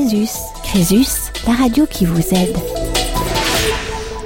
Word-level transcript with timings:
Crésus. 0.00 0.30
Crésus, 0.62 1.30
la 1.46 1.54
radio 1.54 1.84
qui 1.84 2.06
vous 2.06 2.22
aide. 2.34 2.56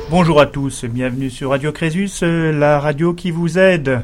Bonjour 0.08 0.41
à 0.41 0.47
tous, 0.47 0.84
bienvenue 0.84 1.31
sur 1.31 1.50
Radio 1.50 1.73
Crésus, 1.73 2.10
euh, 2.23 2.52
la 2.52 2.78
radio 2.78 3.12
qui 3.12 3.33
vous 3.33 3.58
aide. 3.58 4.02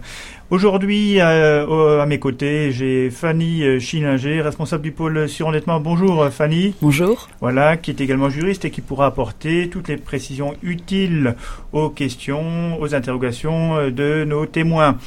Aujourd'hui, 0.51 1.21
euh, 1.21 2.03
à 2.03 2.07
mes 2.07 2.19
côtés, 2.19 2.73
j'ai 2.73 3.09
Fanny 3.11 3.63
euh, 3.63 3.79
Schillinger, 3.79 4.43
responsable 4.43 4.83
du 4.83 4.91
pôle 4.91 5.29
surendettement. 5.29 5.79
Bonjour 5.79 6.29
Fanny. 6.31 6.75
Bonjour. 6.83 7.29
Voilà, 7.41 7.77
qui 7.77 7.93
est 7.93 8.01
également 8.01 8.31
juriste 8.31 8.65
et 8.65 8.73
qui 8.73 8.81
pourra 8.81 9.07
apporter 9.07 9.69
toutes 9.69 9.87
les 9.87 9.97
précisions 9.97 10.55
utiles 10.65 11.37
aux 11.73 11.91
questions, 11.91 12.81
aux 12.81 12.97
interrogations 12.97 13.91
de 13.91 14.25
nos 14.25 14.45
témoins. 14.47 14.99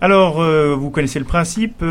Alors, 0.00 0.42
vous 0.42 0.90
connaissez 0.90 1.18
le 1.18 1.24
principe, 1.24 1.82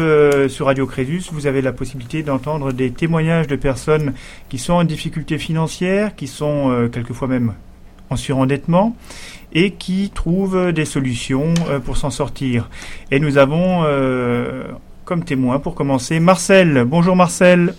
sur 0.48 0.68
Radio 0.68 0.86
Crésus, 0.86 1.24
vous 1.32 1.48
avez 1.48 1.64
la 1.64 1.74
possibilité 1.74 2.22
d'entendre 2.22 2.72
des 2.72 2.92
témoignages 2.92 3.48
de 3.48 3.56
personnes 3.56 4.14
qui 4.48 4.60
sont 4.60 4.74
en 4.74 4.84
difficulté 4.84 5.40
financière, 5.40 6.16
qui 6.16 6.28
sont 6.28 6.88
quelquefois 6.92 7.28
même 7.28 7.54
en 8.10 8.16
surendettement 8.16 8.96
et 9.54 9.72
qui 9.72 10.12
trouvent 10.14 10.72
des 10.72 10.86
solutions 10.86 11.54
euh, 11.70 11.80
pour 11.80 11.98
s'en 11.98 12.10
sortir. 12.10 12.70
Et 13.12 13.20
nous 13.20 13.38
avons 13.38 13.84
euh, 13.86 14.66
comme 15.06 15.24
témoin 15.24 15.60
pour 15.60 15.76
commencer 15.76 16.20
Marcel. 16.20 16.84
Bonjour 16.86 17.16
Marcel. 17.16 17.74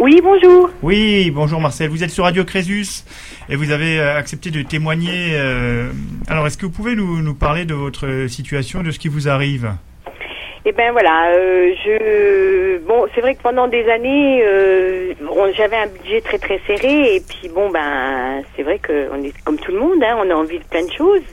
Oui, 0.00 0.20
bonjour. 0.22 0.70
Oui, 0.82 1.30
bonjour 1.30 1.60
Marcel. 1.60 1.90
Vous 1.90 2.02
êtes 2.02 2.10
sur 2.10 2.24
Radio 2.24 2.44
Crésus 2.44 3.04
et 3.48 3.54
vous 3.54 3.70
avez 3.70 4.00
euh, 4.00 4.16
accepté 4.16 4.50
de 4.50 4.62
témoigner. 4.62 5.36
alors, 6.26 6.46
est-ce 6.46 6.58
que 6.58 6.66
vous 6.66 6.72
pouvez 6.72 6.96
nous, 6.96 7.22
nous 7.22 7.34
parler 7.34 7.66
de 7.66 7.74
votre 7.74 8.26
situation, 8.26 8.82
de 8.82 8.90
ce 8.90 8.98
qui 8.98 9.08
vous 9.08 9.28
arrive? 9.28 9.70
Eh 10.66 10.72
ben 10.72 10.92
voilà, 10.92 11.32
euh, 11.32 11.72
je 11.82 12.78
bon, 12.86 13.06
c'est 13.14 13.22
vrai 13.22 13.34
que 13.34 13.40
pendant 13.40 13.66
des 13.66 13.88
années, 13.88 14.42
euh, 14.44 15.14
j'avais 15.56 15.76
un 15.76 15.86
budget 15.86 16.20
très 16.20 16.38
très 16.38 16.60
serré 16.66 17.16
et 17.16 17.20
puis 17.20 17.48
bon 17.48 17.70
ben, 17.70 18.42
c'est 18.54 18.62
vrai 18.62 18.78
que 18.78 19.08
on 19.10 19.22
est 19.24 19.32
comme 19.42 19.58
tout 19.58 19.72
le 19.72 19.78
monde, 19.78 20.04
hein, 20.04 20.18
on 20.18 20.30
a 20.30 20.34
envie 20.34 20.58
de 20.58 20.64
plein 20.64 20.84
de 20.84 20.92
choses. 20.92 21.24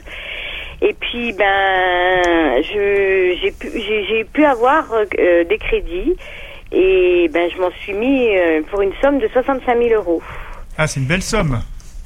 Et 0.80 0.94
puis 0.94 1.34
ben, 1.34 2.62
je 2.62 3.36
j'ai 3.42 3.50
pu 3.50 3.68
j'ai 4.08 4.24
pu 4.24 4.46
avoir 4.46 4.86
euh, 4.94 5.44
des 5.44 5.58
crédits 5.58 6.16
et 6.72 7.28
ben 7.32 7.50
je 7.54 7.60
m'en 7.60 7.70
suis 7.70 7.94
mis 7.94 8.28
pour 8.70 8.82
une 8.82 8.92
somme 9.00 9.18
de 9.18 9.28
65 9.28 9.78
000 9.78 9.94
euros. 9.94 10.22
Ah, 10.76 10.86
c'est 10.86 11.00
une 11.00 11.06
belle 11.06 11.22
somme. 11.22 11.60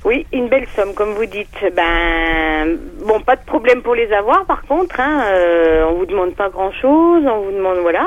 Oui, 0.04 0.26
une 0.32 0.48
belle 0.48 0.66
somme, 0.74 0.94
comme 0.94 1.12
vous 1.12 1.26
dites. 1.26 1.64
Ben, 1.76 2.76
bon, 3.06 3.20
pas 3.20 3.36
de 3.36 3.44
problème 3.44 3.82
pour 3.82 3.94
les 3.94 4.12
avoir, 4.12 4.44
par 4.46 4.62
contre. 4.62 4.98
Hein, 4.98 5.24
euh, 5.26 5.84
on 5.88 5.98
vous 5.98 6.06
demande 6.06 6.34
pas 6.34 6.48
grand-chose, 6.48 7.22
on 7.24 7.42
vous 7.42 7.52
demande 7.52 7.78
voilà. 7.78 8.06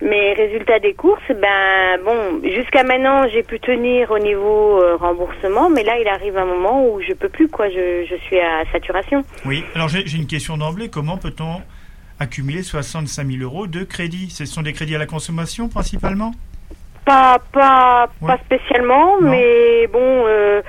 Mais 0.00 0.32
résultat 0.32 0.78
des 0.78 0.94
courses, 0.94 1.20
ben 1.28 2.00
bon, 2.04 2.40
jusqu'à 2.42 2.82
maintenant, 2.82 3.28
j'ai 3.28 3.42
pu 3.42 3.60
tenir 3.60 4.10
au 4.10 4.18
niveau 4.18 4.82
euh, 4.82 4.96
remboursement, 4.96 5.68
mais 5.68 5.84
là, 5.84 5.98
il 6.00 6.08
arrive 6.08 6.36
un 6.38 6.46
moment 6.46 6.86
où 6.86 7.00
je 7.00 7.12
peux 7.12 7.28
plus, 7.28 7.48
quoi. 7.48 7.68
Je, 7.68 8.04
je 8.08 8.16
suis 8.24 8.40
à 8.40 8.64
saturation. 8.72 9.22
Oui. 9.44 9.64
Alors 9.74 9.88
j'ai 9.88 10.16
une 10.16 10.26
question 10.26 10.56
d'emblée. 10.56 10.88
Comment 10.88 11.18
peut-on 11.18 11.60
accumuler 12.18 12.62
65 12.62 13.26
000 13.26 13.42
euros 13.42 13.66
de 13.66 13.84
crédit. 13.84 14.30
Ce 14.30 14.44
sont 14.44 14.62
des 14.62 14.72
crédits 14.72 14.94
à 14.94 14.98
la 14.98 15.06
consommation 15.06 15.68
principalement? 15.68 16.32
Pas, 17.04 17.38
pas, 17.52 18.08
pas 18.20 18.38
spécialement, 18.38 19.20
mais 19.20 19.88
bon. 19.88 20.24
Euh, 20.26 20.62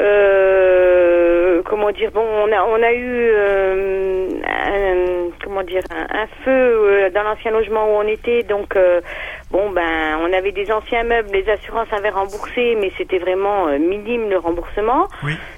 euh, 0.00 1.62
comment 1.64 1.90
dire 1.90 2.10
bon 2.12 2.22
on 2.22 2.52
a 2.52 2.64
on 2.64 2.82
a 2.82 2.92
eu 2.92 3.30
euh, 3.34 4.28
un, 4.46 5.30
comment 5.44 5.62
dire 5.62 5.82
un, 5.90 6.26
feu 6.44 6.50
euh, 6.50 7.10
dans 7.10 7.22
l'ancien 7.22 7.50
logement 7.50 7.84
où 7.86 8.00
on 8.00 8.06
était. 8.06 8.42
Donc 8.42 8.76
bon 9.50 9.70
ben 9.70 10.18
on 10.20 10.32
avait 10.32 10.52
des 10.52 10.72
anciens 10.72 11.04
meubles 11.04 11.30
les 11.32 11.48
assurances 11.48 11.92
avaient 11.92 12.10
remboursé 12.10 12.76
mais 12.80 12.90
c'était 12.96 13.18
vraiment 13.18 13.66
minime 13.78 14.30
le 14.30 14.38
remboursement. 14.38 15.08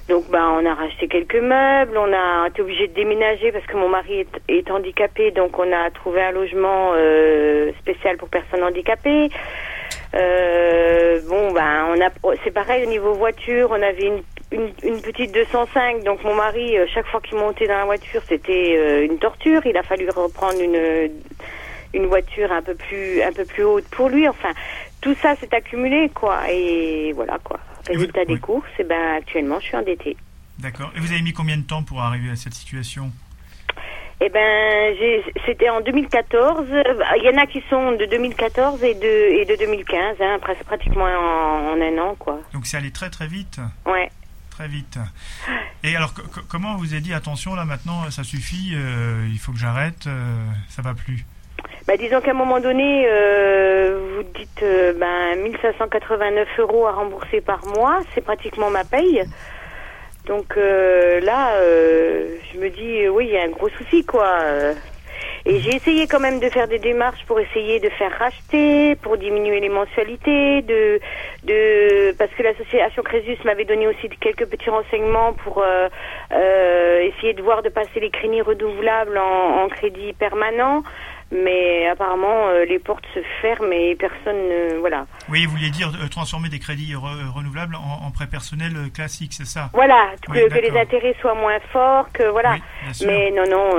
Donc 0.08 0.24
ben 0.30 0.58
on 0.60 0.66
a 0.66 0.74
racheté 0.74 1.08
quelques 1.08 1.36
meubles 1.36 1.96
on 1.96 2.12
a 2.12 2.48
été 2.48 2.62
obligé 2.62 2.89
de 2.89 2.94
déménager 2.94 3.52
parce 3.52 3.67
que 3.67 3.77
mon 3.77 3.89
mari 3.89 4.20
est, 4.20 4.40
est 4.48 4.70
handicapé. 4.70 5.30
Donc 5.30 5.58
on 5.58 5.73
a 5.73 5.90
trouvé 5.90 6.23
un 6.23 6.33
logement 6.33 6.92
spécial 7.80 8.17
pour 8.17 8.28
personnes 8.28 8.64
handicapées 8.64 9.30
euh, 10.14 11.20
bon, 11.29 11.52
ben, 11.52 11.86
on 11.91 12.01
a, 12.01 12.36
c'est 12.45 12.51
pareil 12.51 12.86
au 12.86 12.91
niveau 12.91 13.14
voiture. 13.14 13.69
On 13.70 13.83
avait 13.83 14.07
une, 14.07 14.23
une, 14.52 14.73
une 14.83 15.01
petite 15.01 15.33
205. 15.33 16.05
Donc 16.05 16.23
mon 16.25 16.35
mari, 16.35 16.79
euh, 16.79 16.86
chaque 16.92 17.07
fois 17.07 17.20
qu'il 17.20 17.39
montait 17.39 17.67
dans 17.67 17.79
la 17.79 17.85
voiture, 17.85 18.23
c'était 18.29 18.77
euh, 18.77 19.05
une 19.05 19.19
torture. 19.19 19.63
Il 19.67 19.77
a 19.77 19.83
fallu 19.83 20.08
reprendre 20.11 20.61
une 20.61 21.11
une 21.95 22.07
voiture 22.07 22.51
un 22.51 22.63
peu 22.63 22.74
plus 22.74 23.23
un 23.23 23.33
peu 23.33 23.45
plus 23.45 23.64
haute 23.64 23.86
pour 23.91 24.08
lui. 24.08 24.29
Enfin, 24.29 24.51
tout 25.01 25.14
ça 25.20 25.36
s'est 25.36 25.55
accumulé, 25.55 26.11
quoi. 26.14 26.51
Et 26.51 27.13
voilà, 27.13 27.39
quoi. 27.42 27.58
Résultat 27.86 28.24
des 28.24 28.39
courses, 28.39 28.67
et 28.79 28.83
eh 28.83 28.85
ben 28.85 29.17
actuellement, 29.19 29.61
je 29.61 29.67
suis 29.67 29.77
endettée. 29.77 30.17
D'accord. 30.58 30.91
Et 30.97 31.01
vous 31.01 31.13
avez 31.13 31.20
mis 31.20 31.33
combien 31.33 31.58
de 31.58 31.63
temps 31.63 31.83
pour 31.83 32.01
arriver 32.01 32.30
à 32.30 32.36
cette 32.36 32.55
situation? 32.55 33.11
Eh 34.24 34.30
ben, 34.30 34.96
c'était 35.45 35.68
en 35.68 35.80
2014. 35.83 36.67
Il 37.17 37.24
y 37.24 37.29
en 37.29 37.36
a 37.36 37.46
qui 37.46 37.62
sont 37.68 37.92
de 37.92 38.07
2014 38.07 38.83
et 38.83 38.95
de, 38.95 39.40
et 39.40 39.45
de 39.45 39.57
2015, 39.57 40.17
hein, 40.20 40.39
pratiquement 40.64 41.05
en, 41.05 41.80
un 41.80 41.98
an, 41.98 42.14
quoi. 42.18 42.40
Donc 42.52 42.67
c'est 42.67 42.77
allé 42.77 42.90
très 42.90 43.11
très 43.11 43.27
vite. 43.27 43.61
Ouais. 43.85 44.11
Très 44.51 44.68
vite. 44.68 44.98
Et 45.83 45.96
alors, 45.96 46.14
comment 46.48 46.77
vous 46.77 46.92
avez 46.92 47.02
dit 47.02 47.12
attention 47.12 47.55
là 47.55 47.64
maintenant, 47.64 48.08
ça 48.11 48.23
suffit, 48.23 48.73
euh, 48.74 49.29
il 49.30 49.39
faut 49.39 49.52
que 49.52 49.58
j'arrête, 49.58 50.07
euh, 50.07 50.36
ça 50.68 50.80
va 50.80 50.95
plus? 50.95 51.27
Bah, 51.86 51.96
disons 51.98 52.20
qu'à 52.20 52.30
un 52.30 52.35
moment 52.35 52.61
donné, 52.61 53.05
euh, 53.06 54.17
vous 54.17 54.23
dites 54.39 54.64
ben 54.98 55.42
1589 55.42 56.48
euros 56.61 56.86
à 56.86 56.92
rembourser 56.92 57.41
par 57.41 57.67
mois, 57.67 58.01
c'est 58.14 58.23
pratiquement 58.23 58.70
ma 58.70 58.85
paye. 58.85 59.24
Donc 60.27 60.57
euh, 60.57 61.20
là, 61.20 61.57
euh, 61.57 62.39
je 62.52 62.58
me 62.58 62.70
dis, 62.70 63.05
euh, 63.05 63.08
oui, 63.08 63.27
il 63.27 63.35
y 63.35 63.36
a 63.36 63.42
un 63.42 63.51
gros 63.51 63.68
souci, 63.68 64.05
quoi. 64.05 64.39
Et 65.46 65.61
j'ai 65.61 65.77
essayé 65.77 66.07
quand 66.07 66.20
même 66.20 66.40
de 66.40 66.48
faire 66.48 66.67
des 66.68 66.79
démarches 66.79 67.23
pour 67.27 67.39
essayer 67.39 67.79
de 67.79 67.90
faire 67.90 68.11
racheter, 68.18 68.96
pour 68.96 69.18
diminuer 69.18 69.61
les 69.61 69.68
mensualités, 69.68 70.62
de, 70.62 70.98
de 71.42 72.12
parce 72.17 72.30
que 72.33 72.42
l'association 72.42 73.02
Crésus 73.02 73.36
m'avait 73.45 73.67
donné 73.67 73.86
aussi 73.86 74.08
quelques 74.20 74.46
petits 74.46 74.70
renseignements 74.70 75.35
pour 75.35 75.62
essayer 76.30 77.35
de 77.35 77.42
voir 77.42 77.62
de 77.62 77.68
passer 77.68 78.01
les 78.01 78.08
crédits 78.08 78.41
renouvelables 78.41 79.18
en, 79.18 79.64
en 79.64 79.68
crédit 79.68 80.14
permanent 80.14 80.83
mais 81.34 81.86
apparemment 81.89 82.48
euh, 82.48 82.64
les 82.64 82.78
portes 82.78 83.05
se 83.12 83.20
ferment 83.42 83.72
et 83.72 83.96
personne 83.96 84.36
ne 84.36 84.78
voilà. 84.78 85.06
Oui, 85.28 85.45
vous 85.45 85.52
vouliez 85.52 85.70
dire 85.70 85.89
euh, 85.89 86.08
transformer 86.08 86.48
des 86.48 86.58
crédits 86.58 86.95
renouvelables 86.95 87.74
en, 87.74 88.11
prêts 88.11 88.27
personnels 88.27 88.77
euh, 88.77 88.89
classiques, 88.89 89.33
c'est 89.33 89.46
ça? 89.46 89.70
Voilà, 89.73 90.12
que, 90.23 90.33
les 90.33 90.78
intérêts 90.78 91.17
soient 91.20 91.34
moins 91.34 91.58
forts, 91.73 92.11
que 92.12 92.30
voilà. 92.30 92.56
mais 93.05 93.33
non, 93.33 93.44
non, 93.50 93.70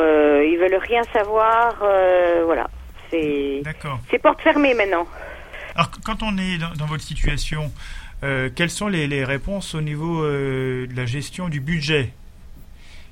ils 0.41 0.57
veulent 0.59 0.81
rien 0.81 1.01
savoir, 1.13 1.75
voilà. 2.45 2.67
C'est 3.09 3.61
c'est 4.09 4.19
porte 4.19 4.41
fermée 4.41 4.73
maintenant. 4.73 5.07
Alors 5.75 5.91
quand 6.03 6.23
on 6.23 6.37
est 6.37 6.57
dans, 6.57 6.85
votre 6.85 7.03
situation, 7.03 7.71
quelles 8.21 8.69
sont 8.69 8.87
les, 8.87 9.07
les, 9.07 9.23
réponses 9.23 9.75
au 9.75 9.81
niveau 9.81 10.23
de 10.23 10.95
la 10.95 11.05
gestion 11.05 11.47
du 11.49 11.59
budget? 11.61 12.11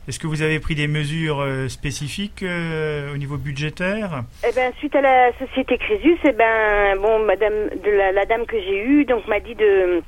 Est-ce 0.07 0.19
que 0.19 0.27
vous 0.27 0.41
avez 0.41 0.59
pris 0.59 0.75
des 0.75 0.87
mesures 0.87 1.39
euh, 1.39 1.69
spécifiques 1.69 2.43
euh, 2.43 3.13
au 3.13 3.17
niveau 3.17 3.37
budgétaire? 3.37 4.23
Eh 4.47 4.51
ben, 4.53 4.73
suite 4.77 4.95
à 4.95 5.01
la 5.01 5.31
société 5.39 5.77
Crésus, 5.77 6.17
eh 6.25 6.33
ben, 6.33 6.97
bon, 6.97 7.19
madame, 7.19 7.69
de 7.83 7.89
la, 7.89 8.25
dame 8.25 8.45
que 8.45 8.59
j'ai 8.59 8.83
eue, 8.83 9.05
donc 9.05 9.25
m'a 9.27 9.39
dit 9.39 9.55
de, 9.55 10.01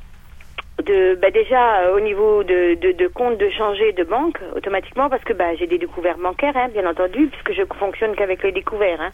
de, 0.83 1.15
bah, 1.21 1.31
déjà 1.31 1.93
au 1.93 2.01
niveau 2.01 2.43
de, 2.43 2.75
de, 2.75 3.07
compte 3.07 3.37
de 3.37 3.49
changer 3.49 3.93
de 3.93 4.03
banque 4.03 4.39
automatiquement 4.53 5.09
parce 5.09 5.23
que 5.23 5.31
bah, 5.31 5.55
j'ai 5.57 5.67
des 5.67 5.77
découvertes 5.77 6.19
bancaires, 6.19 6.57
hein, 6.57 6.67
bien 6.73 6.89
entendu, 6.89 7.27
puisque 7.27 7.53
je 7.53 7.65
fonctionne 7.79 8.15
qu'avec 8.15 8.43
les 8.43 8.51
découverts. 8.51 8.99
Hein. 8.99 9.11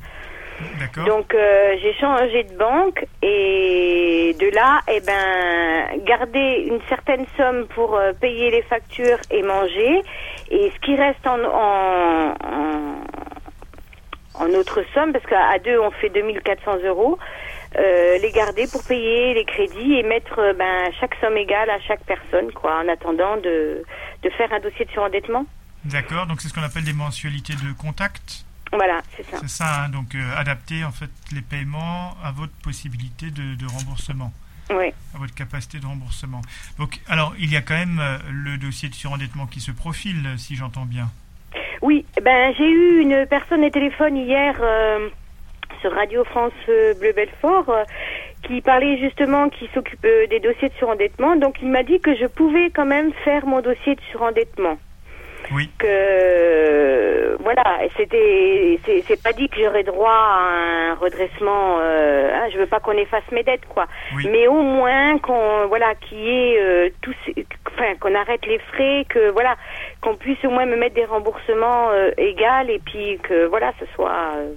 Donc 1.05 1.33
euh, 1.33 1.75
j'ai 1.81 1.93
changé 1.93 2.43
de 2.43 2.57
banque 2.57 3.05
et 3.21 4.35
de 4.39 4.55
là, 4.55 4.81
eh 4.87 4.99
ben, 4.99 6.03
garder 6.05 6.65
une 6.67 6.81
certaine 6.89 7.25
somme 7.37 7.67
pour 7.67 7.99
payer 8.19 8.51
les 8.51 8.61
factures 8.63 9.19
et 9.29 9.43
manger. 9.43 10.01
Et 10.49 10.71
ce 10.73 10.79
qui 10.79 10.95
reste 10.95 11.25
en, 11.25 11.39
en, 11.43 12.33
en, 14.35 14.49
autre 14.53 14.83
somme, 14.93 15.13
parce 15.13 15.25
qu'à 15.25 15.59
deux 15.59 15.79
on 15.79 15.91
fait 15.91 16.09
2400 16.09 16.79
euros, 16.85 17.17
euh, 17.77 18.17
les 18.17 18.31
garder 18.31 18.67
pour 18.67 18.83
payer 18.83 19.33
les 19.33 19.45
crédits 19.45 19.93
et 19.93 20.03
mettre 20.03 20.39
euh, 20.39 20.53
ben, 20.53 20.91
chaque 20.99 21.15
somme 21.21 21.37
égale 21.37 21.69
à 21.69 21.79
chaque 21.79 22.03
personne, 22.03 22.51
quoi, 22.51 22.81
en 22.83 22.87
attendant 22.89 23.37
de, 23.37 23.85
de 24.23 24.29
faire 24.31 24.51
un 24.51 24.59
dossier 24.59 24.83
de 24.83 24.91
surendettement. 24.91 25.45
D'accord, 25.85 26.27
donc 26.27 26.41
c'est 26.41 26.49
ce 26.49 26.53
qu'on 26.53 26.63
appelle 26.63 26.83
des 26.83 26.93
mensualités 26.93 27.53
de 27.53 27.71
contact 27.81 28.45
voilà, 28.73 29.01
c'est 29.15 29.23
ça. 29.23 29.37
C'est 29.41 29.49
ça, 29.49 29.83
hein, 29.83 29.89
donc 29.89 30.15
euh, 30.15 30.35
adapter 30.37 30.83
en 30.83 30.91
fait 30.91 31.09
les 31.31 31.41
paiements 31.41 32.15
à 32.23 32.31
votre 32.31 32.53
possibilité 32.63 33.29
de, 33.29 33.55
de 33.55 33.65
remboursement 33.65 34.31
à 35.13 35.17
votre 35.17 35.33
capacité 35.35 35.79
de 35.79 35.85
remboursement. 35.85 36.39
Donc, 36.79 37.01
alors, 37.09 37.33
il 37.37 37.51
y 37.51 37.57
a 37.57 37.61
quand 37.61 37.73
même 37.73 37.99
euh, 37.99 38.17
le 38.31 38.57
dossier 38.57 38.87
de 38.87 38.95
surendettement 38.95 39.45
qui 39.45 39.59
se 39.59 39.71
profile, 39.71 40.35
si 40.37 40.55
j'entends 40.55 40.85
bien. 40.85 41.09
Oui, 41.81 42.05
ben 42.21 42.53
j'ai 42.57 42.69
eu 42.69 43.01
une 43.01 43.25
personne 43.25 43.65
au 43.65 43.69
téléphone 43.69 44.15
hier 44.15 44.55
euh, 44.61 45.09
sur 45.81 45.91
Radio 45.93 46.23
France 46.23 46.53
euh, 46.69 46.93
Bleu 46.93 47.11
Belfort 47.11 47.85
qui 48.43 48.61
parlait 48.61 48.97
justement, 48.97 49.49
qui 49.49 49.69
s'occupe 49.73 50.03
euh, 50.05 50.27
des 50.27 50.39
dossiers 50.39 50.69
de 50.69 50.73
surendettement. 50.75 51.35
Donc 51.35 51.57
il 51.61 51.69
m'a 51.69 51.83
dit 51.83 51.99
que 51.99 52.15
je 52.15 52.25
pouvais 52.25 52.69
quand 52.69 52.85
même 52.85 53.11
faire 53.23 53.45
mon 53.45 53.61
dossier 53.61 53.95
de 53.95 54.01
surendettement. 54.11 54.77
Oui. 55.51 55.69
Que 55.79 57.37
voilà, 57.43 57.63
c'était, 57.97 58.79
c'est, 58.85 59.21
pas 59.21 59.33
dit 59.33 59.49
que 59.49 59.59
j'aurais 59.59 59.83
droit 59.83 60.11
à 60.13 60.91
un 60.91 60.95
redressement. 60.95 61.77
Euh, 61.79 62.31
hein, 62.33 62.49
je 62.53 62.57
veux 62.57 62.67
pas 62.67 62.79
qu'on 62.79 62.91
efface 62.93 63.23
mes 63.31 63.43
dettes, 63.43 63.65
quoi. 63.67 63.87
Oui. 64.15 64.27
Mais 64.31 64.47
au 64.47 64.61
moins 64.61 65.17
qu'on, 65.19 65.67
voilà, 65.67 65.95
qu'il 65.95 66.19
y 66.19 66.29
ait 66.29 66.59
euh, 66.61 66.89
tous, 67.01 67.15
enfin, 67.73 67.95
qu'on 67.99 68.13
arrête 68.15 68.45
les 68.45 68.59
frais, 68.59 69.05
que 69.09 69.31
voilà, 69.31 69.55
qu'on 70.01 70.15
puisse 70.15 70.43
au 70.45 70.49
moins 70.49 70.65
me 70.65 70.75
mettre 70.77 70.95
des 70.95 71.05
remboursements 71.05 71.89
euh, 71.91 72.11
égaux 72.17 72.69
et 72.69 72.79
puis 72.85 73.19
que 73.23 73.45
voilà, 73.47 73.73
ce 73.79 73.85
soit. 73.95 74.35
euh, 74.37 74.53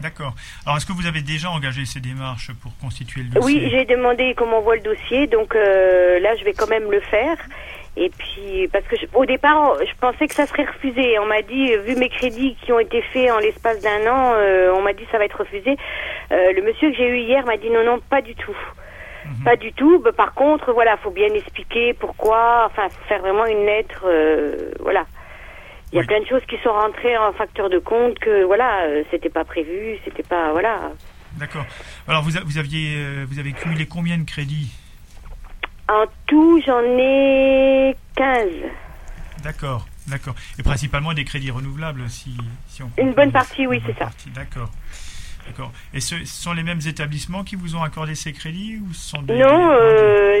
D'accord. 0.00 0.34
Alors, 0.66 0.76
est-ce 0.76 0.86
que 0.86 0.92
vous 0.92 1.06
avez 1.06 1.22
déjà 1.22 1.50
engagé 1.50 1.84
ces 1.84 2.00
démarches 2.00 2.50
pour 2.62 2.76
constituer 2.78 3.22
le 3.22 3.28
dossier? 3.28 3.60
Oui, 3.62 3.68
j'ai 3.70 3.84
demandé 3.84 4.34
qu'on 4.34 4.46
m'envoie 4.46 4.74
le 4.76 4.82
dossier, 4.82 5.26
donc 5.28 5.54
euh, 5.54 6.18
là 6.18 6.34
je 6.36 6.44
vais 6.44 6.52
quand 6.52 6.68
même 6.68 6.90
le 6.90 7.00
faire. 7.00 7.36
Et 7.96 8.10
puis 8.10 8.68
parce 8.72 8.84
que 8.86 8.96
je- 8.96 9.06
au 9.14 9.24
départ 9.24 9.76
je 9.80 9.92
pensais 10.00 10.26
que 10.26 10.34
ça 10.34 10.46
serait 10.46 10.64
refusé. 10.64 11.18
On 11.20 11.26
m'a 11.26 11.42
dit 11.42 11.76
vu 11.86 11.94
mes 11.96 12.08
crédits 12.08 12.56
qui 12.62 12.72
ont 12.72 12.80
été 12.80 13.00
faits 13.12 13.30
en 13.30 13.38
l'espace 13.38 13.80
d'un 13.80 14.06
an, 14.10 14.32
euh, 14.34 14.72
on 14.76 14.82
m'a 14.82 14.92
dit 14.92 15.06
ça 15.12 15.18
va 15.18 15.24
être 15.26 15.38
refusé. 15.40 15.76
Euh, 16.32 16.52
le 16.52 16.62
monsieur 16.62 16.90
que 16.90 16.96
j'ai 16.96 17.08
eu 17.08 17.18
hier 17.18 17.44
m'a 17.46 17.56
dit 17.56 17.70
non 17.70 17.84
non 17.84 18.00
pas 18.00 18.20
du 18.20 18.34
tout. 18.34 18.56
Mhm. 19.26 19.44
Pas 19.44 19.56
du 19.56 19.72
tout. 19.72 20.00
Bah, 20.00 20.12
par 20.12 20.34
contre, 20.34 20.72
voilà, 20.74 20.96
faut 20.98 21.10
bien 21.10 21.32
expliquer 21.32 21.94
pourquoi. 21.94 22.66
Enfin, 22.66 22.88
faire 23.08 23.20
vraiment 23.20 23.46
une 23.46 23.64
lettre. 23.64 24.02
euh, 24.06 24.72
voilà. 24.80 25.06
Il 25.92 25.96
y 25.96 25.98
a 25.98 26.00
Oui. 26.02 26.06
plein 26.08 26.20
de 26.20 26.26
choses 26.26 26.44
qui 26.48 26.58
sont 26.64 26.72
rentrées 26.72 27.16
en 27.16 27.32
facteur 27.32 27.70
de 27.70 27.78
compte 27.78 28.18
que 28.18 28.42
voilà, 28.44 28.82
euh, 28.86 29.02
c'était 29.10 29.30
pas 29.30 29.44
prévu, 29.44 29.96
c'était 30.04 30.24
pas 30.24 30.50
voilà. 30.52 30.90
D'accord. 31.38 31.64
Alors, 32.06 32.22
vous, 32.22 32.36
a- 32.36 32.42
vous 32.44 32.58
aviez, 32.58 32.96
euh, 32.96 33.24
vous 33.28 33.38
avez 33.38 33.52
cumulé 33.52 33.86
combien 33.86 34.18
de 34.18 34.24
crédits? 34.24 34.72
En 35.88 36.04
tout, 36.26 36.60
j'en 36.66 36.80
ai 36.98 37.94
15. 38.16 38.48
D'accord, 39.42 39.86
d'accord. 40.06 40.34
Et 40.58 40.62
principalement 40.62 41.12
des 41.12 41.24
crédits 41.24 41.50
renouvelables, 41.50 42.08
si, 42.08 42.36
si 42.68 42.82
on. 42.82 42.90
Une 42.98 43.12
bonne 43.12 43.32
partie, 43.32 43.66
oui, 43.66 43.82
c'est 43.86 43.96
ça. 43.98 44.10
D'accord. 44.34 44.70
D'accord. 45.46 45.72
Et 45.92 46.00
ce, 46.00 46.16
ce 46.24 46.42
sont 46.42 46.54
les 46.54 46.62
mêmes 46.62 46.80
établissements 46.86 47.44
qui 47.44 47.54
vous 47.56 47.76
ont 47.76 47.82
accordé 47.82 48.14
ces 48.14 48.32
crédits 48.32 48.78
ou 48.78 48.94
ce 48.94 49.10
sont 49.10 49.20
des 49.22 49.36
Non, 49.36 49.70
euh, 49.72 50.40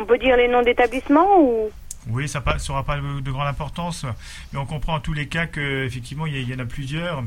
on 0.00 0.04
peut 0.04 0.18
dire 0.18 0.36
les 0.36 0.48
noms 0.48 0.62
d'établissements 0.62 1.38
ou? 1.40 1.70
Oui, 2.08 2.28
ça 2.28 2.42
n'aura 2.68 2.82
pas 2.82 2.96
de, 2.96 3.20
de 3.20 3.30
grande 3.30 3.46
importance, 3.46 4.04
mais 4.52 4.58
on 4.58 4.66
comprend 4.66 4.94
en 4.94 5.00
tous 5.00 5.12
les 5.12 5.26
cas 5.28 5.46
que 5.46 5.84
effectivement 5.84 6.26
il 6.26 6.34
il 6.34 6.48
y 6.50 6.54
en 6.54 6.58
a 6.58 6.64
plusieurs. 6.64 7.22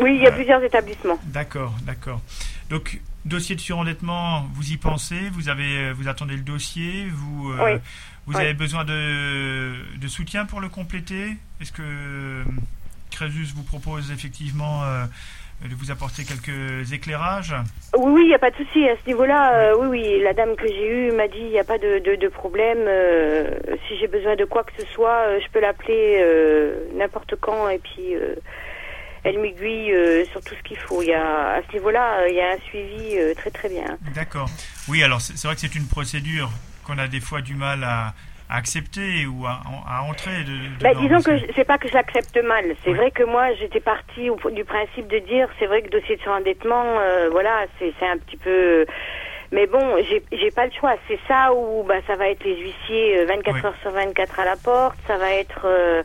Oui, 0.00 0.14
il 0.16 0.22
y 0.22 0.26
a 0.26 0.30
Euh, 0.30 0.34
plusieurs 0.34 0.62
établissements. 0.62 1.18
D'accord, 1.24 1.74
d'accord. 1.82 2.20
Donc 2.70 3.00
dossier 3.24 3.54
de 3.56 3.60
surendettement, 3.60 4.46
vous 4.54 4.72
y 4.72 4.76
pensez, 4.76 5.28
vous 5.32 5.48
avez, 5.48 5.78
euh, 5.78 5.92
vous 5.94 6.08
attendez 6.08 6.34
le 6.34 6.42
dossier, 6.42 7.06
vous, 7.12 7.50
euh, 7.52 7.58
Oui. 7.64 7.80
vous 8.26 8.34
Oui. 8.36 8.42
avez 8.42 8.54
besoin 8.54 8.84
de, 8.84 9.72
de 9.98 10.08
soutien 10.08 10.44
pour 10.44 10.60
le 10.60 10.68
compléter? 10.68 11.36
Est-ce 11.60 11.72
que 11.72 11.82
euh, 11.82 12.44
Crésus 13.10 13.52
vous 13.54 13.62
propose 13.62 14.10
effectivement 14.10 14.82
de 15.62 15.74
vous 15.74 15.90
apporter 15.90 16.24
quelques 16.24 16.92
éclairages? 16.92 17.54
Oui, 17.96 18.10
oui, 18.14 18.22
il 18.24 18.28
n'y 18.28 18.34
a 18.34 18.38
pas 18.38 18.50
de 18.50 18.56
souci 18.56 18.88
à 18.88 18.96
ce 18.96 19.06
niveau-là. 19.06 19.52
euh, 19.54 19.76
oui, 19.78 19.86
oui, 19.86 20.20
la 20.22 20.32
dame 20.32 20.56
que 20.56 20.66
j'ai 20.66 20.88
eue 20.88 21.12
m'a 21.12 21.28
dit 21.28 21.36
il 21.38 21.50
n'y 21.50 21.58
a 21.58 21.64
pas 21.64 21.76
de, 21.78 21.98
de, 21.98 22.16
de 22.16 22.28
problème. 22.28 22.78
euh, 22.88 23.50
si 23.86 23.98
j'ai 23.98 24.08
besoin 24.08 24.34
de 24.34 24.46
quoi 24.46 24.64
que 24.64 24.72
ce 24.78 24.86
soit, 24.94 25.26
euh, 25.28 25.40
je 25.44 25.48
peux 25.52 25.60
l'appeler 25.60 26.24
n'importe 26.96 27.36
quand 27.36 27.68
et 27.68 27.78
puis 27.78 28.14
elle 29.24 29.38
m'aiguille 29.38 29.92
euh, 29.92 30.24
sur 30.32 30.42
tout 30.42 30.54
ce 30.54 30.62
qu'il 30.62 30.76
faut. 30.78 31.02
Il 31.02 31.08
y 31.08 31.14
a, 31.14 31.54
à 31.54 31.62
ce 31.68 31.72
niveau-là, 31.74 32.20
euh, 32.22 32.28
il 32.28 32.34
y 32.34 32.40
a 32.40 32.50
un 32.52 32.58
suivi 32.68 33.16
euh, 33.18 33.34
très 33.34 33.50
très 33.50 33.68
bien. 33.68 33.98
D'accord. 34.14 34.48
Oui, 34.88 35.02
alors 35.02 35.20
c'est 35.20 35.46
vrai 35.46 35.54
que 35.54 35.60
c'est 35.60 35.74
une 35.74 35.86
procédure 35.88 36.50
qu'on 36.84 36.98
a 36.98 37.06
des 37.08 37.20
fois 37.20 37.40
du 37.40 37.54
mal 37.54 37.84
à, 37.84 38.14
à 38.50 38.56
accepter 38.56 39.26
ou 39.26 39.46
à, 39.46 39.60
à 39.88 40.02
entrer. 40.02 40.42
De, 40.44 40.82
Bah, 40.84 40.94
disons 40.94 41.22
que 41.22 41.38
c'est 41.54 41.64
pas 41.64 41.78
que 41.78 41.88
je 41.88 41.94
l'accepte 41.94 42.36
mal. 42.42 42.64
C'est 42.84 42.90
Oui. 42.90 42.96
vrai 42.96 43.10
que 43.12 43.22
moi, 43.22 43.54
j'étais 43.54 43.80
partie 43.80 44.28
au- 44.30 44.50
du 44.50 44.64
principe 44.64 45.06
de 45.08 45.18
dire, 45.20 45.48
c'est 45.58 45.66
vrai 45.66 45.82
que 45.82 45.88
dossier 45.90 46.16
de 46.16 46.22
surendettement, 46.22 46.98
euh, 46.98 47.28
voilà, 47.30 47.66
c'est 47.78 47.94
un 48.06 48.18
petit 48.18 48.36
peu. 48.36 48.84
Mais 49.52 49.66
bon, 49.66 49.96
j'ai 50.08 50.24
j'ai 50.32 50.50
pas 50.50 50.64
le 50.64 50.72
choix. 50.72 50.94
C'est 51.06 51.20
ça 51.28 51.52
où 51.54 51.84
bah, 51.84 51.96
ça 52.06 52.16
va 52.16 52.28
être 52.30 52.42
les 52.42 52.56
huissiers 52.56 53.18
euh, 53.18 53.26
24 53.26 53.54
Oui. 53.54 53.60
heures 53.66 53.74
sur 53.82 53.90
24 53.92 54.40
à 54.40 54.44
la 54.46 54.56
porte. 54.56 54.96
Ça 55.06 55.16
va 55.18 55.30
être. 55.30 55.60
euh, 55.66 56.02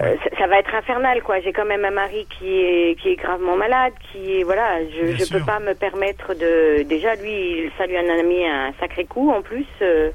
euh, 0.00 0.16
ça, 0.22 0.38
ça 0.38 0.46
va 0.46 0.58
être 0.58 0.74
infernal 0.74 1.22
quoi. 1.22 1.40
J'ai 1.40 1.52
quand 1.52 1.64
même 1.66 1.84
un 1.84 1.90
mari 1.90 2.26
qui 2.38 2.48
est 2.48 2.98
qui 3.00 3.08
est 3.10 3.16
gravement 3.16 3.56
malade, 3.56 3.92
qui 4.12 4.40
est 4.40 4.42
voilà, 4.44 4.78
je 4.90 5.24
sûr. 5.24 5.38
peux 5.38 5.44
pas 5.44 5.60
me 5.60 5.74
permettre 5.74 6.34
de 6.34 6.82
déjà 6.84 7.14
lui 7.16 7.70
ça 7.78 7.86
lui 7.86 7.98
en 7.98 8.08
a 8.08 8.22
mis 8.22 8.46
un 8.46 8.72
sacré 8.80 9.04
coup 9.04 9.30
en 9.30 9.42
plus. 9.42 9.66
euh, 9.82 10.10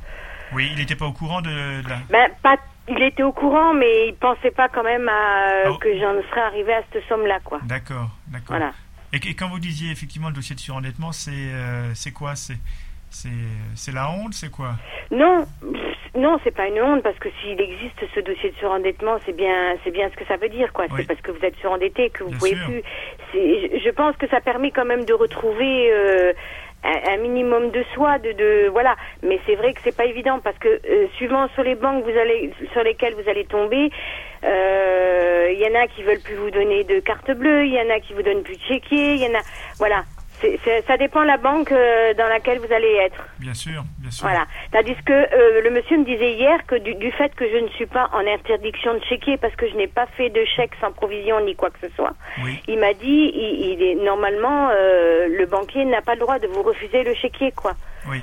Oui, 0.54 0.70
il 0.72 0.78
n'était 0.80 0.96
pas 0.96 1.06
au 1.08 1.12
courant 1.14 1.42
de, 1.42 1.50
de 1.84 1.90
la. 1.90 1.98
ben, 2.10 2.30
pas, 2.42 2.58
il 2.88 3.02
était 3.02 3.24
au 3.24 3.32
courant, 3.32 3.74
mais 3.74 4.08
il 4.10 4.14
pensait 4.16 4.52
pas 4.52 4.68
quand 4.70 4.84
même 4.84 5.08
à, 5.10 5.70
Oh. 5.70 5.78
que 5.78 5.90
j'en 6.00 6.14
serais 6.30 6.42
arrivé 6.42 6.74
à 6.74 6.82
cette 6.92 7.04
somme-là, 7.08 7.40
quoi. 7.44 7.60
D'accord, 7.64 8.10
d'accord. 8.28 8.58
Voilà. 8.58 8.72
Et, 9.14 9.18
et 9.18 9.36
quand 9.36 9.48
vous 9.50 9.60
disiez 9.60 9.92
effectivement 9.92 10.28
le 10.30 10.34
dossier 10.36 10.56
de 10.56 10.60
surendettement, 10.60 11.12
c'est 11.12 11.32
euh, 11.32 11.94
c'est 11.94 12.12
quoi? 12.12 12.34
C'est 12.36 13.92
la 13.94 14.10
honte, 14.12 14.34
c'est 14.34 14.50
quoi? 14.52 14.72
Non, 15.12 15.46
non, 16.16 16.40
c'est 16.44 16.56
pas 16.56 16.68
une 16.68 16.82
honte 16.82 17.02
parce 17.04 17.18
que 17.20 17.30
s'il 17.42 17.60
existe 17.60 18.00
ce 18.14 18.20
dossier 18.20 18.52
de 18.52 18.56
surendettement, 18.58 19.18
c'est 19.26 19.36
bien, 19.36 19.76
c'est 19.84 19.92
bien 19.92 20.10
ce 20.10 20.16
que 20.16 20.26
ça 20.26 20.38
veut 20.38 20.50
dire, 20.50 20.72
quoi. 20.74 20.86
Oui. 20.92 20.98
C'est 20.98 21.08
parce 21.08 21.22
que 21.22 21.32
vous 21.32 21.44
êtes 21.44 21.56
surendetté 21.58 22.10
que 22.12 22.24
vous 22.24 22.30
Bien 22.30 22.38
pouvez 22.40 22.56
sûr. 22.56 22.66
plus. 22.66 22.84
Je, 23.84 23.90
pense 23.92 24.16
que 24.18 24.28
ça 24.28 24.40
permet 24.42 24.72
quand 24.72 24.86
même 24.86 25.06
de 25.06 25.14
retrouver. 25.14 25.92
euh, 25.92 26.34
un, 26.84 27.14
un 27.14 27.18
minimum 27.18 27.72
de 27.72 27.84
soi, 27.94 28.20
de, 28.20 28.32
de 28.34 28.68
voilà. 28.70 28.96
Mais 29.22 29.40
c'est 29.46 29.56
vrai 29.56 29.74
que 29.74 29.80
c'est 29.84 29.96
pas 29.96 30.06
évident 30.06 30.40
parce 30.44 30.58
que 30.58 30.68
euh, 30.68 31.08
suivant 31.16 31.48
sur 31.54 31.64
les 31.64 31.76
banques 31.76 32.04
vous 32.04 32.18
allez, 32.18 32.52
sur 32.74 32.84
lesquelles 32.84 33.14
vous 33.16 33.30
allez 33.30 33.46
tomber, 33.46 33.90
euh, 34.44 35.50
il 35.54 35.60
y 35.60 35.66
en 35.66 35.80
a 35.80 35.88
qui 35.88 36.04
veulent 36.04 36.22
plus 36.24 36.36
vous 36.36 36.52
donner 36.52 36.84
de 36.84 37.00
carte 37.00 37.32
bleue, 37.32 37.66
il 37.66 37.74
y 37.74 37.80
en 37.80 37.90
a 37.90 38.00
qui 38.00 38.14
vous 38.14 38.22
donnent 38.22 38.44
plus 38.44 38.58
de 38.58 38.62
chéquier, 38.64 39.14
il 39.14 39.22
y 39.22 39.28
en 39.28 39.34
a, 39.40 39.42
voilà. 39.80 40.04
Ça 40.88 40.98
dépend 40.98 41.22
de 41.22 41.28
la 41.28 41.38
banque 41.38 41.72
euh, 41.72 42.14
dans 42.16 42.28
laquelle 42.28 42.60
vous 42.60 42.72
allez 42.74 42.94
être. 43.06 43.24
Bien 43.40 43.54
sûr, 43.54 43.84
bien 44.00 44.12
sûr. 44.12 44.28
Voilà. 44.28 44.46
Tandis 44.72 44.96
que 45.06 45.14
euh, 45.14 45.62
le 45.62 45.70
monsieur 45.70 45.98
me 45.98 46.06
disait 46.06 46.34
hier 46.34 46.66
que 46.68 46.76
du, 46.76 46.96
du 46.96 47.12
fait 47.12 47.34
que 47.36 47.50
je 47.50 47.58
ne 47.58 47.68
suis 47.70 47.86
pas 47.86 48.10
en 48.14 48.26
interdiction 48.28 48.94
de 48.94 49.04
chéquier 49.06 49.38
parce 49.38 49.56
que 49.56 49.70
je 49.70 49.76
n'ai 49.76 49.88
pas 49.88 50.06
fait 50.18 50.30
de 50.30 50.44
chèque 50.56 50.72
sans 50.82 50.92
provision 50.92 51.40
ni 51.46 51.56
quoi 51.56 51.70
que 51.70 51.80
ce 51.88 51.94
soit, 51.96 52.14
Oui, 52.44 52.62
il 52.68 52.80
m'a 52.80 52.94
dit, 52.94 53.32
il, 53.34 53.72
il 53.74 53.84
est 53.84 53.96
normalement 53.96 54.70
euh, 54.72 55.28
le 55.30 55.46
banquier 55.46 55.86
n'a 55.86 56.02
pas 56.02 56.16
le 56.16 56.20
droit 56.22 56.40
de 56.40 56.48
vous 56.48 56.64
refuser 56.64 57.04
le 57.04 57.14
chéquier, 57.16 57.52
quoi. 57.52 57.74
oui. 58.10 58.20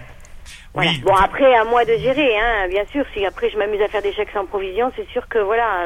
Voilà. 0.73 0.91
Oui, 0.93 1.01
bon 1.05 1.15
après 1.17 1.53
à 1.57 1.65
moi 1.65 1.85
de 1.85 1.97
gérer, 1.97 2.39
hein. 2.39 2.69
Bien 2.69 2.85
sûr, 2.93 3.05
si 3.13 3.27
après 3.27 3.51
je 3.51 3.59
m'amuse 3.59 3.83
à 3.83 3.89
faire 3.89 4.03
des 4.03 4.13
chèques 4.13 4.31
sans 4.33 4.47
provision, 4.47 4.93
c'est 4.95 5.09
sûr 5.09 5.27
que 5.29 5.39
voilà. 5.39 5.85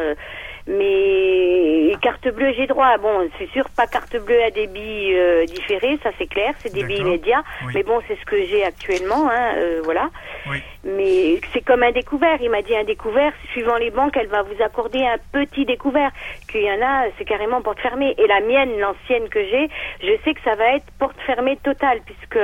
Mais 0.66 1.92
carte 2.02 2.28
bleue, 2.28 2.52
j'ai 2.56 2.66
droit. 2.66 2.98
Bon, 2.98 3.28
c'est 3.38 3.48
sûr, 3.50 3.64
pas 3.70 3.86
carte 3.86 4.16
bleue 4.16 4.42
à 4.42 4.50
débit 4.50 5.14
euh, 5.14 5.46
différé, 5.46 5.98
ça 6.02 6.10
c'est 6.18 6.26
clair, 6.26 6.52
c'est 6.62 6.72
débit 6.72 6.96
immédiat. 6.96 7.42
Oui. 7.66 7.72
Mais 7.74 7.82
bon, 7.82 8.00
c'est 8.06 8.18
ce 8.20 8.24
que 8.26 8.36
j'ai 8.46 8.64
actuellement, 8.64 9.30
hein, 9.30 9.54
euh, 9.56 9.80
voilà. 9.84 10.10
Oui. 10.50 10.58
Mais 10.84 11.40
c'est 11.52 11.62
comme 11.64 11.82
un 11.82 11.92
découvert. 11.92 12.38
Il 12.42 12.50
m'a 12.50 12.60
dit 12.62 12.76
un 12.76 12.84
découvert, 12.84 13.32
suivant 13.52 13.76
les 13.76 13.90
banques, 13.90 14.16
elle 14.16 14.26
va 14.26 14.42
vous 14.42 14.62
accorder 14.62 15.02
un 15.04 15.16
petit 15.32 15.64
découvert. 15.64 16.10
Qu'il 16.50 16.62
y 16.62 16.70
en 16.70 16.82
a, 16.82 17.06
c'est 17.16 17.24
carrément 17.24 17.62
porte 17.62 17.80
fermée. 17.80 18.14
Et 18.18 18.26
la 18.26 18.40
mienne, 18.40 18.78
l'ancienne 18.78 19.28
que 19.30 19.40
j'ai, 19.40 19.68
je 20.02 20.12
sais 20.24 20.34
que 20.34 20.42
ça 20.42 20.54
va 20.56 20.74
être 20.76 20.86
porte 20.98 21.16
fermée 21.24 21.56
totale, 21.62 22.00
puisque 22.04 22.38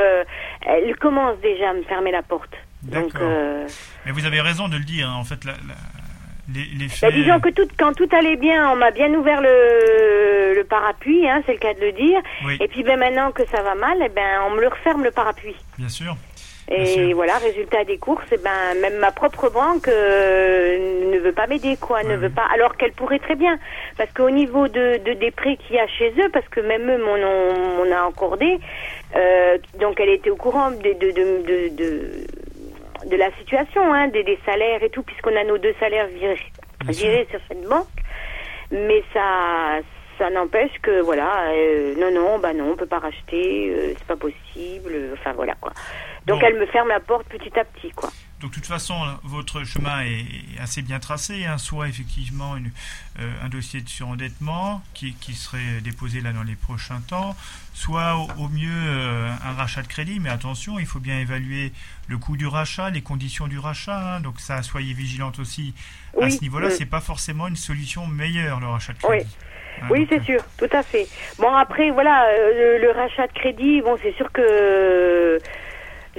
elle 0.66 0.96
commence 0.96 1.38
déjà 1.40 1.70
à 1.70 1.74
me 1.74 1.82
fermer 1.82 2.12
la 2.12 2.22
porte. 2.22 2.54
D'accord. 2.82 3.10
euh, 3.22 3.66
Mais 4.06 4.12
vous 4.12 4.24
avez 4.24 4.40
raison 4.40 4.68
de 4.68 4.76
le 4.78 4.84
dire. 4.84 5.08
hein. 5.10 5.16
En 5.20 5.24
fait, 5.24 5.44
la, 5.44 5.52
la- 5.52 5.74
les, 6.54 6.64
les 6.78 6.86
bah, 7.00 7.10
disons 7.10 7.40
que 7.40 7.50
tout, 7.50 7.68
quand 7.78 7.92
tout 7.94 8.08
allait 8.12 8.36
bien, 8.36 8.70
on 8.72 8.76
m'a 8.76 8.90
bien 8.90 9.12
ouvert 9.14 9.40
le, 9.40 10.54
le 10.54 10.64
parapluie, 10.64 11.28
hein, 11.28 11.42
c'est 11.46 11.52
le 11.52 11.58
cas 11.58 11.74
de 11.74 11.80
le 11.80 11.92
dire. 11.92 12.20
Oui, 12.46 12.56
Et 12.60 12.68
puis 12.68 12.82
ben 12.82 12.98
maintenant 12.98 13.30
que 13.32 13.46
ça 13.46 13.62
va 13.62 13.74
mal, 13.74 13.98
eh 14.04 14.08
ben 14.08 14.42
on 14.46 14.54
me 14.54 14.60
le 14.60 14.68
referme 14.68 15.04
le 15.04 15.10
parapluie. 15.10 15.56
bien 15.78 15.88
sûr. 15.88 16.16
Et 16.72 17.14
voilà, 17.14 17.36
résultat 17.38 17.82
des 17.82 17.98
courses, 17.98 18.22
eh 18.30 18.36
ben 18.36 18.80
même 18.80 18.98
ma 18.98 19.10
propre 19.10 19.50
banque 19.50 19.88
euh, 19.88 21.10
ne 21.12 21.18
veut 21.18 21.32
pas 21.32 21.48
m'aider, 21.48 21.76
quoi, 21.80 22.04
ne 22.04 22.14
veut 22.14 22.30
pas. 22.30 22.46
Alors 22.54 22.76
qu'elle 22.76 22.92
pourrait 22.92 23.18
très 23.18 23.34
bien, 23.34 23.58
parce 23.98 24.12
qu'au 24.12 24.30
niveau 24.30 24.68
de, 24.68 24.98
de 25.04 25.14
des 25.14 25.32
prêts 25.32 25.56
qu'il 25.56 25.74
y 25.74 25.80
a 25.80 25.88
chez 25.88 26.10
eux, 26.20 26.28
parce 26.32 26.46
que 26.48 26.60
même 26.60 26.88
eux 26.88 26.98
m'en 27.04 27.14
ont, 27.16 27.84
m'en 27.84 27.96
a 27.96 28.06
accordé, 28.08 28.60
euh, 29.16 29.58
donc 29.80 29.98
elle 29.98 30.10
était 30.10 30.30
au 30.30 30.36
courant 30.36 30.70
de 30.70 30.76
de 30.76 31.10
de 31.10 32.19
de, 33.06 33.16
la 33.16 33.30
situation, 33.38 33.92
hein, 33.92 34.08
des, 34.08 34.22
des 34.24 34.38
salaires 34.44 34.82
et 34.82 34.90
tout, 34.90 35.02
puisqu'on 35.02 35.36
a 35.36 35.44
nos 35.44 35.58
deux 35.58 35.74
salaires 35.80 36.06
virés, 36.08 37.26
sur 37.30 37.40
cette 37.48 37.62
banque. 37.68 37.86
Mais 38.70 39.02
ça, 39.12 39.80
ça 40.18 40.30
n'empêche 40.30 40.72
que 40.82 41.00
voilà, 41.00 41.50
euh, 41.52 41.94
non, 41.96 42.12
non, 42.12 42.38
bah 42.38 42.52
non, 42.52 42.72
on 42.72 42.76
peut 42.76 42.86
pas 42.86 42.98
racheter, 43.00 43.70
euh, 43.70 43.94
c'est 43.98 44.06
pas 44.06 44.16
possible. 44.16 44.92
Enfin 45.14 45.32
voilà 45.32 45.54
quoi. 45.60 45.72
Donc 46.26 46.40
Bon. 46.40 46.46
elle 46.46 46.58
me 46.58 46.66
ferme 46.66 46.88
la 46.88 47.00
porte 47.00 47.26
petit 47.28 47.58
à 47.58 47.64
petit 47.64 47.90
quoi. 47.90 48.10
Donc, 48.40 48.50
de 48.50 48.54
toute 48.54 48.66
façon, 48.66 48.94
votre 49.22 49.64
chemin 49.64 50.02
est 50.02 50.24
assez 50.60 50.80
bien 50.80 50.98
tracé. 50.98 51.44
Hein. 51.44 51.58
soit 51.58 51.88
effectivement 51.88 52.56
une, 52.56 52.70
euh, 53.20 53.30
un 53.44 53.48
dossier 53.48 53.82
de 53.82 53.88
surendettement 53.88 54.82
qui, 54.94 55.14
qui, 55.14 55.34
serait 55.34 55.80
déposé 55.82 56.20
là 56.22 56.32
dans 56.32 56.42
les 56.42 56.56
prochains 56.56 57.00
temps, 57.06 57.36
soit 57.74 58.16
au, 58.16 58.48
mieux 58.48 58.70
euh, 58.70 59.28
un 59.44 59.52
rachat 59.52 59.82
de 59.82 59.88
crédit. 59.88 60.20
Mais 60.20 60.30
attention, 60.30 60.78
il 60.78 60.86
faut 60.86 61.00
bien 61.00 61.20
évaluer 61.20 61.72
le 62.08 62.16
coût 62.16 62.38
du 62.38 62.46
rachat, 62.46 62.88
les 62.88 63.02
conditions 63.02 63.46
du 63.46 63.58
rachat. 63.58 64.16
Hein. 64.16 64.20
donc, 64.20 64.40
ça, 64.40 64.62
soyez 64.62 64.94
vigilante 64.94 65.38
aussi 65.38 65.74
à 66.20 66.30
ce 66.30 66.40
niveau-là. 66.40 66.70
C'est 66.70 66.86
pas 66.86 67.00
forcément 67.00 67.46
une 67.46 67.56
solution 67.56 68.06
meilleure 68.06 68.60
le 68.60 68.68
rachat 68.68 68.94
de 68.94 68.98
crédit. 68.98 69.26
Oui. 69.26 69.46
Hein, 69.82 69.86
oui, 69.90 70.06
c'est 70.10 70.22
sûr, 70.24 70.40
tout 70.58 70.68
à 70.72 70.82
fait. 70.82 71.06
Bon, 71.38 71.54
après, 71.54 71.90
voilà, 71.90 72.24
euh, 72.24 72.78
le, 72.78 72.86
le, 72.86 72.90
rachat 72.90 73.26
de 73.26 73.32
crédit, 73.32 73.80
bon, 73.82 73.96
c'est 74.02 74.14
sûr 74.14 74.30
que 74.32 75.38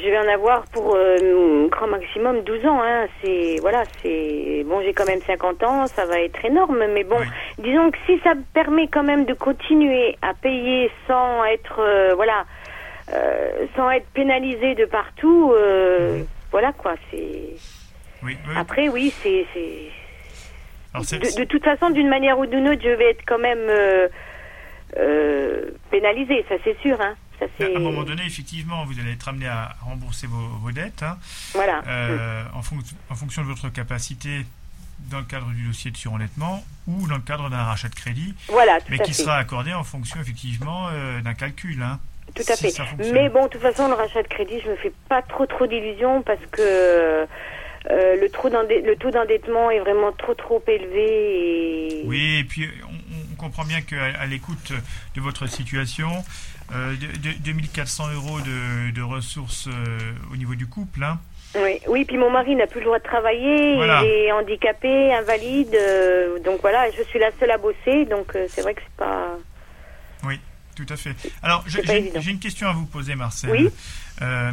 je 0.03 0.09
vais 0.09 0.17
en 0.17 0.27
avoir 0.27 0.63
pour 0.67 0.95
euh, 0.95 1.67
grand 1.69 1.87
maximum 1.87 2.41
12 2.43 2.65
ans. 2.65 2.81
Hein. 2.81 3.07
C'est 3.21 3.57
voilà, 3.61 3.83
c'est 4.01 4.63
bon. 4.65 4.81
J'ai 4.81 4.93
quand 4.93 5.05
même 5.05 5.21
50 5.21 5.63
ans, 5.63 5.87
ça 5.87 6.05
va 6.05 6.19
être 6.19 6.43
énorme. 6.43 6.83
Mais 6.93 7.03
bon, 7.03 7.19
disons 7.59 7.91
que 7.91 7.97
si 8.05 8.19
ça 8.19 8.35
me 8.35 8.43
permet 8.53 8.87
quand 8.87 9.03
même 9.03 9.25
de 9.25 9.33
continuer 9.33 10.17
à 10.21 10.33
payer 10.33 10.89
sans 11.07 11.45
être 11.45 11.79
euh, 11.79 12.13
voilà, 12.15 12.45
euh, 13.13 13.65
sans 13.75 13.89
être 13.91 14.07
pénalisé 14.13 14.75
de 14.75 14.85
partout, 14.85 15.53
euh, 15.55 16.23
voilà 16.51 16.73
quoi. 16.73 16.95
C'est 17.09 17.55
oui, 18.23 18.37
après 18.55 18.89
oui, 18.89 19.13
c'est 19.23 19.45
de, 20.93 21.39
de, 21.39 21.43
toute 21.45 21.63
façon, 21.63 21.89
d'une 21.89 22.09
manière 22.09 22.37
ou 22.37 22.45
d'une 22.45 22.67
autre, 22.67 22.81
je 22.83 22.89
vais 22.89 23.11
être 23.11 23.23
quand 23.25 23.39
même 23.39 23.67
pénalisé, 25.89 26.45
ça 26.49 26.55
c'est 26.63 26.77
sûr. 26.81 26.99
Hein 27.01 27.15
à 27.41 27.65
un 27.65 27.79
moment 27.79 28.03
donné, 28.03 28.23
effectivement, 28.25 28.85
vous 28.85 28.99
allez 28.99 29.13
être 29.13 29.27
amené 29.27 29.47
à 29.47 29.75
rembourser 29.81 30.27
vos, 30.27 30.71
dettes. 30.71 31.03
Hein. 31.03 31.17
voilà. 31.53 31.81
Euh, 31.87 32.43
en, 32.53 32.59
en, 32.59 33.15
fonction 33.15 33.41
de 33.41 33.47
votre 33.47 33.69
capacité 33.69 34.45
dans 35.09 35.19
le 35.19 35.25
cadre 35.25 35.47
du 35.47 35.67
dossier 35.67 35.91
de 35.91 35.97
surendettement 35.97 36.63
ou 36.87 37.07
dans 37.07 37.15
le 37.15 37.21
cadre 37.21 37.49
d'un 37.49 37.63
rachat 37.63 37.89
de 37.89 37.95
crédit. 37.95 38.33
Voilà, 38.47 38.77
mais 38.89 38.99
qui 38.99 39.13
sera 39.13 39.37
accordé 39.37 39.73
en 39.73 39.83
fonction 39.83 40.19
effectivement 40.21 40.87
euh, 40.91 41.21
d'un 41.21 41.33
calcul. 41.33 41.81
Hein, 41.81 41.99
tout 42.35 42.43
à 42.47 42.55
fait. 42.55 42.71
Mais 43.11 43.29
bon, 43.29 43.45
de 43.45 43.49
toute 43.49 43.61
façon, 43.61 43.87
le 43.87 43.93
rachat 43.93 44.23
de 44.23 44.27
crédit, 44.27 44.59
je 44.63 44.69
me 44.69 44.75
fais 44.75 44.93
pas 45.09 45.21
trop 45.21 45.45
trop 45.45 45.67
d'illusions 45.67 46.21
parce 46.21 46.45
que 46.51 47.27
euh, 47.89 48.15
le, 48.15 48.85
le, 48.85 48.95
taux 48.95 49.11
d'endettement 49.11 49.71
est 49.71 49.79
vraiment 49.79 50.11
trop 50.11 50.33
trop 50.33 50.63
élevé. 50.67 52.03
Oui, 52.05 52.37
et 52.39 52.43
puis 52.43 52.69
on, 52.87 53.35
comprend 53.35 53.65
bien 53.65 53.81
qu'à 53.81 54.05
à, 54.19 54.27
l'écoute 54.27 54.71
de 55.15 55.21
votre 55.21 55.47
situation, 55.47 56.23
euh, 56.73 56.95
2400 57.43 58.13
euros 58.13 58.39
de, 58.39 58.91
de 58.91 59.01
ressources 59.01 59.67
euh, 59.67 59.97
au 60.31 60.37
niveau 60.37 60.55
du 60.55 60.67
couple. 60.67 61.03
Hein. 61.03 61.19
Oui, 61.55 61.79
oui, 61.87 62.05
puis 62.05 62.17
mon 62.17 62.29
mari 62.29 62.55
n'a 62.55 62.65
plus 62.65 62.79
le 62.79 62.85
droit 62.85 62.99
de 62.99 63.03
travailler, 63.03 63.73
il 63.73 64.05
est 64.07 64.31
handicapé, 64.31 65.13
invalide, 65.13 65.75
euh, 65.75 66.39
donc 66.39 66.61
voilà, 66.61 66.89
je 66.91 67.03
suis 67.03 67.19
la 67.19 67.29
seule 67.39 67.51
à 67.51 67.57
bosser, 67.57 68.05
donc 68.05 68.33
euh, 68.35 68.45
c'est 68.49 68.61
vrai 68.61 68.73
que 68.73 68.81
c'est 68.81 68.95
pas. 68.95 69.35
Oui, 70.23 70.39
tout 70.75 70.85
à 70.87 70.95
fait. 70.95 71.13
Alors, 71.43 71.65
j'ai 71.67 72.31
une 72.31 72.39
question 72.39 72.69
à 72.69 72.73
vous 72.73 72.85
poser, 72.85 73.15
Marcel. 73.15 73.51
Oui. 73.51 73.69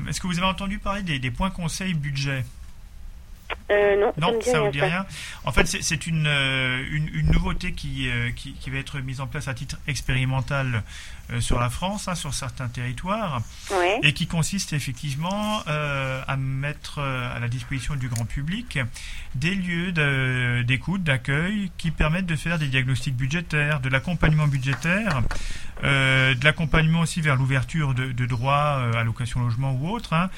Est-ce 0.09 0.21
que 0.21 0.27
vous 0.27 0.39
avez 0.39 0.49
entendu 0.49 0.79
parler 0.79 1.03
des, 1.03 1.21
des 1.21 1.31
points 1.31 1.51
conseils 1.51 1.95
budget? 1.95 2.45
Euh, 3.71 3.97
non, 3.97 4.13
non, 4.19 4.41
ça 4.41 4.59
ne 4.59 4.65
vous 4.65 4.71
dit 4.73 4.81
rien. 4.81 5.07
En 5.45 5.53
fait, 5.53 5.67
c'est 5.67 6.07
une, 6.07 6.27
une, 6.27 7.09
une, 7.15 7.31
nouveauté 7.31 7.73
qui, 7.73 8.11
qui, 8.35 8.55
qui, 8.55 8.71
va 8.71 8.79
être 8.79 8.99
mise 8.99 9.21
en 9.21 9.27
place 9.27 9.47
à 9.47 9.55
titre 9.55 9.77
expérimental 9.87 10.83
euh, 11.31 11.41
sur 11.41 11.61
la 11.61 11.69
France, 11.69 12.09
hein, 12.09 12.15
sur 12.15 12.33
certains 12.33 12.69
territoires, 12.69 13.43
et 14.03 14.15
qui 14.15 14.27
consiste 14.27 14.73
effectivement 14.73 15.63
euh, 15.69 16.23
à 16.27 16.37
mettre 16.39 17.01
euh, 17.01 17.37
à 17.37 17.39
la 17.39 17.49
disposition 17.49 17.97
du 17.97 18.09
grand 18.09 18.25
public 18.25 18.79
des 19.35 19.55
lieux 19.55 19.93
d'écoute, 20.63 21.03
d'accueil, 21.03 21.71
qui 21.77 21.91
permettent 21.91 22.27
de 22.27 22.37
faire 22.37 22.59
des 22.59 22.69
diagnostics 22.69 23.15
budgétaires, 23.15 23.81
de 23.81 23.91
l'accompagnement 23.91 24.47
budgétaire, 24.47 25.23
de 25.83 26.45
l'accompagnement 26.45 27.01
aussi 27.01 27.21
vers 27.21 27.37
l'ouverture 27.37 27.95
de, 27.95 28.11
de, 28.11 28.27
droits 28.27 28.83
à 28.97 29.05
location 29.05 29.41
logement 29.41 29.73
ou 29.73 29.91
autre, 29.91 30.15
hein, 30.15 30.31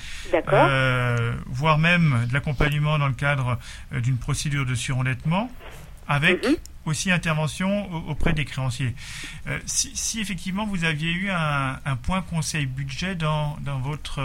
voire 1.46 1.78
même 1.78 2.26
de 2.28 2.34
l'accompagnement 2.34 2.98
dans 2.98 3.08
le 3.08 3.14
cadre 3.14 3.58
d'une 3.92 4.18
procédure 4.18 4.66
de 4.66 4.74
surendettement 4.74 5.50
avec 6.10 6.44
mhm 6.46 6.56
aussi 6.86 7.10
intervention 7.10 7.88
auprès 8.08 8.32
des 8.32 8.44
créanciers. 8.44 8.94
Euh, 9.48 9.58
si, 9.66 10.20
effectivement 10.20 10.66
vous 10.66 10.84
aviez 10.84 11.12
eu 11.12 11.30
un, 11.30 11.96
point 12.06 12.22
conseil 12.22 12.66
budget 12.66 13.14
dans, 13.14 13.56
dans, 13.60 13.78
votre, 13.78 14.20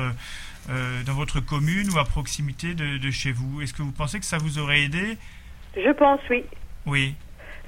euh, 0.69 1.03
dans 1.05 1.13
votre 1.13 1.39
commune 1.39 1.89
ou 1.93 1.99
à 1.99 2.05
proximité 2.05 2.73
de, 2.73 3.11
chez 3.11 3.31
vous, 3.31 3.61
est-ce 3.61 3.73
que 3.73 3.81
vous 3.81 3.91
pensez 3.91 4.19
que 4.19 4.25
ça 4.25 4.37
vous 4.37 4.59
aurait 4.59 4.81
aidé? 4.81 5.17
Je 5.75 5.91
pense 5.91 6.19
oui. 6.29 6.45
Oui. 6.85 7.15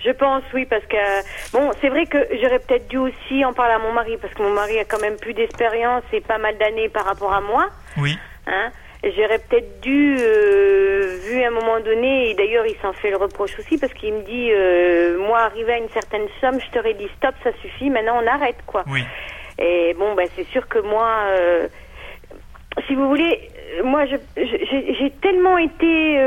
Je 0.05 0.11
pense 0.11 0.43
oui 0.53 0.65
parce 0.65 0.85
que 0.85 1.51
bon 1.51 1.71
c'est 1.81 1.89
vrai 1.89 2.05
que 2.05 2.17
j'aurais 2.41 2.59
peut-être 2.59 2.87
dû 2.87 2.97
aussi 2.97 3.43
en 3.43 3.51
parler 3.51 3.73
à 3.73 3.79
mon 3.79 3.91
mari 3.93 4.15
parce 4.21 4.31
que 4.33 4.43
mon 4.43 4.53
mari 4.53 4.77
a 4.77 4.85
quand 4.85 5.01
même 5.01 5.17
plus 5.17 5.33
d'expérience 5.33 6.03
et 6.13 6.21
pas 6.21 6.37
mal 6.37 6.55
d'années 6.57 6.87
par 6.87 7.05
rapport 7.05 7.33
à 7.33 7.41
moi. 7.41 7.69
Oui. 7.97 8.17
Hein? 8.45 8.71
J'aurais 9.03 9.39
peut-être 9.39 9.79
dû, 9.81 10.17
euh, 10.19 11.17
vu 11.23 11.43
à 11.43 11.47
un 11.47 11.51
moment 11.51 11.79
donné, 11.79 12.31
et 12.31 12.33
d'ailleurs 12.33 12.65
il 12.65 12.75
s'en 12.81 12.93
fait 12.93 13.11
le 13.11 13.17
reproche 13.17 13.57
aussi 13.59 13.77
parce 13.77 13.93
qu'il 13.93 14.13
me 14.13 14.21
dit, 14.23 14.49
euh, 14.51 15.19
moi 15.19 15.39
arrivé 15.39 15.73
à 15.73 15.77
une 15.77 15.89
certaine 15.89 16.27
somme, 16.41 16.59
je 16.59 16.71
t'aurais 16.71 16.95
dit 16.95 17.07
stop, 17.17 17.35
ça 17.43 17.51
suffit, 17.61 17.89
maintenant 17.89 18.19
on 18.21 18.27
arrête 18.27 18.57
quoi. 18.65 18.83
Oui. 18.87 19.03
Et 19.59 19.93
bon, 19.97 20.13
ben 20.15 20.27
c'est 20.35 20.47
sûr 20.47 20.67
que 20.67 20.79
moi, 20.79 21.09
euh, 21.29 21.67
si 22.87 22.95
vous 22.95 23.07
voulez, 23.07 23.49
moi 23.83 24.05
j'ai 24.05 25.11
tellement 25.21 25.57
été, 25.57 26.19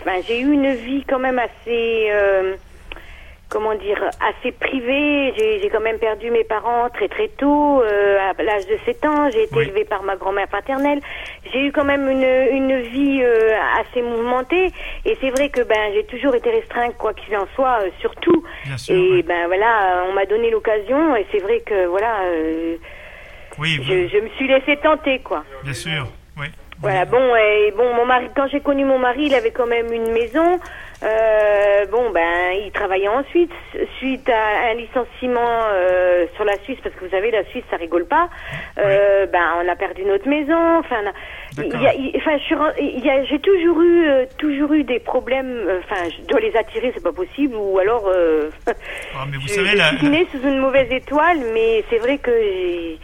enfin 0.00 0.20
j'ai 0.26 0.40
eu 0.40 0.52
une 0.52 0.74
vie 0.74 1.04
quand 1.08 1.18
même 1.18 1.38
assez 1.38 2.10
comment 3.52 3.74
dire, 3.74 4.02
assez 4.30 4.50
privé. 4.52 5.34
J'ai 5.36 5.68
quand 5.68 5.80
même 5.80 5.98
perdu 5.98 6.30
mes 6.30 6.42
parents 6.42 6.88
très 6.88 7.08
très 7.08 7.28
tôt, 7.28 7.82
euh, 7.82 8.18
à 8.18 8.42
l'âge 8.42 8.66
de 8.66 8.78
7 8.86 9.04
ans. 9.04 9.30
J'ai 9.30 9.42
été 9.42 9.60
élevée 9.60 9.84
par 9.84 10.02
ma 10.02 10.16
grand-mère 10.16 10.48
paternelle. 10.48 11.00
J'ai 11.52 11.66
eu 11.66 11.70
quand 11.70 11.84
même 11.84 12.08
une, 12.08 12.24
une 12.24 12.80
vie 12.80 13.20
euh, 13.22 13.52
assez 13.78 14.00
mouvementée. 14.00 14.72
Et 15.04 15.18
c'est 15.20 15.30
vrai 15.30 15.50
que 15.50 15.60
ben 15.60 15.92
j'ai 15.92 16.04
toujours 16.04 16.34
été 16.34 16.50
restreinte, 16.50 16.96
quoi 16.96 17.12
qu'il 17.12 17.36
en 17.36 17.46
soit, 17.54 17.82
euh, 17.82 17.90
surtout. 18.00 18.42
et 18.88 19.22
ben 19.22 19.46
voilà, 19.46 20.04
on 20.08 20.14
m'a 20.14 20.24
donné 20.24 20.50
l'occasion. 20.50 21.14
Et 21.16 21.26
c'est 21.30 21.42
vrai 21.42 21.60
que 21.60 21.86
voilà, 21.86 22.20
oui, 23.58 23.78
je, 23.82 24.08
je, 24.08 24.18
me 24.18 24.28
suis 24.30 24.48
laissée 24.48 24.78
tenter, 24.78 25.18
quoi. 25.18 25.44
Bien 25.62 25.74
sûr, 25.74 26.06
oui. 26.38 26.46
Voilà, 26.80 27.04
bon, 27.04 27.36
et 27.36 27.72
bon, 27.76 27.94
mon 27.94 28.06
mari, 28.06 28.28
quand 28.34 28.48
j'ai 28.48 28.60
connu 28.60 28.84
mon 28.84 28.98
mari, 28.98 29.26
il 29.26 29.34
avait 29.34 29.52
quand 29.52 29.66
même 29.66 29.92
une 29.92 30.10
maison. 30.10 30.58
Euh, 31.02 31.86
bon, 31.86 32.10
ben, 32.10 32.52
il 32.64 32.70
travaillait 32.70 33.08
ensuite, 33.08 33.50
suite 33.98 34.28
à 34.28 34.70
un 34.70 34.74
licenciement 34.74 35.64
euh, 35.72 36.26
sur 36.36 36.44
la 36.44 36.56
Suisse, 36.58 36.78
parce 36.82 36.94
que 36.94 37.04
vous 37.04 37.10
savez, 37.10 37.30
la 37.30 37.44
Suisse, 37.46 37.64
ça 37.70 37.76
rigole 37.76 38.06
pas. 38.06 38.28
Euh, 38.78 39.26
Ben, 39.26 39.44
on 39.62 39.68
a 39.68 39.76
perdu 39.76 40.04
notre 40.04 40.28
maison. 40.28 40.78
Enfin, 40.78 41.02
j'ai 41.56 43.38
toujours 43.40 43.80
eu, 43.80 44.08
euh, 44.08 44.26
toujours 44.38 44.72
eu 44.72 44.84
des 44.84 45.00
problèmes. 45.00 45.64
Euh, 45.68 45.80
enfin, 45.80 46.08
je 46.08 46.22
dois 46.26 46.40
les 46.40 46.54
attirer, 46.56 46.92
c'est 46.94 47.02
pas 47.02 47.12
possible, 47.12 47.54
ou 47.56 47.78
alors. 47.78 48.06
Euh, 48.08 48.50
ah, 48.66 49.24
mais 49.30 49.36
vous 49.38 49.48
je, 49.48 49.54
savez, 49.54 49.76
je 49.76 49.96
suis 49.98 50.08
née 50.08 50.26
sous 50.30 50.42
une 50.46 50.58
mauvaise 50.58 50.90
étoile, 50.90 51.38
mais 51.52 51.84
c'est 51.90 51.98
vrai 51.98 52.18
que 52.18 52.30
j'ai 52.30 52.98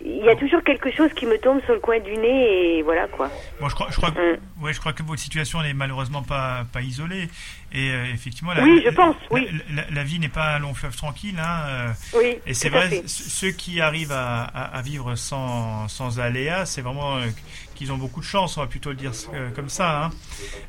il 0.00 0.24
y 0.24 0.28
a 0.28 0.36
toujours 0.36 0.62
quelque 0.62 0.90
chose 0.90 1.10
qui 1.14 1.26
me 1.26 1.38
tombe 1.38 1.62
sur 1.64 1.74
le 1.74 1.80
coin 1.80 1.98
du 2.00 2.16
nez 2.16 2.78
et 2.78 2.82
voilà 2.82 3.06
quoi. 3.08 3.30
Bon, 3.60 3.68
je 3.68 3.74
crois, 3.74 3.88
je 3.90 3.96
crois, 3.96 4.10
que, 4.10 4.34
mm. 4.34 4.62
ouais, 4.62 4.72
je 4.72 4.80
crois 4.80 4.92
que 4.92 5.02
votre 5.02 5.20
situation 5.20 5.62
n'est 5.62 5.74
malheureusement 5.74 6.22
pas, 6.22 6.64
pas 6.72 6.82
isolée. 6.82 7.28
Et 7.72 7.90
euh, 7.90 8.04
effectivement, 8.12 8.52
la, 8.52 8.62
oui, 8.62 8.82
je 8.84 8.90
pense, 8.90 9.16
oui. 9.30 9.48
La, 9.90 10.04
vie 10.04 10.18
n'est 10.18 10.28
pas 10.28 10.54
un 10.54 10.58
long 10.60 10.74
fleuve 10.74 10.96
tranquille. 10.96 11.36
Hein, 11.38 11.62
euh, 11.68 11.88
oui, 12.16 12.38
et 12.46 12.54
c'est 12.54 12.68
vrai, 12.68 13.02
ceux 13.06 13.50
qui 13.50 13.80
arrivent 13.80 14.12
à, 14.12 14.44
à, 14.44 14.82
vivre 14.82 15.16
sans, 15.16 15.88
sans 15.88 16.20
aléas, 16.20 16.66
c'est 16.66 16.82
vraiment 16.82 17.16
euh, 17.16 17.26
qu'ils 17.74 17.90
ont 17.90 17.96
beaucoup 17.96 18.20
de 18.20 18.26
chance, 18.26 18.56
on 18.56 18.60
va 18.60 18.66
plutôt 18.68 18.90
le 18.90 18.96
dire 18.96 19.12
comme 19.56 19.68
ça. 19.68 20.04
Hein. 20.04 20.10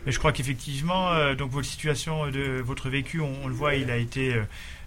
Mais 0.05 0.12
je 0.12 0.17
crois 0.17 0.32
qu'effectivement, 0.32 1.34
donc 1.36 1.51
votre 1.51 1.67
situation 1.67 2.27
de 2.27 2.62
votre 2.62 2.89
vécu, 2.89 3.22
on, 3.22 3.32
on, 3.44 3.48
le 3.48 3.53
voit, 3.53 3.75
il 3.75 3.91
a 3.91 3.98
été 3.98 4.34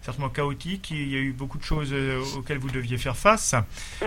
certainement 0.08 0.30
chaotique. 0.30 0.90
Il 0.90 1.12
y 1.12 1.16
a 1.16 1.20
eu 1.20 1.32
beaucoup 1.32 1.58
de 1.58 1.62
choses 1.62 1.92
euh, 1.92 2.20
auxquelles 2.38 2.58
vous 2.58 2.70
deviez 2.70 2.96
faire 2.96 3.16
face. 3.16 3.54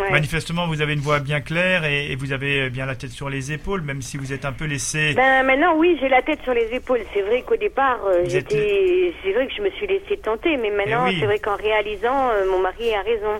Manifestement, 0.09 0.65
vous 0.65 0.81
avez 0.81 0.93
une 0.93 0.99
voix 0.99 1.19
bien 1.19 1.41
claire 1.41 1.85
et, 1.85 2.15
vous 2.15 2.33
avez 2.33 2.71
bien 2.71 2.87
la 2.87 2.95
tête 2.95 3.11
sur 3.11 3.29
les 3.29 3.51
épaules, 3.51 3.81
même 3.81 4.01
si 4.01 4.17
vous 4.17 4.33
êtes 4.33 4.45
un 4.45 4.51
peu 4.51 4.65
laissé. 4.65 5.13
Ben 5.13 5.43
maintenant, 5.43 5.75
oui, 5.77 5.97
j'ai 6.01 6.09
la 6.09 6.23
tête 6.23 6.41
sur 6.43 6.55
les 6.55 6.73
épaules. 6.73 7.01
C'est 7.13 7.21
vrai 7.21 7.43
qu'au 7.43 7.55
départ, 7.55 7.99
euh, 8.07 8.23
j'étais, 8.25 9.13
c'est 9.23 9.31
vrai 9.31 9.45
que 9.45 9.53
je 9.53 9.61
me 9.61 9.69
suis 9.71 9.85
laissé 9.85 10.17
tenter, 10.17 10.57
mais 10.57 10.71
maintenant, 10.71 11.05
eh 11.07 11.19
c'est 11.19 11.25
vrai 11.25 11.37
qu'en 11.37 11.55
réalisant, 11.55 12.29
euh, 12.29 12.49
mon 12.51 12.59
mari 12.59 12.93
a 12.95 13.01
raison. 13.01 13.39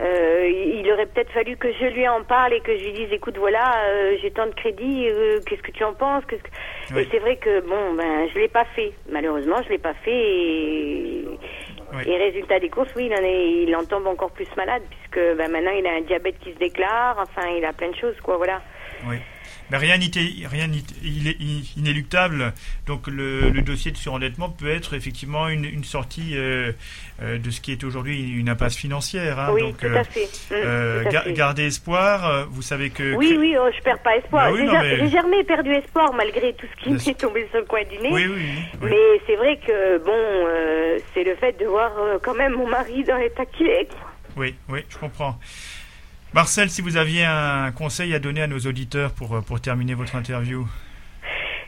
il 0.00 0.90
aurait 0.92 1.06
peut-être 1.06 1.32
fallu 1.32 1.56
que 1.56 1.68
je 1.78 1.86
lui 1.86 2.08
en 2.08 2.22
parle 2.22 2.54
et 2.54 2.60
que 2.60 2.74
je 2.78 2.84
lui 2.84 2.92
dise 2.92 3.12
écoute 3.12 3.36
voilà 3.36 3.66
j'ai 4.22 4.30
tant 4.30 4.46
de 4.46 4.54
crédits 4.54 5.08
qu'est-ce 5.44 5.60
que 5.60 5.72
tu 5.72 5.82
en 5.82 5.92
penses 5.92 6.22
et 6.96 7.06
c'est 7.10 7.18
vrai 7.18 7.36
que 7.36 7.60
bon 7.72 7.94
ben 7.98 8.28
je 8.32 8.38
l'ai 8.38 8.52
pas 8.60 8.64
fait 8.76 8.92
malheureusement 9.10 9.60
je 9.64 9.70
l'ai 9.70 9.82
pas 9.88 9.94
fait 10.04 10.22
et 10.32 11.24
et 12.04 12.16
résultat 12.16 12.60
des 12.60 12.68
courses, 12.68 12.90
oui, 12.96 13.06
il 13.06 13.14
en, 13.14 13.24
est, 13.24 13.62
il 13.62 13.74
en 13.76 13.84
tombe 13.84 14.06
encore 14.06 14.30
plus 14.30 14.48
malade, 14.56 14.82
puisque 14.90 15.36
ben, 15.36 15.50
maintenant 15.50 15.72
il 15.72 15.86
a 15.86 15.92
un 15.92 16.02
diabète 16.02 16.38
qui 16.40 16.52
se 16.52 16.58
déclare, 16.58 17.16
enfin 17.18 17.48
il 17.56 17.64
a 17.64 17.72
plein 17.72 17.90
de 17.90 17.96
choses, 17.96 18.20
quoi, 18.22 18.36
voilà. 18.36 18.60
Oui. 19.06 19.16
Mais 19.70 19.76
rien 19.76 19.98
n'est 19.98 20.76
inéluctable. 21.76 22.52
Donc 22.86 23.06
le, 23.06 23.50
dossier 23.62 23.90
de 23.90 23.96
surendettement 23.96 24.48
peut 24.48 24.70
être 24.70 24.94
effectivement 24.94 25.48
une, 25.48 25.84
sortie 25.84 26.36
euh, 26.36 26.72
euh, 27.22 27.38
de 27.38 27.50
ce 27.50 27.60
qui 27.60 27.72
est 27.72 27.84
aujourd'hui 27.84 28.30
une 28.32 28.48
impasse 28.48 28.76
financière. 28.76 29.38
Hein. 29.38 29.50
Oui, 29.52 29.62
Donc, 29.62 29.78
tout 29.78 29.86
à 29.86 30.04
fait. 30.04 30.28
Mmh, 30.50 31.32
Gardez 31.34 31.66
espoir. 31.66 32.46
Vous 32.50 32.62
savez 32.62 32.90
que. 32.90 33.14
Oui, 33.14 33.36
oui, 33.38 33.56
oh, 33.58 33.68
je 33.76 33.82
perds 33.82 34.02
pas 34.02 34.16
espoir. 34.16 34.52
Bah 34.52 34.82
j'ai 34.98 35.08
jamais 35.08 35.44
perdu 35.44 35.70
espoir 35.72 36.12
malgré 36.14 36.52
tout 36.54 36.66
ce 36.66 36.84
qui 36.84 36.90
m'est 36.90 37.18
tombé 37.18 37.46
sur 37.50 37.60
le 37.60 37.66
coin 37.66 37.84
du 37.84 37.98
nez. 37.98 38.10
Oui, 38.10 38.26
oui. 38.26 38.42
Mais 38.82 39.20
c'est 39.26 39.36
vrai 39.36 39.58
que 39.58 39.98
bon, 39.98 41.02
c'est 41.14 41.24
le 41.24 41.34
fait 41.36 41.58
de 41.58 41.66
voir 41.66 41.92
quand 42.22 42.34
même 42.34 42.52
mon 42.52 42.68
mari 42.68 43.04
dans 43.04 43.16
l'état 43.16 43.44
qu'il 43.46 43.66
est. 43.66 43.88
Oui, 44.36 44.54
oui, 44.68 44.80
je 44.88 44.96
comprends. 44.98 45.38
Marcel, 46.34 46.68
si 46.68 46.82
vous 46.82 46.96
aviez 46.98 47.24
un 47.24 47.72
conseil 47.72 48.14
à 48.14 48.18
donner 48.18 48.42
à 48.42 48.46
nos 48.46 48.58
auditeurs 48.58 49.12
pour, 49.12 49.34
euh, 49.34 49.40
pour 49.40 49.60
terminer 49.60 49.94
votre 49.94 50.14
interview 50.14 50.66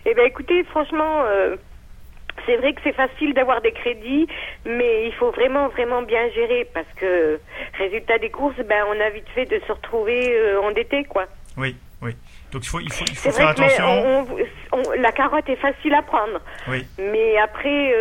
Eh 0.05 0.15
bien, 0.15 0.25
écoutez, 0.25 0.65
franchement, 0.65 1.23
euh, 1.25 1.57
c'est 2.45 2.57
vrai 2.57 2.75
que 2.75 2.81
c'est 2.85 2.93
facile 2.93 3.33
d'avoir 3.33 3.63
des 3.63 3.73
crédits, 3.73 4.27
mais 4.67 5.07
il 5.07 5.15
faut 5.15 5.31
vraiment, 5.31 5.69
vraiment 5.69 6.03
bien 6.03 6.29
gérer 6.33 6.69
parce 6.75 6.87
que, 6.97 7.41
résultat 7.79 8.19
des 8.19 8.29
courses, 8.29 8.57
ben, 8.69 8.85
on 8.89 9.01
a 9.01 9.09
vite 9.09 9.29
fait 9.35 9.47
de 9.47 9.61
se 9.67 9.73
retrouver 9.73 10.31
euh, 10.31 10.61
endetté, 10.61 11.05
quoi. 11.05 11.25
Oui, 11.57 11.75
oui. 12.03 12.15
Donc 12.53 12.65
il 12.65 12.69
faut, 12.69 12.81
il 12.81 12.93
faut, 12.93 13.05
il 13.09 13.17
faut 13.17 13.31
faire 13.31 13.49
attention. 13.49 14.27
la 14.99 15.13
carotte 15.13 15.49
est 15.49 15.57
facile 15.57 15.95
à 15.95 16.03
prendre. 16.03 16.41
Oui. 16.69 16.85
Mais 16.99 17.39
après, 17.39 17.95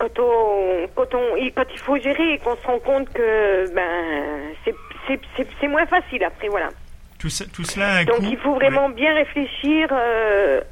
quand 0.00 0.18
on, 0.18 0.88
quand 0.94 1.14
on, 1.14 1.36
quand 1.54 1.66
il 1.72 1.78
faut 1.78 1.98
gérer 1.98 2.34
et 2.34 2.38
qu'on 2.38 2.56
se 2.56 2.66
rend 2.66 2.78
compte 2.78 3.12
que 3.12 3.72
ben 3.74 4.54
c'est 4.64 4.74
moins 5.68 5.86
facile 5.86 6.24
après, 6.24 6.48
voilà. 6.48 6.68
Tout, 7.18 7.28
tout 7.52 7.64
cela 7.64 8.04
Donc 8.04 8.20
il 8.22 8.38
faut 8.38 8.54
vraiment 8.54 8.88
bien 8.88 9.14
réfléchir 9.14 9.88
euh, 9.92 10.62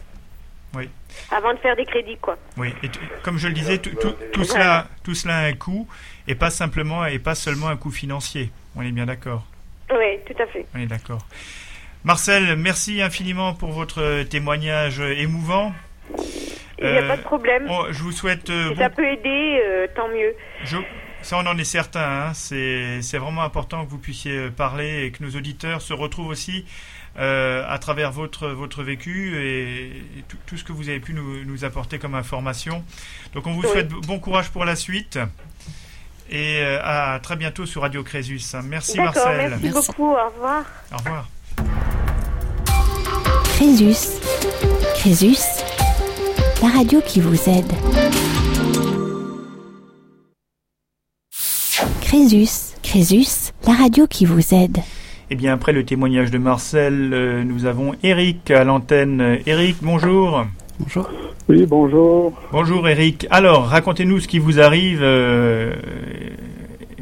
oui. 0.74 0.88
avant 1.30 1.52
de 1.52 1.58
faire 1.58 1.76
des 1.76 1.84
crédits, 1.84 2.16
quoi. 2.16 2.38
Oui, 2.56 2.72
et 2.82 2.88
comme 3.22 3.36
je 3.36 3.48
le 3.48 3.54
disais, 3.54 3.78
tout, 3.78 3.90
tout, 4.32 4.44
cela, 4.44 4.86
tout 5.04 5.14
cela 5.14 5.38
a 5.38 5.44
un 5.44 5.52
coût 5.52 5.86
et 6.26 6.34
pas 6.34 6.50
simplement 6.50 7.04
et 7.04 7.18
pas 7.18 7.34
seulement 7.34 7.68
un 7.68 7.76
coût 7.76 7.90
financier. 7.90 8.50
On 8.76 8.82
est 8.82 8.92
bien 8.92 9.06
d'accord. 9.06 9.44
Oui, 9.90 10.18
tout 10.26 10.42
à 10.42 10.46
fait. 10.46 10.66
On 10.74 10.78
est 10.78 10.86
d'accord. 10.86 11.26
Marcel, 12.04 12.56
merci 12.56 13.02
infiniment 13.02 13.54
pour 13.54 13.72
votre 13.72 14.22
témoignage 14.24 15.00
émouvant. 15.00 15.72
Il 16.80 16.90
n'y 16.90 16.98
a 16.98 17.02
pas 17.02 17.16
de 17.16 17.22
problème. 17.22 17.66
Oh, 17.68 17.86
je 17.90 18.02
vous 18.02 18.12
souhaite. 18.12 18.50
Euh, 18.50 18.70
si 18.70 18.76
ça 18.76 18.90
peut 18.90 19.06
aider, 19.06 19.60
euh, 19.64 19.86
tant 19.94 20.08
mieux. 20.08 20.34
Ça, 21.22 21.36
on 21.36 21.46
en 21.46 21.58
est 21.58 21.64
certain. 21.64 22.28
Hein. 22.28 22.32
C'est 22.34 23.18
vraiment 23.18 23.42
important 23.42 23.84
que 23.84 23.90
vous 23.90 23.98
puissiez 23.98 24.36
euh, 24.36 24.50
parler 24.50 25.04
et 25.04 25.10
que 25.10 25.22
nos 25.22 25.30
auditeurs 25.30 25.82
se 25.82 25.92
retrouvent 25.92 26.28
aussi 26.28 26.64
à 27.16 27.78
travers 27.80 28.12
votre, 28.12 28.46
votre 28.46 28.84
vécu 28.84 29.36
et, 29.36 30.04
tout, 30.46 30.56
ce 30.56 30.62
que 30.62 30.70
vous 30.70 30.88
avez 30.88 31.00
pu 31.00 31.14
nous, 31.14 31.44
nous, 31.44 31.64
apporter 31.64 31.98
comme 31.98 32.14
information. 32.14 32.84
Donc, 33.34 33.48
on 33.48 33.54
vous 33.54 33.62
souhaite 33.62 33.88
bon 33.88 34.20
courage 34.20 34.50
pour 34.50 34.64
la 34.64 34.76
suite. 34.76 35.18
Et 36.30 36.62
à 36.62 37.18
très 37.20 37.34
bientôt 37.34 37.66
sur 37.66 37.82
Radio 37.82 38.04
Crésus. 38.04 38.40
Merci 38.62 38.98
Marcel. 38.98 39.48
Merci, 39.50 39.64
merci 39.64 39.86
beaucoup. 39.88 40.12
Au 40.12 40.28
revoir. 40.28 40.64
Au 40.92 40.96
revoir. 40.98 41.28
Crésus. 43.56 44.20
Crésus 44.94 45.64
la 46.62 46.68
radio 46.68 47.00
qui 47.00 47.20
vous 47.20 47.48
aide. 47.48 48.17
Crésus, 52.08 52.74
Crésus, 52.82 53.52
la 53.66 53.74
radio 53.74 54.06
qui 54.06 54.24
vous 54.24 54.54
aide. 54.54 54.78
Eh 55.28 55.34
bien, 55.34 55.52
après 55.52 55.72
le 55.74 55.84
témoignage 55.84 56.30
de 56.30 56.38
Marcel, 56.38 57.10
euh, 57.12 57.44
nous 57.44 57.66
avons 57.66 57.92
Eric 58.02 58.50
à 58.50 58.64
l'antenne. 58.64 59.40
Eric, 59.44 59.76
bonjour. 59.82 60.46
Bonjour. 60.80 61.10
Oui, 61.50 61.66
bonjour. 61.66 62.32
Bonjour 62.50 62.88
Eric. 62.88 63.26
Alors, 63.30 63.66
racontez-nous 63.66 64.20
ce 64.20 64.26
qui 64.26 64.38
vous 64.38 64.58
arrive. 64.58 65.00
Euh, 65.02 65.74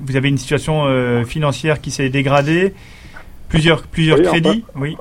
vous 0.01 0.17
avez 0.17 0.29
une 0.29 0.39
situation 0.39 0.87
euh, 0.87 1.23
financière 1.23 1.81
qui 1.81 1.93
s'est 1.93 2.09
dégradée. 2.09 2.75
Plusieurs, 3.49 3.83
plusieurs 3.83 4.21
crédits. 4.23 4.65
oui. 4.75 4.97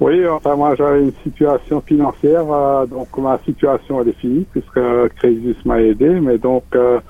Oui, 0.00 0.26
enfin 0.26 0.56
moi 0.56 0.74
j'avais 0.76 1.02
une 1.02 1.12
situation 1.22 1.82
financière, 1.82 2.50
euh, 2.50 2.86
donc 2.86 3.08
ma 3.18 3.38
situation 3.44 4.00
elle 4.00 4.08
est 4.08 4.18
finie 4.18 4.46
puisque 4.50 4.80
Crésus 5.16 5.56
m'a 5.66 5.82
aidé, 5.82 6.08
mais 6.08 6.38
donc 6.38 6.64
euh, 6.74 7.00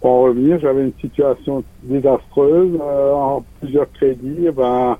pour 0.00 0.10
en 0.10 0.22
revenir, 0.22 0.58
j'avais 0.60 0.82
une 0.82 0.94
situation 1.00 1.62
désastreuse 1.82 2.78
euh, 2.80 3.12
en 3.12 3.44
plusieurs 3.60 3.90
crédits. 3.92 4.46
Eh 4.46 4.50
ben, 4.50 4.96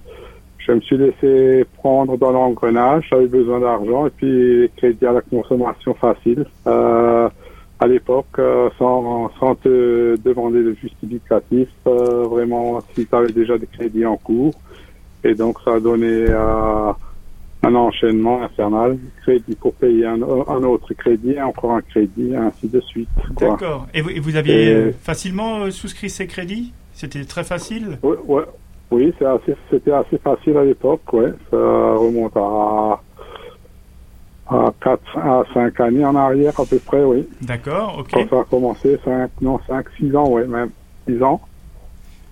je 0.58 0.72
me 0.72 0.80
suis 0.80 0.98
laissé 0.98 1.64
prendre 1.78 2.18
dans 2.18 2.30
l'engrenage, 2.30 3.06
j'avais 3.10 3.26
besoin 3.26 3.60
d'argent 3.60 4.06
et 4.06 4.10
puis 4.10 4.70
crédit 4.76 5.06
à 5.06 5.12
la 5.12 5.22
consommation 5.22 5.94
facile. 5.94 6.44
à 6.66 7.86
l'époque, 7.86 8.38
sans, 8.78 9.30
sans 9.40 9.54
te 9.54 10.14
demander 10.22 10.62
de 10.62 10.74
justificatif, 10.74 11.68
vraiment 11.86 12.80
si 12.94 13.06
tu 13.06 13.14
avais 13.14 13.32
déjà 13.32 13.56
des 13.56 13.66
crédits 13.66 14.04
en 14.04 14.18
cours. 14.18 14.52
Et 15.24 15.34
donc 15.34 15.56
ça 15.64 15.74
a 15.74 15.80
donné 15.80 16.30
à 16.30 16.94
un 17.62 17.74
enchaînement 17.74 18.42
infernal, 18.42 18.98
crédit 19.22 19.54
pour 19.54 19.74
payer 19.74 20.06
un, 20.06 20.22
autre 20.22 20.94
crédit, 20.94 21.40
encore 21.40 21.72
un 21.72 21.82
crédit, 21.82 22.34
ainsi 22.34 22.68
de 22.68 22.80
suite. 22.80 23.08
D'accord. 23.38 23.86
Et, 23.92 24.00
vous, 24.00 24.36
aviez 24.36 24.92
facilement 24.92 25.60
euh, 25.60 25.70
souscrit 25.70 26.08
ces 26.08 26.26
crédits? 26.26 26.72
C'était 26.94 27.24
très 27.24 27.44
facile? 27.44 27.98
Oui, 28.02 28.16
oui 28.90 29.12
c'était 29.70 29.92
assez, 29.92 30.18
facile 30.18 30.56
à 30.56 30.64
l'époque, 30.64 31.12
ouais. 31.12 31.32
Ça 31.50 31.56
remonte 31.56 32.36
à, 32.36 33.00
à 34.48 34.72
4 34.82 35.18
à 35.18 35.44
5 35.52 35.80
années 35.80 36.04
en 36.04 36.16
arrière 36.16 36.58
à 36.58 36.64
peu 36.64 36.78
près, 36.78 37.04
oui. 37.04 37.28
D'accord, 37.42 37.98
ok. 37.98 38.08
Quand 38.10 38.28
ça 38.30 38.40
a 38.40 38.44
commencé, 38.44 38.98
5, 39.04 39.30
non, 39.42 39.60
5, 39.66 39.86
6 39.98 40.16
ans, 40.16 40.28
oui, 40.30 40.46
même. 40.46 40.70
6 41.06 41.22
ans. 41.22 41.40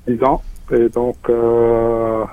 6 0.06 0.24
ans. 0.24 0.42
Et 0.72 0.88
donc... 0.88 1.16
Euh, 1.28 2.24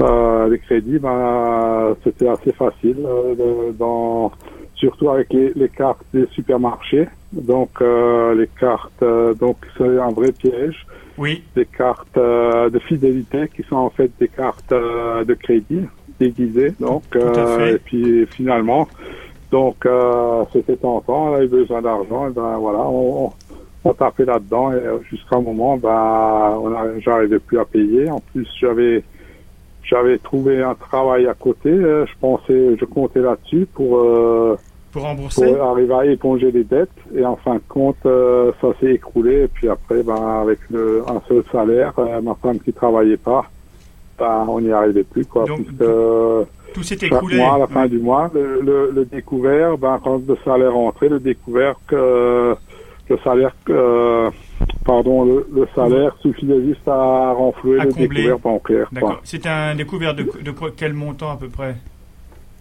euh, 0.00 0.48
les 0.48 0.58
crédits, 0.58 0.98
ben, 0.98 1.94
c'était 2.02 2.28
assez 2.28 2.52
facile, 2.52 2.96
euh, 3.06 3.72
dans, 3.72 4.32
surtout 4.74 5.10
avec 5.10 5.32
les, 5.32 5.52
les, 5.54 5.68
cartes 5.68 6.04
des 6.12 6.26
supermarchés. 6.32 7.08
Donc 7.32 7.70
euh, 7.80 8.34
les 8.34 8.48
cartes, 8.48 9.02
euh, 9.02 9.34
donc 9.34 9.56
c'est 9.76 9.98
un 9.98 10.10
vrai 10.10 10.32
piège. 10.32 10.86
Oui. 11.16 11.44
Des 11.54 11.66
cartes 11.66 12.16
euh, 12.16 12.70
de 12.70 12.78
fidélité 12.80 13.48
qui 13.54 13.62
sont 13.64 13.76
en 13.76 13.90
fait 13.90 14.10
des 14.18 14.28
cartes 14.28 14.70
de 14.70 15.34
crédit 15.34 15.82
déguisées. 16.18 16.74
Donc 16.80 17.04
et 17.16 17.78
puis 17.84 18.26
finalement, 18.26 18.88
donc 19.50 19.86
c'était 20.52 20.76
tentant, 20.76 21.30
on 21.30 21.34
avait 21.34 21.46
besoin 21.46 21.82
d'argent, 21.82 22.28
et 22.28 22.32
ben 22.32 22.56
voilà, 22.58 22.80
on, 22.80 23.30
on 23.84 23.92
tapait 23.92 24.24
là-dedans 24.24 24.72
et 24.72 24.80
jusqu'à 25.08 25.36
un 25.36 25.42
moment, 25.42 25.76
ben, 25.76 26.98
j'arrivais 26.98 27.38
plus 27.38 27.58
à 27.58 27.64
payer. 27.64 28.10
En 28.10 28.20
plus, 28.32 28.48
j'avais 28.60 29.04
j'avais 29.84 30.18
trouvé 30.18 30.62
un 30.62 30.74
travail 30.74 31.26
à 31.26 31.34
côté. 31.34 31.70
Euh, 31.70 32.06
je 32.06 32.12
pensais, 32.20 32.76
je 32.78 32.84
comptais 32.84 33.20
là-dessus 33.20 33.66
pour, 33.72 33.98
euh, 33.98 34.56
pour 34.92 35.02
rembourser, 35.02 35.52
pour 35.52 35.62
arriver 35.64 35.94
à 35.94 36.06
éponger 36.06 36.50
les 36.50 36.64
dettes. 36.64 36.88
Et 37.14 37.24
en 37.24 37.36
fin 37.36 37.56
de 37.56 37.62
compte, 37.68 37.96
euh, 38.06 38.52
ça 38.60 38.68
s'est 38.80 38.94
écroulé. 38.94 39.42
Et 39.44 39.48
puis 39.48 39.68
après, 39.68 40.02
ben, 40.02 40.40
avec 40.42 40.58
le, 40.70 41.02
un 41.06 41.20
seul 41.28 41.42
salaire, 41.52 41.92
ma 42.22 42.34
femme 42.34 42.58
qui 42.60 42.72
travaillait 42.72 43.16
pas, 43.16 43.44
ben, 44.18 44.46
on 44.48 44.60
n'y 44.60 44.72
arrivait 44.72 45.04
plus, 45.04 45.26
quoi. 45.26 45.44
Donc, 45.44 45.66
tout 46.72 46.82
s'est 46.82 46.98
écroulé. 47.06 47.36
Mois, 47.36 47.54
à 47.54 47.58
la 47.58 47.66
fin 47.68 47.86
du 47.86 47.98
mois, 47.98 48.28
le, 48.34 48.60
le, 48.60 48.90
le, 48.92 49.04
découvert, 49.04 49.78
ben, 49.78 50.00
quand 50.02 50.20
le 50.26 50.36
salaire 50.44 50.72
rentrait, 50.72 51.08
le 51.08 51.20
découvert 51.20 51.76
que 51.86 52.56
le 53.08 53.18
salaire 53.18 53.54
que 53.64 54.30
pardon, 54.84 55.24
le, 55.24 55.68
salaire 55.74 56.14
suffisait 56.20 56.62
juste 56.64 56.86
à 56.86 57.32
renflouer 57.32 57.78
le 57.80 57.92
découvert 57.92 58.38
bancaire. 58.38 58.88
D'accord. 58.92 59.20
C'était 59.24 59.48
un 59.48 59.74
découvert 59.74 60.14
de, 60.14 60.22
de 60.22 60.52
quel 60.76 60.92
montant 60.92 61.32
à 61.32 61.36
peu 61.36 61.48
près? 61.48 61.76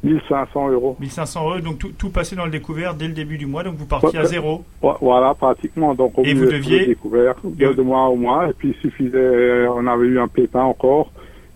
1500 0.04 0.70
euros. 0.70 0.98
1500 1.00 1.50
euros, 1.50 1.60
donc 1.60 1.80
tout, 1.80 1.92
tout 1.98 2.10
passait 2.10 2.36
dans 2.36 2.46
le 2.46 2.52
découvert 2.52 2.94
dès 2.94 3.08
le 3.08 3.14
début 3.14 3.38
du 3.38 3.46
mois, 3.46 3.64
donc 3.64 3.76
vous 3.76 3.86
partiez 3.86 4.20
à 4.20 4.26
zéro. 4.26 4.64
Voilà, 4.82 5.34
pratiquement. 5.34 5.96
Donc 5.96 6.14
et 6.24 6.34
vous 6.34 6.46
deviez 6.46 6.86
découvert 6.86 7.36
de, 7.44 7.82
mois 7.82 8.08
au 8.10 8.16
mois, 8.16 8.50
et 8.50 8.54
puis 8.54 8.76
il 8.76 8.82
suffisait, 8.82 9.68
on 9.68 9.88
avait 9.88 10.08
eu 10.08 10.20
un 10.20 10.28
pépin 10.28 10.62
encore, 10.62 11.12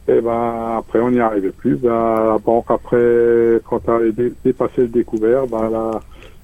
et 0.08 0.22
ben 0.22 0.78
après 0.78 1.00
on 1.00 1.12
n'y 1.12 1.20
arrivait 1.20 1.52
plus. 1.52 1.76
Ben, 1.76 1.90
la 1.90 2.38
banque 2.38 2.68
après, 2.70 3.60
quand 3.66 3.82
on 3.88 3.96
avait 3.96 4.14
dépassé 4.46 4.82
le 4.84 4.88
découvert, 4.88 5.46
ben 5.48 5.70
là 5.70 6.00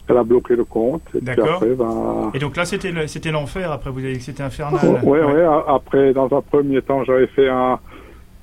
elle 0.07 0.17
a 0.17 0.23
bloqué 0.23 0.55
le 0.55 0.65
compte. 0.65 1.03
Et 1.15 1.21
D'accord. 1.21 1.61
Ben, 1.61 2.31
et 2.33 2.39
donc 2.39 2.57
là, 2.57 2.65
c'était 2.65 2.91
c'était 3.07 3.31
l'enfer. 3.31 3.71
Après, 3.71 3.89
vous 3.89 3.99
avez 3.99 4.13
dit 4.13 4.19
que 4.19 4.25
c'était 4.25 4.43
infernal. 4.43 4.99
Oui, 5.03 5.19
oui. 5.23 5.41
Après, 5.67 6.13
dans 6.13 6.25
un 6.25 6.41
premier 6.41 6.81
temps, 6.81 7.03
j'avais 7.03 7.27
fait 7.27 7.47
un, 7.47 7.79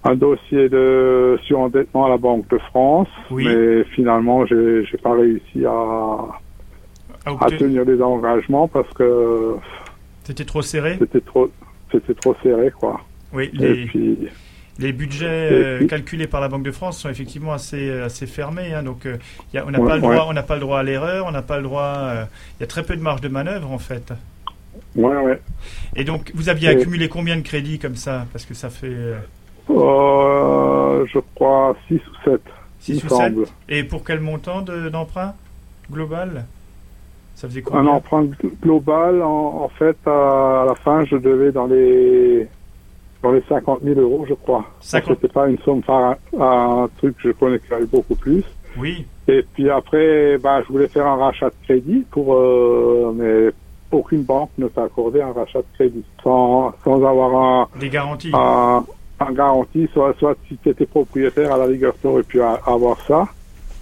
un 0.04 0.14
dossier 0.14 0.68
de 0.68 1.38
surendettement 1.44 2.06
à 2.06 2.08
la 2.08 2.16
Banque 2.16 2.48
de 2.48 2.58
France. 2.58 3.08
Oui. 3.30 3.46
Mais 3.46 3.84
finalement, 3.94 4.46
j'ai 4.46 4.84
j'ai 4.86 4.98
pas 4.98 5.12
réussi 5.12 5.64
à, 5.66 6.16
à, 7.26 7.50
tenir 7.50 7.84
les 7.84 8.00
engagements 8.00 8.68
parce 8.68 8.88
que 8.94 9.56
c'était 10.24 10.44
trop 10.44 10.62
serré. 10.62 10.96
C'était 10.98 11.20
trop 11.20 11.50
c'était 11.92 12.14
trop 12.14 12.34
serré, 12.42 12.70
quoi. 12.70 13.00
Oui. 13.32 13.50
Les... 13.52 13.82
Et 13.82 13.84
puis 13.86 14.18
Les 14.80 14.92
budgets 14.92 15.26
euh, 15.28 15.86
calculés 15.86 16.26
par 16.26 16.40
la 16.40 16.48
Banque 16.48 16.62
de 16.62 16.70
France 16.70 16.98
sont 16.98 17.08
effectivement 17.08 17.52
assez, 17.52 17.90
assez 17.90 18.26
fermés. 18.26 18.72
Hein, 18.72 18.82
donc, 18.82 19.06
y 19.52 19.58
a, 19.58 19.66
on 19.66 19.70
n'a 19.70 19.78
pas, 19.78 19.96
le 19.96 20.00
droit, 20.00 20.26
on 20.28 20.32
n'a 20.32 20.42
pas 20.42 20.54
le 20.54 20.60
droit 20.60 20.80
à 20.80 20.82
l'erreur, 20.82 21.26
on 21.26 21.30
n'a 21.30 21.42
pas 21.42 21.58
le 21.58 21.62
droit. 21.62 22.12
Il 22.58 22.62
y 22.62 22.64
a 22.64 22.66
très 22.66 22.82
peu 22.82 22.96
de 22.96 23.02
marge 23.02 23.20
de 23.20 23.28
manœuvre 23.28 23.70
en 23.70 23.78
fait. 23.78 24.12
Ouais, 24.96 25.16
ouais. 25.16 25.40
Et 25.94 26.04
donc, 26.04 26.32
vous 26.34 26.48
aviez 26.48 26.68
accumulé 26.68 27.08
combien 27.08 27.36
de 27.36 27.42
crédits 27.42 27.78
comme 27.78 27.96
ça? 27.96 28.26
Parce 28.32 28.44
que 28.46 28.54
ça 28.54 28.70
fait. 28.70 29.14
je 29.68 31.18
crois 31.34 31.76
6 31.88 31.94
ou 31.94 32.30
7. 32.30 32.40
6 32.80 33.04
ou 33.04 33.08
7 33.08 33.34
Et 33.68 33.84
pour 33.84 34.04
quel 34.04 34.20
montant 34.20 34.62
d'emprunt 34.62 35.34
global? 35.90 36.44
Ça 37.40 37.48
faisait 37.48 37.62
combien? 37.62 37.80
Un 37.80 37.86
emprunt 37.86 38.26
global, 38.62 39.22
en, 39.22 39.70
fait, 39.78 39.96
à, 40.06 40.64
la 40.66 40.74
fin, 40.74 41.04
je 41.06 41.16
devais 41.16 41.52
dans 41.52 41.66
les 41.66 42.46
dans 43.22 43.32
les 43.32 43.42
50 43.48 43.80
000 43.82 44.00
euros, 44.00 44.24
je 44.28 44.34
crois. 44.34 44.64
C'était 44.80 45.28
pas 45.28 45.48
une 45.48 45.58
somme, 45.58 45.80
enfin, 45.86 46.16
un, 46.38 46.88
truc 46.98 47.16
que 47.16 47.28
je 47.28 47.32
connais 47.32 47.58
qui 47.58 47.72
avait 47.72 47.86
beaucoup 47.86 48.14
plus. 48.14 48.44
Oui. 48.78 49.04
Et 49.28 49.44
puis 49.54 49.68
après, 49.68 50.38
ben, 50.38 50.62
je 50.66 50.72
voulais 50.72 50.88
faire 50.88 51.06
un 51.06 51.16
rachat 51.16 51.50
de 51.50 51.54
crédit 51.64 52.04
pour, 52.10 52.34
euh, 52.34 53.12
mais 53.14 53.50
aucune 53.96 54.22
banque 54.22 54.50
ne 54.58 54.68
t'a 54.68 54.84
accordé 54.84 55.20
un 55.20 55.32
rachat 55.32 55.58
de 55.58 55.66
crédit 55.74 56.04
sans, 56.22 56.72
sans 56.84 57.04
avoir 57.04 57.34
un, 57.34 57.68
des 57.78 57.88
garanties. 57.88 58.30
Un, 58.32 58.84
un 59.20 59.32
garantie, 59.32 59.88
soit, 59.92 60.14
soit 60.18 60.36
si 60.48 60.56
tu 60.56 60.70
étais 60.70 60.86
propriétaire, 60.86 61.52
à 61.52 61.58
la 61.58 61.66
rigueur, 61.66 61.94
tu 62.00 62.06
aurais 62.06 62.22
pu 62.22 62.40
avoir 62.40 63.00
ça. 63.06 63.28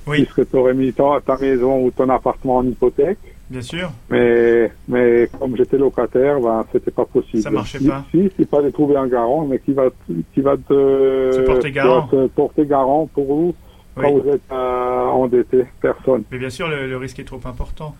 Oui. 0.06 0.24
Puisque 0.24 0.50
tu 0.50 0.56
aurais 0.56 0.74
mis 0.74 0.92
ta, 0.92 1.20
ta, 1.24 1.36
maison 1.36 1.84
ou 1.84 1.90
ton 1.90 2.08
appartement 2.08 2.56
en 2.56 2.66
hypothèque. 2.66 3.18
Bien 3.50 3.62
sûr. 3.62 3.90
Mais, 4.10 4.70
mais 4.88 5.28
comme 5.38 5.56
j'étais 5.56 5.78
locataire, 5.78 6.38
ben, 6.40 6.64
c'était 6.70 6.90
pas 6.90 7.06
possible. 7.06 7.42
Ça 7.42 7.50
marchait 7.50 7.78
pas. 7.80 8.04
Si, 8.10 8.30
si, 8.36 8.44
pas 8.44 8.60
de 8.60 8.68
trouver 8.70 8.96
un 8.96 9.06
garant, 9.06 9.46
mais 9.46 9.58
qui 9.58 9.72
va, 9.72 9.88
qui 10.34 10.40
va 10.40 10.56
te, 10.56 11.46
porter 11.46 11.70
garant. 11.70 12.06
Te 12.08 12.26
porter 12.26 12.66
garant 12.66 13.06
pour 13.06 13.26
vous 13.26 13.54
quand 13.94 14.12
vous 14.12 14.28
êtes 14.28 14.42
euh, 14.52 15.06
endetté. 15.06 15.64
Personne. 15.80 16.24
Mais 16.30 16.38
bien 16.38 16.50
sûr, 16.50 16.68
le, 16.68 16.96
risque 16.96 17.18
est 17.20 17.24
trop 17.24 17.40
important. 17.44 17.96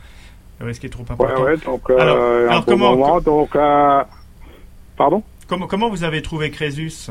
Le 0.61 0.67
risque 0.67 0.85
est 0.85 0.91
trop 0.91 1.05
important. 1.09 1.43
Ouais, 1.43 1.53
ouais, 1.53 1.57
donc, 1.65 1.89
euh, 1.89 1.99
alors, 1.99 2.51
alors 2.51 2.65
comment, 2.67 2.91
moment, 2.97 3.21
donc, 3.21 3.57
euh, 3.57 4.03
pardon? 4.97 5.23
Comment, 5.47 5.67
comment 5.67 5.89
vous 5.89 6.05
avez 6.05 6.21
trouvé 6.21 6.51
Crésus? 6.51 7.11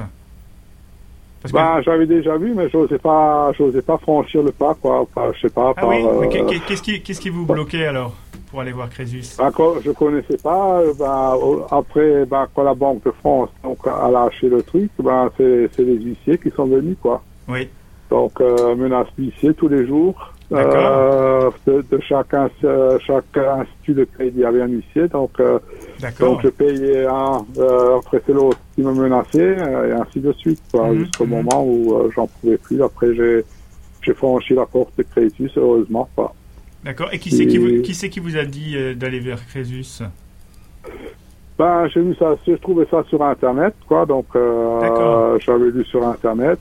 Bah, 1.53 1.81
j'avais 1.81 2.05
déjà 2.05 2.35
vu, 2.37 2.53
mais 2.53 2.69
j'osais 2.69 2.97
pas, 2.97 3.51
j'osais 3.57 3.81
pas 3.81 3.97
franchir 3.97 4.43
le 4.43 4.51
pas, 4.51 4.75
quoi. 4.75 5.01
Enfin, 5.01 5.31
je 5.35 5.41
sais 5.41 5.53
pas. 5.53 5.73
Ah 5.77 5.87
oui. 5.87 6.03
Euh, 6.03 6.59
qu'est-ce 6.67 6.81
qui, 6.81 7.01
qu'est-ce 7.01 7.21
qui 7.21 7.29
vous 7.29 7.45
bloquait 7.45 7.85
alors? 7.85 8.13
Pour 8.49 8.61
aller 8.61 8.71
voir 8.71 8.89
Crésus 8.89 9.35
bah, 9.37 9.51
Je 9.83 9.91
connaissais 9.91 10.37
pas. 10.37 10.81
Bah, 10.97 11.35
après, 11.71 12.25
bah, 12.25 12.47
quand 12.53 12.63
la 12.63 12.73
Banque 12.73 13.03
de 13.03 13.11
France 13.11 13.49
donc 13.63 13.79
a 13.85 14.09
lâché 14.09 14.49
le 14.49 14.63
truc, 14.63 14.91
bah, 14.99 15.29
c'est, 15.37 15.77
les 15.79 15.99
huissiers 15.99 16.37
qui 16.37 16.49
sont 16.51 16.65
venus, 16.65 16.97
quoi. 17.01 17.21
Oui. 17.47 17.69
Donc 18.09 18.39
euh, 18.39 18.75
menace 18.75 19.07
d'huissier 19.17 19.53
tous 19.53 19.67
les 19.67 19.85
jours. 19.85 20.33
Euh, 20.53 21.51
de, 21.65 21.83
de 21.91 21.99
chaque, 21.99 22.33
chaque 23.05 23.37
institut 23.37 23.93
de 23.93 24.05
crédit 24.05 24.45
avait 24.45 24.61
un 24.61 24.67
huissier, 24.67 25.09
donc 25.09 25.31
euh, 25.41 25.59
donc 26.19 26.41
je 26.41 26.47
payais 26.47 27.05
un, 27.05 27.45
euh, 27.57 27.97
après 27.97 28.21
c'est 28.25 28.31
l'autre 28.31 28.57
qui 28.73 28.81
me 28.81 28.93
menaçait, 28.93 29.57
euh, 29.59 29.89
et 29.89 29.91
ainsi 29.91 30.21
de 30.21 30.31
suite, 30.31 30.61
mhm, 30.73 30.99
jusqu'au 30.99 31.25
mhm. 31.25 31.31
moment 31.31 31.65
où 31.65 31.95
euh, 31.95 32.09
j'en 32.15 32.27
pouvais 32.27 32.57
plus. 32.57 32.81
Après, 32.81 33.13
j'ai, 33.13 33.43
j'ai 34.01 34.13
franchi 34.13 34.53
la 34.53 34.65
porte 34.65 34.91
de 34.97 35.03
Crésus, 35.03 35.51
heureusement 35.57 36.07
pas. 36.15 36.33
D'accord. 36.87 37.09
Et 37.11 37.19
qui 37.19 37.31
c'est 37.31 37.45
qui, 37.47 37.57
vous, 37.57 37.81
qui, 37.81 38.09
qui 38.09 38.19
vous 38.21 38.37
a 38.37 38.45
dit 38.45 38.77
d'aller 38.95 39.19
vers 39.19 39.45
Crésus? 39.45 40.01
Ben, 41.59 41.85
j'ai 41.89 41.99
vu 41.99 42.15
ça, 42.15 42.37
je 42.47 42.53
trouvais 42.53 42.85
ça 42.89 43.03
sur 43.09 43.21
Internet, 43.21 43.75
quoi. 43.89 44.05
Donc, 44.05 44.27
j'avais 44.33 45.69
lu 45.69 45.83
sur 45.83 46.07
Internet, 46.07 46.59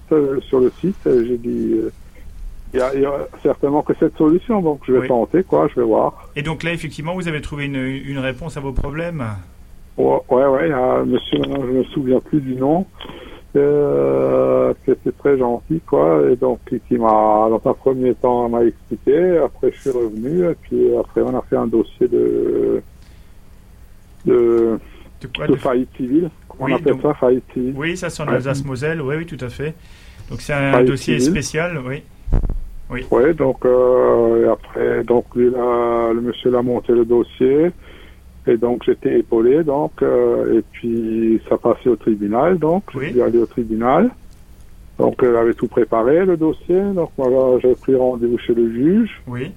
sur 0.49 0.59
le 0.59 0.73
site, 0.81 0.97
j'ai 1.05 1.39
dit, 1.39 1.77
il 2.75 2.81
y, 2.81 3.07
a, 3.07 3.13
certainement 3.41 3.83
que 3.83 3.93
cette 4.01 4.17
solution, 4.17 4.61
donc 4.61 4.81
je 4.85 4.95
vais 4.95 5.07
tenter, 5.07 5.45
quoi, 5.45 5.69
je 5.73 5.81
vais 5.81 5.87
voir. 5.87 6.29
Et 6.35 6.43
donc 6.43 6.65
là, 6.65 6.73
effectivement, 6.73 7.15
vous 7.15 7.29
avez 7.29 7.41
trouvé 7.41 7.67
une, 7.67 7.77
une 7.77 8.19
réponse 8.19 8.57
à 8.57 8.61
vos 8.61 8.73
problèmes? 8.73 9.25
Ouais, 9.97 10.19
ouais, 10.29 10.69
monsieur, 11.07 11.39
je 11.45 11.73
me 11.73 11.85
souviens 11.85 12.19
plus 12.19 12.41
du 12.41 12.57
nom, 12.57 12.85
euh, 13.59 14.73
qui 14.85 14.91
était 14.91 15.13
très 15.13 15.39
gentil, 15.39 15.81
quoi, 15.87 16.23
et 16.31 16.37
donc 16.37 16.61
qui, 16.67 16.97
m'a, 16.97 17.49
dans 17.49 17.61
un 17.65 17.75
premier 17.75 18.15
temps, 18.15 18.49
m'a 18.49 18.65
expliqué, 18.65 19.39
après 19.39 19.73
je 19.73 19.81
suis 19.81 19.91
revenu, 19.91 20.51
et 20.51 20.55
puis 20.55 20.97
après 20.97 21.23
on 21.23 21.37
a 21.37 21.43
fait 21.43 21.57
un 21.57 21.67
dossier 21.67 22.09
de, 22.09 22.83
de, 24.25 24.79
de, 25.49 25.57
faillite 25.57 25.91
civile. 25.97 26.31
On 26.59 26.73
appelle 26.73 26.97
ça, 27.03 27.15
faillite 27.15 27.45
civile. 27.53 27.75
Oui, 27.77 27.97
ça 27.97 28.11
c'est 28.11 28.23
en 28.23 28.29
Alsace-Moselle, 28.29 29.01
oui, 29.03 29.17
oui, 29.19 29.27
tout 29.27 29.43
à 29.45 29.49
fait. 29.49 29.75
Donc 30.31 30.41
c'est 30.41 30.53
un 30.55 30.85
dossier 30.85 31.21
spécial, 31.21 31.79
oui. 31.87 32.03
Oui. 32.89 33.05
Oui, 33.11 33.35
donc 33.35 33.65
euh, 33.65 34.53
après, 34.53 35.03
donc 35.03 35.25
lui, 35.35 35.47
le 35.47 36.21
monsieur 36.21 36.51
l'a 36.51 36.63
monté 36.63 36.93
le 36.93 37.05
dossier. 37.05 37.73
Et 38.47 38.57
donc 38.57 38.85
j'étais 38.85 39.19
épaulé, 39.19 39.65
donc 39.65 39.93
euh, 40.03 40.59
et 40.59 40.65
puis 40.73 41.41
ça 41.49 41.57
passait 41.57 41.89
au 41.89 41.97
tribunal, 41.97 42.59
donc 42.59 42.85
je 42.95 43.07
suis 43.07 43.23
allé 43.23 43.39
au 43.39 43.47
tribunal. 43.47 44.11
Donc 44.99 45.17
elle 45.23 45.37
avait 45.37 45.55
tout 45.55 45.67
préparé 45.67 46.25
le 46.25 46.37
dossier, 46.37 46.81
donc 46.95 47.11
moi 47.19 47.59
j'ai 47.61 47.75
pris 47.75 47.97
rendez-vous 47.97 48.39
chez 48.39 48.55
le 48.55 48.71
juge. 48.71 49.21
Oui. 49.27 49.51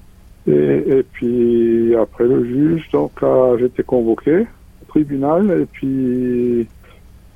Et, 0.48 0.52
et 0.52 1.04
puis 1.04 1.96
après 1.96 2.26
le 2.26 2.44
juge, 2.46 2.90
donc 2.92 3.12
j'étais 3.60 3.84
convoqué 3.84 4.40
au 4.42 4.86
tribunal 4.88 5.62
et 5.62 5.66
puis 5.66 6.68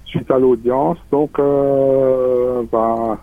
suite 0.06 0.32
à 0.32 0.40
l'audience, 0.40 0.98
donc 1.12 1.38
euh, 1.38 2.64
ben 2.72 3.18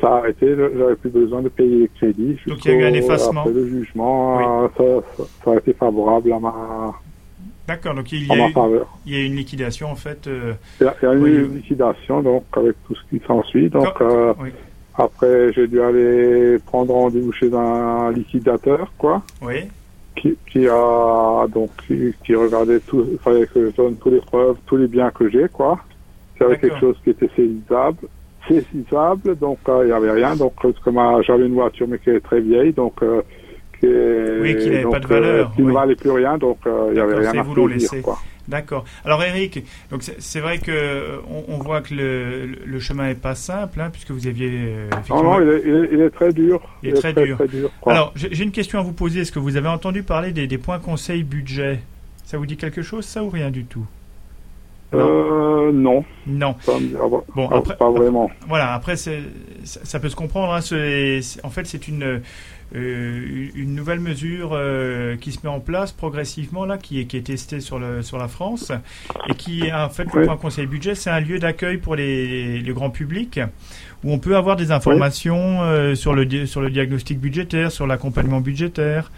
ça 0.00 0.14
a 0.14 0.18
arrêté, 0.18 0.54
j'avais 0.56 0.94
plus 0.94 1.10
besoin 1.10 1.42
de 1.42 1.48
payer 1.48 1.80
les 1.80 1.88
crédits. 1.88 2.38
Donc 2.46 2.64
il 2.64 2.70
y 2.70 2.74
a 2.74 2.78
eu 2.78 2.84
un 2.84 2.94
effacement. 2.94 3.40
Après 3.40 3.52
le 3.52 3.66
jugement, 3.66 4.70
ça, 4.76 4.84
ça, 5.44 5.52
a 5.52 5.56
été 5.56 5.72
favorable 5.72 6.32
à 6.32 6.38
ma, 6.38 6.94
D'accord, 7.68 7.94
donc 7.94 8.10
il 8.12 8.26
y, 8.26 8.32
a 8.32 8.48
eu, 8.48 8.52
il 9.04 9.12
y 9.12 9.20
a 9.20 9.26
une 9.26 9.36
liquidation 9.36 9.90
en 9.90 9.94
fait. 9.94 10.26
Euh, 10.26 10.54
il, 10.80 10.84
y 10.84 11.06
a, 11.06 11.12
eu 11.12 11.44
une 11.44 11.56
liquidation 11.56 12.22
donc 12.22 12.44
avec 12.56 12.76
tout 12.86 12.94
ce 12.94 13.00
qui 13.10 13.22
s'ensuit. 13.26 13.68
Donc 13.68 14.00
euh, 14.00 14.32
après 14.94 15.52
j'ai 15.52 15.68
dû 15.68 15.78
aller 15.82 16.58
prendre 16.64 16.94
rendez-vous 16.94 17.30
chez 17.32 17.52
un 17.52 18.10
liquidateur 18.10 18.90
quoi. 18.96 19.22
Oui. 19.42 19.64
Qui, 20.16 20.34
qui 20.50 20.66
a 20.66 21.46
donc 21.52 21.70
qui, 21.86 22.34
regardait 22.34 22.80
tout, 22.80 23.06
il 23.12 23.18
fallait 23.18 23.46
que 23.46 23.66
je 23.66 23.76
donne 23.76 23.96
toutes 23.96 24.14
les 24.14 24.20
preuves, 24.20 24.56
tous 24.64 24.78
les 24.78 24.88
biens 24.88 25.10
que 25.10 25.28
j'ai 25.28 25.48
quoi. 25.50 25.78
Avait 26.40 26.56
quelque 26.56 26.80
chose 26.80 26.96
qui 27.04 27.10
était 27.10 27.28
saisissable, 27.36 28.08
saisissable, 28.48 29.36
donc 29.36 29.58
euh, 29.68 29.82
il 29.82 29.88
n'y 29.88 29.92
avait 29.92 30.12
rien. 30.12 30.36
Donc 30.36 30.54
comme 30.82 31.22
j'avais 31.22 31.44
une 31.44 31.54
voiture 31.54 31.86
mais 31.86 31.98
qui 31.98 32.08
est 32.08 32.20
très 32.20 32.40
vieille, 32.40 32.72
donc 32.72 33.02
oui, 33.82 34.56
qui 34.56 34.70
n'avait 34.70 34.84
pas 34.84 35.00
de 35.00 35.06
valeur. 35.06 35.52
qui 35.54 35.62
ne 35.62 35.72
valait 35.72 35.94
plus 35.94 36.10
rien, 36.10 36.38
donc 36.38 36.58
euh, 36.66 36.86
il 36.88 36.94
n'y 36.94 37.00
avait 37.00 37.28
rien 37.28 37.40
à 37.40 37.42
vous 37.42 37.66
laisser. 37.66 38.02
D'accord. 38.48 38.84
Alors 39.04 39.22
Eric, 39.22 39.62
donc 39.90 40.02
c'est 40.02 40.40
vrai 40.40 40.56
que 40.58 41.20
on, 41.48 41.58
voit 41.58 41.82
que 41.82 41.94
le, 41.94 42.46
le 42.64 42.80
chemin 42.80 43.08
n'est 43.08 43.14
pas 43.14 43.34
simple, 43.34 43.78
hein, 43.78 43.90
puisque 43.92 44.10
vous 44.10 44.26
aviez. 44.26 44.50
Euh, 44.50 44.90
non, 45.10 45.22
non, 45.22 45.42
il 45.42 45.48
est, 45.50 45.88
il, 45.92 46.00
est, 46.00 46.08
très 46.08 46.32
dur. 46.32 46.62
Il, 46.82 46.88
est, 46.88 46.92
très, 46.94 47.12
dur. 47.12 47.38
Alors 47.86 48.14
j'ai 48.16 48.42
une 48.42 48.50
question 48.50 48.78
à 48.78 48.82
vous 48.82 48.94
poser. 48.94 49.20
Est-ce 49.20 49.32
que 49.32 49.38
vous 49.38 49.58
avez 49.58 49.68
entendu 49.68 50.02
parler 50.02 50.32
des, 50.32 50.46
des 50.46 50.56
points 50.56 50.78
conseil 50.78 51.24
budget? 51.24 51.80
Ça 52.24 52.38
vous 52.38 52.46
dit 52.46 52.56
quelque 52.56 52.80
chose, 52.80 53.04
ça 53.04 53.22
ou 53.22 53.28
rien 53.28 53.50
du 53.50 53.64
tout? 53.64 53.86
Euh, 54.94 55.70
non. 55.72 56.04
Non. 56.26 56.54
bon, 57.34 57.48
après, 57.50 57.76
pas 57.76 57.90
vraiment. 57.90 58.30
Voilà, 58.46 58.72
après, 58.72 58.96
ça, 58.96 59.10
ça, 59.64 60.00
peut 60.00 60.08
se 60.08 60.16
comprendre. 60.16 60.52
Hein, 60.54 60.60
en 61.42 61.50
fait, 61.50 61.66
c'est 61.66 61.88
une, 61.88 62.22
euh, 62.74 63.48
une 63.54 63.74
nouvelle 63.74 64.00
mesure 64.00 64.50
euh, 64.52 65.16
qui 65.16 65.32
se 65.32 65.38
met 65.42 65.48
en 65.48 65.60
place 65.60 65.92
progressivement, 65.92 66.66
là, 66.66 66.76
qui 66.76 67.00
est, 67.00 67.04
qui 67.06 67.16
est 67.16 67.22
testée 67.22 67.60
sur, 67.60 67.78
le, 67.78 68.02
sur 68.02 68.18
la 68.18 68.28
France, 68.28 68.72
et 69.28 69.34
qui, 69.34 69.72
en 69.72 69.88
fait, 69.88 70.12
le 70.12 70.26
point 70.26 70.36
conseil 70.36 70.66
budget, 70.66 70.94
c'est 70.94 71.10
un 71.10 71.20
lieu 71.20 71.38
d'accueil 71.38 71.78
pour 71.78 71.96
les, 71.96 72.60
les 72.60 72.72
grands 72.72 72.90
publics, 72.90 73.40
où 74.04 74.12
on 74.12 74.18
peut 74.18 74.36
avoir 74.36 74.56
des 74.56 74.70
informations 74.70 75.62
euh, 75.62 75.94
sur, 75.94 76.14
le, 76.14 76.46
sur 76.46 76.60
le 76.60 76.70
diagnostic 76.70 77.18
budgétaire, 77.18 77.72
sur 77.72 77.86
l'accompagnement 77.86 78.40
budgétaire, 78.40 79.10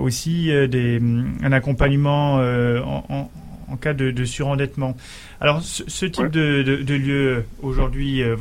aussi 0.00 0.46
des, 0.46 0.98
un 1.42 1.52
accompagnement 1.52 2.36
en, 2.36 3.04
en 3.10 3.30
en 3.70 3.76
cas 3.76 3.94
de, 3.94 4.24
surendettement. 4.24 4.96
Alors, 5.40 5.60
ce, 5.62 6.06
type 6.06 6.28
de, 6.28 6.62
de, 6.62 6.94
lieu 6.94 7.44
aujourd'hui 7.62 8.22
euh, 8.22 8.36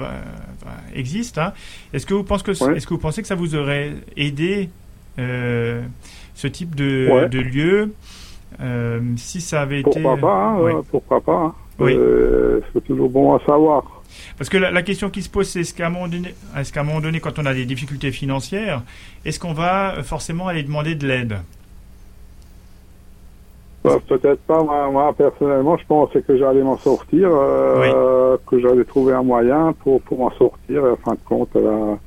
existe. 0.93 1.37
Hein. 1.37 1.53
Est-ce 1.93 2.05
que 2.05 2.13
vous 2.13 2.23
pensez 2.23 2.43
que 2.43 2.51
est-ce 2.51 2.85
que 2.87 2.93
vous 2.93 2.99
pensez 2.99 3.21
que 3.21 3.27
ça 3.27 3.35
vous 3.35 3.55
aurait 3.55 3.93
aidé 4.17 4.69
euh, 5.19 5.81
ce 6.33 6.47
type 6.47 6.75
de, 6.75 7.27
lieu 7.31 7.93
euh, 8.61 9.01
si 9.17 9.41
ça 9.41 9.61
avait 9.61 9.81
été 9.81 10.01
pourquoi 10.01 10.17
pas 10.17 10.49
hein, 10.51 10.81
pourquoi 10.89 11.19
pas 11.21 11.53
hein. 11.79 12.63
c'est 12.73 12.85
toujours 12.85 13.09
bon 13.09 13.35
à 13.35 13.39
savoir. 13.45 13.83
Parce 14.37 14.49
que 14.49 14.57
la, 14.57 14.81
question 14.81 15.09
qui 15.09 15.21
se 15.21 15.29
pose, 15.29 15.49
c'est 15.49 15.61
est-ce 15.61 15.73
qu'à 15.73 15.87
un, 15.87 16.07
donné, 16.07 16.33
est-ce 16.55 16.71
qu'à 16.71 16.81
un 16.81 16.83
moment 16.83 17.01
donné, 17.01 17.19
quand 17.19 17.37
on 17.37 17.45
a 17.45 17.53
des 17.53 17.65
difficultés 17.65 18.11
financières, 18.11 18.81
est-ce 19.25 19.39
qu'on 19.39 19.53
va 19.53 19.95
forcément 20.03 20.47
aller 20.47 20.63
demander 20.63 20.95
de 20.95 21.05
l'aide? 21.05 21.37
Bah, 23.85 23.99
Peut-être 24.07 24.41
pas. 24.41 24.63
Moi, 24.63 24.89
moi, 24.91 25.13
personnellement, 25.17 25.77
je 25.77 25.85
pensais 25.85 26.21
que 26.21 26.37
j'allais 26.37 26.61
m'en 26.63 26.77
sortir, 26.77 27.29
euh, 27.31 28.37
que 28.47 28.59
j'allais 28.59 28.83
trouver 28.83 29.13
un 29.13 29.23
moyen 29.23 29.73
pour, 29.83 30.01
pour 30.01 30.19
m'en 30.19 30.31
sortir. 30.31 30.85
Et 30.85 30.89
en 30.89 30.95
fin 30.97 31.13
de 31.13 31.19
compte, 31.25 31.53
là, 31.55 31.97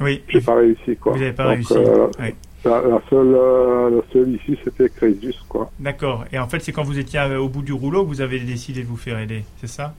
Oui. 0.00 0.22
j'ai 0.28 0.40
pas 0.40 0.54
réussi. 0.54 0.96
Quoi. 0.96 1.12
Vous 1.12 1.18
n'avez 1.18 1.32
pas 1.32 1.44
Donc, 1.44 1.54
réussi. 1.54 1.74
euh, 1.76 2.06
Oui. 2.20 2.34
la, 2.64 2.80
la 2.82 3.00
seule, 3.10 3.34
euh, 3.34 3.90
la 3.90 4.02
seule 4.12 4.30
issue, 4.30 4.56
c'était 4.64 4.88
Crésus, 4.88 5.34
quoi. 5.48 5.70
D'accord. 5.78 6.24
Et 6.32 6.38
en 6.38 6.46
fait, 6.46 6.60
c'est 6.60 6.72
quand 6.72 6.84
vous 6.84 6.98
étiez 6.98 7.20
euh, 7.20 7.38
au 7.40 7.48
bout 7.48 7.62
du 7.62 7.72
rouleau 7.72 8.02
que 8.04 8.08
vous 8.08 8.20
avez 8.20 8.38
décidé 8.40 8.82
de 8.82 8.86
vous 8.88 8.96
faire 8.96 9.18
aider, 9.18 9.44
c'est 9.60 9.68
ça? 9.68 9.94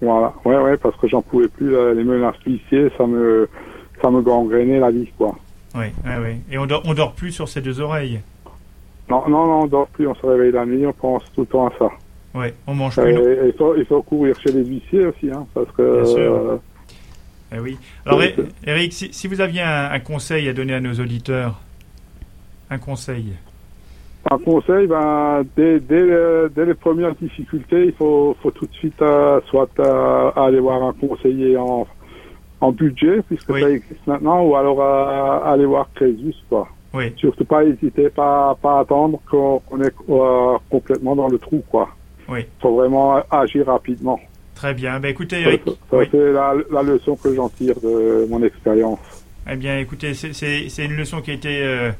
Voilà. 0.00 0.32
Ouais, 0.44 0.58
ouais, 0.58 0.76
parce 0.76 0.96
que 0.96 1.06
j'en 1.08 1.22
pouvais 1.22 1.48
plus. 1.48 1.74
euh, 1.76 1.94
les 1.94 2.04
menaces 2.04 2.36
policiers, 2.42 2.88
ça 2.98 3.06
me, 3.06 3.48
ça 4.02 4.10
me 4.10 4.20
gangrénait 4.20 4.80
la 4.80 4.90
vie, 4.90 5.08
quoi. 5.16 5.34
Oui, 5.74 5.86
oui, 6.04 6.12
oui. 6.22 6.30
Et 6.50 6.58
on 6.58 6.66
dort, 6.66 6.82
on 6.84 6.92
dort 6.94 7.12
plus 7.12 7.30
sur 7.32 7.48
ses 7.48 7.60
deux 7.62 7.80
oreilles. 7.80 8.20
Non, 9.08 9.22
non, 9.28 9.46
non, 9.46 9.60
on 9.62 9.66
dort 9.66 9.88
plus. 9.88 10.06
On 10.06 10.14
se 10.14 10.24
réveille 10.26 10.52
la 10.52 10.64
nuit, 10.64 10.86
on 10.86 10.92
pense 10.92 11.22
tout 11.34 11.42
le 11.42 11.46
temps 11.46 11.66
à 11.66 11.72
ça. 11.78 11.88
Oui, 12.34 12.46
on 12.66 12.74
mange 12.74 12.96
plus. 12.96 13.10
il, 13.12 13.52
faut, 13.58 13.76
il 13.76 13.84
faut 13.84 14.02
courir 14.02 14.38
chez 14.40 14.52
les 14.52 14.64
huissiers 14.64 15.06
aussi, 15.06 15.30
hein, 15.30 15.46
parce 15.52 15.70
que. 15.72 15.96
Bien 16.02 16.04
sûr. 16.06 16.34
euh, 16.34 16.56
Eh 17.54 17.58
oui. 17.60 17.76
Alors, 18.06 18.20
Oui, 18.20 18.34
Eric, 18.66 18.92
si, 18.92 19.12
si 19.12 19.28
vous 19.28 19.40
aviez 19.40 19.60
un, 19.62 19.90
un 19.90 20.00
conseil 20.00 20.48
à 20.48 20.52
donner 20.54 20.74
à 20.74 20.80
nos 20.80 20.94
auditeurs, 20.94 21.60
un 22.70 22.78
conseil. 22.78 23.34
Un 24.30 24.38
conseil, 24.38 24.86
ben, 24.86 25.42
dès, 25.56 25.80
dès, 25.80 26.00
le- 26.00 26.50
dès 26.54 26.64
les 26.64 26.74
premières 26.74 27.14
difficultés, 27.16 27.86
il 27.86 27.92
faut, 27.92 28.36
faut 28.40 28.52
tout 28.52 28.66
de 28.66 28.72
suite 28.72 29.02
euh, 29.02 29.40
soit 29.48 29.68
euh, 29.80 30.30
aller 30.36 30.60
voir 30.60 30.82
un 30.84 30.92
conseiller 30.92 31.56
en, 31.56 31.86
en 32.60 32.70
budget, 32.72 33.20
puisque 33.28 33.50
Oui. 33.50 33.60
ça 33.60 33.68
existe 33.70 34.06
maintenant, 34.06 34.42
ou 34.44 34.54
alors 34.56 34.80
aller 35.44 35.66
voir 35.66 35.88
Crésus, 35.94 36.36
quoi. 36.48 36.68
Oui, 36.94 37.12
Surtout 37.16 37.44
pas 37.44 37.64
hésiter, 37.64 38.10
pas, 38.10 38.54
pas 38.60 38.80
attendre 38.80 39.18
qu'on 39.30 39.60
est 39.82 39.92
euh, 40.10 40.58
complètement 40.70 41.16
dans 41.16 41.28
le 41.28 41.38
trou, 41.38 41.62
quoi. 41.70 41.88
oui. 42.28 42.46
faut 42.60 42.74
vraiment 42.76 43.22
agir 43.30 43.66
rapidement. 43.66 44.20
Très 44.54 44.74
bien. 44.74 45.00
Ben, 45.00 45.08
écoutez, 45.08 45.40
Eric. 45.40 45.62
ça, 45.64 45.96
oui. 45.96 46.04
c'est 46.10 46.32
la, 46.32 46.54
la 46.70 46.82
leçon 46.82 47.16
que 47.16 47.34
j'en 47.34 47.48
tire 47.48 47.74
de 47.80 48.26
mon 48.28 48.42
expérience. 48.42 48.98
Eh 49.50 49.56
bien, 49.56 49.78
écoutez, 49.78 50.12
c'est- 50.14 50.84
une 50.84 50.94
leçon 50.96 51.20
qui 51.22 51.30
a 51.30 51.34
été 51.34 51.62
euh, 51.64 51.90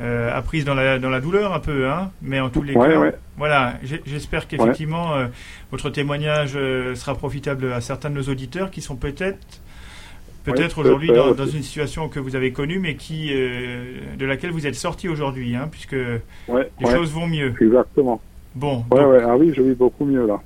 euh, 0.00 0.32
apprise 0.34 0.64
dans 0.64 0.74
la, 0.74 0.98
dans 1.00 1.10
la 1.10 1.20
douleur 1.20 1.52
un 1.52 1.58
peu, 1.60 1.88
hein, 1.88 2.10
mais 2.22 2.38
en 2.40 2.48
tous 2.48 2.62
les 2.62 2.74
Ouais, 2.76 2.88
cas, 2.88 2.98
ouais. 3.00 3.14
voilà, 3.36 3.74
j'espère 4.06 4.46
qu'effectivement 4.46 5.14
votre 5.72 5.90
témoignage 5.90 6.52
sera 6.94 7.14
profitable 7.16 7.72
à 7.72 7.80
certains 7.80 8.08
de 8.08 8.14
nos 8.14 8.22
auditeurs 8.22 8.70
qui 8.70 8.80
sont 8.80 8.96
peut-être 8.96 9.60
peut-être 10.52 10.78
aujourd'hui 10.78 11.08
dans, 11.12 11.34
une 11.46 11.62
situation 11.62 12.08
que 12.08 12.20
vous 12.20 12.36
avez 12.36 12.52
connue, 12.52 12.78
mais 12.78 12.94
qui 12.96 13.28
euh, 13.32 13.84
de 14.18 14.26
laquelle 14.26 14.50
vous 14.50 14.66
êtes 14.66 14.74
sorti 14.74 15.08
aujourd'hui, 15.08 15.54
hein, 15.56 15.68
puisque 15.70 15.92
les 15.92 16.20
Ouais, 16.48 16.70
choses 16.80 17.12
vont 17.12 17.26
mieux. 17.26 17.54
exactement. 17.60 18.20
Bon, 18.54 18.84
Ouais, 18.90 19.00
donc, 19.00 19.22
ah 19.26 19.36
oui, 19.36 19.52
je 19.56 19.62
vis 19.62 19.74
beaucoup 19.74 20.04
mieux 20.04 20.26
là. 20.26 20.40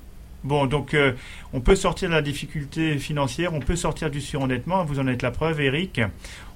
bon, 0.45 0.67
donc 0.67 0.93
euh, 0.95 1.13
on 1.53 1.61
peut 1.61 1.77
sortir 1.77 2.09
de 2.09 2.15
la 2.15 2.23
difficulté 2.23 2.99
financière, 2.99 3.55
on 3.55 3.61
peut 3.61 3.77
sortir 3.77 4.11
du 4.11 4.21
surendettement. 4.21 4.85
Vous 4.85 4.99
en 4.99 5.07
êtes 5.07 5.23
la 5.23 5.31
preuve, 5.31 5.61
Eric. 5.61 6.01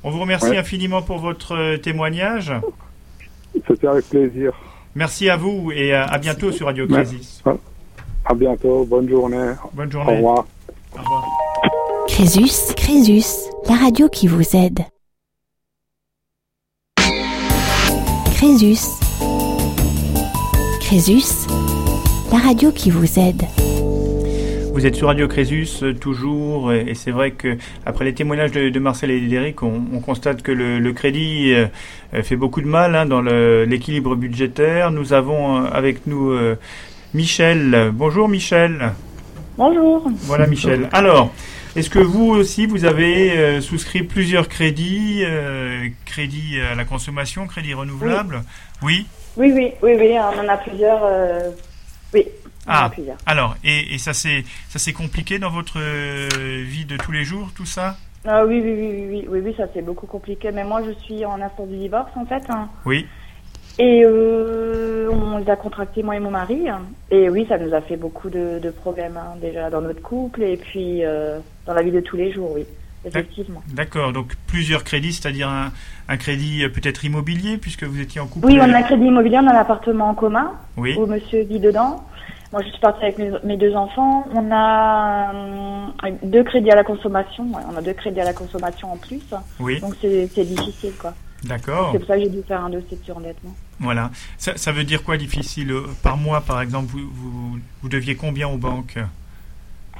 On 0.05 0.11
vous 0.11 0.21
remercie 0.21 0.57
infiniment 0.57 1.03
pour 1.03 1.19
votre 1.19 1.53
euh, 1.57 1.77
témoignage. 1.79 2.53
C'était 3.67 3.87
avec 3.87 4.09
plaisir. 4.09 4.53
Merci 4.95 5.29
à 5.31 5.37
vous 5.37 5.73
et 5.73 5.93
à, 5.95 6.05
à 6.05 6.19
bientôt 6.19 6.53
sur 6.53 6.67
Radio. 6.67 6.87
Crisis. 6.87 7.43
À 8.25 8.35
bientôt, 8.35 8.85
bonne 8.85 9.09
journée. 9.09 9.53
Bonne 9.73 9.89
Au 9.89 9.93
journée. 9.93 10.17
revoir. 10.17 10.45
Au 10.95 10.99
revoir. 11.01 11.76
Crésus, 12.09 12.75
Crésus, 12.77 13.51
la 13.69 13.75
radio 13.77 14.09
qui 14.09 14.27
vous 14.27 14.57
aide. 14.57 14.81
Crésus. 18.35 18.79
Crésus, 20.81 21.47
la 22.33 22.39
radio 22.39 22.71
qui 22.73 22.91
vous 22.91 23.19
aide. 23.19 23.43
Vous 24.73 24.87
êtes 24.87 24.95
sur 24.95 25.09
Radio 25.09 25.27
Crésus 25.27 25.69
euh, 25.83 25.95
toujours 25.95 26.73
et 26.73 26.95
c'est 26.95 27.11
vrai 27.11 27.31
que 27.31 27.57
après 27.87 28.05
les 28.05 28.15
témoignages 28.15 28.53
de, 28.53 28.69
de 28.69 28.79
Marcel 28.79 29.11
et 29.11 29.21
d'Éric, 29.21 29.63
on, 29.63 29.83
on 29.93 30.01
constate 30.01 30.43
que 30.43 30.53
le, 30.53 30.79
le 30.79 30.93
crédit 30.93 31.55
euh, 31.55 31.67
fait 32.23 32.37
beaucoup 32.37 32.61
de 32.61 32.67
mal 32.67 32.95
hein, 32.95 33.07
dans 33.07 33.23
l'équilibre 33.23 34.17
budgétaire. 34.17 34.91
Nous 34.91 35.13
avons 35.13 35.57
euh, 35.57 35.69
avec 35.73 36.07
nous 36.07 36.31
euh, 36.31 36.57
Michel. 37.15 37.91
Bonjour 37.95 38.29
Michel. 38.29 38.93
Bonjour. 39.57 40.11
Voilà 40.25 40.47
Michel. 40.47 40.91
Alors, 40.93 41.33
est-ce 41.77 41.91
que 41.91 41.99
vous 41.99 42.31
aussi 42.31 42.67
vous 42.67 42.85
avez 42.85 43.37
euh, 43.39 43.61
souscrit 43.61 44.03
plusieurs 44.03 44.49
crédits, 44.49 45.23
euh, 45.25 45.89
crédits 46.05 46.59
à 46.61 46.75
la 46.75 46.85
consommation, 46.85 47.47
crédits 47.47 47.75
renouvelables? 47.75 48.43
Oui. 48.83 49.07
Oui, 49.37 49.53
oui, 49.55 49.73
oui, 49.83 49.97
oui, 49.99 50.13
on 50.19 50.39
en 50.41 50.49
a 50.49 50.57
plusieurs. 50.57 51.05
euh, 51.05 51.51
Oui, 52.15 52.25
on 52.67 52.71
en 52.71 52.75
Ah. 52.75 52.85
a 52.87 52.89
plusieurs. 52.91 53.19
Alors, 53.27 53.57
et, 53.65 53.95
et 53.95 53.99
ça 53.99 54.13
s'est 54.15 54.93
compliqué 54.93 55.39
dans 55.39 55.51
votre 55.51 55.79
vie 56.63 56.85
de 56.85 56.97
tous 56.97 57.13
les 57.13 57.25
jours, 57.25 57.51
tout 57.55 57.67
ça? 57.67 57.97
Ah, 58.29 58.45
oui, 58.45 58.61
oui, 58.65 58.73
oui, 58.73 58.91
oui, 58.91 59.07
oui, 59.09 59.27
oui, 59.29 59.41
oui, 59.45 59.55
ça 59.57 59.65
c'est 59.73 59.83
beaucoup 59.83 60.07
compliqué. 60.07 60.51
Mais 60.53 60.65
moi, 60.65 60.83
je 60.85 60.93
suis 61.05 61.25
en 61.25 61.41
instance 61.41 61.69
du 61.69 61.77
divorce, 61.77 62.11
en 62.17 62.25
fait. 62.27 62.43
hein. 62.49 62.69
Oui. 62.85 63.07
Et 63.79 64.03
euh, 64.05 65.09
on 65.13 65.37
les 65.37 65.51
a 65.51 65.55
contractés, 65.57 66.03
moi 66.03 66.17
et 66.17 66.21
mon 66.21 66.31
mari. 66.31 66.69
hein. 66.69 66.81
Et 67.11 67.29
oui, 67.29 67.45
ça 67.49 67.59
nous 67.59 67.75
a 67.75 67.83
fait 67.83 67.97
beaucoup 67.97 68.31
de, 68.31 68.59
de 68.59 68.71
problèmes, 68.71 69.17
hein, 69.19 69.35
déjà 69.41 69.69
dans 69.71 69.83
notre 69.83 70.01
couple 70.01 70.43
et 70.43 70.57
puis 70.57 71.05
euh, 71.05 71.39
dans 71.67 71.75
la 71.75 71.83
vie 71.83 71.91
de 71.91 72.01
tous 72.01 72.17
les 72.17 72.33
jours, 72.33 72.53
oui, 72.55 72.65
effectivement. 73.05 73.63
D'accord, 73.73 74.13
donc 74.13 74.35
plusieurs 74.47 74.85
crédits, 74.85 75.13
c'est-à-dire 75.13 75.49
un, 75.49 75.73
un 76.09 76.17
crédit 76.17 76.65
euh, 76.65 76.69
peut-être 76.69 77.05
immobilier, 77.05 77.57
puisque 77.59 77.85
vous 77.85 78.01
étiez 78.01 78.21
en 78.21 78.27
couple. 78.27 78.47
Oui, 78.47 78.59
on 78.61 78.73
a 78.73 78.79
un 78.79 78.83
crédit 78.83 79.07
immobilier, 79.07 79.39
on 79.39 79.47
a 79.49 79.53
un 79.55 79.59
appartement 79.61 80.09
en 80.11 80.15
commun 80.15 80.53
Oui, 80.77 80.95
où 80.99 81.07
monsieur 81.07 81.43
vit 81.43 81.59
dedans. 81.61 82.05
Moi, 82.53 82.63
je 82.63 82.69
suis 82.71 82.79
partie 82.81 83.03
avec 83.03 83.19
mes, 83.19 83.31
mes 83.45 83.57
deux 83.57 83.75
enfants. 83.75 84.25
On 84.33 84.51
a 84.53 85.33
euh, 85.35 86.11
deux 86.23 86.45
crédits 86.45 86.71
à 86.71 86.77
la 86.77 86.85
consommation. 86.85 87.45
ouais, 87.53 87.63
on 87.73 87.77
a 87.77 87.83
deux 87.83 87.93
crédits 87.93 88.21
à 88.21 88.25
la 88.25 88.33
consommation 88.33 88.93
en 88.93 88.97
plus. 88.97 89.21
oui, 89.59 89.81
Donc, 89.81 89.95
c'est 90.01 90.45
difficile, 90.45 90.93
quoi. 90.99 91.13
d'accord. 91.43 91.91
C'est 91.93 91.99
pour 91.99 92.07
ça 92.07 92.15
que 92.17 92.23
j'ai 92.23 92.29
dû 92.31 92.43
faire 92.47 92.65
un 92.65 92.71
dossier 92.71 92.97
de 92.97 93.05
surendettement. 93.05 93.55
Voilà. 93.81 94.11
Ça, 94.39 94.57
ça 94.57 94.71
veut 94.71 94.85
dire 94.85 95.03
quoi 95.03 95.17
difficile 95.17 95.73
euh, 95.73 95.83
Par 96.05 96.17
mois, 96.17 96.41
par 96.41 96.61
exemple, 96.63 96.93
vous, 96.93 97.11
vous, 97.13 97.59
vous 97.83 97.89
deviez 97.89 98.15
combien 98.15 98.47
aux 98.49 98.57
banques? 98.59 98.97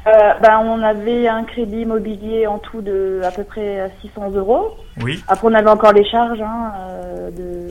Euh, 0.07 0.35
ben, 0.41 0.61
on 0.65 0.83
avait 0.83 1.27
un 1.27 1.43
crédit 1.45 1.81
immobilier 1.81 2.47
en 2.47 2.59
tout 2.59 2.81
de 2.81 3.21
à 3.25 3.31
peu 3.33 3.43
près 3.45 3.91
600 4.03 4.31
euros. 4.37 4.71
Oui, 5.03 5.23
Après, 5.27 5.49
on 5.49 5.55
avait 5.55 5.69
encore 5.71 5.93
les 5.93 6.05
charges 6.05 6.41
hein, 6.41 6.73
euh, 6.79 7.31
de... 7.31 7.69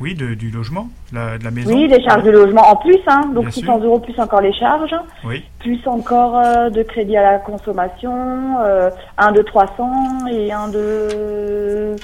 oui, 0.00 0.14
de, 0.16 0.34
du 0.34 0.50
logement, 0.50 0.88
la- 1.12 1.38
de 1.38 1.44
la 1.44 1.50
maison. 1.52 1.70
Oui, 1.72 1.86
les 1.86 2.02
charges 2.02 2.24
de 2.24 2.30
logement 2.32 2.62
en 2.68 2.76
plus. 2.76 2.98
Hein, 3.06 3.30
donc, 3.32 3.44
Bien 3.44 3.50
600 3.52 3.78
euros 3.84 4.00
plus 4.00 4.18
encore 4.18 4.40
les 4.40 4.52
charges. 4.54 4.94
Oui, 5.24 5.44
Plus 5.60 5.80
encore 5.86 6.36
euh, 6.38 6.68
de 6.70 6.82
crédit 6.82 7.16
à 7.16 7.22
la 7.32 7.38
consommation. 7.38 8.60
euh, 8.64 8.90
un 9.16 9.30
de 9.32 9.42
300 9.42 10.26
et 10.30 10.52
un 10.52 10.66
de, 10.68 11.94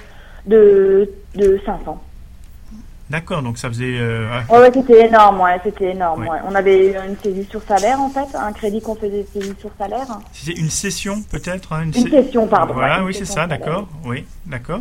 de, 0.46 1.10
de 1.34 1.60
500. 1.66 2.00
D'accord. 3.12 3.42
Donc 3.42 3.58
ça 3.58 3.68
faisait. 3.68 3.96
euh, 3.98 4.26
Ouais, 4.50 4.58
ouais, 4.58 4.70
c'était 4.74 5.06
énorme, 5.06 5.40
ouais, 5.40 5.60
c'était 5.62 5.92
énorme. 5.92 6.22
Ouais. 6.26 6.38
On 6.48 6.54
avait 6.56 6.88
une 7.06 7.16
saisie 7.22 7.46
sur 7.48 7.62
salaire, 7.62 8.00
en 8.00 8.08
fait, 8.08 8.34
un 8.34 8.52
crédit 8.52 8.80
qu'on 8.80 8.96
faisait 8.96 9.24
saisie 9.32 9.54
sur 9.60 9.70
salaire. 9.78 10.06
C'était 10.32 10.58
une 10.58 10.70
session, 10.70 11.22
peut-être 11.30 11.72
hein, 11.72 11.84
Une 11.84 11.92
sé- 11.92 12.10
session, 12.10 12.48
pardon. 12.48 12.74
Voilà, 12.74 12.98
une 12.98 13.04
oui, 13.04 13.14
c'est 13.14 13.24
ça, 13.26 13.46
d'accord. 13.46 13.86
Oui, 14.04 14.24
d'accord. 14.46 14.80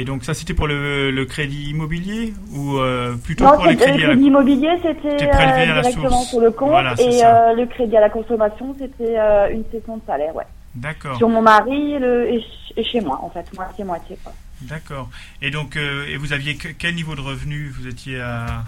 Et 0.00 0.04
donc 0.04 0.22
ça, 0.22 0.32
c'était 0.32 0.54
pour 0.54 0.68
le, 0.68 1.10
le 1.10 1.24
crédit 1.24 1.70
immobilier 1.70 2.32
ou 2.54 2.76
euh, 2.78 3.16
plutôt 3.16 3.44
Non, 3.44 3.54
pour 3.56 3.66
les 3.66 3.76
c'est- 3.76 3.86
le 3.86 3.92
crédits 3.92 4.04
à 4.04 4.06
la 4.06 4.12
crédit 4.14 4.26
immobilier, 4.28 4.70
c'était 4.80 5.26
euh, 5.28 5.32
à 5.32 5.46
la 5.46 5.64
directement 5.82 6.22
sur 6.22 6.40
le 6.40 6.50
compte. 6.52 6.68
Voilà, 6.70 6.94
et 7.00 7.24
euh, 7.24 7.54
le 7.54 7.66
crédit 7.66 7.96
à 7.96 8.00
la 8.00 8.10
consommation, 8.10 8.76
c'était 8.78 9.18
euh, 9.18 9.48
une 9.50 9.64
session 9.72 9.96
de 9.96 10.02
salaire, 10.06 10.36
ouais. 10.36 10.44
D'accord. 10.76 11.16
Sur 11.16 11.28
mon 11.28 11.42
mari 11.42 11.98
le, 11.98 12.28
et, 12.28 12.38
ch- 12.38 12.72
et 12.76 12.84
chez 12.84 13.00
moi, 13.00 13.18
en 13.22 13.30
fait, 13.30 13.44
moitié-moitié. 13.56 14.16
quoi. 14.22 14.32
D'accord. 14.62 15.08
Et 15.42 15.50
donc, 15.50 15.76
euh, 15.76 16.06
et 16.08 16.16
vous 16.16 16.32
aviez 16.32 16.56
que- 16.56 16.68
quel 16.68 16.94
niveau 16.94 17.14
de 17.14 17.20
revenu 17.20 17.68
vous 17.68 17.86
étiez 17.86 18.20
à... 18.20 18.64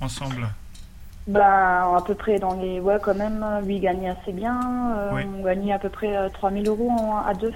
ensemble? 0.00 0.48
Ben, 1.26 1.40
à 1.40 2.02
peu 2.06 2.14
près 2.14 2.38
dans 2.38 2.54
les... 2.60 2.80
Ouais, 2.80 2.96
quand 3.02 3.14
même, 3.14 3.44
lui 3.66 3.76
il 3.76 3.80
gagnait 3.80 4.08
assez 4.10 4.32
bien. 4.32 4.58
euh, 4.96 5.10
Oui. 5.14 5.22
On 5.38 5.42
gagnait 5.44 5.72
à 5.74 5.78
peu 5.78 5.88
près 5.90 6.16
euh, 6.16 6.28
3000 6.30 6.66
euros 6.68 6.90
en- 6.90 7.18
à 7.26 7.34
deux. 7.34 7.52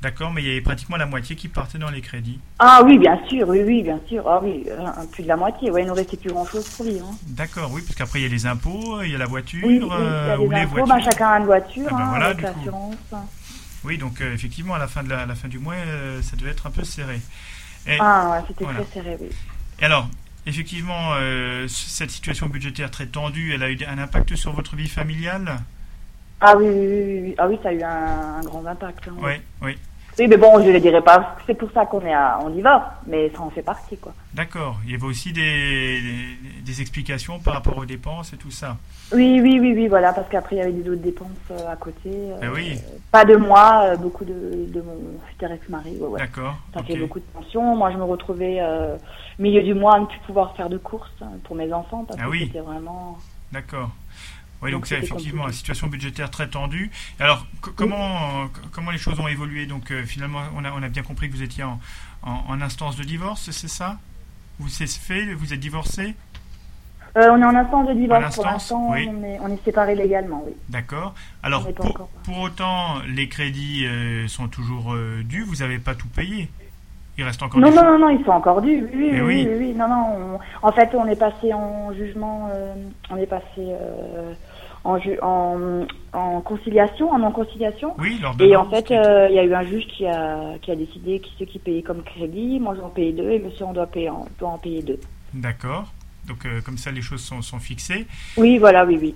D'accord, 0.00 0.32
mais 0.32 0.42
il 0.42 0.48
y 0.48 0.50
avait 0.50 0.60
pratiquement 0.60 0.96
la 0.96 1.06
moitié 1.06 1.36
qui 1.36 1.46
partait 1.46 1.78
dans 1.78 1.88
les 1.90 2.00
crédits. 2.00 2.40
Ah 2.58 2.82
oui, 2.84 2.98
bien 2.98 3.16
sûr, 3.28 3.48
oui, 3.48 3.60
oui, 3.64 3.82
bien 3.84 4.00
sûr. 4.08 4.24
Ah 4.28 4.40
oui, 4.42 4.64
euh, 4.68 4.86
plus 5.12 5.22
de 5.22 5.28
la 5.28 5.36
moitié. 5.36 5.70
Ouais, 5.70 5.82
il 5.82 5.86
nous 5.86 5.94
restait 5.94 6.16
plus 6.16 6.30
grand-chose 6.32 6.68
pour 6.70 6.84
lui. 6.86 6.98
Hein. 6.98 7.14
D'accord, 7.28 7.70
oui, 7.72 7.82
parce 7.82 7.94
qu'après 7.94 8.18
il 8.18 8.22
y 8.24 8.26
a 8.26 8.28
les 8.28 8.44
impôts, 8.46 9.00
il 9.02 9.12
y 9.12 9.14
a 9.14 9.18
la 9.18 9.26
voiture, 9.26 9.60
Oui, 9.64 9.78
oui, 9.80 9.88
euh, 9.92 10.22
il 10.24 10.28
y 10.28 10.32
a 10.32 10.40
ou 10.40 10.50
les 10.50 10.56
impôts, 10.56 10.70
voitures. 10.84 10.96
ben, 10.96 11.00
chacun 11.02 11.28
a 11.28 11.38
une 11.38 11.46
voiture, 11.46 11.86
Ah 11.88 11.94
ben 11.94 12.00
hein, 12.02 12.08
voilà, 12.08 12.26
avec 12.26 12.38
du 12.38 12.70
coup. 12.70 12.94
Oui, 13.84 13.98
donc 13.98 14.20
euh, 14.20 14.32
effectivement, 14.34 14.74
à 14.74 14.78
la 14.78 14.86
fin, 14.88 15.02
de 15.02 15.08
la, 15.08 15.20
à 15.22 15.26
la 15.26 15.34
fin 15.34 15.48
du 15.48 15.58
mois, 15.58 15.74
euh, 15.74 16.22
ça 16.22 16.36
devait 16.36 16.50
être 16.50 16.66
un 16.66 16.70
peu 16.70 16.84
serré. 16.84 17.20
Et, 17.86 17.96
Ah 17.98 18.30
ouais, 18.30 18.44
c'était 18.46 18.64
Voilà. 18.64 18.80
très 18.82 18.92
serré, 19.02 19.16
oui. 19.20 19.28
et 19.80 19.84
alors, 19.84 20.08
effectivement, 20.46 21.14
euh, 21.14 21.66
cette 21.68 22.10
situation 22.10 22.46
budgétaire 22.48 22.90
très 22.90 23.06
tendue, 23.06 23.52
elle 23.54 23.62
a 23.62 23.70
eu 23.70 23.78
un 23.86 23.98
impact 23.98 24.36
sur 24.36 24.52
votre 24.52 24.76
vie 24.76 24.88
familiale? 24.88 25.60
Ah 26.40 26.56
oui, 26.56 26.66
oui, 26.68 26.74
oui, 26.74 26.96
oui, 27.12 27.20
oui. 27.22 27.34
Ah 27.38 27.48
oui, 27.48 27.58
ça 27.62 27.68
a 27.68 27.72
eu 27.72 27.82
un, 27.82 28.38
un 28.38 28.40
grand 28.42 28.66
impact. 28.66 29.08
hein. 29.08 29.14
Oui, 29.18 29.32
oui. 29.62 29.78
Oui, 30.18 30.28
mais 30.28 30.36
bon, 30.36 30.60
je 30.62 30.68
ne 30.68 30.72
le 30.72 30.80
dirai 30.80 31.00
pas. 31.00 31.36
C'est 31.46 31.54
pour 31.54 31.70
ça 31.72 31.86
qu'on 31.86 32.02
est 32.02 32.12
à, 32.12 32.38
on 32.42 32.50
divorce, 32.50 32.84
mais 33.06 33.30
ça 33.30 33.40
en 33.40 33.50
fait 33.50 33.62
partie, 33.62 33.96
quoi. 33.96 34.12
D'accord. 34.34 34.76
Il 34.84 34.92
y 34.92 34.94
avait 34.94 35.06
aussi 35.06 35.32
des, 35.32 36.00
des 36.62 36.80
explications 36.82 37.38
par 37.38 37.54
rapport 37.54 37.78
aux 37.78 37.86
dépenses 37.86 38.32
et 38.32 38.36
tout 38.36 38.50
ça. 38.50 38.76
Oui, 39.12 39.40
oui, 39.42 39.58
oui, 39.60 39.72
oui, 39.74 39.88
voilà, 39.88 40.12
parce 40.12 40.28
qu'après 40.28 40.56
il 40.56 40.58
y 40.58 40.62
avait 40.62 40.72
des 40.72 40.88
autres 40.88 41.02
dépenses 41.02 41.28
euh, 41.50 41.70
à 41.70 41.76
côté. 41.76 42.10
euh, 42.10 42.36
Ah 42.42 42.46
oui. 42.54 42.78
Pas 43.10 43.24
de 43.24 43.36
moi, 43.36 43.82
euh, 43.84 43.96
beaucoup 43.96 44.24
de, 44.24 44.66
de 44.72 44.80
mon 44.82 45.18
futur 45.30 45.50
ex-mari. 45.50 45.96
Ouais, 45.98 46.08
ouais. 46.08 46.20
D'accord. 46.20 46.56
Ça 46.74 46.80
ok. 46.80 46.86
fait 46.86 46.96
beaucoup 46.96 47.18
de 47.18 47.24
tensions. 47.34 47.74
Moi, 47.76 47.90
je 47.90 47.96
me 47.96 48.04
retrouvais 48.04 48.58
euh, 48.60 48.96
milieu 49.38 49.62
du 49.62 49.74
mois 49.74 49.96
à 49.96 50.00
ne 50.00 50.06
plus 50.06 50.18
pouvoir 50.20 50.54
faire 50.56 50.68
de 50.68 50.78
courses 50.78 51.10
hein, 51.22 51.28
pour 51.44 51.56
mes 51.56 51.72
enfants 51.72 52.04
parce 52.06 52.20
Ah 52.22 52.26
que 52.26 52.30
oui. 52.30 52.44
c'était 52.46 52.60
vraiment. 52.60 53.18
D'accord. 53.50 53.90
Oui, 54.62 54.70
donc, 54.70 54.86
c'est 54.86 54.98
effectivement 54.98 55.46
une 55.48 55.52
situation 55.52 55.88
budgétaire 55.88 56.30
très 56.30 56.46
tendue. 56.48 56.90
Alors, 57.18 57.46
co- 57.60 57.72
comment, 57.74 58.44
euh, 58.44 58.46
comment 58.70 58.90
les 58.92 58.98
choses 58.98 59.18
ont 59.18 59.26
évolué 59.28 59.66
Donc, 59.66 59.90
euh, 59.90 60.04
finalement, 60.04 60.40
on 60.56 60.64
a, 60.64 60.70
on 60.72 60.82
a 60.82 60.88
bien 60.88 61.02
compris 61.02 61.28
que 61.28 61.34
vous 61.34 61.42
étiez 61.42 61.64
en, 61.64 61.80
en- 62.22 62.44
en 62.48 62.60
instance 62.62 62.96
de 62.96 63.02
divorce, 63.02 63.50
c'est 63.50 63.68
ça 63.68 63.98
Vous 64.60 64.68
c'est 64.68 64.86
fait 64.88 65.34
Vous 65.34 65.52
êtes 65.52 65.58
divorcé 65.60 66.14
Euh, 67.16 67.28
on 67.32 67.42
est 67.42 67.44
en 67.44 67.54
instance 67.56 67.88
de 67.88 67.92
divorce 67.94 68.34
pour 68.36 68.46
l'instant. 68.46 68.88
oui. 68.92 69.08
On 69.10 69.22
est, 69.24 69.38
on 69.40 69.48
est 69.52 69.64
séparés 69.64 69.94
légalement, 69.96 70.42
oui. 70.46 70.52
D'accord. 70.68 71.14
Alors, 71.42 71.70
pour, 71.74 71.86
encore. 71.86 72.08
pour 72.24 72.38
autant, 72.38 73.00
les 73.08 73.28
crédits 73.28 73.84
euh, 73.86 74.28
sont 74.28 74.46
toujours 74.48 74.94
euh, 74.94 75.22
dus. 75.24 75.42
Vous 75.42 75.56
n'avez 75.56 75.78
pas 75.78 75.94
tout 75.96 76.08
payé. 76.08 76.48
Il 77.18 77.24
reste 77.24 77.42
encore 77.42 77.60
Non, 77.60 77.68
des 77.68 77.76
non, 77.76 77.84
non, 77.84 77.98
non, 77.98 78.08
ils 78.08 78.24
sont 78.24 78.30
encore 78.30 78.62
dus. 78.62 78.82
Oui, 78.94 79.10
oui, 79.10 79.10
oui, 79.12 79.20
oui. 79.20 79.46
oui, 79.50 79.56
oui. 79.58 79.74
Non, 79.74 79.88
non. 79.88 80.38
on- 80.62 80.66
En 80.66 80.72
fait, 80.72 80.88
on 80.94 81.06
est 81.06 81.16
passé 81.16 81.52
en 81.52 81.92
jugement. 81.92 82.48
on 83.10 83.16
est 83.18 83.26
passé 83.26 83.60
en, 84.84 84.98
ju- 84.98 85.18
en, 85.22 85.86
en 86.12 86.40
conciliation, 86.40 87.10
en 87.10 87.18
non-conciliation. 87.18 87.94
Oui, 87.98 88.18
lors 88.20 88.34
Et 88.40 88.56
en 88.56 88.64
fait, 88.68 88.90
euh, 88.90 89.28
il 89.30 89.36
y 89.36 89.38
a 89.38 89.44
eu 89.44 89.54
un 89.54 89.62
juge 89.62 89.86
qui 89.88 90.06
a, 90.06 90.58
qui 90.60 90.70
a 90.70 90.76
décidé 90.76 91.20
qui 91.20 91.32
ceux 91.38 91.44
qui 91.44 91.58
payaient 91.58 91.82
comme 91.82 92.02
crédit, 92.02 92.58
moi 92.60 92.74
je 92.74 92.80
vais 92.80 92.86
en 92.86 92.90
payer 92.90 93.12
deux 93.12 93.30
et 93.30 93.38
monsieur 93.38 93.64
on 93.64 93.72
doit, 93.72 93.86
payer 93.86 94.10
en, 94.10 94.26
doit 94.38 94.50
en 94.50 94.58
payer 94.58 94.82
deux. 94.82 95.00
D'accord. 95.34 95.86
Donc, 96.28 96.46
euh, 96.46 96.60
comme 96.64 96.78
ça, 96.78 96.90
les 96.90 97.02
choses 97.02 97.20
sont, 97.22 97.42
sont 97.42 97.58
fixées. 97.58 98.06
Oui, 98.36 98.58
voilà, 98.58 98.84
oui, 98.84 98.98
oui. 99.00 99.14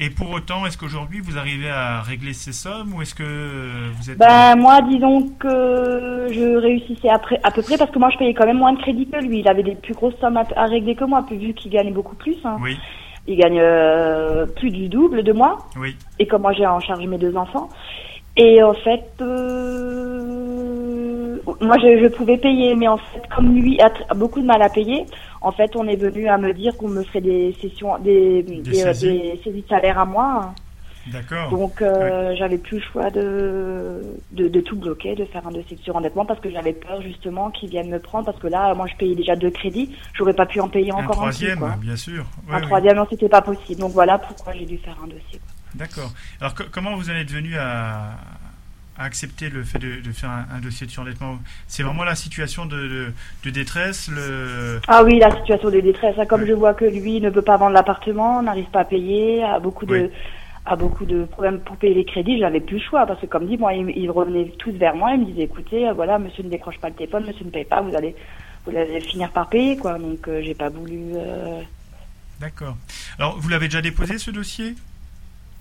Et 0.00 0.10
pour 0.10 0.30
autant, 0.30 0.64
est-ce 0.64 0.78
qu'aujourd'hui, 0.78 1.18
vous 1.20 1.36
arrivez 1.36 1.68
à 1.70 2.02
régler 2.02 2.32
ces 2.32 2.52
sommes 2.52 2.94
ou 2.94 3.02
est-ce 3.02 3.16
que 3.16 3.24
euh, 3.24 3.90
vous 3.94 4.10
êtes... 4.10 4.18
Ben 4.18 4.54
moi, 4.54 4.80
disons 4.82 5.28
que 5.40 6.28
je 6.30 6.56
réussissais 6.56 7.08
après, 7.08 7.40
à 7.42 7.50
peu 7.50 7.62
près 7.62 7.76
parce 7.76 7.90
que 7.90 7.98
moi 7.98 8.08
je 8.10 8.18
payais 8.18 8.32
quand 8.32 8.46
même 8.46 8.58
moins 8.58 8.72
de 8.74 8.80
crédit 8.80 9.08
que 9.08 9.16
lui. 9.18 9.40
Il 9.40 9.48
avait 9.48 9.64
des 9.64 9.74
plus 9.74 9.94
grosses 9.94 10.14
sommes 10.20 10.36
à, 10.36 10.44
à 10.54 10.66
régler 10.66 10.94
que 10.94 11.02
moi, 11.04 11.26
vu 11.28 11.52
qu'il 11.52 11.72
gagnait 11.72 11.90
beaucoup 11.90 12.14
plus. 12.14 12.36
hein. 12.44 12.58
Oui, 12.60 12.76
Il 13.28 13.36
gagne 13.36 13.60
euh, 13.60 14.46
plus 14.46 14.70
du 14.70 14.88
double 14.88 15.22
de 15.22 15.32
moi. 15.32 15.58
oui. 15.78 15.94
Et 16.18 16.26
comme 16.26 16.42
moi 16.42 16.52
j'ai 16.54 16.66
en 16.66 16.80
charge 16.80 17.06
mes 17.06 17.18
deux 17.18 17.36
enfants. 17.36 17.68
Et 18.36 18.62
en 18.62 18.72
fait, 18.72 19.04
euh, 19.20 21.36
moi 21.60 21.76
je, 21.78 22.02
je 22.02 22.08
pouvais 22.08 22.36
payer, 22.38 22.74
mais 22.74 22.88
en 22.88 22.96
fait, 22.96 23.22
comme 23.34 23.54
lui 23.54 23.80
a 23.80 23.90
beaucoup 24.14 24.40
de 24.40 24.46
mal 24.46 24.62
à 24.62 24.68
payer, 24.68 25.04
en 25.40 25.52
fait, 25.52 25.76
on 25.76 25.86
est 25.86 25.96
venu 25.96 26.28
à 26.28 26.38
me 26.38 26.52
dire 26.52 26.76
qu'on 26.76 26.88
me 26.88 27.02
ferait 27.04 27.20
des 27.20 27.54
sessions, 27.60 27.96
des, 27.98 28.42
des, 28.42 28.80
euh, 28.80 28.92
saisies. 28.92 29.18
des 29.18 29.40
saisies 29.44 29.62
de 29.62 29.68
salaire 29.68 29.98
à 29.98 30.04
moi. 30.04 30.52
D'accord. 31.12 31.50
Donc, 31.50 31.80
euh, 31.82 32.34
j'avais 32.36 32.58
plus 32.58 32.76
le 32.78 32.82
choix 32.82 33.10
de, 33.10 34.00
de, 34.32 34.48
de 34.48 34.60
tout 34.60 34.76
bloquer, 34.76 35.14
de 35.14 35.24
faire 35.24 35.46
un 35.46 35.50
dossier 35.50 35.76
de 35.76 35.82
surendettement 35.82 36.24
parce 36.24 36.40
que 36.40 36.50
j'avais 36.50 36.72
peur 36.72 37.00
justement 37.02 37.50
qu'ils 37.50 37.70
viennent 37.70 37.90
me 37.90 37.98
prendre 37.98 38.26
parce 38.26 38.38
que 38.38 38.46
là, 38.46 38.74
moi, 38.74 38.86
je 38.86 38.94
payais 38.96 39.14
déjà 39.14 39.36
deux 39.36 39.50
crédits, 39.50 39.96
j'aurais 40.14 40.34
pas 40.34 40.46
pu 40.46 40.60
en 40.60 40.68
payer 40.68 40.90
un 40.92 40.96
encore 40.96 41.12
un, 41.16 41.28
troisième, 41.30 41.58
quoi. 41.58 41.76
bien 41.80 41.96
sûr. 41.96 42.24
Ouais, 42.48 42.56
un 42.56 42.60
oui. 42.60 42.66
troisième, 42.66 42.96
non, 42.96 43.06
c'était 43.10 43.28
pas 43.28 43.42
possible. 43.42 43.80
Donc 43.80 43.92
voilà 43.92 44.18
pourquoi 44.18 44.52
j'ai 44.52 44.66
dû 44.66 44.78
faire 44.78 44.96
un 45.02 45.06
dossier. 45.06 45.40
D'accord. 45.74 46.12
Alors, 46.40 46.54
co- 46.54 46.64
comment 46.70 46.96
vous 46.96 47.10
en 47.10 47.14
êtes 47.14 47.30
venu 47.30 47.56
à, 47.58 48.12
à 48.98 49.04
accepter 49.04 49.48
le 49.50 49.62
fait 49.62 49.78
de, 49.78 50.00
de 50.00 50.12
faire 50.12 50.30
un, 50.30 50.46
un 50.56 50.60
dossier 50.60 50.86
de 50.86 50.90
surendettement? 50.90 51.38
C'est 51.68 51.82
vraiment 51.82 52.04
la 52.04 52.14
situation 52.14 52.66
de, 52.66 52.76
de, 52.76 53.12
de 53.44 53.50
détresse 53.50 54.08
le... 54.08 54.80
Ah 54.88 55.04
oui, 55.04 55.18
la 55.18 55.30
situation 55.36 55.70
de 55.70 55.80
détresse. 55.80 56.16
Comme 56.28 56.40
Ouais. 56.42 56.48
je 56.48 56.52
vois 56.54 56.74
que 56.74 56.84
lui 56.86 57.20
ne 57.20 57.30
peut 57.30 57.42
pas 57.42 57.56
vendre 57.58 57.72
l'appartement, 57.74 58.42
n'arrive 58.42 58.66
pas 58.70 58.80
à 58.80 58.84
payer, 58.84 59.44
a 59.44 59.60
beaucoup 59.60 59.86
de, 59.86 59.94
Oui. 59.94 60.10
A 60.68 60.76
beaucoup 60.76 61.04
de 61.06 61.24
problèmes 61.24 61.60
pour 61.60 61.76
payer 61.76 61.94
les 61.94 62.04
crédits, 62.04 62.38
j'avais 62.38 62.60
plus 62.60 62.76
le 62.76 62.82
choix 62.82 63.06
parce 63.06 63.20
que 63.20 63.26
comme 63.26 63.46
dit, 63.46 63.56
moi, 63.56 63.72
ils, 63.74 63.88
ils 63.96 64.10
revenaient 64.10 64.52
tous 64.58 64.72
vers 64.72 64.94
moi, 64.94 65.12
ils 65.14 65.20
me 65.20 65.24
disaient, 65.26 65.44
écoutez, 65.44 65.88
euh, 65.88 65.92
voilà, 65.92 66.18
monsieur 66.18 66.42
ne 66.42 66.48
décroche 66.50 66.78
pas 66.78 66.88
le 66.88 66.94
téléphone, 66.94 67.24
monsieur 67.26 67.44
ne 67.44 67.50
paye 67.50 67.64
pas, 67.64 67.80
vous 67.80 67.94
allez, 67.96 68.14
vous 68.66 68.76
allez 68.76 69.00
finir 69.00 69.30
par 69.30 69.48
payer, 69.48 69.76
quoi. 69.76 69.98
Donc, 69.98 70.28
euh, 70.28 70.42
j'ai 70.42 70.54
pas 70.54 70.68
voulu. 70.68 70.98
euh, 71.14 71.60
D'accord. 72.40 72.76
Alors, 73.18 73.36
vous 73.38 73.48
l'avez 73.48 73.66
déjà 73.66 73.80
déposé 73.82 74.18
ce 74.18 74.30
dossier? 74.30 74.74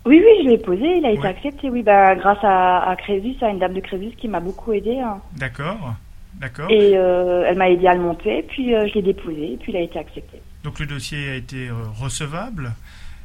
Oui, 0.05 0.21
oui, 0.23 0.43
je 0.43 0.49
l'ai 0.49 0.57
posé, 0.57 0.97
il 0.97 1.05
a 1.05 1.11
été 1.11 1.21
Ouais. 1.21 1.27
accepté, 1.29 1.69
oui, 1.69 1.81
bah, 1.83 2.15
grâce 2.15 2.43
à, 2.43 2.89
à 2.89 2.95
Crésus, 2.95 3.35
à 3.41 3.49
une 3.49 3.59
dame 3.59 3.73
de 3.73 3.81
Crésus 3.81 4.11
qui 4.17 4.27
m'a 4.27 4.39
beaucoup 4.39 4.71
aidé. 4.73 4.99
hein. 4.99 5.19
D'accord. 5.35 5.95
D'accord. 6.35 6.69
Et 6.69 6.91
euh, 6.95 7.45
elle 7.47 7.57
m'a 7.57 7.69
aidé 7.69 7.87
à 7.87 7.93
le 7.95 8.01
monter, 8.01 8.43
puis 8.47 8.69
je 8.71 8.93
l'ai 8.93 9.01
déposé, 9.01 9.57
puis 9.59 9.71
il 9.71 9.75
a 9.77 9.81
été 9.81 9.97
accepté. 9.99 10.41
Donc, 10.63 10.79
le 10.79 10.85
dossier 10.85 11.29
a 11.31 11.35
été 11.35 11.69
recevable. 11.99 12.73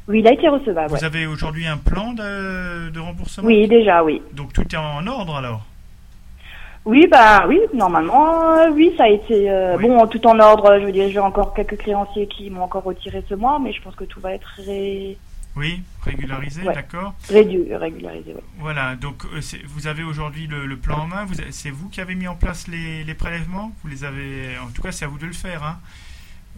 Oui, 0.09 0.19
il 0.21 0.27
a 0.27 0.33
été 0.33 0.49
recevable. 0.49 0.88
Vous 0.88 0.95
ouais. 0.97 1.05
avez 1.05 1.27
aujourd'hui 1.27 1.67
un 1.67 1.77
plan 1.77 2.12
de, 2.12 2.91
de 2.91 3.01
remboursement 3.01 3.47
Oui, 3.47 3.69
déjà, 3.69 4.03
oui. 4.03 4.21
Donc, 4.33 4.53
tout 4.53 4.62
est 4.62 4.77
en 4.77 5.07
ordre 5.07 5.37
alors? 5.37 5.65
Oui, 6.85 7.07
bah 7.09 7.45
oui, 7.49 7.61
normalement, 7.73 8.57
euh, 8.59 8.71
oui, 8.73 8.93
ça 8.97 9.05
a 9.05 9.09
été 9.09 9.49
euh, 9.49 9.77
Oui. 9.77 9.87
bon, 9.87 10.05
tout 10.09 10.27
en 10.27 10.38
ordre. 10.41 10.79
Je 10.81 10.87
veux 10.87 10.91
dire, 10.93 11.09
j'ai 11.11 11.21
encore 11.21 11.55
quelques 11.55 11.77
créanciers 11.77 12.27
qui 12.27 12.51
m'ont 12.51 12.65
encore 12.65 12.83
retiré 12.83 13.23
ce 13.29 13.35
mois, 13.35 13.61
mais 13.61 13.73
je 13.73 13.81
pense 13.81 13.95
que 13.95 14.03
tout 14.05 14.21
va 14.21 14.33
être 14.35 14.49
ré... 14.67 15.17
Oui, 15.55 15.83
régularisé, 16.03 16.62
Ouais. 16.62 16.75
d'accord. 16.75 17.15
rédu, 17.29 17.73
régularisé. 17.77 18.33
ouais. 18.35 18.43
Voilà, 18.59 18.97
donc 18.97 19.23
euh, 19.27 19.41
vous 19.69 19.87
avez 19.87 20.03
aujourd'hui 20.03 20.47
le, 20.49 20.65
le 20.67 20.77
plan 20.77 21.01
en 21.01 21.07
main. 21.07 21.27
C'est 21.51 21.71
vous 21.71 21.88
qui 21.91 22.01
avez 22.01 22.15
mis 22.17 22.27
en 22.27 22.35
place 22.35 22.67
les, 22.69 23.05
les 23.05 23.15
prélèvements? 23.15 23.71
Vous 23.85 23.88
les 23.91 24.03
avez. 24.03 24.57
En 24.67 24.71
tout 24.75 24.81
cas, 24.83 24.91
c'est 24.93 25.05
à 25.05 25.09
vous 25.09 25.19
de 25.19 25.27
le 25.27 25.33
faire. 25.35 25.62
Hein. 25.62 25.77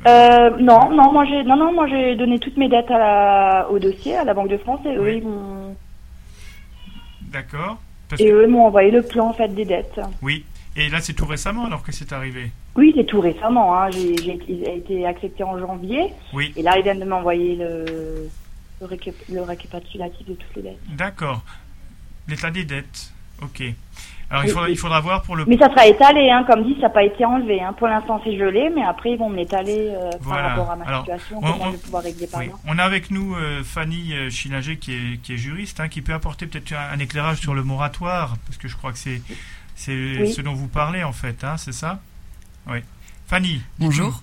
Euh, 0.06 0.50
non, 0.60 0.90
non, 0.90 1.12
moi 1.12 1.24
j'ai, 1.24 1.42
non, 1.44 1.56
non, 1.56 1.72
moi 1.72 1.86
j'ai 1.86 2.14
donné 2.16 2.38
toutes 2.38 2.56
mes 2.56 2.68
dettes 2.68 2.90
à 2.90 2.98
la, 2.98 3.70
au 3.70 3.78
dossier, 3.78 4.16
à 4.16 4.24
la 4.24 4.34
Banque 4.34 4.48
de 4.50 4.58
France, 4.58 4.80
et 4.84 4.96
eux, 4.96 5.00
Oui. 5.02 5.18
ils 5.22 5.26
m'ont, 5.26 5.76
D'accord. 7.22 7.78
Parce 8.08 8.20
et 8.20 8.26
que- 8.26 8.32
eux 8.32 8.46
m'ont 8.46 8.66
envoyé 8.66 8.90
le 8.90 9.02
plan 9.02 9.28
en 9.28 9.32
fait 9.32 9.48
des 9.48 9.64
dettes. 9.64 10.00
Oui. 10.22 10.44
Et 10.76 10.88
là, 10.88 11.00
c'est 11.00 11.12
tout 11.14 11.26
récemment 11.26 11.66
alors 11.66 11.82
que 11.82 11.92
c'est 11.92 12.12
arrivé? 12.12 12.50
Oui, 12.76 12.92
c'est 12.96 13.04
tout 13.06 13.20
récemment. 13.20 13.76
Hein. 13.80 13.90
J'ai, 13.92 14.16
j'ai, 14.16 14.38
il 14.48 14.66
a 14.66 14.72
été 14.72 15.06
accepté 15.06 15.42
en 15.44 15.58
janvier, 15.58 16.12
Oui. 16.32 16.52
et 16.56 16.62
là 16.62 16.76
ils 16.78 16.82
viennent 16.82 17.00
de 17.00 17.04
m'envoyer 17.04 17.54
le, 17.56 18.28
le, 18.80 18.86
récap- 18.86 19.14
le 19.32 19.42
récapitulatif 19.42 20.26
de 20.26 20.34
toutes 20.34 20.56
les 20.56 20.62
dettes. 20.62 20.78
D'accord. 20.96 21.42
L'état 22.28 22.50
des 22.50 22.64
dettes. 22.64 23.12
Ok. 23.42 23.62
Alors, 24.30 24.44
il 24.44 24.50
faudra, 24.50 24.68
il 24.70 24.78
faudra 24.78 25.00
voir 25.00 25.22
pour 25.22 25.36
le. 25.36 25.44
Mais 25.46 25.56
ça 25.58 25.68
sera 25.70 25.86
étalé, 25.86 26.30
hein, 26.30 26.44
comme 26.50 26.64
dit, 26.64 26.74
ça 26.76 26.82
n'a 26.82 26.90
pas 26.90 27.04
été 27.04 27.24
enlevé. 27.24 27.60
Hein. 27.62 27.72
Pour 27.74 27.86
l'instant, 27.88 28.20
c'est 28.24 28.36
gelé, 28.36 28.70
mais 28.74 28.82
après, 28.82 29.10
ils 29.12 29.18
vont 29.18 29.28
me 29.28 29.36
l'étaler 29.36 29.90
euh, 29.90 30.10
Voilà. 30.20 30.42
par 30.42 30.50
rapport 30.50 30.70
à 30.70 30.76
ma 30.76 30.84
Alors, 30.86 31.00
situation, 31.02 31.38
on- 31.42 31.46
on- 31.46 31.66
je 31.66 31.70
vais 31.72 31.78
pouvoir 31.82 32.02
régler 32.02 32.26
par 32.26 32.40
Oui. 32.40 32.50
On 32.66 32.78
a 32.78 32.82
avec 32.84 33.10
nous 33.10 33.34
euh, 33.36 33.62
Fanny 33.62 34.12
euh, 34.14 34.30
Schillinger 34.30 34.76
qui 34.78 34.92
est, 34.94 35.16
qui 35.22 35.34
est 35.34 35.36
juriste, 35.36 35.78
hein, 35.80 35.88
qui 35.88 36.00
peut 36.02 36.14
apporter 36.14 36.46
peut-être 36.46 36.72
un, 36.72 36.94
un 36.94 36.98
éclairage 36.98 37.38
sur 37.38 37.54
le 37.54 37.62
moratoire, 37.62 38.34
parce 38.46 38.56
que 38.58 38.66
je 38.68 38.76
crois 38.76 38.92
que 38.92 38.98
c'est 38.98 39.20
c'est 39.76 39.92
Oui. 39.92 40.32
ce 40.32 40.40
dont 40.40 40.54
vous 40.54 40.68
parlez 40.68 41.02
en 41.04 41.12
fait, 41.12 41.42
hein, 41.44 41.56
c'est 41.56 41.72
ça? 41.72 42.00
Oui. 42.68 42.78
Fanny. 43.26 43.60
Bonjour. 43.78 44.22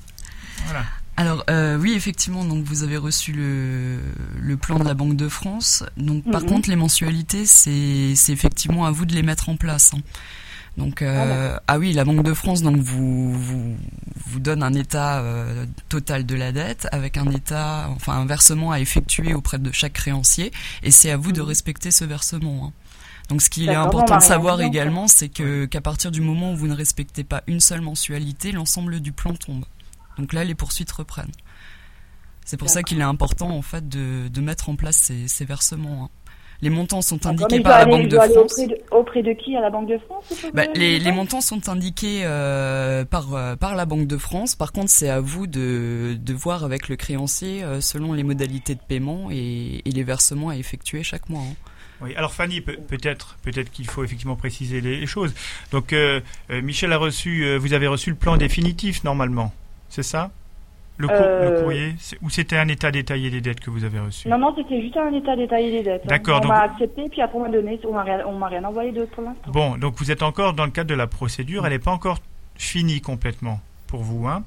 Voilà. 0.66 0.82
Alors 1.22 1.44
euh, 1.52 1.78
oui, 1.78 1.94
effectivement, 1.94 2.44
donc 2.46 2.64
vous 2.66 2.82
avez 2.82 2.98
reçu 2.98 3.32
le, 3.32 4.00
le 4.40 4.58
plan 4.58 4.80
de 4.80 4.84
la 4.84 4.96
Banque 4.96 5.16
de 5.16 5.30
France. 5.30 5.84
Donc 5.96 6.24
par 6.32 6.42
Mhm. 6.42 6.50
contre, 6.50 6.70
les 6.70 6.76
mensualités, 6.76 7.46
c'est 7.46 8.14
effectivement 8.30 8.86
à 8.86 8.92
vous 8.92 9.06
de 9.06 9.14
les 9.14 9.22
mettre 9.22 9.48
en 9.50 9.56
place. 9.56 9.94
hein. 9.94 10.00
Donc 10.78 11.04
euh, 11.04 11.58
ah 11.68 11.78
oui, 11.78 11.94
la 11.94 12.06
Banque 12.06 12.24
de 12.24 12.34
France 12.34 12.64
donc 12.64 12.78
vous 12.78 13.32
vous, 13.34 13.76
vous 14.26 14.40
donne 14.40 14.64
un 14.64 14.74
état 14.74 15.20
euh, 15.20 15.66
total 15.90 16.26
de 16.26 16.34
la 16.36 16.52
dette 16.52 16.88
avec 16.92 17.18
un 17.18 17.30
état, 17.30 17.88
enfin 17.96 18.14
un 18.14 18.26
versement 18.26 18.72
à 18.72 18.80
effectuer 18.80 19.36
auprès 19.36 19.60
de 19.60 19.72
chaque 19.72 19.94
créancier, 19.94 20.52
et 20.82 20.90
c'est 20.90 21.12
à 21.12 21.18
vous 21.18 21.34
de 21.34 21.42
Mhm. 21.42 21.48
respecter 21.50 21.92
ce 21.92 22.04
versement. 22.06 22.68
hein. 22.68 22.72
Donc 23.30 23.44
ce 23.44 23.50
qu'il 23.52 23.70
est 23.70 23.76
important 23.76 24.14
va 24.16 24.18
de 24.22 24.24
savoir 24.24 24.60
également, 24.62 25.08
c'est 25.08 25.30
que 25.30 25.66
qu'à 25.66 25.82
partir 25.82 26.10
du 26.10 26.22
moment 26.22 26.54
où 26.54 26.58
vous 26.58 26.68
ne 26.68 26.74
respectez 26.74 27.24
pas 27.24 27.44
une 27.46 27.60
seule 27.60 27.82
mensualité, 27.82 28.52
l'ensemble 28.52 29.02
du 29.02 29.12
plan 29.12 29.34
tombe. 29.36 29.66
Donc 30.22 30.32
là, 30.34 30.44
les 30.46 30.56
poursuites 30.56 30.92
reprennent. 30.92 31.32
C'est 32.46 32.58
pour 32.58 32.70
ça 32.70 32.84
qu'il 32.84 33.00
est 33.00 33.04
important 33.04 33.50
en 33.50 33.62
fait 33.62 33.88
de, 33.88 34.28
de 34.28 34.42
mettre 34.42 34.70
en 34.70 34.76
place 34.76 34.96
ces, 34.98 35.28
ces 35.28 35.46
versements. 35.46 36.06
hein. 36.06 36.10
Les 36.64 36.70
montants 36.70 37.02
sont 37.02 37.26
indiqués 37.26 37.60
par 37.62 37.80
la 37.80 37.86
Banque 37.86 38.08
de 38.08 38.18
France. 38.20 38.36
auprès 38.38 38.68
de, 38.68 38.78
auprès 38.92 39.24
de 39.24 39.34
qui? 39.34 39.58
À 39.58 39.62
la 39.62 39.72
Banque 39.72 39.90
de 39.90 39.98
France 39.98 40.26
Bah, 40.54 40.66
les, 40.76 41.00
les 41.00 41.12
montants 41.12 41.42
sont 41.42 41.70
indiqués 41.70 42.22
euh, 42.24 43.04
par, 43.04 43.34
euh, 43.34 43.56
par 43.56 43.76
la 43.76 43.86
Banque 43.86 44.06
de 44.06 44.18
France. 44.18 44.54
Par 44.56 44.72
contre, 44.72 44.90
c'est 44.92 45.10
à 45.10 45.20
vous 45.20 45.48
de, 45.48 46.16
de 46.20 46.34
voir 46.34 46.64
avec 46.64 46.88
le 46.88 46.98
créancier 46.98 47.64
euh, 47.64 47.82
selon 47.82 48.14
les 48.14 48.22
modalités 48.24 48.76
de 48.76 48.80
paiement 48.88 49.30
et, 49.32 49.82
et 49.86 49.92
les 49.92 50.04
versements 50.04 50.50
à 50.50 50.56
effectuer 50.56 51.02
chaque 51.02 51.30
mois. 51.30 51.42
hein. 51.42 51.56
Oui, 52.04 52.16
alors 52.16 52.34
Fanny, 52.34 52.62
peut- 52.62 52.78
peut-être, 52.78 53.38
peut-être 53.44 53.72
qu'il 53.72 53.88
faut 53.88 54.04
effectivement 54.04 54.36
préciser 54.36 54.82
les, 54.82 55.00
les 55.00 55.06
choses. 55.08 55.34
Donc, 55.72 55.96
Michel 56.50 56.92
a 56.94 56.98
reçu, 56.98 57.44
euh, 57.46 57.58
vous 57.60 57.74
avez 57.74 57.86
reçu 57.88 58.10
le 58.12 58.16
plan 58.16 58.38
définitif 58.38 59.04
normalement, 59.04 59.54
c'est 59.92 60.04
ça 60.04 60.32
le, 60.98 61.08
cour- 61.08 61.18
Euh, 61.20 61.50
le 61.56 61.62
courrier 61.62 61.96
Ou 62.22 62.30
c'était 62.30 62.58
un 62.58 62.68
état 62.68 62.92
détaillé 62.92 63.30
des 63.32 63.42
dettes 63.42 63.60
que 63.60 63.70
vous 63.72 63.84
avez 63.84 64.00
reçu 64.00 64.28
Non, 64.28 64.38
non, 64.38 64.54
c'était 64.56 64.82
juste 64.82 64.98
un 64.98 65.12
état 65.14 65.36
détaillé 65.36 65.72
des 65.72 65.84
dettes. 65.84 66.02
hein. 66.04 66.08
D'accord, 66.10 66.38
On 66.38 66.42
donc- 66.42 66.50
m'a 66.52 66.62
accepté, 66.62 67.08
puis 67.10 67.22
après 67.22 67.38
on 67.38 67.42
m'a 67.44 67.50
donné, 67.50 67.80
on 67.88 67.94
m'a 67.94 68.04
rien, 68.04 68.20
on 68.28 68.38
m'a 68.38 68.48
rien 68.48 68.64
envoyé 68.64 68.92
d'autre 68.92 69.12
pour 69.12 69.24
l'instant. 69.24 69.52
Bon, 69.52 69.78
donc 69.78 69.96
vous 69.98 70.12
êtes 70.12 70.22
encore 70.24 70.54
dans 70.54 70.66
le 70.66 70.72
cadre 70.72 70.90
de 70.90 70.96
la 70.96 71.08
procédure, 71.08 71.66
elle 71.66 71.74
n'est 71.74 71.80
pas 71.80 71.92
encore 71.92 72.20
finie 72.56 73.02
complètement 73.02 73.60
pour 73.88 74.02
vous. 74.02 74.28
Hein. 74.28 74.44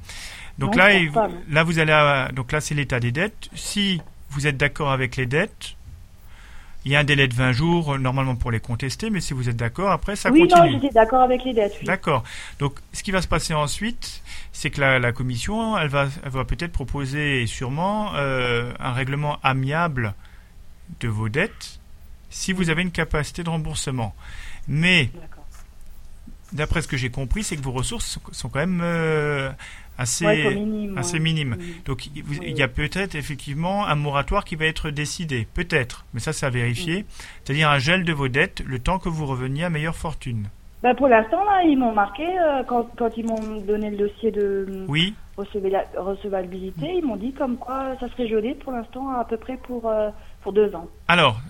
Donc 0.59 0.77
Non, 0.77 0.85
là, 0.85 0.91
pas, 1.13 1.29
là, 1.51 1.65
vous 1.65 1.79
allez, 1.81 1.93
à- 1.93 2.29
donc 2.33 2.53
là, 2.53 2.61
c'est 2.61 2.75
l'état 2.77 3.01
des 3.01 3.11
dettes. 3.11 3.49
Si 3.55 4.01
vous 4.31 4.47
êtes 4.47 4.57
d'accord 4.57 4.93
avec 4.93 5.17
les 5.17 5.27
dettes, 5.27 5.75
il 6.85 6.93
y 6.93 6.97
a 6.97 7.01
un 7.01 7.05
délai 7.05 7.29
de 7.29 7.35
20 7.35 7.53
jours 7.53 7.95
euh, 7.95 7.99
normalement 7.99 8.37
pour 8.37 8.51
les 8.51 8.61
contester, 8.61 9.11
mais 9.11 9.21
si 9.21 9.33
vous 9.35 9.49
êtes 9.49 9.57
d'accord, 9.57 9.91
après 9.91 10.17
ça 10.17 10.31
oui, 10.31 10.43
non, 10.43 10.49
continue. 10.49 10.73
j'étais 10.83 10.95
d'accord 10.95 11.23
avec 11.23 11.45
les 11.45 11.55
dettes. 11.55 11.77
Oui. 11.81 11.87
D'accord. 11.87 12.25
Donc, 12.59 12.79
ce 12.93 13.03
qui 13.03 13.11
va 13.11 13.23
se 13.23 13.29
passer 13.29 13.55
ensuite, 13.55 14.23
c'est 14.53 14.71
que 14.71 14.81
la, 14.81 14.99
la 14.99 15.13
commission, 15.13 15.79
elle 15.79 15.89
va, 15.89 16.09
elle 16.23 16.31
va 16.31 16.45
peut-être 16.45 16.73
proposer 16.73 17.43
et 17.43 17.47
sûrement 17.47 18.15
euh, 18.17 18.73
un 18.79 18.93
règlement 18.93 19.39
amiable 19.43 20.15
de 21.01 21.09
vos 21.09 21.29
dettes 21.29 21.79
si 22.31 22.53
vous 22.53 22.69
avez 22.69 22.83
une 22.83 22.91
capacité 22.91 23.43
de 23.45 23.51
remboursement. 23.51 24.15
Mais. 24.69 25.11
D'après 26.55 26.81
ce 26.83 26.89
que 26.89 26.97
j'ai 26.97 27.11
compris, 27.11 27.43
c'est 27.43 27.57
que 27.57 27.63
vos 27.63 27.73
ressources 27.73 28.07
sont, 28.07 28.21
sont 28.33 28.49
quand 28.49 28.61
même 28.61 28.81
euh, 28.83 29.51
assez, 29.99 30.25
Ouais, 30.25 30.43
c'est 30.49 30.55
minime. 30.55 30.97
assez 30.99 31.15
ouais. 31.15 31.21
minimes. 31.21 31.57
Oui. 31.59 31.81
Donc 31.85 32.07
il 32.07 32.25
Oui, 32.29 32.53
y 32.57 32.63
a 32.63 32.69
peut-être 32.69 33.15
effectivement 33.15 33.87
un 33.87 33.95
moratoire 33.97 34.45
qui 34.45 34.57
va 34.57 34.65
être 34.67 34.91
décidé, 34.91 35.47
peut-être, 35.55 36.05
mais 36.15 36.21
ça 36.21 36.33
c'est 36.33 36.47
à 36.47 36.51
vérifier. 36.51 37.05
C'est-à-dire 37.45 37.69
un 37.71 37.79
gel 37.79 38.05
de 38.05 38.13
vos 38.13 38.29
dettes 38.29 38.63
le 38.67 38.79
temps 38.79 38.99
que 38.99 39.09
vous 39.11 39.27
reveniez 39.27 39.65
à 39.65 39.71
meilleure 39.71 39.97
fortune. 39.97 40.49
Bah, 40.83 40.95
pour 40.95 41.09
l'instant, 41.09 41.43
là, 41.45 41.63
ils 41.65 41.79
m'ont 41.79 41.95
marqué, 41.95 42.25
euh, 42.27 42.63
quand, 42.65 42.91
quand 42.99 43.09
ils 43.17 43.25
m'ont 43.27 43.61
donné 43.67 43.89
le 43.91 43.97
dossier 43.97 44.31
de 44.31 44.85
Oui, 44.87 45.15
recevabilité, 45.97 46.87
ils 46.97 47.05
m'ont 47.05 47.17
dit 47.17 47.33
comme 47.33 47.57
quoi 47.57 47.97
ça 48.01 48.09
serait 48.11 48.29
gelé 48.29 48.55
pour 48.55 48.73
l'instant 48.73 49.09
à 49.19 49.25
peu 49.25 49.37
près 49.37 49.57
pour, 49.57 49.89
euh, 49.89 50.11
pour 50.43 50.53
deux 50.53 50.75
ans. 50.75 50.89
Alors, 51.09 51.41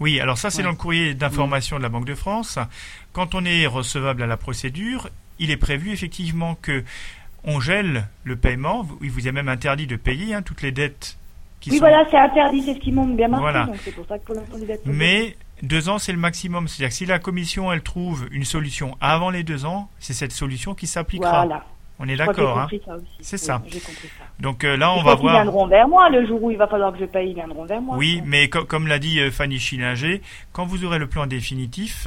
oui, 0.00 0.20
alors 0.20 0.36
ça 0.38 0.50
c'est 0.50 0.58
Ouais. 0.58 0.64
dans 0.64 0.70
le 0.70 0.76
courrier 0.76 1.14
d'information 1.14 1.76
de 1.78 1.82
la 1.82 1.88
Banque 1.88 2.04
de 2.06 2.14
France. 2.14 2.58
Quand 3.12 3.34
on 3.34 3.44
est 3.44 3.66
recevable 3.66 4.22
à 4.22 4.26
la 4.26 4.36
procédure, 4.36 5.08
il 5.38 5.50
est 5.50 5.56
prévu 5.56 5.92
effectivement 5.92 6.54
que 6.60 6.84
on 7.44 7.60
gèle 7.60 8.08
le 8.24 8.36
paiement. 8.36 8.86
Il 9.02 9.10
vous 9.10 9.28
est 9.28 9.32
même 9.32 9.48
interdit 9.48 9.86
de 9.86 9.96
payer 9.96 10.34
hein, 10.34 10.42
toutes 10.42 10.62
les 10.62 10.72
dettes 10.72 11.16
qui 11.60 11.70
oui, 11.70 11.76
sont. 11.78 11.84
voilà, 11.84 12.04
c'est 12.10 12.18
interdit, 12.18 12.62
c'est 12.62 12.74
ce 12.74 12.78
qu'ils 12.80 12.94
m'ont 12.94 13.06
bien 13.06 13.28
marqué, 13.28 13.42
Voilà. 13.42 13.66
donc 13.66 13.76
c'est 13.84 13.94
pour 13.94 14.06
ça 14.06 14.18
que 14.18 14.24
pour 14.24 14.34
l'instant, 14.34 14.56
les 14.58 14.66
dettes 14.66 14.82
sont 14.84 14.90
Mais 14.92 15.36
deux 15.62 15.88
ans 15.88 15.98
c'est 15.98 16.12
le 16.12 16.18
maximum. 16.18 16.68
C'est-à-dire 16.68 16.88
que 16.90 16.94
si 16.94 17.06
la 17.06 17.18
commission 17.18 17.72
elle 17.72 17.82
trouve 17.82 18.26
une 18.32 18.44
solution 18.44 18.96
avant 19.00 19.30
les 19.30 19.42
deux 19.44 19.64
ans, 19.64 19.88
c'est 19.98 20.12
cette 20.12 20.32
solution 20.32 20.74
qui 20.74 20.86
s'appliquera. 20.86 21.46
Voilà. 21.46 21.64
On 21.98 22.06
est 22.08 22.16
d'accord. 22.16 22.58
Hein. 22.58 22.68
C'est 23.20 23.36
Oui, 23.40 23.46
ça. 23.46 23.62
Donc 24.38 24.64
euh, 24.64 24.76
là 24.76 24.92
Et 24.94 24.98
on 25.00 25.02
va 25.02 25.12
quand 25.12 25.18
Ils 25.18 25.22
voir. 25.22 25.34
viendront 25.42 25.66
vers 25.66 25.88
moi 25.88 26.10
le 26.10 26.26
jour 26.26 26.42
où 26.42 26.50
il 26.50 26.58
va 26.58 26.66
falloir 26.66 26.92
que 26.92 26.98
je 26.98 27.04
paye, 27.06 27.30
ils 27.30 27.34
viendront 27.34 27.64
vers 27.64 27.80
moi. 27.80 27.96
Oui, 27.96 28.20
mais 28.26 28.48
co- 28.50 28.64
comme 28.66 28.86
l'a 28.86 28.98
dit 28.98 29.18
euh, 29.20 29.30
Fanny 29.30 29.58
Schillinger, 29.58 30.20
quand 30.52 30.66
vous 30.66 30.84
aurez 30.84 30.98
le 30.98 31.06
plan 31.06 31.26
définitif, 31.26 32.06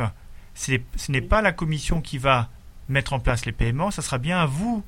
ce 0.53 1.11
n'est 1.11 1.21
pas 1.21 1.41
la 1.41 1.51
commission 1.51 2.01
qui 2.01 2.17
va 2.19 2.49
mettre 2.87 3.13
en 3.13 3.19
place 3.19 3.45
les 3.45 3.51
paiements, 3.51 3.89
ça 3.91 4.01
sera 4.03 4.17
bien 4.19 4.37
à 4.39 4.45
vous 4.45 4.77
de 4.77 4.83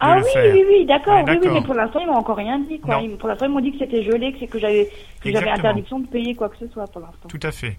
Ah 0.00 0.16
le 0.16 0.22
oui, 0.24 0.28
faire. 0.32 0.54
oui, 0.54 0.64
oui, 0.68 0.86
d'accord, 0.86 1.24
oui, 1.26 1.38
oui, 1.42 1.48
mais 1.52 1.62
pour 1.62 1.74
l'instant, 1.74 2.00
ils 2.00 2.06
m'ont 2.06 2.16
encore 2.16 2.36
rien 2.36 2.58
dit, 2.60 2.78
quoi. 2.80 2.96
Non. 2.96 3.02
Ils- 3.02 3.16
pour 3.16 3.28
l'instant, 3.28 3.46
ils 3.46 3.52
m'ont 3.52 3.60
dit 3.60 3.72
que 3.72 3.78
c'était 3.78 4.02
gelé, 4.04 4.32
que 4.32 4.44
que 4.44 4.58
j'avais, 4.60 4.88
interdiction 5.24 5.98
de 6.00 6.06
payer 6.06 6.34
quoi 6.34 6.48
que 6.50 6.56
ce 6.58 6.68
soit 6.68 6.86
pour 6.86 7.00
l'instant. 7.00 7.28
Tout 7.28 7.40
à 7.42 7.50
fait. 7.50 7.76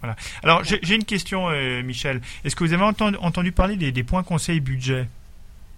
Voilà. 0.00 0.14
Alors 0.42 0.62
j'ai 0.64 0.78
j'ai 0.82 0.94
une 0.96 1.04
question, 1.04 1.48
euh, 1.48 1.82
Michel. 1.82 2.20
Est-ce 2.44 2.54
que 2.54 2.62
vous 2.62 2.72
avez 2.74 2.84
entendu, 2.84 3.16
entendu 3.22 3.50
parler 3.52 3.76
des, 3.76 3.90
des 3.90 4.02
points 4.04 4.22
conseil 4.22 4.60
budget? 4.60 5.06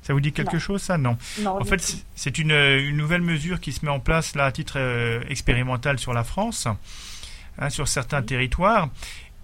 Ça 0.06 0.12
vous 0.12 0.20
dit 0.20 0.32
quelque 0.32 0.52
Non. 0.54 0.60
chose, 0.60 0.82
ça? 0.82 0.98
Non. 0.98 1.18
Non, 1.40 1.60
En 1.60 1.64
fait, 1.64 1.96
c'est- 2.14 2.38
une, 2.38 2.52
une 2.52 2.96
nouvelle 2.96 3.22
mesure 3.22 3.58
qui 3.58 3.72
se 3.72 3.84
met 3.84 3.90
en 3.90 3.98
place 3.98 4.36
là 4.36 4.44
à 4.44 4.52
titre 4.52 4.74
euh, 4.76 5.20
expérimental 5.28 5.98
sur 5.98 6.12
la 6.14 6.22
France, 6.22 6.68
hein, 7.58 7.70
sur 7.70 7.88
certains 7.88 8.22
territoires. 8.22 8.88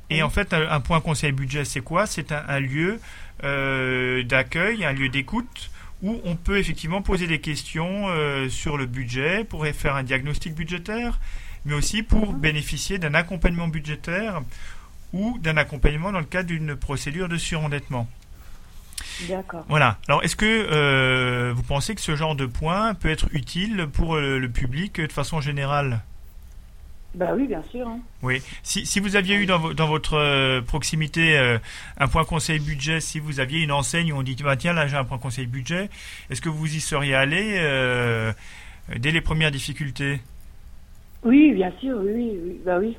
Et 0.09 0.17
Oui. 0.17 0.23
en 0.23 0.31
fait, 0.31 0.53
un, 0.55 0.71
un 0.71 0.79
point 0.81 1.01
conseil 1.01 1.33
budget, 1.33 1.65
c'est 1.65 1.81
quoi? 1.81 2.07
C'est 2.07 2.31
un, 2.31 2.45
un 2.47 2.61
lieu 2.61 3.01
euh, 3.43 4.23
d'accueil, 4.23 4.85
un 4.85 4.93
lieu 4.93 5.09
d'écoute 5.09 5.71
où 6.01 6.21
on 6.25 6.37
peut 6.37 6.59
effectivement 6.59 7.03
poser 7.03 7.27
des 7.27 7.41
questions 7.41 8.05
euh, 8.09 8.49
sur 8.49 8.77
le 8.77 8.87
budget 8.87 9.43
pour 9.45 9.67
faire 9.67 9.97
un 9.97 10.05
diagnostic 10.05 10.55
budgétaire, 10.55 11.19
mais 11.65 11.75
aussi 11.75 12.05
pour 12.05 12.35
bénéficier 12.35 12.99
d'un 12.99 13.15
accompagnement 13.15 13.67
budgétaire 13.69 14.43
ou 15.13 15.39
d'un 15.41 15.57
accompagnement 15.57 16.13
dans 16.13 16.21
le 16.21 16.25
cadre 16.25 16.49
d'une 16.49 16.77
procédure 16.77 17.29
de 17.29 17.37
surendettement. 17.37 18.09
D'accord. 19.29 19.65
Voilà. 19.69 19.99
Alors, 20.09 20.23
est-ce 20.25 20.37
que 20.37 20.47
euh, 20.47 21.53
vous 21.55 21.63
pensez 21.63 21.95
que 21.95 22.01
ce 22.01 22.17
genre 22.17 22.35
de 22.37 22.47
point 22.47 22.95
peut 22.95 23.09
être 23.11 23.29
utile 23.33 23.87
pour 23.93 24.17
euh, 24.17 24.39
le 24.39 24.49
public 24.49 24.99
euh, 25.01 25.07
de 25.07 25.13
façon 25.13 25.41
générale? 25.41 26.01
Bah 27.15 27.33
oui, 27.37 27.47
bien 27.47 27.63
sûr. 27.71 27.87
hein. 27.87 27.99
Oui. 28.23 28.41
Si, 28.63 28.87
si 28.87 28.99
vous 28.99 29.17
aviez 29.17 29.37
eu 29.37 29.45
dans, 29.45 29.59
vo- 29.59 29.75
dans 29.75 29.87
votre 29.87 30.61
proximité 30.63 31.37
un 31.99 32.09
point 32.09 32.25
conseil 32.25 32.59
budget, 32.59 33.01
si 33.01 33.19
vous 33.21 33.39
aviez 33.39 33.61
une 33.63 33.73
enseigne 33.73 34.15
où 34.15 34.17
on 34.17 34.23
dit 34.23 34.35
bah, 34.43 34.57
tiens 34.57 34.73
là 34.73 34.87
j'ai 34.87 34.97
un 34.97 35.05
point 35.05 35.19
conseil 35.19 35.47
budget, 35.47 35.91
est-ce 36.31 36.41
que 36.41 36.49
vous 36.49 36.75
y 36.75 36.81
seriez 36.81 37.15
allé 37.15 37.61
dès 38.97 39.11
les 39.11 39.21
premières 39.21 39.51
difficultés? 39.51 40.21
Oui, 41.23 41.53
bien 41.53 41.71
sûr, 41.81 41.99
oui, 41.99 42.11
oui, 42.15 42.39
oui, 42.45 42.61
bah 42.65 42.79
oui. 42.79 42.97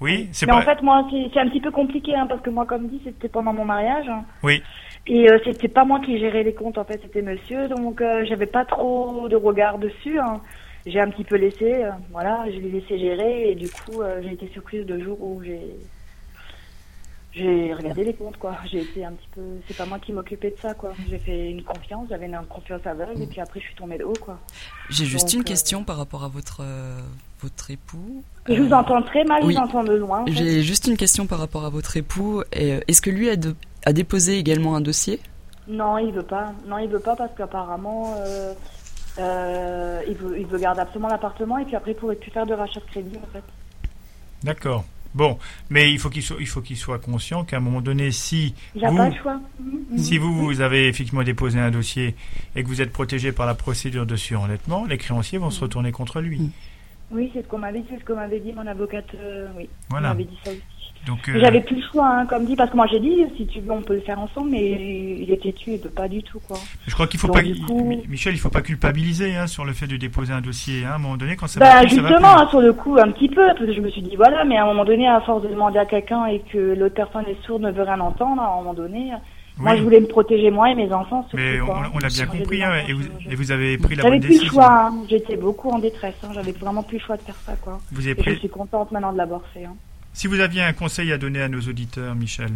Oui, 0.00 0.28
c'est 0.32 0.46
Mais 0.46 0.52
pas. 0.52 0.58
en 0.58 0.62
fait, 0.62 0.82
moi, 0.82 1.06
c'est 1.10 1.30
c'est 1.32 1.40
un 1.40 1.48
petit 1.48 1.60
peu 1.60 1.70
compliqué, 1.70 2.14
hein, 2.14 2.26
parce 2.28 2.42
que 2.42 2.50
moi, 2.50 2.66
comme 2.66 2.88
dit, 2.88 3.00
c'était 3.04 3.28
pendant 3.28 3.52
mon 3.52 3.64
mariage. 3.64 4.08
hein. 4.08 4.24
Oui. 4.42 4.62
Et 5.06 5.30
euh, 5.30 5.38
c'était 5.44 5.68
pas 5.68 5.84
moi 5.84 6.00
qui 6.00 6.18
gérais 6.18 6.42
les 6.42 6.54
comptes, 6.54 6.78
en 6.78 6.84
fait, 6.84 7.00
c'était 7.02 7.20
monsieur. 7.22 7.68
Donc, 7.68 8.00
euh, 8.00 8.24
j'avais 8.24 8.46
pas 8.46 8.64
trop 8.64 9.28
de 9.28 9.36
regard 9.36 9.78
dessus. 9.78 10.18
hein. 10.18 10.40
J'ai 10.86 11.00
un 11.00 11.08
petit 11.10 11.24
peu 11.24 11.36
laissé, 11.36 11.84
euh, 11.84 11.90
voilà, 12.10 12.44
je 12.46 12.58
l'ai 12.58 12.70
laissé 12.70 12.98
gérer. 12.98 13.50
Et 13.50 13.54
du 13.54 13.68
coup, 13.68 14.00
euh, 14.02 14.20
j'ai 14.22 14.32
été 14.32 14.48
surprise 14.48 14.86
le 14.86 15.02
jour 15.02 15.18
où 15.22 15.42
j'ai 15.42 15.60
j'ai 17.32 17.74
regardé 17.74 18.04
les 18.04 18.14
comptes, 18.14 18.36
quoi. 18.36 18.56
J'ai 18.70 18.82
été 18.82 19.04
un 19.04 19.10
petit 19.10 19.26
peu... 19.34 19.40
C'est 19.66 19.76
pas 19.76 19.86
moi 19.86 19.98
qui 19.98 20.12
m'occupais 20.12 20.50
de 20.50 20.56
ça, 20.62 20.72
quoi. 20.72 20.92
J'ai 21.10 21.18
fait 21.18 21.50
une 21.50 21.64
confiance, 21.64 22.06
j'avais 22.08 22.26
une 22.26 22.38
confiance 22.48 22.86
aveugle, 22.86 23.20
et 23.22 23.26
puis 23.26 23.40
après, 23.40 23.58
je 23.58 23.64
suis 23.66 23.74
tombée 23.74 23.98
de 23.98 24.04
haut, 24.04 24.12
quoi. 24.20 24.38
J'ai 24.88 25.04
juste 25.04 25.26
Donc, 25.26 25.34
une 25.34 25.42
question 25.44 25.82
par 25.82 25.96
rapport 25.96 26.22
à 26.22 26.28
votre, 26.28 26.62
votre 27.40 27.72
époux. 27.72 28.22
Je 28.48 28.62
vous 28.62 28.72
entends 28.72 29.02
très 29.02 29.24
mal, 29.24 29.42
oui. 29.44 29.52
je 29.54 29.58
vous 29.58 29.64
entends 29.64 29.82
de 29.82 29.94
loin. 29.94 30.20
en 30.22 30.26
fait. 30.26 30.32
J'ai 30.32 30.62
juste 30.62 30.86
une 30.86 30.96
question 30.96 31.26
par 31.26 31.40
rapport 31.40 31.64
à 31.64 31.70
votre 31.70 31.96
époux. 31.96 32.42
Est-ce 32.52 33.02
que 33.02 33.10
lui 33.10 33.28
a, 33.28 33.34
de- 33.34 33.56
a 33.84 33.92
déposé 33.92 34.38
également 34.38 34.76
un 34.76 34.80
dossier? 34.80 35.20
Non, 35.68 35.98
il 35.98 36.12
veut 36.12 36.22
pas. 36.22 36.52
Non, 36.66 36.78
il 36.78 36.88
veut 36.88 37.00
pas 37.00 37.16
parce 37.16 37.32
qu'apparemment, 37.36 38.16
euh, 38.18 38.52
euh, 39.18 40.02
il 40.08 40.14
veut, 40.14 40.38
il 40.38 40.46
veut 40.46 40.58
garder 40.58 40.80
absolument 40.80 41.08
l'appartement 41.08 41.58
et 41.58 41.64
puis 41.64 41.76
après, 41.76 41.92
il 41.92 41.96
pourrait 41.96 42.16
plus 42.16 42.30
faire 42.30 42.46
de 42.46 42.54
rachat 42.54 42.80
de 42.80 42.86
crédit, 42.86 43.16
en 43.16 43.32
fait. 43.32 43.44
D'accord. 44.42 44.84
Bon, 45.14 45.38
mais 45.70 45.92
il 45.92 45.98
faut 46.00 46.10
qu'il 46.10 46.22
soit, 46.22 46.36
il 46.40 46.48
faut 46.48 46.60
qu'il 46.60 46.76
soit 46.76 46.98
conscient 46.98 47.44
qu'à 47.44 47.58
un 47.58 47.60
moment 47.60 47.80
donné, 47.80 48.10
si 48.10 48.52
Il 48.74 48.82
n'a 48.82 48.90
vous, 48.90 48.96
pas 48.96 49.08
le 49.08 49.14
choix. 49.14 49.40
Mhm, 49.60 49.78
mhm. 49.90 49.98
Si 49.98 50.18
vous, 50.18 50.34
vous 50.34 50.60
avez 50.60 50.88
effectivement 50.88 51.22
déposé 51.22 51.60
un 51.60 51.70
dossier 51.70 52.16
et 52.56 52.64
que 52.64 52.68
vous 52.68 52.82
êtes 52.82 52.92
protégé 52.92 53.30
par 53.30 53.46
la 53.46 53.54
procédure 53.54 54.06
de 54.06 54.16
surendettement, 54.16 54.86
les 54.86 54.98
créanciers 54.98 55.38
vont 55.38 55.50
se 55.50 55.60
retourner 55.60 55.92
contre 55.92 56.20
lui. 56.20 56.50
Oui, 57.14 57.30
c'est 57.32 57.42
ce 57.42 57.48
qu'on 57.48 57.58
m'avait 57.58 57.78
dit, 57.80 57.86
c'est 57.90 58.00
ce 58.00 58.04
qu'on 58.04 58.16
m'avait 58.16 58.40
dit 58.40 58.52
mon 58.52 58.66
avocate. 58.66 59.06
euh, 59.14 59.46
oui, 59.56 59.68
Voilà. 59.88 60.08
m'avait 60.08 60.24
dit 60.24 60.38
ça 60.44 60.50
aussi. 60.50 60.60
Donc, 61.06 61.28
euh, 61.28 61.38
J'avais 61.38 61.60
plus 61.60 61.76
le 61.76 61.82
choix, 61.92 62.08
hein, 62.08 62.24
comme 62.26 62.46
dit, 62.46 62.56
parce 62.56 62.70
que 62.70 62.76
moi 62.76 62.86
j'ai 62.90 62.98
dit, 62.98 63.24
si 63.36 63.46
tu 63.46 63.60
veux, 63.60 63.70
on 63.72 63.82
peut 63.82 63.92
le 63.94 64.00
faire 64.00 64.18
ensemble, 64.18 64.50
mais 64.52 64.70
il 65.20 65.30
est 65.30 65.42
têtu, 65.42 65.72
il 65.72 65.78
veut 65.78 65.90
pas 65.90 66.08
du 66.08 66.22
tout, 66.22 66.40
quoi. 66.48 66.56
je 66.86 66.94
crois 66.94 67.06
qu'il 67.06 67.20
faut 67.20 67.26
donc, 67.26 67.36
pas, 67.36 67.42
coup- 67.42 68.02
Michel, 68.08 68.32
il 68.34 68.38
faut 68.38 68.48
pas 68.48 68.62
culpabiliser 68.62 69.36
hein, 69.36 69.46
sur 69.46 69.66
le 69.66 69.74
fait 69.74 69.86
de 69.86 69.96
déposer 69.96 70.32
un 70.32 70.40
dossier. 70.40 70.84
hein. 70.84 70.92
À 70.92 70.94
un 70.94 70.98
moment 70.98 71.18
donné, 71.18 71.36
quand 71.36 71.46
ça 71.46 71.60
va 71.60 71.66
Bah 71.66 71.72
ça 71.72 71.82
va 71.82 71.86
justement, 71.88 72.34
plus. 72.40 72.48
sur 72.50 72.60
le 72.62 72.72
coup, 72.72 72.96
un 72.98 73.10
petit 73.12 73.28
peu, 73.28 73.44
parce 73.48 73.58
que 73.58 73.72
je 73.74 73.80
me 73.82 73.90
suis 73.90 74.00
dit, 74.00 74.16
voilà, 74.16 74.44
mais 74.44 74.56
à 74.56 74.62
un 74.62 74.66
moment 74.66 74.86
donné, 74.86 75.06
à 75.06 75.20
force 75.20 75.42
de 75.42 75.48
demander 75.48 75.78
à 75.78 75.84
quelqu'un 75.84 76.24
et 76.26 76.40
que 76.50 76.74
l'autre 76.74 76.94
personne 76.94 77.26
est 77.28 77.36
sourde, 77.44 77.62
ne 77.62 77.70
veut 77.70 77.82
rien 77.82 78.00
entendre, 78.00 78.40
à 78.40 78.46
un 78.52 78.56
moment 78.56 78.72
donné, 78.74 79.12
moi 79.56 79.72
Oui, 79.72 79.78
je 79.78 79.82
voulais 79.84 80.00
me 80.00 80.06
protéger 80.06 80.50
moi 80.50 80.70
et 80.70 80.74
mes 80.74 80.92
enfants, 80.92 81.26
mais 81.34 81.60
on, 81.60 81.98
l'a 81.98 82.08
bien 82.08 82.08
J'ai 82.10 82.26
compris 82.26 82.62
hein, 82.62 82.70
enfants, 82.70 82.88
et, 82.88 82.92
vous, 82.92 83.02
je- 83.20 83.30
et 83.30 83.34
vous 83.36 83.50
avez 83.52 83.78
pris 83.78 83.94
la 83.94 84.02
J'avais 84.02 84.18
bonne 84.18 84.26
plus 84.26 84.34
le 84.34 84.40
décision. 84.40 84.52
choix, 84.54 84.86
hein. 84.88 84.94
j'étais 85.08 85.36
beaucoup 85.36 85.70
en 85.70 85.78
détresse, 85.78 86.14
hein. 86.24 86.28
j'avais 86.34 86.52
vraiment 86.52 86.82
plus 86.82 86.98
le 86.98 87.04
choix 87.04 87.16
de 87.16 87.22
faire 87.22 87.36
ça, 87.46 87.52
quoi. 87.62 87.80
Vous 87.92 88.00
avez 88.02 88.10
Et 88.12 88.16
je 88.16 88.20
pris... 88.22 88.36
suis 88.38 88.48
contente 88.48 88.90
maintenant 88.92 89.12
de 89.12 89.18
l'avoir 89.18 89.42
fait. 89.54 89.64
Hein. 89.64 89.74
Si 90.12 90.26
vous 90.26 90.40
aviez 90.40 90.62
un 90.62 90.72
conseil 90.72 91.12
à 91.12 91.18
donner 91.18 91.40
à 91.42 91.48
nos 91.48 91.60
auditeurs, 91.60 92.14
Michel, 92.14 92.50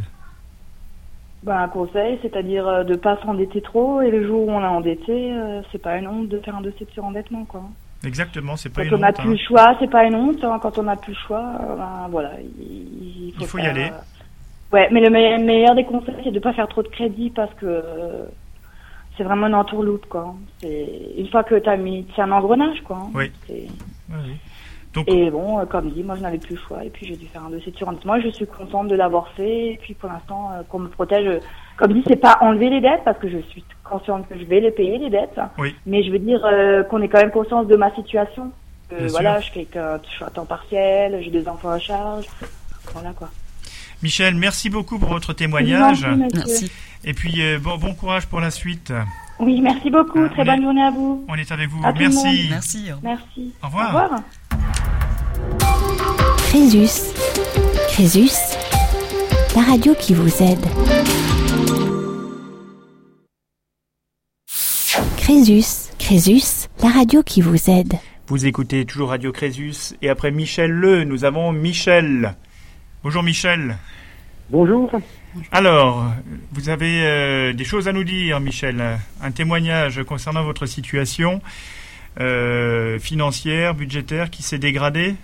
Ben, 1.44 1.56
un 1.62 1.68
conseil, 1.68 2.18
c'est-à-dire 2.22 2.66
euh, 2.66 2.82
de 2.84 2.96
pas 2.96 3.16
s'endetter 3.22 3.60
trop, 3.62 4.00
et 4.02 4.10
le 4.10 4.26
jour 4.26 4.48
où 4.48 4.50
on 4.50 4.60
est 4.60 4.66
endetté, 4.66 5.32
euh, 5.32 5.60
c'est 5.70 5.80
pas 5.80 5.96
une 5.98 6.08
honte 6.08 6.28
de 6.28 6.38
faire 6.40 6.56
un 6.56 6.60
dossier 6.62 6.84
de 6.84 6.90
surendettement, 6.90 7.44
quoi. 7.44 7.62
exactement, 8.04 8.56
c'est 8.56 8.70
pas 8.70 8.82
Quand 8.82 8.88
une 8.88 8.94
on 8.96 8.98
n'a 8.98 9.08
honte. 9.10 9.14
plus 9.20 9.28
hein. 9.28 9.32
le 9.32 9.38
choix, 9.38 9.76
c'est 9.78 9.90
pas 9.90 10.04
une 10.04 10.16
honte, 10.16 10.42
hein. 10.42 10.58
quand 10.60 10.78
on 10.78 10.82
n'a 10.82 10.96
plus 10.96 11.12
le 11.12 11.18
choix, 11.26 11.44
euh, 11.62 11.76
ben, 11.76 12.08
voilà, 12.10 12.32
il, 12.40 13.32
Il 13.38 13.46
faut 13.46 13.58
y 13.58 13.62
faire, 13.62 13.70
aller. 13.70 13.84
euh, 13.84 13.98
Ouais, 14.72 14.88
mais 14.92 15.00
le 15.00 15.10
me- 15.10 15.44
meilleur 15.44 15.74
des 15.74 15.84
conseils, 15.84 16.14
c'est 16.24 16.30
de 16.30 16.38
pas 16.40 16.52
faire 16.52 16.68
trop 16.68 16.82
de 16.82 16.88
crédit 16.88 17.30
parce 17.30 17.52
que 17.54 17.64
euh, 17.66 18.24
c'est 19.16 19.24
vraiment 19.24 19.46
une 19.46 19.54
entourloupe, 19.54 20.06
quoi. 20.06 20.34
C'est 20.60 20.88
une 21.16 21.28
fois 21.28 21.42
que 21.44 21.54
t'as 21.54 21.76
mis, 21.76 22.06
c'est 22.14 22.22
un 22.22 22.30
engrenage, 22.32 22.82
quoi. 22.82 23.06
Oui. 23.14 23.30
C'est- 23.46 23.66
Oui, 24.10 24.16
oui. 24.26 24.36
Et 25.06 25.30
bon, 25.30 25.58
euh, 25.60 25.64
comme 25.66 25.90
dit, 25.90 26.02
moi 26.02 26.16
je 26.16 26.22
n'avais 26.22 26.38
plus 26.38 26.54
le 26.54 26.60
choix 26.60 26.82
et 26.84 26.88
puis 26.90 27.06
j'ai 27.06 27.16
dû 27.16 27.26
faire 27.26 27.44
un 27.44 27.50
dossier 27.50 27.70
de 27.70 27.76
surendettement 27.76 28.16
et 28.16 28.22
je 28.22 28.30
suis 28.30 28.46
contente 28.46 28.88
de 28.88 28.96
l'avoir 28.96 29.28
fait 29.28 29.72
et 29.74 29.78
puis 29.80 29.94
pour 29.94 30.08
l'instant 30.10 30.50
euh, 30.52 30.62
qu'on 30.68 30.78
me 30.80 30.88
protège. 30.88 31.40
Comme 31.76 31.92
dit, 31.92 32.02
c'est 32.06 32.16
pas 32.16 32.38
enlever 32.40 32.68
les 32.70 32.80
dettes 32.80 33.02
parce 33.04 33.18
que 33.18 33.28
je 33.28 33.38
suis 33.38 33.62
consciente 33.84 34.26
que 34.28 34.36
je 34.38 34.44
vais 34.44 34.60
les 34.60 34.70
payer 34.72 34.98
les 34.98 35.10
dettes. 35.10 35.38
Oui. 35.58 35.74
Mais 35.86 36.02
je 36.02 36.10
veux 36.10 36.18
dire 36.18 36.44
euh, 36.44 36.82
qu'on 36.84 37.00
ait 37.02 37.08
quand 37.08 37.20
même 37.20 37.30
conscience 37.30 37.66
de 37.68 37.76
ma 37.76 37.94
situation. 37.94 38.50
Voilà, 39.08 39.40
sûr. 39.40 39.48
je 39.48 39.52
fais 39.60 39.64
que 39.66 39.78
je 40.04 40.08
suis 40.10 40.24
à 40.24 40.30
temps 40.30 40.46
partiel, 40.46 41.20
j'ai 41.22 41.30
deux 41.30 41.46
enfants 41.48 41.70
à 41.70 41.78
charge. 41.78 42.26
Voilà 42.94 43.10
quoi. 43.12 43.28
Michel, 44.02 44.34
merci 44.36 44.70
beaucoup 44.70 44.98
pour 44.98 45.08
votre 45.08 45.32
témoignage. 45.32 46.06
Merci. 46.34 46.70
Et 47.04 47.14
puis, 47.14 47.42
euh, 47.42 47.58
bon, 47.58 47.76
bon 47.78 47.94
courage 47.94 48.26
pour 48.26 48.40
la 48.40 48.50
suite. 48.50 48.92
Oui, 49.40 49.60
merci 49.60 49.90
beaucoup. 49.90 50.20
Ah, 50.24 50.28
Très 50.30 50.42
on 50.42 50.44
bonne 50.46 50.60
est- 50.60 50.62
journée 50.62 50.82
à 50.82 50.90
vous. 50.90 51.24
On 51.28 51.34
est 51.34 51.50
avec 51.52 51.68
vous. 51.68 51.80
À 51.84 51.92
tout 51.92 51.98
le 52.00 52.08
Merci. 52.08 52.46
Merci. 52.50 52.84
Merci. 53.02 53.52
Au 53.62 53.66
revoir. 53.66 53.94
Au 53.94 54.02
revoir. 54.04 54.20
Crésus. 56.48 57.12
Crésus. 57.88 58.30
La 59.56 59.62
radio 59.62 59.94
qui 59.94 60.14
vous 60.14 60.42
aide. 60.42 60.64
Crésus. 65.16 65.90
Crésus. 65.98 66.68
La 66.82 66.90
radio 66.90 67.22
qui 67.22 67.40
vous 67.42 67.70
aide. 67.70 67.94
Vous 68.28 68.46
écoutez 68.46 68.84
toujours 68.84 69.10
Radio 69.10 69.32
Crésus. 69.32 69.94
Et 70.02 70.08
après 70.08 70.30
Michel 70.30 70.70
Le, 70.70 71.04
nous 71.04 71.24
avons 71.24 71.52
Michel. 71.52 72.34
Bonjour 73.04 73.22
Michel. 73.22 73.76
Bonjour. 74.50 74.90
Alors, 75.52 76.04
vous 76.50 76.68
avez 76.68 77.02
euh, 77.04 77.52
des 77.52 77.62
choses 77.62 77.86
à 77.86 77.92
nous 77.92 78.02
dire, 78.02 78.40
Michel. 78.40 78.82
Un 79.22 79.30
témoignage 79.30 80.02
concernant 80.02 80.42
votre 80.42 80.66
situation 80.66 81.40
euh, 82.18 82.98
financière, 82.98 83.74
budgétaire 83.74 84.30
qui 84.30 84.42
s'est 84.42 84.58
dégradée 84.58 85.14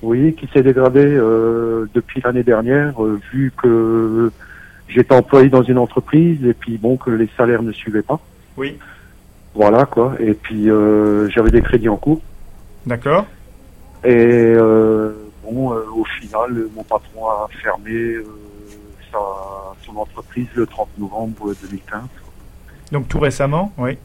Oui, 0.00 0.34
qui 0.36 0.48
s'est 0.54 0.62
dégradé 0.62 1.04
euh, 1.04 1.86
depuis 1.92 2.22
l'année 2.24 2.44
dernière, 2.44 2.94
vu 3.30 3.52
que 3.54 4.32
j'étais 4.88 5.14
employé 5.14 5.50
dans 5.50 5.62
une 5.62 5.78
entreprise 5.78 6.42
et 6.46 6.54
puis 6.54 6.78
bon 6.78 6.96
que 6.96 7.10
les 7.10 7.28
salaires 7.36 7.62
ne 7.62 7.72
suivaient 7.72 8.00
pas. 8.00 8.20
Oui. 8.56 8.78
Voilà 9.54 9.84
quoi. 9.84 10.14
Et 10.18 10.32
puis 10.32 10.68
j'avais 11.28 11.50
des 11.50 11.60
crédits 11.60 11.90
en 11.90 11.96
cours. 11.96 12.22
D'accord. 12.86 13.26
Et 14.02 14.54
bon, 15.46 15.72
euh, 15.72 15.82
au 15.94 16.04
final, 16.04 16.66
mon 16.74 16.82
patron 16.82 17.26
a 17.28 17.48
fermé 17.62 17.92
euh, 17.92 18.24
sa, 19.12 19.18
son 19.84 19.96
entreprise 19.96 20.46
le 20.54 20.66
30 20.66 20.88
novembre 20.98 21.52
2015. 21.62 22.00
Donc 22.92 23.08
tout 23.08 23.18
récemment, 23.18 23.72
oui. 23.78 23.98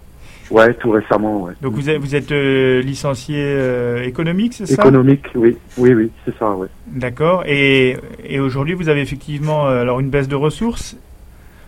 Ouais, 0.50 0.74
tout 0.74 0.92
récemment, 0.92 1.44
ouais. 1.44 1.54
Donc 1.62 1.74
vous 1.74 1.90
êtes, 1.90 1.98
vous 2.00 2.14
êtes 2.16 2.32
euh, 2.32 2.82
licencié 2.82 3.38
euh, 3.40 4.04
économique, 4.04 4.54
c'est 4.54 4.66
ça? 4.66 4.82
Économique, 4.82 5.26
oui, 5.36 5.58
oui, 5.78 5.94
oui, 5.94 6.12
c'est 6.26 6.38
ça, 6.38 6.52
ouais. 6.52 6.68
D'accord. 6.88 7.44
Et, 7.46 7.98
et 8.26 8.40
aujourd'hui, 8.40 8.74
vous 8.74 8.90
avez 8.90 9.02
effectivement 9.02 9.66
alors 9.68 10.00
une 10.02 10.10
baisse 10.10 10.28
de 10.28 10.36
ressources? 10.36 10.98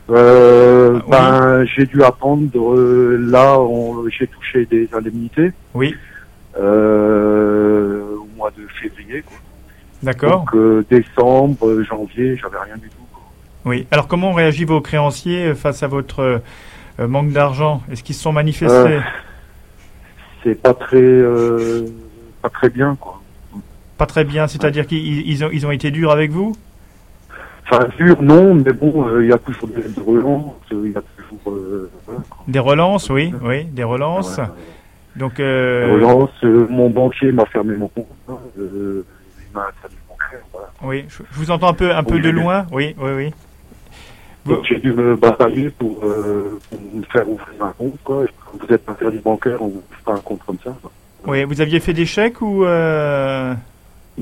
Euh, 0.09 0.99
Ah, 0.99 1.03
oui. 1.05 1.11
ben, 1.11 1.65
j'ai 1.65 1.85
dû 1.85 2.03
attendre. 2.03 2.75
là, 3.19 3.57
j'ai 4.09 4.27
touché 4.27 4.65
des 4.65 4.89
indemnités. 4.91 5.51
Oui. 5.73 5.95
au 6.57 8.27
mois 8.35 8.51
de 8.51 8.67
février. 8.81 9.21
Quoi. 9.21 9.37
D'accord. 10.03 10.39
Donc 10.41 10.55
euh, 10.55 10.85
décembre, 10.89 11.67
euh, 11.67 11.83
janvier, 11.83 12.37
j'avais 12.37 12.57
rien 12.63 12.75
du 12.75 12.89
tout. 12.89 12.97
quoi. 13.11 13.21
Oui. 13.65 13.87
Alors 13.89 14.07
comment 14.07 14.29
ont 14.31 14.33
réagi 14.33 14.65
vos 14.65 14.81
créanciers 14.81 15.47
euh, 15.47 15.55
face 15.55 15.81
à 15.81 15.87
votre 15.87 16.41
euh, 16.99 17.07
manque 17.07 17.31
d'argent? 17.31 17.81
Est-ce 17.91 18.03
qu'ils 18.03 18.15
se 18.15 18.21
sont 18.21 18.33
manifestés? 18.33 18.99
C'est 20.43 20.61
pas 20.61 20.73
très, 20.73 21.21
pas 22.41 22.49
très 22.49 22.69
bien 22.69 22.95
quoi. 22.99 23.21
Pas 23.97 24.05
très 24.05 24.25
bien. 24.25 24.47
C'est-à-dire 24.47 24.85
qu'ils 24.87 25.25
ils 25.27 25.43
ont, 25.45 25.49
ils 25.53 25.65
ont 25.65 25.71
été 25.71 25.89
durs 25.89 26.11
avec 26.11 26.31
vous? 26.31 26.53
Enfin 27.65 27.87
dur 27.97 28.21
non, 28.21 28.55
mais 28.55 28.73
bon, 28.73 29.07
euh, 29.07 29.23
il 29.23 29.29
y 29.29 29.31
a 29.33 29.37
toujours 29.37 29.69
des 29.69 29.83
des 29.83 30.01
relances, 30.01 30.53
il 30.69 30.91
y 30.91 30.97
a 30.97 31.01
toujours 31.15 31.39
euh, 31.55 31.89
voilà. 32.05 32.21
Des 32.49 32.59
relances, 32.59 33.09
oui, 33.09 33.33
oui, 33.41 33.63
des 33.63 33.85
relances. 33.85 34.41
Donc, 35.15 35.37
Des 35.37 35.43
euh, 35.43 35.93
relances. 35.93 36.29
euh, 36.43 36.67
mon 36.69 36.89
banquier 36.89 37.31
m'a 37.31 37.45
fermé 37.45 37.77
mon 37.77 37.87
compte. 37.87 38.07
M'a 39.53 39.71
mon 40.09 40.15
voilà. 40.51 40.69
oui, 40.81 41.05
je, 41.09 41.23
vous 41.33 41.51
entends 41.51 41.69
un 41.69 41.73
peu, 41.73 41.91
un 41.93 42.03
peu 42.03 42.19
de 42.19 42.29
loin. 42.29 42.65
Oui, 42.71 42.95
oui, 42.97 43.11
oui. 43.15 43.33
Donc 44.45 44.65
j'ai 44.65 44.79
dû 44.79 44.91
me 44.91 45.15
batailler 45.15 45.69
pour, 45.69 46.03
euh, 46.03 46.59
pour 46.69 46.79
me 46.93 47.03
faire 47.03 47.29
ouvrir 47.29 47.63
un 47.63 47.71
compte 47.71 47.97
quoi. 48.03 48.25
Quand 48.45 48.57
vous 48.59 48.73
êtes 48.73 48.87
interdit 48.89 49.19
bancaire, 49.19 49.61
on 49.61 49.67
vous 49.67 49.83
fait 49.89 50.11
un 50.11 50.17
compte 50.17 50.41
comme 50.45 50.57
ça. 50.63 50.75
quoi. 50.81 50.91
oui, 51.27 51.43
vous 51.45 51.61
aviez 51.61 51.79
fait 51.79 51.93
des 51.93 52.05
chèques 52.05 52.41
ou 52.41 52.65
euh, 52.65 53.53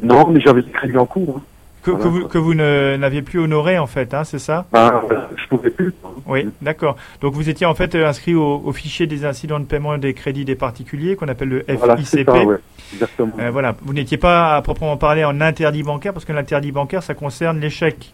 Non, 0.01 0.27
mais 0.29 0.39
j'avais 0.39 0.61
des 0.61 0.69
crédits 0.69 0.97
en 0.97 1.07
cours. 1.07 1.37
Hein. 1.37 1.41
Que, 1.83 1.91
que 1.91 1.95
Voilà. 1.97 2.09
vous, 2.09 2.27
que 2.27 2.37
vous 2.37 2.53
ne- 2.53 2.95
n'aviez 2.97 3.21
plus 3.21 3.39
honoré 3.39 3.77
en 3.79 3.87
fait, 3.87 4.13
hein, 4.13 4.23
c'est 4.23 4.39
ça? 4.39 4.65
Ben, 4.71 5.01
voilà, 5.05 5.29
je 5.35 5.47
pouvais 5.47 5.69
plus. 5.69 5.93
Oui, 6.27 6.49
d'accord. 6.61 6.95
Donc 7.21 7.33
vous 7.33 7.49
étiez 7.49 7.65
en 7.65 7.73
fait 7.75 7.95
euh, 7.95 8.07
inscrit 8.07 8.35
au, 8.35 8.61
au 8.63 8.71
fichier 8.71 9.07
des 9.07 9.25
incidents 9.25 9.59
de 9.59 9.65
paiement 9.65 9.97
des 9.97 10.13
crédits 10.13 10.45
des 10.45 10.55
particuliers 10.55 11.15
qu'on 11.15 11.27
appelle 11.27 11.49
le 11.49 11.65
Voilà, 11.77 11.97
FICP. 11.97 12.25
ça, 12.29 12.43
ouais. 12.45 12.57
Exactement. 12.93 13.31
Euh, 13.39 13.49
voilà, 13.51 13.75
vous 13.81 13.93
n'étiez 13.93 14.17
pas 14.17 14.55
à 14.55 14.61
proprement 14.61 14.97
parler 14.97 15.23
en 15.23 15.39
interdit 15.41 15.81
bancaire 15.83 16.13
parce 16.13 16.25
que 16.25 16.33
l'interdit 16.33 16.71
bancaire 16.71 17.01
ça 17.03 17.13
concerne 17.13 17.59
les 17.59 17.69
chèques. 17.69 18.13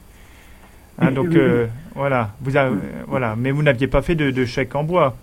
Hein, 1.00 1.12
donc 1.12 1.36
euh, 1.36 1.68
voilà, 1.94 2.30
vous 2.42 2.58
avez, 2.58 2.72
euh, 2.72 2.80
voilà, 3.08 3.36
mais 3.38 3.52
vous 3.52 3.62
n'aviez 3.64 3.88
pas 3.88 4.02
fait 4.02 4.16
de, 4.16 4.32
de 4.32 4.46
chèque 4.46 4.74
en 4.76 4.84
bois. 4.84 5.16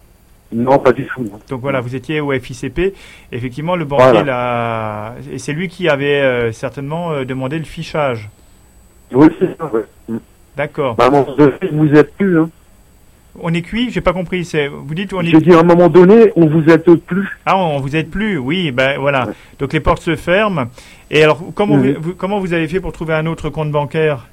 Non, 0.53 0.79
pas 0.79 0.93
du 0.93 1.07
tout. 1.07 1.23
non. 1.23 1.41
Donc 1.49 1.61
voilà, 1.63 1.81
vous 1.81 1.95
étiez 1.97 2.21
au 2.21 2.31
FICP. 2.33 2.95
Effectivement, 3.33 3.75
le 3.77 3.85
banquier 3.85 4.11
Voilà. 4.13 5.15
et 5.33 5.39
c'est 5.39 5.53
lui 5.53 5.69
qui 5.69 5.89
avait 5.89 6.21
euh, 6.21 6.53
certainement 6.53 7.13
euh, 7.13 7.25
demandé 7.25 7.59
le 7.59 7.65
fichage. 7.65 8.29
Oui, 9.13 9.29
c'est 9.39 9.57
ça, 9.59 9.67
ouais. 9.73 9.85
Mm. 10.09 10.17
D'accord. 10.57 10.97
À 11.01 11.07
un 11.07 11.11
moment 11.11 11.35
donné, 11.37 11.53
vous 11.73 11.93
êtes 11.95 12.15
plus. 12.15 12.39
Hein. 12.39 12.51
On 13.41 13.53
est 13.53 13.63
cuit, 13.63 13.91
j'ai 13.91 14.01
pas 14.01 14.13
compris. 14.13 14.45
C'est 14.45 14.69
vous 14.69 14.95
dites 14.95 15.13
on 15.13 15.21
est 15.21 15.27
J'ai 15.27 15.41
dit 15.41 15.53
à 15.53 15.59
un 15.59 15.65
moment 15.65 15.89
donné, 15.89 16.31
on 16.37 16.47
vous 16.47 16.69
aide 16.71 16.85
plus. 17.01 17.27
ah 17.47 17.57
on 17.59 17.81
vous 17.81 17.97
aide 17.97 18.09
plus. 18.09 18.39
Oui, 18.39 18.71
ben 18.71 18.97
voilà. 19.01 19.27
Ouais. 19.27 19.33
Donc 19.59 19.73
les 19.73 19.81
portes 19.81 20.03
se 20.03 20.15
ferment. 20.15 20.67
Et 21.11 21.25
alors 21.25 21.41
comment 21.55 21.77
vous, 21.77 21.95
vous- 22.01 22.15
comment 22.15 22.39
vous 22.39 22.53
avez 22.53 22.69
fait 22.69 22.79
pour 22.79 22.93
trouver 22.93 23.15
un 23.15 23.27
autre 23.27 23.51
compte 23.51 23.73
bancaire? 23.73 24.29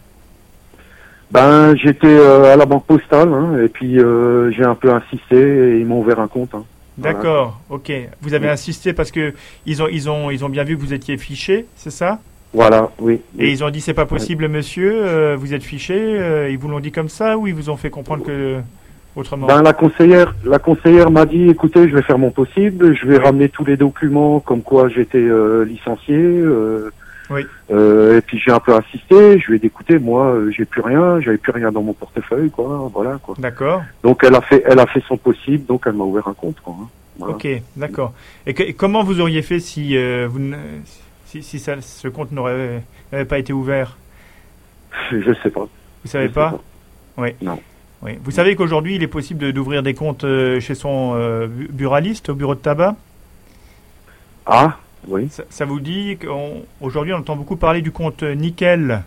Ben, 1.32 1.76
j'étais 1.78 2.08
euh, 2.08 2.54
à 2.54 2.58
la 2.58 2.66
banque 2.66 2.86
postale, 2.86 3.30
hein, 3.34 3.58
et 3.64 3.70
puis 3.70 4.00
euh, 4.00 4.52
j'ai 4.52 4.66
un 4.66 4.76
peu 4.76 4.92
insisté 4.92 5.38
et 5.38 5.80
ils 5.80 5.86
m'ont 5.86 6.00
ouvert 6.02 6.20
un 6.20 6.28
compte. 6.28 6.54
Hein. 6.54 6.66
Voilà. 6.98 7.14
D'accord. 7.18 7.62
Ok. 7.70 7.92
Vous 8.22 8.34
avez 8.34 8.48
Oui. 8.48 8.52
insisté 8.52 8.92
parce 8.92 9.12
que 9.12 9.34
ils 9.66 9.82
ont 9.82 9.88
ils 9.88 10.10
ont 10.10 10.30
ils 10.30 10.44
ont 10.44 10.50
bien 10.50 10.66
vu 10.66 10.76
que 10.76 10.82
vous 10.82 10.94
étiez 10.94 11.18
fiché, 11.18 11.66
c'est 11.76 11.90
ça? 11.90 12.20
Voilà, 12.54 12.92
oui. 13.00 13.22
Et 13.40 13.50
ils 13.50 13.64
ont 13.64 13.70
dit 13.70 13.80
c'est 13.80 13.94
pas 13.94 14.06
possible, 14.06 14.50
monsieur. 14.50 14.92
euh, 15.06 15.38
vous 15.40 15.54
êtes 15.54 15.64
fiché. 15.64 16.50
ils 16.52 16.58
vous 16.58 16.68
l'ont 16.68 16.82
dit 16.82 16.92
comme 16.92 17.08
ça 17.08 17.38
ou 17.38 17.48
ils 17.48 17.56
vous 17.56 17.70
ont 17.70 17.78
fait 17.78 17.90
comprendre 17.90 18.26
que 18.26 18.58
autrement? 19.16 19.48
Ben, 19.48 19.62
la 19.62 19.72
conseillère, 19.72 20.36
la 20.44 20.60
conseillère 20.60 21.12
m'a 21.12 21.26
dit, 21.26 21.48
écoutez, 21.50 21.88
je 21.88 21.96
vais 21.96 22.02
faire 22.02 22.18
mon 22.18 22.30
possible, 22.32 22.94
je 22.94 23.06
vais 23.08 23.18
ramener 23.20 23.48
tous 23.48 23.64
les 23.64 23.78
documents 23.78 24.42
comme 24.42 24.62
quoi 24.64 24.90
j'étais 24.90 25.26
licencié. 25.66 26.16
euh, 26.18 26.92
Oui. 27.32 27.46
euh, 27.72 28.18
et 28.18 28.22
puis 28.22 28.38
j'ai 28.40 28.52
un 28.52 28.60
peu 28.60 28.74
insisté, 28.76 29.40
je 29.40 29.48
lui 29.48 29.56
ai 29.56 29.60
dit, 29.60 29.68
écoutez, 29.68 29.98
moi, 30.00 30.26
euh, 30.34 30.52
j'ai 30.52 30.66
plus 30.66 30.82
rien, 30.82 31.20
j'avais 31.22 31.38
plus 31.38 31.52
rien 31.54 31.72
dans 31.72 31.82
mon 31.82 31.94
portefeuille, 31.94 32.52
quoi, 32.52 32.90
voilà, 32.94 33.18
quoi. 33.24 33.36
D'accord. 33.40 33.82
Donc 34.04 34.24
elle 34.24 34.36
a 34.36 34.42
fait, 34.42 34.62
elle 34.66 34.80
a 34.80 34.86
fait 34.88 35.02
son 35.08 35.18
possible, 35.18 35.66
donc 35.66 35.84
elle 35.86 35.94
m'a 35.94 36.04
ouvert 36.04 36.28
un 36.28 36.34
compte, 36.34 36.60
quoi. 36.62 36.76
hein. 36.80 36.88
Voilà. 37.18 37.36
Ok, 37.36 37.48
d'accord. 37.76 38.14
Et, 38.48 38.74
comment 38.74 39.04
vous 39.04 39.20
auriez 39.22 39.42
fait 39.42 39.60
si 39.60 39.96
euh, 39.98 40.28
vous 40.30 40.40
ne- 40.40 40.56
si, 41.26 41.42
si 41.44 41.60
ça- 41.60 41.80
ce 41.82 42.08
compte 42.08 42.32
n'aurait 42.32 42.84
n'avait 43.12 43.26
pas 43.26 43.38
été 43.40 43.54
ouvert? 43.54 43.98
Je 45.12 45.34
sais 45.44 45.50
pas. 45.50 45.68
Vous 46.04 46.10
savez 46.10 46.26
Je 46.26 46.30
sais 46.30 46.34
pas? 46.34 46.60
Oui. 47.18 47.30
Non. 47.42 47.60
Oui. 48.02 48.18
Vous 48.24 48.32
savez 48.32 48.56
qu'aujourd'hui, 48.56 48.96
il 48.96 49.04
est 49.04 49.08
possible 49.08 49.40
de- 49.40 49.52
d'ouvrir 49.52 49.84
des 49.84 49.94
comptes 49.94 50.24
euh, 50.24 50.60
chez 50.60 50.74
son 50.74 51.14
euh, 51.16 51.48
bu- 51.48 51.68
buraliste 51.72 52.30
au 52.30 52.34
bureau 52.36 52.56
de 52.56 52.60
tabac? 52.60 52.96
Ah, 54.46 54.78
oui. 55.08 55.28
Ça, 55.30 55.44
ça 55.50 55.66
vous 55.66 55.80
dit 55.80 56.18
qu'aujourd'hui, 56.22 57.14
on 57.14 57.18
entend 57.18 57.36
beaucoup 57.36 57.56
parler 57.56 57.82
du 57.82 57.92
compte 57.92 58.24
Nickel. 58.24 59.04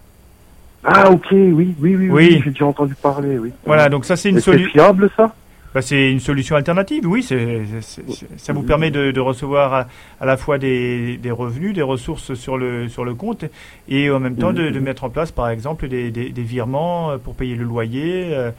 Ah, 0.85 1.11
ok, 1.11 1.27
oui, 1.33 1.53
oui, 1.53 1.75
oui, 1.81 1.97
oui, 1.97 2.09
Oui. 2.11 2.41
j'ai 2.45 2.51
déjà 2.51 2.67
entendu 2.67 2.95
parler, 2.95 3.39
oui. 3.39 3.53
Voilà, 3.65 3.89
donc 3.89 4.05
ça, 4.05 4.17
c'est 4.17 4.29
une 4.31 4.37
Et 4.37 4.41
c'est 4.41 4.45
solution. 4.53 4.71
fiable, 4.73 5.11
ça? 5.17 5.35
Bah, 5.75 5.83
c'est 5.83 6.13
une 6.13 6.21
solution 6.21 6.55
alternative, 6.55 7.05
oui. 7.07 7.23
c'est- 7.23 7.63
c'est- 7.81 8.05
ça 8.37 8.53
vous 8.53 8.63
permet 8.63 8.93
de, 8.93 9.11
de 9.11 9.21
recevoir 9.21 9.75
à, 9.75 9.87
à 10.21 10.27
la 10.27 10.37
fois 10.37 10.57
des, 10.59 11.17
des 11.17 11.31
revenus, 11.33 11.75
des 11.75 11.83
ressources 11.83 12.35
sur 12.35 12.57
le, 12.59 12.89
sur 12.89 13.05
le 13.05 13.15
compte, 13.15 13.45
et 13.89 14.09
en 14.11 14.21
même 14.21 14.37
temps 14.37 14.53
de, 14.53 14.69
de 14.71 14.79
mettre 14.79 15.03
en 15.05 15.11
place, 15.11 15.33
par 15.33 15.49
exemple, 15.49 15.89
des, 15.89 16.11
des, 16.13 16.29
des 16.31 16.43
virements 16.43 17.11
euh, 17.11 17.17
pour 17.19 17.35
payer 17.35 17.57
le 17.57 17.65
loyer. 17.65 18.29
euh, 18.33 18.51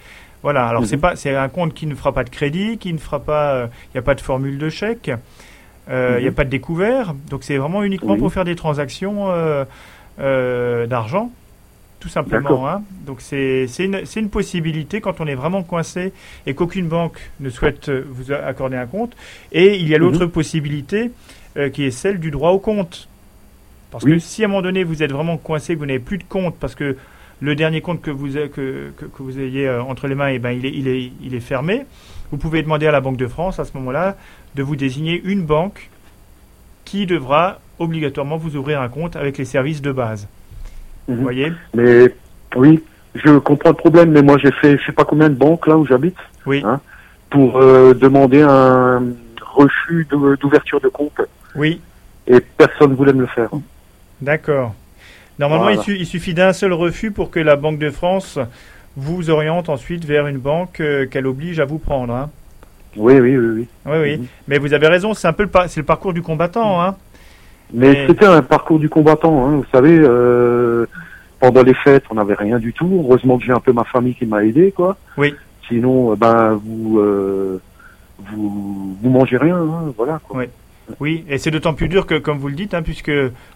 voilà. 0.43 0.67
Alors 0.67 0.81
Mhm. 0.81 0.87
c'est 0.87 0.97
pas, 0.97 1.15
c'est 1.15 1.33
un 1.35 1.47
compte 1.47 1.73
qui 1.73 1.85
ne 1.87 1.95
fera 1.95 2.11
pas 2.11 2.23
de 2.25 2.29
crédit, 2.29 2.77
qui 2.79 2.91
ne 2.91 2.97
fera 2.97 3.19
pas, 3.19 3.53
euh, 3.53 3.67
il 3.85 3.95
n'y 3.95 3.99
a 3.99 4.03
pas 4.03 4.15
de 4.15 4.21
formule 4.21 4.57
de 4.57 4.67
chèque, 4.69 5.09
euh, 5.89 6.15
il 6.17 6.21
n'y 6.21 6.27
a 6.27 6.31
Mhm. 6.31 6.35
pas 6.35 6.43
de 6.45 6.49
découvert. 6.49 7.13
Donc 7.29 7.43
c'est 7.43 7.57
vraiment 7.57 7.83
uniquement 7.83 8.13
Oui. 8.13 8.19
pour 8.19 8.31
faire 8.33 8.45
des 8.45 8.55
transactions 8.55 9.29
euh, 9.31 9.65
euh, 10.19 10.87
d'argent 10.87 11.31
tout 12.01 12.09
simplement. 12.09 12.69
Hein. 12.69 12.83
Donc 13.07 13.19
c'est 13.19 13.65
une, 13.79 14.29
possibilité 14.29 15.01
quand 15.01 15.21
on 15.21 15.25
est 15.25 15.33
vraiment 15.33 15.63
coincé 15.63 16.13
et 16.45 16.53
qu'aucune 16.53 16.87
banque 16.87 17.19
ne 17.39 17.49
souhaite 17.49 17.89
euh, 17.89 18.05
vous 18.07 18.31
accorder 18.31 18.77
un 18.77 18.85
compte. 18.85 19.15
Et 19.51 19.77
il 19.77 19.87
y 19.87 19.95
a 19.95 19.97
l'autre 19.97 20.25
Mhm. 20.25 20.29
possibilité 20.29 21.09
euh, 21.57 21.69
qui 21.69 21.83
est 21.83 21.89
celle 21.91 22.19
du 22.19 22.29
droit 22.29 22.51
au 22.51 22.59
compte. 22.59 23.07
Parce 23.89 24.03
Oui. 24.03 24.11
que 24.13 24.19
si 24.19 24.43
à 24.43 24.45
un 24.45 24.49
moment 24.49 24.61
donné 24.61 24.83
vous 24.83 25.01
êtes 25.01 25.11
vraiment 25.11 25.37
coincé, 25.37 25.73
que 25.73 25.79
vous 25.79 25.85
n'avez 25.87 25.97
plus 25.99 26.19
de 26.19 26.23
compte, 26.29 26.55
parce 26.59 26.75
que 26.75 26.95
le 27.41 27.55
dernier 27.55 27.81
compte 27.81 28.01
que 28.03 28.11
vous, 28.11 28.27
que, 28.27 28.91
que, 28.95 29.05
que 29.05 29.23
vous 29.23 29.39
ayez 29.39 29.67
euh, 29.67 29.81
entre 29.81 30.07
les 30.07 30.13
mains, 30.15 30.27
eh 30.29 30.37
ben, 30.37 30.51
il, 30.51 30.65
est, 30.67 30.71
il, 30.73 30.87
est, 30.87 31.11
il 31.23 31.33
est 31.33 31.39
fermé, 31.39 31.85
vous 32.31 32.37
pouvez 32.37 32.61
demander 32.61 32.85
à 32.85 32.91
la 32.91 33.01
Banque 33.01 33.17
de 33.17 33.27
France 33.27 33.57
à 33.59 33.65
ce 33.65 33.71
moment-là 33.77 34.15
de 34.55 34.63
vous 34.63 34.75
désigner 34.75 35.21
une 35.23 35.43
banque 35.43 35.89
qui 36.85 37.05
devra 37.05 37.59
obligatoirement 37.79 38.37
vous 38.37 38.55
ouvrir 38.55 38.81
un 38.81 38.87
compte 38.89 39.15
avec 39.15 39.37
les 39.37 39.45
services 39.45 39.81
de 39.81 39.91
base. 39.91 40.27
Mhm. 41.07 41.15
Vous 41.17 41.21
voyez 41.23 41.51
Mais 41.73 42.13
oui, 42.55 42.81
je 43.15 43.37
comprends 43.37 43.69
le 43.69 43.75
problème, 43.75 44.11
mais 44.11 44.21
moi 44.21 44.37
j'ai 44.37 44.51
fait 44.51 44.77
je 44.77 44.85
sais 44.85 44.91
pas 44.91 45.03
combien 45.05 45.29
de 45.29 45.35
banques 45.35 45.67
là 45.67 45.77
où 45.77 45.85
j'habite 45.85 46.17
Oui. 46.45 46.61
Hein 46.65 46.79
pour 47.29 47.57
euh, 47.59 47.93
demander 47.93 48.41
un 48.43 49.03
refus 49.41 50.07
d'ouverture 50.09 50.79
de 50.79 50.87
compte 50.87 51.19
Oui, 51.55 51.81
et 52.27 52.39
personne 52.39 52.93
voulait 52.93 53.13
me 53.13 53.21
le 53.21 53.27
faire. 53.27 53.49
d'accord. 54.21 54.73
Normalement, 55.37 55.65
Voilà. 55.65 55.81
il, 55.81 55.83
su- 55.83 55.97
il 55.97 56.05
suffit 56.05 56.33
d'un 56.33 56.53
seul 56.53 56.71
refus 56.71 57.11
pour 57.11 57.29
que 57.29 57.39
la 57.41 57.57
Banque 57.57 57.77
de 57.79 57.89
France 57.89 58.39
vous 58.95 59.29
oriente 59.29 59.67
ensuite 59.67 60.05
vers 60.05 60.27
une 60.27 60.37
banque 60.37 60.79
euh, 60.79 61.07
qu'elle 61.07 61.27
oblige 61.27 61.59
à 61.59 61.65
vous 61.65 61.77
prendre. 61.79 62.13
hein. 62.13 62.29
Oui, 62.95 63.13
oui, 63.19 63.37
oui, 63.37 63.47
oui. 63.47 63.67
Oui, 63.85 63.97
oui. 64.01 64.17
Mhm. 64.17 64.25
Mais 64.47 64.57
vous 64.57 64.73
avez 64.73 64.87
raison, 64.87 65.13
c'est 65.13 65.27
un 65.27 65.33
peu 65.33 65.43
le, 65.43 65.49
par- 65.49 65.69
c'est 65.69 65.79
le 65.81 65.85
parcours 65.85 66.13
du 66.13 66.21
combattant. 66.21 66.81
Hein. 66.81 66.95
Mais 67.73 67.91
Et- 68.03 68.07
c'était 68.07 68.25
un 68.25 68.41
parcours 68.41 68.79
du 68.79 68.89
combattant, 68.89 69.45
hein. 69.47 69.55
vous 69.57 69.65
savez. 69.71 69.97
euh, 69.99 70.85
pendant 71.39 71.63
les 71.63 71.73
fêtes, 71.73 72.03
on 72.09 72.15
n'avait 72.15 72.33
rien 72.35 72.57
du 72.59 72.71
tout. 72.73 73.03
Heureusement 73.05 73.37
que 73.37 73.43
j'ai 73.43 73.51
un 73.51 73.59
peu 73.59 73.73
ma 73.73 73.83
famille 73.83 74.15
qui 74.15 74.25
m'a 74.25 74.43
aidé, 74.45 74.71
quoi. 74.71 74.95
Oui. 75.17 75.35
Sinon, 75.67 76.11
euh, 76.11 76.15
ben 76.15 76.53
vous 76.63 76.99
euh, 76.99 77.61
vous 78.31 78.95
vous 79.01 79.09
mangez 79.09 79.37
rien, 79.37 79.57
hein, 79.57 79.93
voilà. 79.97 80.19
Quoi. 80.27 80.39
Oui. 80.39 80.45
Oui, 80.99 81.25
et 81.27 81.39
c'est 81.39 81.49
d'autant 81.49 81.73
plus 81.73 81.87
dur 81.87 82.05
que, 82.05 82.13
comme 82.19 82.37
vous 82.37 82.47
le 82.47 82.53
dites, 82.53 82.75
hein, 82.75 82.83
puisque 82.83 83.11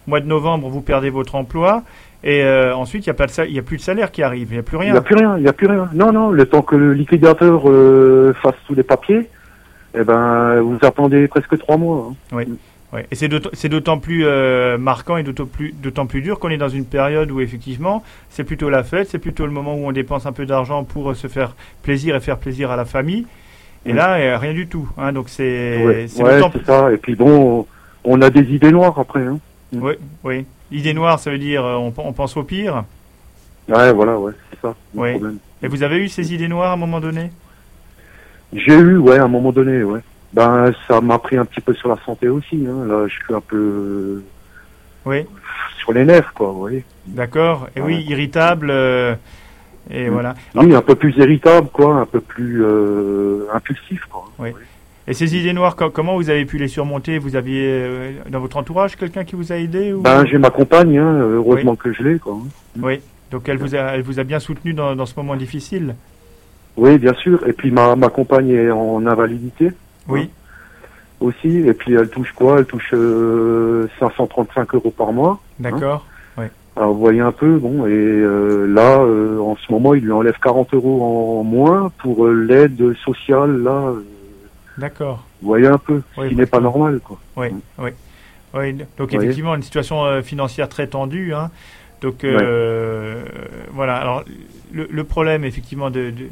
mois 0.08 0.18
de 0.20 0.26
novembre, 0.26 0.68
vous 0.68 0.80
perdez 0.80 1.10
votre 1.10 1.36
emploi, 1.36 1.84
et 2.22 2.42
euh, 2.42 2.74
ensuite, 2.74 3.06
il 3.06 3.10
n'y 3.12 3.16
a, 3.22 3.44
il 3.46 3.62
plus 3.62 3.76
de 3.78 3.82
salaire 3.82 4.10
qui 4.10 4.22
arrive, 4.22 4.48
il 4.50 4.54
n'y 4.54 4.58
a 4.58 4.62
plus 4.62 4.76
Il 4.76 4.80
rien. 4.80 4.92
n'y 4.92 4.98
a 4.98 5.02
plus 5.02 5.14
rien, 5.16 5.36
il 5.38 5.42
n'y 5.42 5.48
a 5.48 5.52
plus 5.52 5.66
rien. 5.66 5.88
Non, 5.94 6.12
non, 6.12 6.30
le 6.30 6.44
temps 6.46 6.62
que 6.62 6.76
le 6.76 6.92
liquidateur 6.92 7.62
euh, 7.70 8.34
fasse 8.42 8.54
tous 8.66 8.74
les 8.74 8.82
papiers, 8.82 9.28
eh 9.94 10.04
ben, 10.04 10.60
vous 10.60 10.78
attendez 10.82 11.28
presque 11.28 11.58
trois 11.58 11.76
mois. 11.76 12.12
hein. 12.32 12.36
Ouais. 12.92 13.06
Et 13.10 13.14
c'est 13.14 13.28
d'autant- 13.68 13.98
plus 13.98 14.24
euh, 14.26 14.76
marquant 14.76 15.16
et 15.16 15.22
d'autant 15.22 15.46
plus, 15.46 15.72
plus 16.08 16.22
dur 16.22 16.40
qu'on 16.40 16.50
est 16.50 16.56
dans 16.56 16.68
une 16.68 16.84
période 16.84 17.30
où, 17.30 17.40
effectivement, 17.40 18.02
c'est 18.30 18.42
plutôt 18.44 18.68
la 18.68 18.82
fête, 18.82 19.08
c'est 19.08 19.18
plutôt 19.20 19.46
le 19.46 19.52
moment 19.52 19.74
où 19.76 19.86
on 19.86 19.92
dépense 19.92 20.26
un 20.26 20.32
peu 20.32 20.44
d'argent 20.44 20.82
pour 20.84 21.14
se 21.14 21.28
faire 21.28 21.54
plaisir 21.82 22.16
et 22.16 22.20
faire 22.20 22.36
plaisir 22.38 22.70
à 22.72 22.76
la 22.76 22.84
famille. 22.84 23.26
Et 23.86 23.92
Oui. 23.92 23.96
là, 23.96 24.38
rien 24.38 24.52
du 24.52 24.66
tout. 24.66 24.88
Hein, 24.98 25.12
donc 25.12 25.28
c'est 25.28 26.06
c'est 26.08 26.22
ouais, 26.22 26.40
c'est 26.52 26.64
ça. 26.66 26.92
Et 26.92 26.96
puis 26.96 27.14
bon, 27.14 27.66
on 28.04 28.20
a 28.22 28.28
des 28.28 28.42
idées 28.54 28.72
noires 28.72 28.98
après. 28.98 29.20
Hein. 29.24 29.38
Oui, 29.72 29.92
oui. 30.24 30.44
Idée 30.72 30.94
noire, 30.94 31.18
ça 31.18 31.30
veut 31.30 31.38
dire 31.38 31.64
euh, 31.64 31.74
on, 31.76 31.92
on 31.96 32.12
pense 32.12 32.36
au 32.36 32.44
pire. 32.44 32.84
Ouais, 33.68 33.92
voilà, 33.92 34.18
ouais, 34.18 34.32
c'est 34.50 34.60
ça. 34.60 34.74
le 34.94 35.00
Oui. 35.00 35.10
problème. 35.12 35.38
Et 35.62 35.68
vous 35.68 35.82
avez 35.82 35.98
eu 35.98 36.08
ces 36.08 36.32
idées 36.34 36.48
noires 36.48 36.70
à 36.70 36.74
un 36.74 36.76
moment 36.76 37.00
donné? 37.00 37.30
J'ai 38.52 38.74
eu, 38.78 38.96
ouais, 38.98 39.18
à 39.18 39.24
un 39.24 39.28
moment 39.28 39.52
donné, 39.52 39.82
ouais. 39.82 40.00
Ben, 40.32 40.72
ça 40.88 41.00
m'a 41.00 41.18
pris 41.18 41.36
un 41.36 41.44
petit 41.44 41.60
peu 41.60 41.74
sur 41.74 41.88
la 41.88 41.96
santé 42.04 42.28
aussi. 42.28 42.64
Hein. 42.66 42.86
Là, 42.86 43.06
je 43.08 43.14
suis 43.14 43.34
un 43.34 43.40
peu 43.40 44.22
Oui, 45.04 45.26
sur 45.78 45.92
les 45.92 46.04
nerfs, 46.04 46.32
quoi, 46.34 46.48
vous 46.48 46.58
voyez. 46.60 46.84
d'accord. 47.06 47.68
Et 47.76 47.80
oui, 47.80 47.94
Ouais. 47.96 48.02
irritable. 48.02 48.68
euh, 48.70 49.14
et 49.90 50.08
Mm. 50.08 50.12
voilà. 50.12 50.34
Oui, 50.54 50.74
un 50.74 50.82
peu 50.82 50.94
plus 50.94 51.16
irritable, 51.16 51.68
quoi, 51.72 51.94
un 51.96 52.06
peu 52.06 52.20
plus 52.20 52.62
euh, 52.64 53.46
impulsif, 53.52 54.04
quoi. 54.10 54.24
Et 55.08 55.14
ces 55.14 55.36
idées 55.36 55.52
noires, 55.52 55.76
co- 55.76 55.90
comment 55.90 56.14
vous 56.16 56.30
avez 56.30 56.44
pu 56.44 56.58
les 56.58 56.68
surmonter? 56.68 57.18
Vous 57.18 57.34
aviez 57.36 57.64
euh, 57.66 58.12
dans 58.28 58.40
votre 58.40 58.56
entourage 58.58 58.96
quelqu'un 58.96 59.24
qui 59.24 59.34
vous 59.34 59.50
a 59.52 59.56
aidé 59.56 59.92
ou... 59.92 60.02
Ben, 60.02 60.24
j'ai 60.26 60.38
ma 60.38 60.50
compagne, 60.50 60.98
hein, 60.98 61.18
heureusement 61.20 61.74
que 61.74 61.92
je 61.92 62.02
l'ai, 62.02 62.18
quoi. 62.18 62.36
Oui. 62.80 63.00
Donc 63.30 63.48
elle 63.48 63.58
vous 63.58 63.74
a, 63.74 63.78
elle 63.94 64.02
vous 64.02 64.20
a 64.20 64.24
bien 64.24 64.38
soutenu 64.40 64.72
dans, 64.72 64.94
dans 64.94 65.06
ce 65.06 65.14
moment 65.16 65.36
difficile? 65.36 65.94
Oui, 66.76 66.98
bien 66.98 67.14
sûr. 67.14 67.46
Et 67.48 67.52
puis 67.52 67.70
ma, 67.70 67.96
ma 67.96 68.08
compagne 68.08 68.50
est 68.50 68.70
en 68.70 69.04
invalidité 69.06 69.70
Oui. 70.08 70.30
aussi. 71.20 71.58
Et 71.58 71.72
puis 71.72 71.94
elle 71.94 72.08
touche 72.08 72.32
quoi? 72.32 72.58
Elle 72.58 72.66
touche 72.66 72.90
euh, 72.92 73.88
535 73.98 74.74
euros 74.74 74.90
par 74.96 75.12
mois. 75.12 75.40
D'accord. 75.58 76.06
Alors 76.76 76.92
vous 76.94 77.00
voyez 77.00 77.20
un 77.20 77.32
peu, 77.32 77.58
bon. 77.58 77.84
Et 77.86 77.90
euh, 77.90 78.64
là, 78.66 79.00
euh, 79.00 79.38
en 79.40 79.56
ce 79.56 79.70
moment, 79.72 79.92
il 79.92 80.04
lui 80.04 80.12
enlève 80.12 80.36
40 80.40 80.72
euros 80.72 81.40
en 81.40 81.42
moins 81.42 81.90
pour 81.98 82.24
euh, 82.26 82.32
l'aide 82.32 82.94
sociale. 83.04 83.60
Là, 83.62 83.88
euh, 83.88 84.04
D'accord. 84.80 85.24
vous 85.42 85.48
voyez 85.48 85.66
un 85.66 85.78
peu, 85.78 86.02
Oui, 86.16 86.24
ce 86.24 86.28
qui 86.30 86.36
n'est 86.36 86.46
pas 86.46 86.60
normal, 86.60 87.00
quoi. 87.04 87.18
Oui. 87.36 87.48
Oui. 87.78 87.90
Oui. 88.54 88.76
Donc 88.98 89.14
effectivement 89.14 89.54
une 89.54 89.62
situation 89.62 90.04
euh, 90.04 90.22
financière 90.22 90.68
très 90.68 90.88
tendue. 90.88 91.32
Hein. 91.34 91.50
Donc 92.00 92.24
euh, 92.24 93.22
voilà. 93.72 93.96
Alors 93.96 94.24
le, 94.72 94.88
le 94.90 95.04
problème 95.04 95.44
effectivement 95.44 95.90
de, 95.90 96.10
de, 96.10 96.26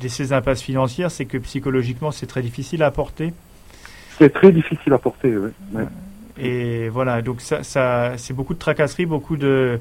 de 0.00 0.08
ces 0.08 0.32
impasses 0.32 0.62
financières, 0.62 1.10
c'est 1.10 1.26
que 1.26 1.38
psychologiquement 1.38 2.10
c'est 2.10 2.26
très 2.26 2.42
difficile 2.42 2.82
à 2.82 2.90
porter. 2.90 3.32
C'est 4.18 4.32
très 4.32 4.50
difficile 4.50 4.92
à 4.92 4.98
porter. 4.98 5.36
Ouais. 5.36 5.50
Ouais. 5.74 5.84
Et 6.42 6.88
voilà, 6.88 7.22
donc 7.22 7.40
ça, 7.40 7.62
ça 7.62 8.14
c'est 8.16 8.34
beaucoup 8.34 8.54
de 8.54 8.58
tracasseries, 8.58 9.06
beaucoup 9.06 9.36
de. 9.36 9.78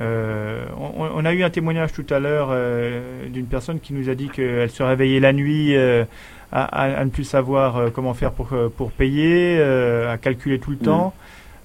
euh, 0.00 0.64
on, 0.78 1.10
on 1.14 1.24
a 1.24 1.32
eu 1.34 1.42
un 1.42 1.50
témoignage 1.50 1.92
tout 1.92 2.06
à 2.10 2.20
l'heure 2.20 2.48
euh, 2.52 3.28
d'une 3.28 3.46
personne 3.46 3.80
qui 3.80 3.92
nous 3.92 4.08
a 4.08 4.14
dit 4.14 4.28
qu'elle 4.28 4.70
se 4.70 4.82
réveillait 4.82 5.20
la 5.20 5.32
nuit 5.32 5.76
euh, 5.76 6.04
à, 6.52 6.64
à- 6.64 7.00
à 7.00 7.04
ne 7.04 7.10
plus 7.10 7.24
savoir 7.24 7.76
euh, 7.76 7.88
comment 7.94 8.14
faire 8.14 8.32
pour, 8.32 8.48
euh, 8.52 8.68
pour 8.74 8.90
payer, 8.92 9.56
euh, 9.58 10.12
à 10.12 10.16
calculer 10.18 10.58
tout 10.58 10.70
le 10.70 10.76
temps. 10.78 11.12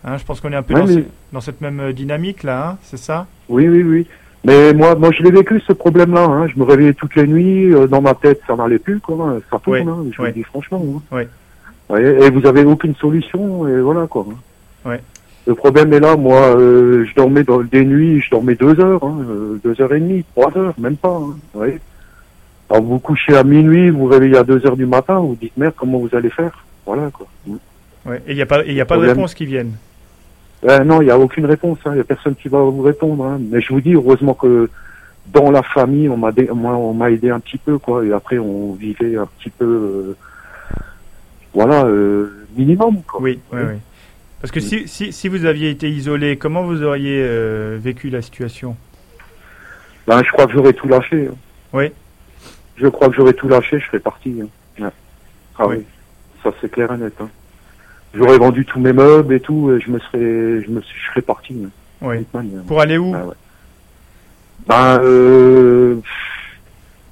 Hein, 0.06 0.18
je 0.18 0.26
pense 0.26 0.42
qu'on 0.42 0.52
est 0.52 0.56
un 0.56 0.64
peu 0.64 0.74
Ouais, 0.74 0.82
dans, 0.82 0.88
mais- 0.88 0.94
ce- 0.94 1.08
dans 1.32 1.42
cette 1.42 1.62
même 1.62 1.94
dynamique 1.94 2.44
là, 2.44 2.70
hein, 2.72 2.78
c'est 2.84 2.98
ça? 2.98 3.26
Oui, 3.50 3.68
oui, 3.70 3.84
oui. 3.84 4.08
Mais 4.46 4.74
moi, 4.74 4.96
moi, 4.96 5.12
je 5.12 5.24
l'ai 5.24 5.32
vécu 5.32 5.62
ce 5.66 5.72
problème-là. 5.72 6.26
Hein. 6.26 6.48
Je 6.48 6.60
me 6.60 6.66
réveillais 6.66 6.94
toutes 6.94 7.16
les 7.16 7.26
nuits, 7.26 7.74
euh, 7.74 7.88
dans 7.88 8.02
ma 8.02 8.14
tête, 8.14 8.42
ça 8.46 8.56
n'allait 8.58 8.78
plus, 8.80 9.00
quoi. 9.00 9.38
Ça 9.50 9.58
tourne, 9.60 9.88
hein, 9.88 10.04
je 10.12 10.18
le 10.28 10.34
dis 10.34 10.44
franchement. 10.44 10.84
Hein. 10.86 11.02
Ouais, 11.90 12.04
et 12.04 12.30
vous 12.30 12.46
avez 12.46 12.66
aucune 12.66 12.94
solution, 12.96 13.66
et 13.68 13.80
voilà, 13.80 14.06
quoi. 14.08 14.26
Le 15.46 15.56
problème 15.56 15.92
est 15.94 16.00
là, 16.02 16.16
moi, 16.18 16.40
euh, 16.58 17.06
je 17.06 17.14
dormais 17.16 17.44
dans 17.44 17.62
des 17.62 17.86
nuits, 17.86 18.22
je 18.22 18.30
dormais 18.32 18.56
deux 18.56 18.78
heures, 18.82 19.02
deux 19.64 19.80
heures 19.82 19.94
et 19.94 20.00
demie, 20.02 20.26
trois 20.36 20.58
heures, 20.58 20.74
même 20.78 20.96
pas. 20.98 21.20
Hein. 22.70 22.74
Alors 22.76 22.84
vous 22.84 23.00
couchez 23.00 23.36
à 23.36 23.44
minuit, 23.44 23.90
vous 23.90 24.00
vous 24.00 24.06
réveillez 24.08 24.38
à 24.38 24.44
deux 24.44 24.66
heures 24.66 24.78
du 24.78 24.86
matin, 24.86 25.20
vous 25.20 25.36
dites 25.40 25.56
merde, 25.58 25.74
comment 25.78 26.00
vous 26.00 26.16
allez 26.16 26.30
faire? 26.30 26.64
Voilà, 26.86 27.10
quoi. 27.12 27.28
Ouais. 28.06 28.22
Et 28.28 28.32
il 28.32 28.36
n'y 28.36 28.42
a 28.42 28.46
pas, 28.46 28.64
y 28.66 28.82
a 28.82 28.86
pas 28.86 28.98
de 28.98 29.06
réponse 29.08 29.34
qui 29.34 29.46
viennent. 29.46 29.74
Euh, 30.66 30.84
non, 30.84 31.02
il 31.02 31.06
n'y 31.06 31.12
a 31.12 31.18
aucune 31.20 31.46
réponse. 31.46 31.78
Il 31.86 31.92
n'y 31.94 32.00
a 32.00 32.04
personne 32.04 32.36
qui 32.36 32.48
va 32.50 32.60
vous 32.60 32.82
répondre. 32.82 33.24
hein. 33.26 33.40
Mais 33.52 33.62
je 33.62 33.74
vous 33.74 33.82
dis, 33.82 33.94
heureusement 33.94 34.34
que 34.34 34.70
dans 35.34 35.52
la 35.52 35.62
famille, 35.64 36.10
on 36.10 36.18
m'a 36.18 36.32
on 36.50 36.94
m'a 36.94 37.12
aidé 37.12 37.30
un 37.30 37.40
petit 37.40 37.58
peu, 37.58 37.78
quoi. 37.78 38.06
Et 38.06 38.12
après, 38.12 38.38
on 38.40 38.74
vivait 38.74 39.16
un 39.18 39.28
petit 39.40 39.50
peu, 39.50 39.66
euh, 39.66 40.18
voilà, 41.54 41.86
euh, 41.86 42.46
minimum, 42.58 43.02
quoi. 43.08 43.22
Oui, 43.22 43.40
oui, 43.52 43.60
oui. 43.62 43.76
Parce 44.42 44.52
que 44.52 44.60
si, 44.60 44.88
si, 44.90 45.14
si 45.14 45.28
vous 45.30 45.46
aviez 45.46 45.70
été 45.70 45.90
isolé, 45.90 46.36
comment 46.38 46.64
vous 46.64 46.84
auriez 46.84 47.22
euh, 47.26 47.78
vécu 47.82 48.10
la 48.10 48.22
situation? 48.22 48.76
Ben, 50.06 50.22
je 50.24 50.30
crois 50.32 50.48
que 50.48 50.52
j'aurais 50.54 50.74
tout 50.74 50.88
lâché. 50.90 51.28
hein. 51.32 51.36
Oui. 51.72 51.92
Je 52.76 52.88
crois 52.88 53.10
que 53.10 53.16
j'aurais 53.16 53.34
tout 53.34 53.48
lâché, 53.48 53.80
je 53.80 53.86
serais 53.86 54.00
parti. 54.00 54.40
hein. 54.42 54.48
Ouais. 54.84 54.90
Ah 55.58 55.68
Oui. 55.68 55.78
oui. 55.78 55.86
Ça, 56.44 56.52
c'est 56.60 56.70
clair 56.72 56.92
et 56.94 56.98
net. 56.98 57.14
hein. 57.22 57.30
J'aurais 58.14 58.38
vendu 58.38 58.66
tous 58.66 58.80
mes 58.80 58.94
meubles 58.94 59.34
et 59.34 59.40
tout, 59.40 59.72
et 59.72 59.80
je 59.80 59.90
me 59.90 60.00
serais, 60.00 60.62
je 60.64 60.70
me, 60.70 60.82
suis- 60.82 61.00
je 61.00 61.08
serais 61.12 61.22
parti. 61.22 61.56
hein. 61.66 61.70
Oui. 62.02 62.26
Pour 62.68 62.82
aller 62.82 62.98
où 62.98 63.14
Ah 63.16 63.26
ouais. 63.26 63.34
Ben, 64.68 65.00
euh, 65.04 65.96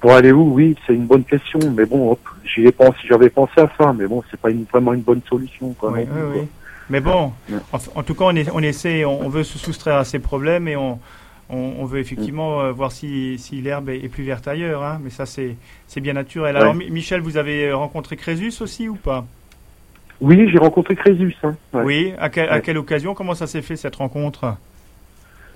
pour 0.00 0.12
aller 0.12 0.32
où, 0.32 0.52
oui, 0.54 0.76
c'est 0.86 0.94
une 0.94 1.06
bonne 1.06 1.24
question, 1.24 1.58
mais 1.74 1.84
bon, 1.86 2.12
hop, 2.12 2.20
j'y 2.44 2.66
ai 2.66 2.72
pensé, 2.72 2.96
j'avais 3.08 3.30
pensé 3.30 3.60
à 3.60 3.70
ça, 3.78 3.92
mais 3.92 4.06
bon, 4.06 4.22
c'est 4.30 4.40
pas 4.40 4.50
une, 4.50 4.64
vraiment 4.64 4.92
une 4.94 5.00
bonne 5.02 5.20
solution, 5.28 5.72
quoi. 5.74 5.92
Oui, 5.92 6.00
oui, 6.02 6.32
quoi. 6.32 6.42
Mais 6.90 7.00
bon, 7.00 7.32
Ouais. 7.50 7.58
en, 7.72 7.78
en 8.00 8.02
tout 8.02 8.14
cas, 8.14 8.24
on, 8.26 8.36
est- 8.36 8.50
on 8.52 8.60
essaie, 8.60 9.04
on, 9.04 9.22
on 9.24 9.28
veut 9.28 9.44
se 9.44 9.58
soustraire 9.58 9.96
à 9.96 10.04
ces 10.04 10.18
problèmes 10.18 10.66
et 10.68 10.76
on, 10.76 10.98
on, 11.48 11.74
on 11.78 11.84
veut 11.84 11.98
effectivement 12.00 12.60
euh, 12.62 12.72
voir 12.72 12.92
si, 12.92 13.38
si 13.38 13.60
l'herbe 13.60 13.88
est, 13.90 13.98
est 14.04 14.08
plus 14.08 14.24
verte 14.24 14.46
ailleurs. 14.48 14.82
hein. 14.82 15.00
mais 15.02 15.10
ça, 15.10 15.26
c'est 15.26 15.56
bien 16.00 16.12
naturel. 16.14 16.56
Alors, 16.56 16.74
Ouais. 16.74 16.88
Michel, 16.90 17.20
vous 17.20 17.36
avez 17.36 17.72
rencontré 17.72 18.16
Crésus 18.16 18.52
aussi 18.60 18.88
ou 18.88 18.94
pas? 18.96 19.24
Oui, 20.20 20.48
j'ai 20.50 20.58
rencontré 20.58 20.94
Crésus, 20.94 21.36
hein. 21.42 21.54
ouais. 21.74 21.82
Oui. 21.82 22.12
À, 22.18 22.28
quelle- 22.30 22.48
à 22.48 22.54
Ouais. 22.54 22.62
quelle 22.62 22.78
occasion? 22.78 23.14
Comment 23.14 23.34
ça 23.34 23.46
s'est 23.46 23.62
fait 23.62 23.76
cette 23.76 23.96
rencontre? 23.96 24.54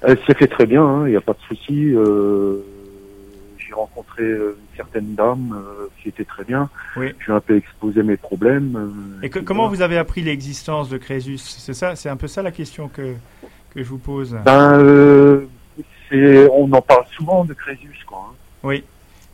Elle 0.03 0.19
s'est 0.27 0.35
fait 0.35 0.49
très 0.49 0.67
bien, 0.67 0.83
hein, 0.85 1.07
il 1.07 1.11
n'y 1.11 1.17
a 1.17 1.21
pas 1.21 1.33
de 1.33 1.39
souci. 1.57 1.93
euh, 1.95 2.59
j'ai 3.59 3.73
rencontré 3.73 4.23
euh, 4.23 4.57
une 4.71 4.77
certaine 4.77 5.15
dame 5.15 5.57
euh, 5.57 5.87
qui 6.03 6.09
était 6.11 6.25
très 6.25 6.45
bien. 6.45 6.69
Oui. 6.97 7.09
Je 7.19 7.27
lui 7.27 7.33
ai 7.33 7.37
un 7.37 7.41
peu 7.41 7.57
exposé 7.57 8.03
mes 8.03 8.17
problèmes. 8.17 8.77
euh, 8.77 9.25
Et 9.25 9.31
que- 9.31 9.39
comment 9.41 9.69
vous 9.69 9.83
avez 9.83 9.97
appris 9.99 10.23
l'existence 10.23 10.89
de 10.89 10.99
Crésus? 10.99 11.39
C'est 11.39 11.75
ça, 11.75 11.97
c'est 11.97 12.09
un 12.09 12.17
peu 12.17 12.29
ça 12.29 12.43
la 12.43 12.51
question 12.53 12.89
que, 12.89 13.15
que 13.75 13.83
je 13.83 13.89
vous 13.89 13.99
pose. 13.99 14.37
Ben, 14.45 14.79
euh, 14.79 15.47
c'est, 16.09 16.49
on 16.53 16.71
en 16.73 16.83
parle 16.83 17.05
souvent 17.17 17.45
de 17.45 17.55
Crésus, 17.55 18.05
quoi. 18.07 18.31
hein. 18.31 18.35
Oui. 18.63 18.85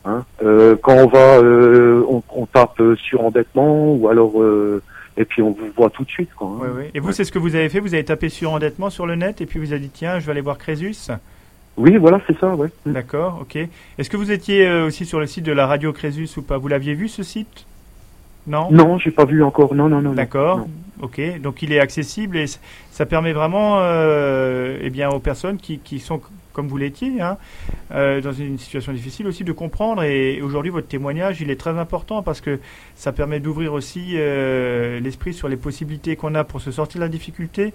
Hein, 0.05 0.25
euh, 0.43 0.75
quand 0.81 0.95
on 0.95 1.07
va, 1.07 1.37
euh, 1.37 2.03
on, 2.09 2.21
on 2.35 2.45
tape 2.45 2.79
euh, 2.81 2.95
surendettement 2.97 3.93
ou 3.93 4.09
alors 4.09 4.33
et 5.15 5.23
puis 5.23 5.41
on 5.41 5.51
vous 5.51 5.67
voit 5.77 5.89
tout 5.89 6.03
de 6.03 6.09
suite. 6.09 6.33
Quoi, 6.35 6.47
hein. 6.61 6.83
Et 6.93 6.99
vous, 6.99 7.13
c'est 7.13 7.23
ce 7.23 7.31
que 7.31 7.39
vous 7.39 7.55
avez 7.55 7.69
fait 7.69 7.79
Vous 7.79 7.93
avez 7.93 8.03
tapé 8.03 8.27
sur 8.29 8.51
endettement 8.51 8.89
sur 8.89 9.05
le 9.05 9.15
net 9.15 9.39
et 9.39 9.45
puis 9.45 9.59
vous 9.59 9.71
avez 9.71 9.79
dit 9.81 9.91
tiens, 9.93 10.19
je 10.19 10.25
vais 10.25 10.31
aller 10.31 10.41
voir 10.41 10.57
Crésus 10.57 11.07
Oui, 11.77 11.95
voilà, 11.97 12.19
c'est 12.27 12.37
ça, 12.37 12.53
ouais. 12.53 12.67
Mm. 12.85 12.91
D'accord, 12.91 13.39
ok. 13.41 13.55
Est-ce 13.97 14.09
que 14.09 14.17
vous 14.17 14.31
étiez 14.31 14.69
aussi 14.81 15.05
sur 15.05 15.19
le 15.21 15.25
site 15.25 15.45
de 15.45 15.53
la 15.53 15.67
radio 15.67 15.93
Crésus 15.93 16.29
ou 16.35 16.41
pas? 16.41 16.57
Vous 16.57 16.67
l'aviez 16.67 16.95
vu 16.95 17.07
ce 17.07 17.23
site? 17.23 17.65
Non? 18.45 18.67
Non, 18.71 18.97
j'ai 18.97 19.11
pas 19.11 19.23
vu 19.23 19.41
encore. 19.41 19.73
Non, 19.73 19.87
non, 19.87 20.01
non. 20.01 20.11
D'accord. 20.11 20.67
Ok. 21.01 21.21
Donc 21.39 21.61
il 21.61 21.71
est 21.71 21.79
accessible 21.79 22.35
et 22.35 22.45
ça 22.91 23.05
permet 23.05 23.31
vraiment, 23.31 23.77
euh, 23.79 24.77
eh 24.81 24.89
bien, 24.89 25.09
aux 25.09 25.19
personnes 25.19 25.57
qui, 25.57 25.79
qui 25.79 25.99
sont 25.99 26.19
comme 26.53 26.67
vous 26.67 26.77
l'étiez, 26.77 27.19
hein, 27.19 27.37
euh, 27.91 28.21
dans 28.21 28.31
une 28.31 28.57
situation 28.57 28.93
difficile 28.93 29.27
aussi 29.27 29.43
de 29.43 29.51
comprendre. 29.51 30.03
Et 30.03 30.41
aujourd'hui, 30.41 30.71
votre 30.71 30.87
témoignage, 30.87 31.41
il 31.41 31.49
est 31.49 31.59
très 31.59 31.77
important 31.77 32.21
parce 32.23 32.41
que 32.41 32.59
ça 32.95 33.11
permet 33.11 33.39
d'ouvrir 33.39 33.73
aussi 33.73 34.11
euh, 34.13 34.99
l'esprit 34.99 35.33
sur 35.33 35.49
les 35.49 35.57
possibilités 35.57 36.15
qu'on 36.15 36.35
a 36.35 36.43
pour 36.43 36.61
se 36.61 36.71
sortir 36.71 36.99
de 36.99 37.05
la 37.05 37.09
difficulté 37.09 37.73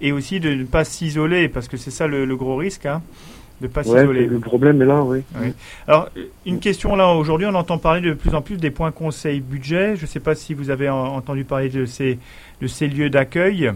et 0.00 0.12
aussi 0.12 0.38
de 0.40 0.50
ne 0.54 0.64
pas 0.64 0.84
s'isoler 0.84 1.48
parce 1.48 1.66
que 1.68 1.76
c'est 1.76 1.90
ça 1.90 2.06
le, 2.06 2.24
le 2.24 2.36
gros 2.36 2.54
risque, 2.56 2.86
hein, 2.86 3.02
de 3.60 3.66
ne 3.66 3.72
pas 3.72 3.80
Ouais, 3.88 4.00
s'isoler. 4.00 4.26
le 4.26 4.38
problème 4.38 4.80
est 4.82 4.86
là, 4.86 5.02
oui. 5.02 5.22
Oui. 5.40 5.52
Alors, 5.88 6.08
une 6.46 6.60
question 6.60 6.94
là, 6.94 7.08
aujourd'hui, 7.14 7.46
on 7.50 7.54
entend 7.54 7.78
parler 7.78 8.00
de 8.02 8.12
plus 8.12 8.34
en 8.34 8.42
plus 8.42 8.56
des 8.58 8.70
points 8.70 8.92
conseil 8.92 9.40
budget. 9.40 9.96
Je 9.96 10.02
ne 10.02 10.06
sais 10.06 10.20
pas 10.20 10.34
si 10.36 10.54
vous 10.54 10.70
avez 10.70 10.88
en- 10.88 11.16
entendu 11.16 11.42
parler 11.44 11.68
de 11.68 11.84
ces, 11.86 12.18
de 12.60 12.66
ces 12.68 12.86
lieux 12.86 13.10
d'accueil. 13.10 13.72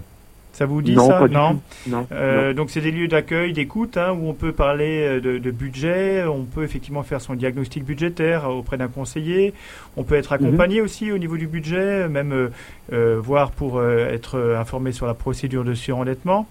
Ça 0.52 0.66
vous 0.66 0.82
dit 0.82 0.94
non, 0.94 1.08
ça 1.08 1.14
pas 1.14 1.28
du 1.28 1.34
Non. 1.34 1.52
tout. 1.54 1.90
Non, 1.90 2.06
Euh, 2.12 2.52
donc, 2.52 2.68
c'est 2.70 2.82
des 2.82 2.90
lieux 2.90 3.08
d'accueil, 3.08 3.54
d'écoute, 3.54 3.96
hein, 3.96 4.12
où 4.12 4.28
on 4.28 4.34
peut 4.34 4.52
parler 4.52 5.00
euh, 5.06 5.20
de, 5.20 5.38
de 5.38 5.50
budget, 5.50 6.24
on 6.24 6.44
peut 6.44 6.62
effectivement 6.62 7.02
faire 7.02 7.22
son 7.22 7.34
diagnostic 7.34 7.84
budgétaire 7.84 8.50
auprès 8.50 8.76
d'un 8.76 8.88
conseiller, 8.88 9.54
on 9.96 10.02
peut 10.04 10.14
Mhm. 10.14 10.18
être 10.20 10.32
accompagné 10.34 10.80
aussi 10.82 11.10
au 11.10 11.16
niveau 11.16 11.38
du 11.38 11.46
budget, 11.46 12.06
même 12.08 12.32
euh, 12.32 12.48
euh, 12.92 13.18
voir 13.18 13.50
pour 13.50 13.78
euh, 13.78 14.06
être 14.12 14.36
euh, 14.36 14.60
informé 14.60 14.92
sur 14.92 15.06
la 15.06 15.14
procédure 15.14 15.64
de 15.64 15.72
surendettement. 15.72 16.46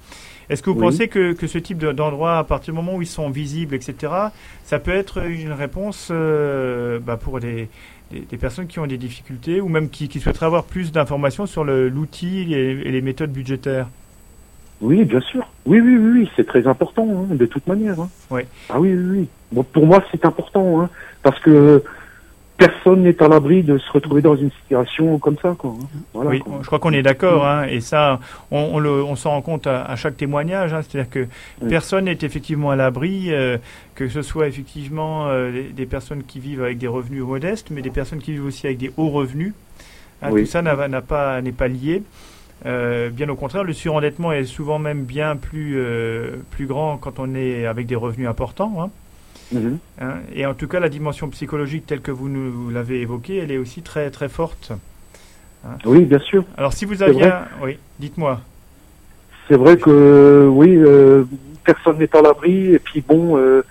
Est-ce 0.50 0.64
que 0.64 0.72
vous 0.72 0.80
Oui. 0.80 0.88
pensez 0.88 1.08
que, 1.08 1.34
que 1.34 1.46
ce 1.46 1.60
type 1.60 1.78
de- 1.78 1.92
d'endroit, 1.92 2.40
à 2.40 2.44
partir 2.44 2.74
du 2.74 2.80
moment 2.80 2.96
où 2.96 3.02
ils 3.04 3.08
sont 3.08 3.30
visibles, 3.30 3.76
etc., 3.76 4.12
ça 4.66 4.80
peut 4.80 4.92
être 4.92 5.24
une 5.26 5.54
réponse 5.54 6.10
euh, 6.12 7.00
bah, 7.00 7.18
pour 7.18 7.40
des, 7.40 7.70
des, 8.12 8.20
des 8.22 8.38
personnes 8.38 8.68
qui 8.68 8.80
ont 8.80 8.88
des 8.88 8.98
difficultés 8.98 9.62
ou 9.62 9.68
même 9.70 9.90
qui, 9.90 10.08
qui 10.08 10.20
souhaiteraient 10.20 10.46
avoir 10.46 10.64
plus 10.66 10.92
d'informations 10.92 11.46
sur 11.46 11.64
le- 11.64 11.90
l'outil 11.90 12.54
et, 12.54 12.72
et 12.72 12.92
les 12.92 13.02
méthodes 13.02 13.32
budgétaires 13.32 13.88
Oui, 14.82 15.04
bien 15.06 15.22
sûr. 15.22 15.48
Oui, 15.66 15.80
oui, 15.80 15.96
oui, 15.98 16.12
oui, 16.22 16.30
c'est 16.36 16.46
très 16.48 16.68
important, 16.68 17.08
hein, 17.10 17.36
de 17.36 17.46
toute 17.46 17.66
manière. 17.68 18.00
Hein. 18.00 18.10
Oui. 18.30 18.42
Ah 18.70 18.80
oui, 18.80 18.94
oui, 18.94 19.20
oui. 19.20 19.28
Bon, 19.52 19.64
pour 19.64 19.86
moi, 19.86 20.04
c'est 20.12 20.26
important, 20.26 20.82
hein, 20.82 20.90
parce 21.24 21.40
que 21.40 21.84
personne 22.68 23.02
n'est 23.04 23.22
à 23.24 23.28
l'abri 23.28 23.64
de 23.64 23.78
se 23.78 23.92
retrouver 23.92 24.22
dans 24.22 24.36
une 24.36 24.52
situation 24.62 25.18
comme 25.20 25.38
ça, 25.42 25.56
quoi. 25.58 25.72
hein. 25.72 25.86
Voilà, 26.14 26.30
Oui, 26.30 26.40
quoi. 26.40 26.60
je 26.62 26.66
crois 26.68 26.80
qu'on 26.80 26.94
est 26.94 27.02
d'accord, 27.02 27.46
hein, 27.46 27.66
et 27.68 27.80
ça, 27.82 28.20
on, 28.52 28.70
on 28.74 28.80
le- 28.80 29.04
on 29.04 29.16
s'en 29.16 29.32
rend 29.32 29.42
compte 29.42 29.68
à, 29.68 29.84
à 29.84 29.96
chaque 29.96 30.18
témoignage, 30.18 30.74
hein, 30.74 30.82
c'est-à-dire 30.82 31.10
que 31.10 31.28
Oui. 31.62 31.70
personne 31.70 32.06
n'est 32.06 32.18
effectivement 32.22 32.72
à 32.72 32.76
l'abri, 32.76 33.28
euh, 33.34 33.58
que 33.96 34.08
ce 34.10 34.22
soit 34.22 34.48
effectivement 34.48 35.28
euh, 35.28 35.52
des, 35.52 35.64
des 35.64 35.86
personnes 35.86 36.24
qui 36.24 36.40
vivent 36.40 36.64
avec 36.64 36.78
des 36.78 36.88
revenus 36.88 37.24
modestes, 37.24 37.70
mais 37.72 37.82
des 37.82 37.90
personnes 37.90 38.20
qui 38.20 38.32
vivent 38.34 38.46
aussi 38.46 38.68
avec 38.68 38.78
des 38.78 38.92
hauts 38.98 39.10
revenus. 39.10 39.54
Hein, 40.22 40.30
Oui. 40.32 40.44
Tout 40.44 40.50
ça 40.52 40.62
n'a 40.62 40.88
n'a 40.88 41.02
pas 41.02 41.42
n'est 41.42 41.52
pas 41.52 41.68
lié. 41.68 42.04
Euh, 42.68 43.10
bien 43.10 43.28
au 43.30 43.36
contraire, 43.36 43.64
le 43.64 43.74
surendettement 43.74 44.32
est 44.34 44.44
souvent 44.46 44.78
même 44.78 45.02
bien 45.04 45.36
plus 45.36 45.76
plus 46.52 46.68
grand 46.68 46.98
quand 46.98 47.18
on 47.18 47.34
est 47.34 47.66
avec 47.66 47.88
des 47.88 47.96
revenus 47.96 48.28
importants. 48.28 48.92
Hein. 49.54 49.60
Mhm. 49.60 49.78
Hein, 50.00 50.14
et 50.34 50.46
en 50.46 50.54
tout 50.54 50.68
cas, 50.68 50.80
la 50.80 50.90
dimension 50.90 51.30
psychologique 51.30 51.86
telle 51.86 52.02
que 52.02 52.12
vous 52.12 52.30
nous 52.30 52.70
l'avez 52.70 53.02
évoquée, 53.02 53.38
elle 53.38 53.52
est 53.52 53.58
aussi 53.58 53.82
très 53.82 54.10
très 54.12 54.30
forte. 54.30 54.72
Oui, 55.86 56.06
bien 56.06 56.20
sûr. 56.20 56.44
Alors 56.58 56.74
si 56.74 56.86
vous 56.86 57.04
aviez, 57.04 57.26
un- 57.26 57.46
oui, 57.64 57.78
dites-moi. 58.00 58.42
C'est 59.48 59.58
vrai 59.58 59.78
que, 59.78 60.48
oui, 60.52 60.76
euh, 60.76 61.24
personne 61.64 61.98
n'est 62.00 62.16
à 62.16 62.22
l'abri, 62.22 62.74
et 62.74 62.80
puis 62.80 63.02
bon, 63.02 63.38
euh, 63.38 63.62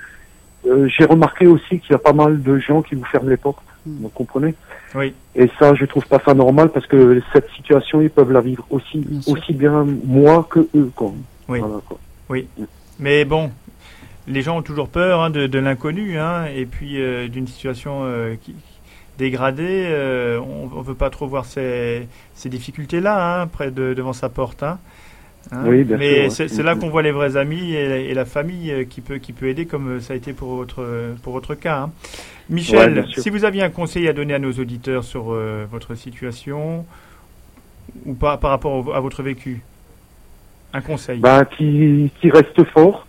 euh, 0.69 0.87
j'ai 0.89 1.05
remarqué 1.05 1.47
aussi 1.47 1.81
qu'il 1.81 1.91
y 1.91 1.95
a 1.95 1.99
pas 1.99 2.13
mal 2.13 2.43
de 2.43 2.59
gens 2.59 2.83
qui 2.83 2.95
vous 2.95 3.05
ferment 3.07 3.29
les 3.31 3.37
portes, 3.37 3.63
Mm. 3.87 4.03
vous 4.03 4.09
comprenez? 4.11 4.55
Oui. 4.95 5.15
Et 5.35 5.49
ça, 5.59 5.75
je 5.75 5.85
trouve 5.87 6.07
pas 6.07 6.21
ça 6.25 6.35
normal, 6.35 6.69
parce 6.69 6.87
que 6.87 7.21
cette 7.33 7.49
situation, 7.57 8.03
ils 8.03 8.11
peuvent 8.11 8.31
la 8.33 8.41
vivre 8.43 8.67
aussi, 8.71 8.99
Bien 8.99 9.21
aussi 9.35 9.53
bien 9.55 9.87
moi 10.05 10.47
que 10.51 10.61
eux, 10.77 10.91
quoi. 10.95 11.13
Oui. 11.49 11.61
Voilà, 11.61 11.81
quoi. 11.89 11.99
Mais 12.99 13.25
bon, 13.25 13.51
les 14.31 14.43
gens 14.43 14.59
ont 14.59 14.63
toujours 14.63 14.89
peur 14.89 15.21
hein, 15.21 15.31
de, 15.31 15.47
de 15.47 15.59
l'inconnu, 15.59 16.19
hein, 16.19 16.47
et 16.55 16.65
puis 16.67 17.01
euh, 17.01 17.29
d'une 17.29 17.47
situation 17.47 18.03
euh, 18.05 18.37
qui, 18.41 18.55
dégradée. 19.19 19.85
euh, 19.89 20.39
on 20.41 20.79
ne 20.79 20.83
veut 20.85 20.95
pas 20.95 21.11
trop 21.11 21.27
voir 21.27 21.45
ces, 21.45 22.07
ces 22.35 22.49
difficultés-là 22.49 23.43
hein, 23.43 23.47
près 23.49 23.71
de, 23.71 23.93
devant 23.95 24.13
sa 24.15 24.29
porte. 24.29 24.63
hein. 24.63 24.79
Hein. 25.53 25.63
Oui, 25.67 25.85
bien 25.85 25.97
Mais 25.97 26.15
sûr, 26.15 26.23
ouais. 26.23 26.31
c'est 26.31 26.49
c'est 26.49 26.63
là 26.63 26.75
Mhm. 26.75 26.81
qu'on 26.81 26.91
voit 26.91 27.03
les 27.03 27.13
vrais 27.13 27.37
amis 27.37 27.73
et, 27.75 27.89
la- 27.89 27.97
et 27.99 28.15
la 28.15 28.25
famille 28.27 28.87
qui 28.89 29.01
peut, 29.01 29.17
qui 29.19 29.33
peut 29.33 29.49
aider, 29.49 29.67
comme 29.67 30.01
ça 30.01 30.13
a 30.13 30.17
été 30.17 30.33
pour 30.33 30.55
votre, 30.55 30.87
pour 31.23 31.33
votre 31.33 31.55
cas. 31.55 31.85
Ouais, 31.85 32.55
Michel, 32.57 33.07
si 33.17 33.31
vous 33.31 33.45
aviez 33.45 33.63
un 33.63 33.71
conseil 33.71 34.07
à 34.09 34.13
donner 34.13 34.35
à 34.35 34.39
nos 34.39 34.53
auditeurs 34.53 35.03
sur 35.05 35.35
votre 35.71 35.95
situation, 35.95 36.85
ou 38.07 38.15
pas 38.15 38.37
par 38.37 38.51
rapport 38.51 38.87
au- 38.87 38.93
à 38.93 39.01
votre 39.01 39.23
vécu, 39.23 39.63
un 40.73 40.81
conseil. 40.83 41.19
Ben, 41.21 41.45
qui, 41.45 42.11
qui 42.21 42.31
restent 42.31 42.65
forts. 42.73 43.07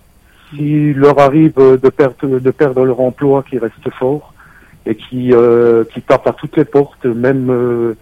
S'il 0.51 0.93
leur 0.97 1.19
arrive 1.19 1.53
de 1.55 1.89
perdre, 1.89 2.39
de 2.39 2.51
perdre 2.51 2.85
leur 2.85 2.99
emploi, 2.99 3.43
qui 3.49 3.57
restent 3.57 3.89
forts 3.97 4.33
et 4.85 4.95
qui, 4.95 5.33
euh, 5.33 5.83
qui 5.93 6.01
tapent 6.01 6.27
à 6.27 6.33
toutes 6.33 6.57
les 6.57 6.65
portes, 6.65 7.05
même 7.05 7.49
euh, 7.49 7.93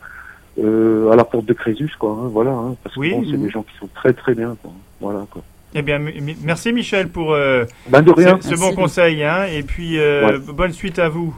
euh, 0.64 1.12
à 1.12 1.16
la 1.16 1.24
porte 1.26 1.46
de 1.46 1.54
Crésus, 1.54 1.92
quoi. 2.00 2.12
hein, 2.12 2.30
voilà, 2.32 2.52
hein, 2.52 2.76
parce 2.84 2.96
que 2.96 3.00
Oui. 3.02 3.12
bon, 3.12 3.24
c'est 3.30 3.38
des 3.38 3.50
gens 3.50 3.64
qui 3.64 3.78
sont 3.78 3.90
très 3.94 4.14
très 4.14 4.34
bien, 4.34 4.56
quoi. 4.62 4.72
Voilà, 5.00 5.26
quoi. 5.30 5.42
Eh 5.76 5.82
bien, 5.84 6.00
merci 6.44 6.74
Michel 6.74 7.10
pour 7.10 7.32
euh, 7.34 7.66
Ben 7.90 8.02
de 8.02 8.12
rien. 8.12 8.40
ce, 8.42 8.56
ce 8.56 8.60
bon 8.60 8.74
conseil. 8.74 9.24
Hein, 9.24 9.46
et 9.54 9.62
puis, 9.62 10.00
euh, 10.00 10.26
Ouais. 10.40 10.54
bonne 10.54 10.74
suite 10.74 10.98
à 11.00 11.10
vous. 11.10 11.36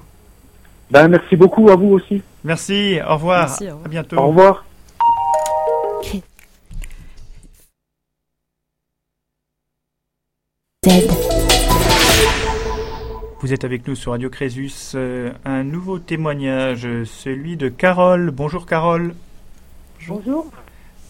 Ben 0.90 1.08
merci 1.10 1.36
beaucoup 1.36 1.70
à 1.70 1.76
vous 1.76 1.90
aussi. 1.94 2.22
Merci, 2.44 3.00
au 3.08 3.14
revoir. 3.16 3.48
Merci, 3.48 3.66
au 3.66 3.72
revoir. 3.72 3.86
À 3.86 3.90
bientôt. 3.90 4.18
Au 4.18 4.28
revoir. 4.28 4.66
Vous 13.40 13.54
êtes 13.54 13.64
avec 13.64 13.88
nous 13.88 13.94
sur 13.96 14.14
Radio 14.14 14.32
Crésus. 14.32 14.72
Euh, 14.96 15.32
un 15.46 15.64
nouveau 15.64 16.00
témoignage, 16.00 16.88
celui 17.06 17.56
de 17.56 17.70
Carole. 17.70 18.32
Bonjour 18.32 18.66
Carole. 18.66 19.14
Bonjour. 20.08 20.48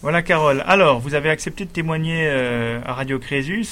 Voilà 0.02 0.24
Carole. 0.24 0.62
Alors, 0.68 1.00
vous 1.00 1.14
avez 1.14 1.30
accepté 1.30 1.64
de 1.64 1.70
témoigner 1.70 2.28
euh, 2.28 2.82
à 2.86 2.92
Radio 2.96 3.18
Crésus 3.18 3.66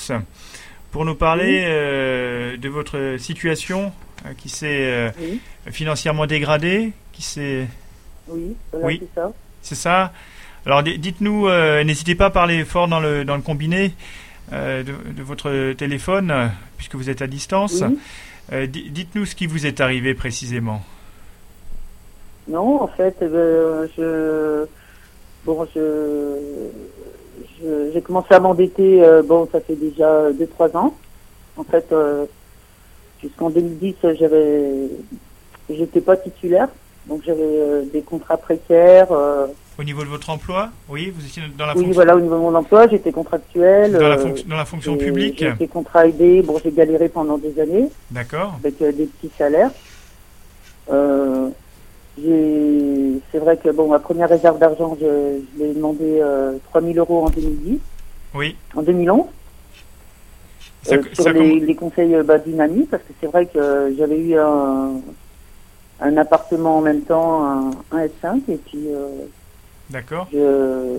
pour 0.91 1.03
nous 1.03 1.15
parler 1.15 1.65
euh, 1.67 2.55
de 2.55 2.69
votre 2.69 3.17
situation 3.19 3.91
euh, 4.25 4.29
qui 4.37 4.47
s'est 4.47 4.67
euh, 4.89 5.09
Oui, 5.19 5.41
financièrement 5.69 6.27
dégradée, 6.27 6.93
qui 7.11 7.23
s'est 7.23 7.67
oui, 8.29 8.55
voilà, 8.71 8.87
Oui. 8.87 9.01
c'est 9.01 9.19
ça. 9.19 9.31
C'est 9.61 9.75
ça 9.75 10.13
Alors 10.65 10.81
di- 10.81 10.97
dites-nous, 10.97 11.49
euh, 11.49 11.83
n'hésitez 11.83 12.15
pas 12.15 12.27
à 12.27 12.29
parler 12.29 12.63
fort 12.63 12.87
dans 12.87 13.01
le, 13.01 13.25
dans 13.25 13.35
le 13.35 13.41
combiné 13.41 13.87
euh, 13.87 13.89
de, 14.51 15.11
de 15.11 15.23
votre 15.23 15.73
téléphone, 15.73 16.31
euh, 16.31 16.47
puisque 16.77 16.95
vous 16.95 17.09
êtes 17.09 17.21
à 17.21 17.27
distance. 17.27 17.83
Oui. 17.87 17.97
Euh, 18.51 18.65
di- 18.65 18.89
dites-nous 18.89 19.25
ce 19.25 19.35
qui 19.35 19.45
vous 19.47 19.65
est 19.67 19.79
arrivé 19.79 20.13
précisément. 20.15 20.81
Non, 22.47 22.81
en 22.81 22.87
fait, 22.87 23.15
euh, 23.21 23.85
je, 23.95 24.65
bon, 25.45 25.67
je, 25.75 26.69
j'ai 27.93 28.01
commencé 28.01 28.33
à 28.33 28.39
m'endetter. 28.39 29.03
euh, 29.03 29.21
bon, 29.21 29.47
ça 29.51 29.59
fait 29.61 29.75
déjà 29.75 30.31
deux 30.31 30.47
trois 30.47 30.75
ans. 30.75 30.95
En 31.57 31.63
fait, 31.63 31.85
euh, 31.91 32.25
jusqu'en 33.21 33.49
2010, 33.51 33.95
j'avais, 34.19 34.89
j'étais 35.69 36.01
pas 36.01 36.17
titulaire, 36.17 36.69
donc 37.05 37.21
j'avais 37.25 37.41
euh, 37.43 37.83
des 37.93 38.01
contrats 38.01 38.37
précaires. 38.37 39.11
Au 39.79 39.83
niveau 39.83 40.03
de 40.03 40.09
votre 40.09 40.29
emploi 40.29 40.71
Oui, 40.89 41.09
vous 41.15 41.25
étiez 41.25 41.41
dans 41.57 41.65
la, 41.65 41.71
oui, 41.71 41.83
fonction, 41.83 41.93
voilà, 41.93 42.17
au 42.17 42.19
niveau 42.19 42.35
de 42.35 42.41
mon 42.41 42.53
emploi, 42.53 42.89
j'étais 42.89 43.13
contractuelle. 43.13 43.93
dans 43.93 44.09
la, 44.09 44.17
euh, 44.17 44.25
fonc- 44.25 44.45
dans 44.45 44.57
la 44.57 44.65
fonction 44.65 44.97
publique 44.97 45.41
été 45.41 45.67
contrat 45.69 46.05
aidé. 46.05 46.41
Bon, 46.41 46.57
j'ai 46.61 46.71
galéré 46.73 47.07
pendant 47.07 47.37
des 47.37 47.57
années. 47.57 47.89
D'accord. 48.11 48.55
avec 48.59 48.81
euh, 48.81 48.91
des 48.91 49.05
petits 49.05 49.31
salaires. 49.37 49.71
Euh, 50.91 51.47
j'ai- 52.21 53.21
c'est 53.31 53.37
vrai 53.39 53.55
que 53.55 53.69
bon, 53.69 53.87
ma 53.87 53.99
première 53.99 54.27
réserve 54.27 54.59
d'argent, 54.59 54.97
je, 54.99 55.39
je 55.57 55.63
l'ai 55.63 55.73
demandé 55.73 56.19
euh, 56.21 56.57
3000 56.71 56.99
euros 56.99 57.23
en 57.25 57.29
2010, 57.29 57.79
Oui. 58.35 58.57
en 58.75 58.81
2011, 58.81 59.27
Ça, 60.83 60.95
euh, 60.95 61.03
ça 61.13 61.23
sur 61.23 61.31
les, 61.31 61.75
conseils 61.75 62.15
euh, 62.15 62.23
bah, 62.23 62.37
d'une 62.37 62.59
amie, 62.59 62.83
parce 62.83 63.03
que 63.03 63.13
c'est 63.21 63.27
vrai 63.27 63.45
que 63.45 63.93
j'avais 63.97 64.19
eu 64.19 64.37
un, 64.37 64.95
un 66.01 66.17
appartement 66.17 66.79
en 66.79 66.81
même 66.81 67.03
temps, 67.03 67.45
un, 67.45 67.71
un 67.93 68.05
S5, 68.05 68.41
et 68.49 68.57
puis 68.57 68.87
euh, 68.89 69.07
D'accord. 69.89 70.27
je, 70.31 70.97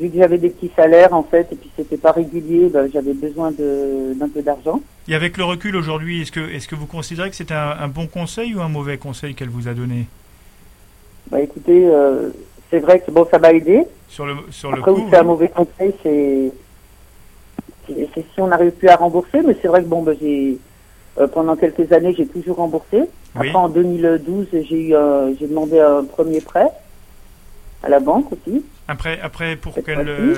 vu 0.00 0.10
que 0.10 0.18
j'avais 0.18 0.38
des 0.38 0.50
petits 0.50 0.70
salaires 0.76 1.12
en 1.12 1.24
fait, 1.24 1.48
et 1.52 1.56
puis 1.56 1.70
c'était 1.76 1.96
pas 1.96 2.12
régulier, 2.12 2.68
bah, 2.68 2.86
j'avais 2.92 3.12
besoin 3.14 3.50
de- 3.50 4.14
d'un 4.14 4.28
peu 4.28 4.42
d'argent. 4.42 4.80
Et 5.08 5.14
avec 5.14 5.36
le 5.36 5.44
recul 5.44 5.74
aujourd'hui, 5.74 6.22
est-ce 6.22 6.30
que, 6.32 6.48
est-ce 6.50 6.68
que 6.68 6.76
vous 6.76 6.86
considérez 6.86 7.30
que 7.30 7.36
c'était 7.36 7.54
un, 7.54 7.74
un 7.80 7.88
bon 7.88 8.06
conseil 8.06 8.54
ou 8.54 8.60
un 8.60 8.68
mauvais 8.68 8.96
conseil 8.98 9.34
qu'elle 9.34 9.48
vous 9.48 9.66
a 9.66 9.74
donné? 9.74 10.06
Bah 11.30 11.40
écoutez, 11.40 11.86
euh, 11.86 12.30
c'est 12.70 12.78
vrai 12.78 13.00
que 13.00 13.10
bon, 13.10 13.26
ça 13.30 13.38
m'a 13.38 13.52
aidé. 13.52 13.82
Sur 14.08 14.24
le, 14.26 14.34
sur 14.50 14.70
le 14.70 14.78
Après, 14.78 14.92
coup, 14.92 15.00
où 15.00 15.06
c'est 15.10 15.16
un 15.16 15.20
oui. 15.22 15.26
mauvais 15.26 15.48
conseil, 15.48 15.92
c'est 16.02 16.52
c'est 17.86 18.08
c'est 18.14 18.24
si 18.34 18.40
on 18.40 18.46
n'arrive 18.48 18.70
plus 18.72 18.88
à 18.88 18.96
rembourser, 18.96 19.40
mais 19.44 19.56
c'est 19.60 19.68
vrai 19.68 19.82
que 19.82 19.88
bon, 19.88 20.02
ben, 20.02 20.16
j'ai 20.20 20.58
euh, 21.18 21.26
pendant 21.26 21.56
quelques 21.56 21.90
années, 21.92 22.14
j'ai 22.16 22.26
toujours 22.26 22.56
remboursé. 22.56 22.98
Oui. 23.00 23.06
Après, 23.34 23.54
en 23.54 23.68
2012, 23.68 24.46
j'ai 24.52 24.88
eu, 24.88 24.94
euh, 24.94 25.34
j'ai 25.38 25.46
demandé 25.48 25.80
un 25.80 26.04
premier 26.04 26.40
prêt 26.40 26.68
à 27.82 27.88
la 27.88 28.00
banque 28.00 28.32
aussi. 28.32 28.64
Après, 28.88 29.20
après 29.20 29.56
pour 29.56 29.74
quel... 29.84 30.08
euh, 30.08 30.34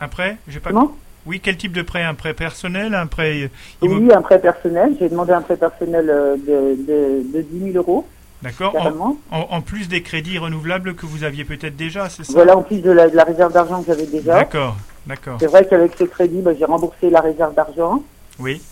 Un 0.00 0.08
prêt 0.08 0.36
J'ai 0.48 0.60
pas... 0.60 0.70
Comment? 0.70 0.92
Oui, 1.26 1.40
quel 1.42 1.56
type 1.56 1.72
de 1.72 1.82
prêt? 1.82 2.02
Un 2.02 2.14
prêt 2.14 2.32
personnel 2.32 2.94
Un 2.94 3.06
prêt 3.06 3.50
Oui, 3.82 4.10
un 4.14 4.22
prêt 4.22 4.38
personnel. 4.40 4.96
J'ai 4.98 5.08
demandé 5.08 5.32
un 5.32 5.42
prêt 5.42 5.56
personnel 5.56 6.08
euh, 6.08 6.36
de, 6.36 6.76
de, 6.82 7.32
de 7.38 7.42
10 7.42 7.72
000 7.72 7.76
euros, 7.76 8.06
D'accord 8.40 8.74
en, 8.76 9.16
en, 9.36 9.46
en 9.50 9.60
plus 9.60 9.88
des 9.88 10.02
crédits 10.02 10.38
renouvelables 10.38 10.94
que 10.94 11.06
vous 11.06 11.24
aviez 11.24 11.44
peut-être 11.44 11.76
déjà, 11.76 12.08
c'est 12.08 12.22
ça? 12.24 12.32
Voilà, 12.32 12.56
en 12.56 12.62
plus 12.62 12.80
de 12.80 12.90
la, 12.92 13.08
de 13.10 13.16
la 13.16 13.24
réserve 13.24 13.52
d'argent 13.52 13.80
que 13.82 13.88
j'avais 13.88 14.06
déjà. 14.06 14.34
D'accord, 14.34 14.76
d'accord. 15.06 15.38
C'est 15.40 15.48
vrai 15.48 15.66
qu'avec 15.68 15.92
ce 15.98 16.04
crédit, 16.04 16.40
ben, 16.40 16.54
j'ai 16.56 16.64
remboursé 16.64 17.10
la 17.10 17.20
réserve 17.20 17.54
d'argent. 17.54 18.00
Oui, 18.38 18.62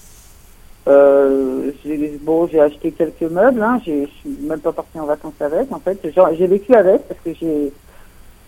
Euh, 0.89 1.73
j'ai- 1.85 2.19
bon, 2.23 2.47
j'ai 2.47 2.61
acheté 2.61 2.93
quelques 2.93 3.23
meubles. 3.23 3.63
Hein. 3.63 3.81
Je 3.85 4.07
suis 4.07 4.31
même 4.41 4.61
pas 4.61 4.73
partie 4.73 4.99
en 5.01 5.07
vacances 5.07 5.41
avec. 5.41 5.73
En 5.73 5.81
fait, 5.81 5.99
j'ai 6.39 6.47
vécu 6.47 6.75
avec 6.75 7.09
parce 7.09 7.21
que 7.25 7.35
j'ai 7.35 7.73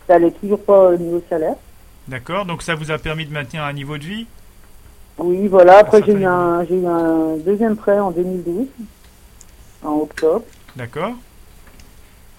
ça 0.07 0.15
allait 0.15 0.31
toujours 0.31 0.61
pas 0.61 0.89
au 0.91 0.97
niveau 0.97 1.23
salaire. 1.29 1.57
d'accord. 2.07 2.47
Donc 2.47 2.63
ça 2.63 2.75
vous 2.75 2.91
a 2.91 2.99
permis 2.99 3.27
de 3.27 3.33
maintenir 3.33 3.63
un 3.65 3.73
niveau 3.73 3.99
de 3.99 4.05
vie? 4.05 4.27
Oui, 5.19 5.49
voilà. 5.49 5.79
Après, 5.79 6.01
Ça 6.01 6.07
j'ai 6.07 6.13
eu 6.13 6.25
un, 6.25 6.65
j'ai 6.65 6.77
eu 6.77 6.87
un 6.87 7.37
deuxième 7.39 7.77
prêt 7.77 7.99
en 7.99 8.11
2012, 8.13 8.67
en 9.83 9.97
octobre 9.99 10.45
D'accord, 10.77 11.15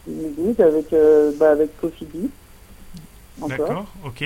2012 0.07 0.59
avec 0.61 0.93
euh, 0.93 1.31
bah, 1.37 1.51
avec 1.51 1.69
d'accord, 3.47 3.85
ok. 4.05 4.23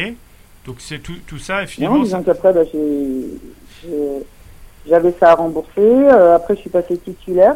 Donc 0.66 0.76
c'est 0.80 1.00
tout, 1.00 1.16
tout 1.28 1.40
ça, 1.40 1.60
et 1.60 1.62
Non, 1.64 1.68
finalement, 1.68 1.98
ça- 1.98 2.04
disons 2.06 2.24
qu'après, 2.24 2.54
bah, 2.54 2.64
j'ai- 2.72 3.28
j'avais 4.88 5.14
ça 5.20 5.32
à 5.32 5.36
rembourser. 5.36 5.70
Euh, 5.78 6.36
après, 6.36 6.56
je 6.56 6.62
suis 6.62 6.70
passé 6.70 6.98
titulaire. 6.98 7.56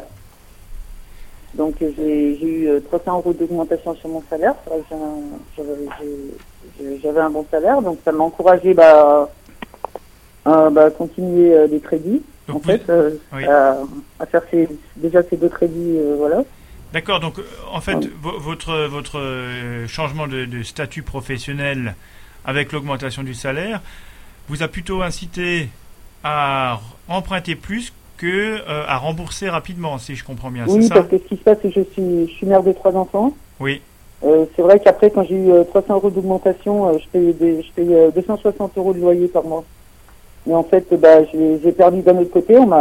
Donc, 1.53 1.81
euh, 1.81 1.91
j'ai, 1.97 2.39
eu 2.43 2.67
euh, 2.67 2.79
300 2.79 3.17
euros 3.17 3.33
d'augmentation 3.33 3.95
sur 3.95 4.09
mon 4.09 4.23
salaire. 4.29 4.53
J'avais, 7.03 7.19
un 7.19 7.29
bon 7.29 7.45
salaire. 7.49 7.81
Donc, 7.81 7.99
ça 8.05 8.11
m'a 8.11 8.23
encouragé 8.23 8.73
bah, 8.73 9.29
à 10.45 10.69
bah, 10.69 10.91
continuer 10.91 11.53
euh, 11.53 11.67
les 11.67 11.79
crédits. 11.79 12.21
donc 12.47 12.57
en 12.57 12.59
fait, 12.59 12.89
euh, 12.89 13.11
oui. 13.33 13.45
à, 13.45 13.77
à 14.19 14.25
faire 14.25 14.43
ces, 14.51 14.67
déjà 14.95 15.21
ces 15.23 15.37
deux 15.37 15.49
crédits. 15.49 15.97
euh, 15.97 16.15
voilà. 16.17 16.43
D'accord, 16.93 17.19
donc 17.19 17.37
euh, 17.39 17.43
en 17.71 17.81
fait, 17.81 17.97
votre, 18.21 18.87
votre 18.87 19.19
euh, 19.19 19.87
changement 19.87 20.27
de, 20.27 20.45
de 20.45 20.63
statut 20.63 21.01
professionnel 21.01 21.95
avec 22.45 22.71
l'augmentation 22.71 23.23
du 23.23 23.33
salaire 23.33 23.81
vous 24.47 24.63
a 24.63 24.69
plutôt 24.69 25.01
incité 25.01 25.67
à 26.23 26.79
emprunter 27.07 27.55
plus 27.55 27.93
que 28.17 28.25
euh, 28.67 28.83
à 28.87 28.97
rembourser 28.97 29.49
rapidement, 29.49 29.97
si 29.97 30.15
je 30.15 30.23
comprends 30.25 30.49
bien, 30.49 30.65
oui, 30.67 30.87
ça 30.87 30.95
parce 30.95 31.07
que 31.07 31.17
ce 31.19 31.23
qui 31.23 31.35
se 31.37 31.41
passe, 31.43 31.59
c'est 31.61 31.71
que 31.71 31.81
je 31.81 31.91
suis, 31.93 32.27
je 32.27 32.33
suis 32.33 32.47
mère 32.47 32.63
de 32.63 32.71
trois 32.71 32.95
enfants. 32.95 33.33
Oui, 33.59 33.81
Euh, 34.23 34.45
c'est 34.55 34.63
vrai 34.63 34.79
qu'après, 34.79 35.11
quand 35.11 35.23
j'ai 35.23 35.35
eu 35.35 35.51
euh, 35.51 35.63
300 35.63 35.93
euros 35.93 36.09
d'augmentation, 36.09 36.89
euh, 36.89 36.97
je 36.97 37.07
payais, 37.09 37.33
des, 37.33 37.61
je 37.61 37.81
euh, 37.81 38.09
260 38.11 38.75
euros 38.77 38.93
de 38.93 38.99
loyer 38.99 39.27
par 39.27 39.43
mois. 39.43 39.63
Mais 40.47 40.55
en 40.55 40.63
fait, 40.63 40.85
bah, 40.99 41.23
j'ai 41.31 41.71
perdu 41.73 42.01
d'un 42.01 42.17
autre 42.17 42.31
côté. 42.31 42.57
On 42.57 42.65
m'a 42.65 42.79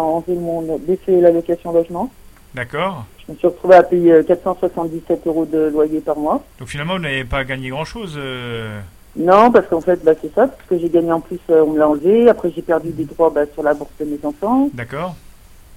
enlevé 0.00 0.34
mon 0.36 0.78
baissé 0.78 1.20
l'allocation 1.20 1.72
logement. 1.72 2.10
d'accord. 2.54 3.04
Je 3.26 3.32
me 3.34 3.36
suis 3.38 3.46
retrouvé 3.48 3.74
à 3.74 3.82
payer 3.82 4.12
euh, 4.12 4.22
477 4.22 5.26
euros 5.26 5.44
de 5.44 5.68
loyer 5.68 6.00
par 6.00 6.16
mois. 6.16 6.42
Donc 6.58 6.68
finalement, 6.68 6.94
vous 6.94 7.02
n'avez 7.02 7.24
pas 7.24 7.44
gagné 7.44 7.68
grand-chose. 7.68 8.14
euh, 8.16 8.80
Non, 9.18 9.50
parce 9.50 9.66
qu'en 9.66 9.80
fait, 9.80 10.02
bah, 10.04 10.12
c'est 10.22 10.32
ça, 10.32 10.46
parce 10.46 10.62
que 10.70 10.78
j'ai 10.78 10.88
gagné 10.88 11.10
en 11.10 11.20
plus, 11.20 11.40
euh, 11.50 11.64
on 11.66 11.72
me 11.72 11.78
l'a 11.78 11.88
enlevé. 11.88 12.28
Après, 12.28 12.52
j'ai 12.54 12.62
perdu 12.62 12.90
des 12.90 13.04
droits 13.04 13.30
bah, 13.30 13.42
sur 13.52 13.64
la 13.64 13.74
bourse 13.74 13.90
de 13.98 14.04
mes 14.04 14.18
enfants. 14.24 14.70
D'accord. 14.72 15.16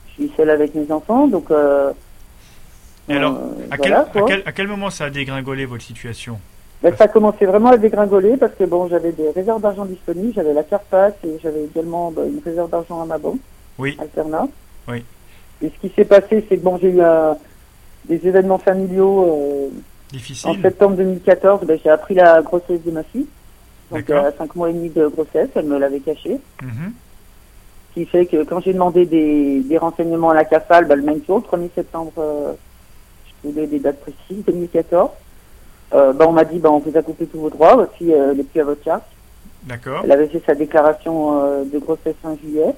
Je 0.10 0.14
suis 0.14 0.32
seule 0.38 0.52
avec 0.52 0.76
mes 0.76 0.92
enfants, 0.92 1.28
donc. 1.28 1.50
Euh, 1.50 1.92
Et 3.10 3.16
alors, 3.16 3.34
euh, 3.34 3.66
à, 3.72 3.78
quel, 3.78 3.92
voilà, 3.92 4.02
à, 4.02 4.12
quoi. 4.12 4.26
quel, 4.28 4.44
à 4.46 4.52
quel 4.52 4.68
moment 4.68 4.92
ça 4.92 5.06
a 5.06 5.10
dégringolé 5.10 5.66
votre 5.66 5.84
situation? 5.84 6.40
Ben, 6.84 6.96
ça 6.96 7.06
a 7.06 7.08
commencé 7.08 7.46
vraiment 7.46 7.70
à 7.70 7.78
dégringoler 7.78 8.38
parce 8.38 8.54
que 8.54 8.64
bon, 8.64 8.88
j'avais 8.88 9.12
des 9.12 9.30
réserves 9.32 9.62
d'argent 9.62 9.86
disponibles, 9.86 10.34
j'avais 10.34 10.54
la 10.54 10.64
CARPAC 10.64 11.16
et 11.24 11.38
j'avais 11.42 11.66
également 11.66 12.12
ben, 12.12 12.26
une 12.28 12.42
réserve 12.44 12.70
d'argent 12.70 13.02
à 13.02 13.06
ma 13.06 13.18
banque, 13.18 13.40
Oui, 13.80 13.98
Alterna. 14.00 14.48
Oui. 14.88 15.04
Et 15.64 15.70
ce 15.70 15.88
qui 15.88 15.94
s'est 15.96 16.06
passé, 16.06 16.46
c'est 16.50 16.58
que 16.58 16.64
bon, 16.64 16.78
j'ai 16.82 16.90
eu 16.90 17.00
euh, 17.02 17.34
des 18.06 18.28
événements 18.28 18.58
familiaux 18.58 19.72
en 20.46 20.62
septembre 20.62 20.98
2014. 20.98 21.66
Ben, 21.66 21.80
j'ai 21.84 21.90
appris 21.90 22.16
la 22.16 22.42
grossesse 22.42 22.84
de 22.84 22.92
ma 22.92 23.04
fille, 23.04 23.28
donc 23.92 24.10
à 24.10 24.32
5 24.32 24.56
mois 24.56 24.70
et 24.70 24.74
demi 24.74 24.90
de 24.90 25.08
grossesse, 25.08 25.50
elle 25.56 25.66
me 25.66 25.78
l'avait 25.78 26.00
caché. 26.00 26.40
Mhm. 26.62 26.94
Ce 27.90 27.94
qui 27.94 28.06
fait 28.06 28.26
que 28.26 28.44
quand 28.44 28.62
j'ai 28.62 28.74
demandé 28.74 29.06
des, 29.06 29.60
des 29.62 29.78
renseignements 29.78 30.30
à 30.30 30.34
la 30.34 30.46
CAFAL, 30.46 30.86
ben, 30.86 30.96
le 30.96 31.04
même 31.04 31.22
jour, 31.26 31.44
le 31.52 31.58
1er 31.58 31.70
septembre, 31.76 32.14
euh, 32.18 32.54
je 33.44 33.50
voulais 33.50 33.68
des 33.68 33.80
dates 33.80 34.00
précises, 34.00 34.46
2014. 34.46 35.10
Euh, 35.94 36.14
ben, 36.14 36.26
on 36.26 36.32
m'a 36.32 36.46
dit, 36.46 36.60
ben, 36.60 36.70
on 36.70 36.80
vous 36.80 36.98
a 36.98 37.02
coupé 37.02 37.26
tous 37.26 37.40
vos 37.40 37.50
droits, 37.50 37.76
votre 37.76 37.94
fille 37.94 38.14
euh, 38.14 38.34
n'est 38.34 38.44
plus 38.44 38.62
à 38.62 38.64
votre 38.64 38.84
charge. 38.84 39.02
D'accord. 39.64 40.02
Elle 40.04 40.12
avait 40.12 40.28
fait 40.28 40.42
sa 40.46 40.56
déclaration 40.56 41.44
euh, 41.44 41.64
de 41.66 41.78
grossesse 41.80 42.16
fin 42.22 42.36
juillet. 42.38 42.74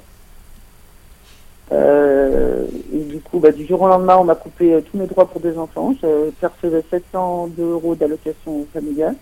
Euh, 1.71 2.65
et 2.93 2.99
du 2.99 3.19
coup, 3.21 3.39
bah, 3.39 3.51
du 3.51 3.65
jour 3.65 3.81
au 3.81 3.87
lendemain, 3.87 4.17
on 4.17 4.23
m'a 4.23 4.35
coupé 4.35 4.73
euh, 4.73 4.81
tous 4.81 4.97
mes 4.97 5.07
droits 5.07 5.25
pour 5.25 5.41
deux 5.41 5.57
enfants. 5.57 5.93
Je 6.01 6.29
percevais 6.31 6.83
702 6.89 7.63
euros 7.63 7.95
d'allocation 7.95 8.65
familiale. 8.73 9.15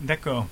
D'accord. 0.00 0.46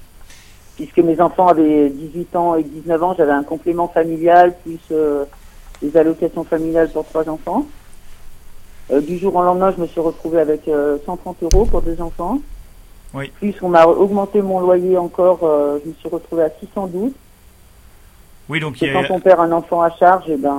Puisque 0.76 0.98
mes 0.98 1.20
enfants 1.20 1.48
avaient 1.48 1.88
18 1.88 2.36
ans 2.36 2.54
et 2.54 2.62
19 2.62 3.02
ans, 3.02 3.14
j'avais 3.16 3.32
un 3.32 3.42
complément 3.42 3.88
familial 3.88 4.54
plus 4.62 4.78
euh, 4.92 5.24
des 5.82 5.96
allocations 5.96 6.44
familiales 6.44 6.90
pour 6.90 7.06
trois 7.06 7.28
enfants. 7.28 7.66
Euh, 8.90 9.00
du 9.00 9.18
jour 9.18 9.34
au 9.34 9.42
lendemain, 9.42 9.72
je 9.76 9.82
me 9.82 9.86
suis 9.86 10.00
retrouvée 10.00 10.40
avec 10.40 10.68
euh, 10.68 10.98
130 11.06 11.42
euros 11.42 11.64
pour 11.64 11.82
deux 11.82 12.00
enfants. 12.00 12.38
Oui. 13.14 13.32
Plus 13.38 13.54
on 13.62 13.68
m'a 13.68 13.86
augmenté 13.86 14.42
mon 14.42 14.60
loyer 14.60 14.98
encore, 14.98 15.40
euh, 15.42 15.78
je 15.82 15.88
me 15.88 15.94
suis 15.94 16.08
retrouvée 16.08 16.44
à 16.44 16.50
612. 16.60 17.12
Oui, 18.49 18.61
donc 18.61 18.80
il 18.80 18.92
quand 18.92 19.03
on 19.11 19.20
perd 19.20 19.40
un 19.40 19.53
enfant 19.53 19.82
à 19.82 19.90
charge, 19.90 20.24
eh 20.28 20.36
ben, 20.36 20.55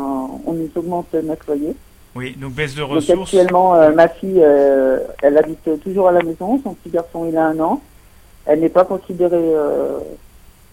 on 0.46 0.54
nous 0.54 0.70
augmente 0.76 1.14
notre 1.14 1.44
loyer. 1.48 1.76
oui, 2.16 2.36
donc 2.38 2.52
baisse 2.54 2.76
de 2.76 2.82
Donc 2.82 2.92
ressources. 2.92 3.34
actuellement, 3.34 3.76
euh, 3.76 3.92
ma 3.94 4.08
fille, 4.10 4.42
euh, 4.44 5.00
elle 5.22 5.38
habite 5.38 5.70
toujours 5.84 6.10
à 6.10 6.12
la 6.12 6.22
maison. 6.22 6.60
Son 6.64 6.74
petit 6.74 6.90
garçon, 6.90 7.26
il 7.30 7.38
a 7.38 7.46
un 7.46 7.60
an. 7.60 7.82
Elle 8.46 8.60
n'est 8.62 8.70
pas 8.70 8.84
considérée, 8.86 9.36
euh, 9.38 10.00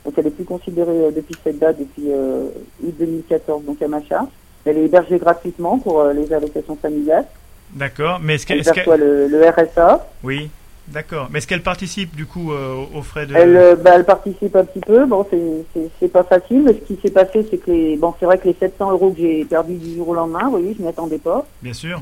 donc 0.05 0.15
elle 0.17 0.27
est 0.27 0.31
plus 0.31 0.45
considérée 0.45 1.11
depuis 1.15 1.35
cette 1.45 1.59
date, 1.59 1.79
depuis 1.79 2.09
août 2.09 2.95
2014, 2.99 3.65
donc 3.65 3.81
à 3.83 3.89
ma 3.89 4.03
charge. 4.03 4.29
Elle 4.65 4.79
est 4.79 4.85
hébergée 4.87 5.19
gratuitement 5.19 5.79
pour 5.79 6.03
les 6.05 6.33
allocations 6.33 6.77
familiales. 6.81 7.27
D'accord. 7.73 8.19
Mais 8.23 8.35
est-ce 8.37 8.47
qu'elle, 8.47 8.63
qu'elle- 8.63 8.75
perçoit 8.75 8.97
le, 8.97 9.27
le 9.29 9.49
RSA. 9.49 10.07
oui, 10.23 10.49
d'accord. 10.89 11.29
Mais 11.31 11.39
est-ce 11.39 11.47
qu'elle 11.47 11.63
participe 11.63 12.15
du 12.15 12.27
coup 12.27 12.53
euh, 12.53 12.85
aux 12.95 13.03
frais 13.03 13.27
de 13.27 13.35
Elle, 13.35 13.57
euh, 13.57 13.77
bah, 13.77 13.93
elle 13.95 14.05
participe 14.05 14.55
un 14.57 14.65
petit 14.65 14.81
peu. 14.81 15.05
Bon, 15.07 15.27
c'est- 15.31 16.09
pas 16.09 16.23
facile, 16.25 16.63
mais 16.63 16.73
ce 16.75 16.79
qui 16.95 16.99
s'est 17.01 17.11
passé, 17.11 17.47
c'est 17.51 17.59
que 17.59 17.71
les, 17.71 17.97
bon, 17.97 18.15
c'est 18.21 18.27
vrai 18.27 18.39
que 18.39 18.47
les 18.47 18.55
700 18.59 18.93
euros 18.93 19.11
que 19.11 19.19
j'ai 19.21 19.45
perdus 19.45 19.75
du 19.77 19.97
jour 19.97 20.09
au 20.11 20.15
lendemain, 20.15 20.45
vous 20.45 20.51
voyez, 20.53 20.75
je 20.77 20.83
m'y 20.83 20.89
attendais 20.89 21.19
pas. 21.19 21.45
Bien 21.63 21.73
sûr. 21.73 22.01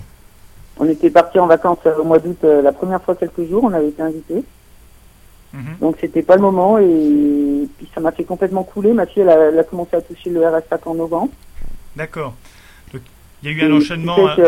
On 0.79 0.89
était 0.89 1.11
partis 1.11 1.39
en 1.39 1.47
vacances 1.47 1.79
euh, 1.87 1.97
au 1.99 2.05
mois 2.05 2.19
d'août 2.19 2.39
euh, 2.45 2.61
la 2.63 2.73
première 2.73 3.01
fois 3.03 3.15
quelques 3.15 3.49
jours, 3.49 3.65
on 3.65 3.73
avait 3.73 3.89
été 3.89 4.03
invités. 4.03 4.43
Mhm. 5.55 5.77
Donc 5.81 5.97
c'était 6.01 6.23
pas 6.23 6.37
le 6.37 6.43
moment 6.43 6.79
et 6.79 7.69
puis 7.77 7.89
ça 7.95 8.01
m'a 8.01 8.11
fait 8.11 8.25
complètement 8.25 8.63
couler. 8.65 8.93
Ma 8.95 9.05
fille 9.07 9.23
elle 9.23 9.29
a, 9.29 9.37
elle 9.51 9.59
a 9.59 9.65
commencé 9.65 9.95
à 9.97 10.01
toucher 10.01 10.31
le 10.31 10.47
RSA 10.47 10.79
qu'en 10.79 10.95
novembre. 10.95 11.31
D'accord. 11.95 12.35
Il 13.45 13.51
y 13.51 13.55
a 13.55 13.57
eu 13.57 13.63
un 13.71 13.75
Et 13.75 13.77
enchaînement. 13.79 14.17
fait 14.37 14.43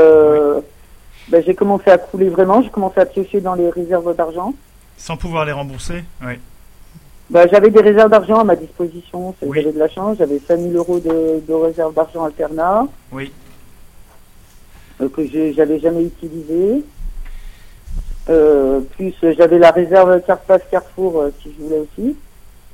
ben, 1.28 1.42
j'ai 1.44 1.54
commencé 1.54 1.90
à 1.90 1.98
couler 1.98 2.28
vraiment, 2.28 2.62
j'ai 2.62 2.70
commencé 2.70 3.00
à 3.00 3.06
piocher 3.06 3.40
dans 3.40 3.54
les 3.54 3.70
réserves 3.70 4.14
d'argent. 4.16 4.54
Sans 4.96 5.16
pouvoir 5.16 5.44
les 5.44 5.52
rembourser. 5.52 6.04
Oui. 6.24 6.34
Ben, 7.30 7.48
j'avais 7.50 7.70
des 7.70 7.80
réserves 7.80 8.10
d'argent 8.10 8.40
à 8.40 8.44
ma 8.44 8.54
disposition, 8.56 9.34
Oui. 9.42 9.58
j'avais 9.60 9.72
de 9.72 9.78
la 9.78 9.88
chance, 9.88 10.18
j'avais 10.18 10.38
5000 10.46 10.76
euros 10.76 11.00
de, 11.00 11.40
de 11.46 11.52
réserves 11.54 11.94
d'argent 11.94 12.24
alternat 12.24 12.86
Oui. 13.12 13.32
euh, 15.00 15.08
que 15.08 15.22
j'avais 15.52 15.80
jamais 15.80 16.04
utilisé. 16.04 16.84
Euh, 18.30 18.80
plus 18.96 19.12
j'avais 19.36 19.58
la 19.58 19.70
réserve 19.70 20.18
Carpass 20.26 20.62
Carrefour 20.70 21.20
euh, 21.20 21.30
si 21.42 21.52
je 21.58 21.62
voulais 21.62 21.78
aussi. 21.80 22.16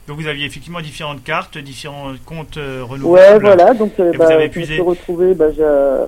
Donc 0.07 0.19
vous 0.21 0.29
aviez 0.29 0.47
effectivement 0.47 0.81
différentes 0.81 1.25
cartes, 1.25 1.59
différents 1.59 2.13
comptes 2.25 2.57
euh, 2.57 2.83
Ouais, 2.83 2.89
renouvelables. 3.35 3.45
voilà, 3.45 3.75
donc 3.75 3.93
bah, 3.99 4.05
je 4.53 4.59
me 4.61 4.65
suis 4.65 4.81
retrouvé, 4.81 5.35
bah, 5.35 5.51
je, 5.57 6.07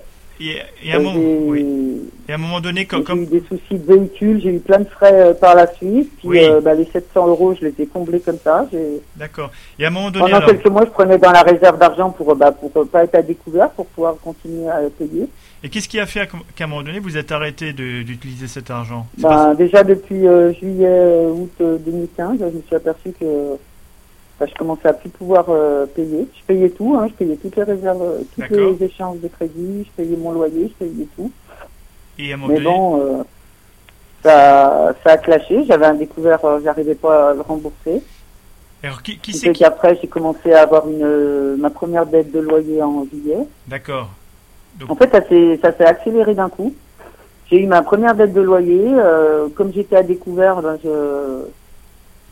Et, 0.51 0.57
et 0.85 0.93
un 0.93 0.99
moment. 0.99 1.15
j'ai- 1.21 1.39
Oui. 1.45 1.67
Et 2.29 2.33
à 2.33 2.35
un 2.37 2.39
moment 2.39 2.61
donné, 2.61 2.85
comme, 2.87 3.05
J'ai 3.07 3.15
eu 3.23 3.27
des 3.27 3.43
soucis 3.49 3.79
de 3.79 3.95
véhicule, 3.95 4.41
j'ai 4.43 4.55
eu 4.55 4.59
plein 4.59 4.79
de 4.79 4.85
frais 4.89 5.13
euh, 5.13 5.35
par 5.35 5.55
la 5.55 5.67
suite. 5.75 6.11
Puis 6.19 6.29
Oui. 6.29 6.39
euh, 6.43 6.61
bah, 6.61 6.75
les 6.75 6.85
700 6.87 7.27
euros, 7.29 7.55
je 7.61 7.67
les 7.67 7.75
ai 7.79 7.87
comblés 7.87 8.21
comme 8.21 8.39
ça. 8.43 8.67
D'accord. 9.17 9.51
Et 9.79 9.85
à 9.85 9.89
un 9.89 9.91
moment 9.91 10.11
donné, 10.11 10.25
Pendant 10.25 10.37
alors, 10.37 10.49
quelques 10.49 10.67
mois, 10.69 10.85
je 10.85 10.91
prenais 10.91 11.19
dans 11.19 11.33
la 11.33 11.43
réserve 11.43 11.79
d'argent 11.79 12.11
pour 12.11 12.31
euh, 12.31 12.35
bah, 12.35 12.53
pour 12.53 12.71
pas 12.89 13.05
être 13.05 13.15
à 13.17 13.23
découvert, 13.23 13.71
pour 13.71 13.87
pouvoir 13.87 14.17
continuer 14.23 14.69
à 14.69 14.81
payer. 14.99 15.27
et 15.65 15.69
qu'est-ce 15.69 15.89
qui 15.89 16.01
a 16.01 16.07
fait 16.07 16.29
qu'à 16.57 16.65
un 16.65 16.67
moment 16.69 16.83
donné 16.83 16.99
vous 17.01 17.17
êtes 17.17 17.31
arrêté 17.33 17.73
d'utiliser 17.73 18.47
cet 18.49 18.71
argent? 18.71 19.07
Ben, 19.19 19.55
déjà 19.55 19.83
depuis 19.85 20.27
euh, 20.27 20.53
juillet, 20.55 21.27
août 21.27 21.51
euh, 21.61 21.77
2015, 21.79 22.39
je 22.41 22.45
me 22.57 22.63
suis 22.67 22.77
aperçu 22.77 23.11
que 23.19 23.25
bah, 24.43 24.49
je 24.53 24.59
commençais 24.59 24.89
à 24.89 24.93
plus 24.93 25.09
pouvoir 25.09 25.45
euh, 25.51 25.87
payer. 25.87 26.27
Je 26.37 26.45
payais 26.45 26.69
tout, 26.69 26.97
hein, 26.99 27.07
je 27.07 27.13
payais 27.13 27.37
toutes 27.37 27.55
les 27.55 27.63
réserves, 27.63 28.03
euh, 28.03 28.23
toutes 28.35 28.51
les 28.51 28.87
échéances 28.87 29.21
de 29.21 29.29
crédit, 29.29 29.85
je 29.85 30.03
payais 30.03 30.17
mon 30.17 30.33
loyer, 30.33 30.67
je 30.69 30.85
payais 30.85 31.07
tout. 31.15 31.31
Et 32.19 32.33
à 32.33 32.37
Mais 32.37 32.55
donné, 32.55 32.65
bon, 32.65 33.01
euh, 33.01 33.23
ça, 34.25 34.95
ça 35.05 35.13
a 35.13 35.17
clashé. 35.19 35.65
J'avais 35.65 35.87
un 35.87 35.95
découvert, 35.95 36.41
j'arrivais 36.65 36.97
pas 36.97 37.31
à 37.31 37.35
le 37.35 37.41
rembourser. 37.43 38.03
alors 38.83 39.01
qui, 39.05 39.17
qui 39.19 39.33
Ce 39.33 39.39
c'est 39.39 39.53
qui 39.53 39.61
qu'après, 39.61 39.97
j'ai 40.03 40.09
commencé 40.09 40.53
à 40.53 40.63
avoir 40.63 40.89
une, 40.89 41.57
ma 41.59 41.71
première 41.71 42.07
dette 42.07 42.33
de 42.33 42.41
loyer 42.41 42.83
en 42.83 43.05
juillet. 43.05 43.47
D'accord. 43.69 44.11
En 44.89 44.97
fait, 44.97 45.13
ça 45.13 45.25
s'est, 45.29 45.61
ça 45.63 45.71
s'est 45.73 45.87
accéléré 45.87 46.35
d'un 46.35 46.49
coup. 46.49 46.75
J'ai 47.49 47.61
eu 47.61 47.67
ma 47.69 47.83
première 47.83 48.17
dette 48.17 48.33
de 48.33 48.41
loyer. 48.41 48.89
euh, 48.93 49.47
comme 49.55 49.73
j'étais 49.73 49.95
à 49.95 50.03
découvert, 50.03 50.61
ben, 50.63 50.79
je, 50.83 51.45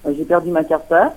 ben, 0.05 0.15
j'ai 0.17 0.25
perdu 0.25 0.51
ma 0.51 0.65
carte 0.65 0.89
passe. 0.89 1.13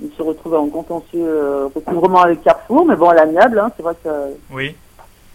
Je 0.00 0.06
me 0.06 0.10
suis 0.10 0.22
retrouvé 0.22 0.56
en 0.56 0.68
contentieux 0.68 1.24
euh, 1.26 1.68
recouvrement 1.74 2.20
avec 2.20 2.42
Carrefour, 2.42 2.84
mais 2.84 2.96
bon, 2.96 3.08
à 3.08 3.14
l'amiable, 3.14 3.58
hein, 3.58 3.70
c'est 3.76 3.82
vrai 3.82 3.94
que 4.04 4.08
Oui. 4.52 4.74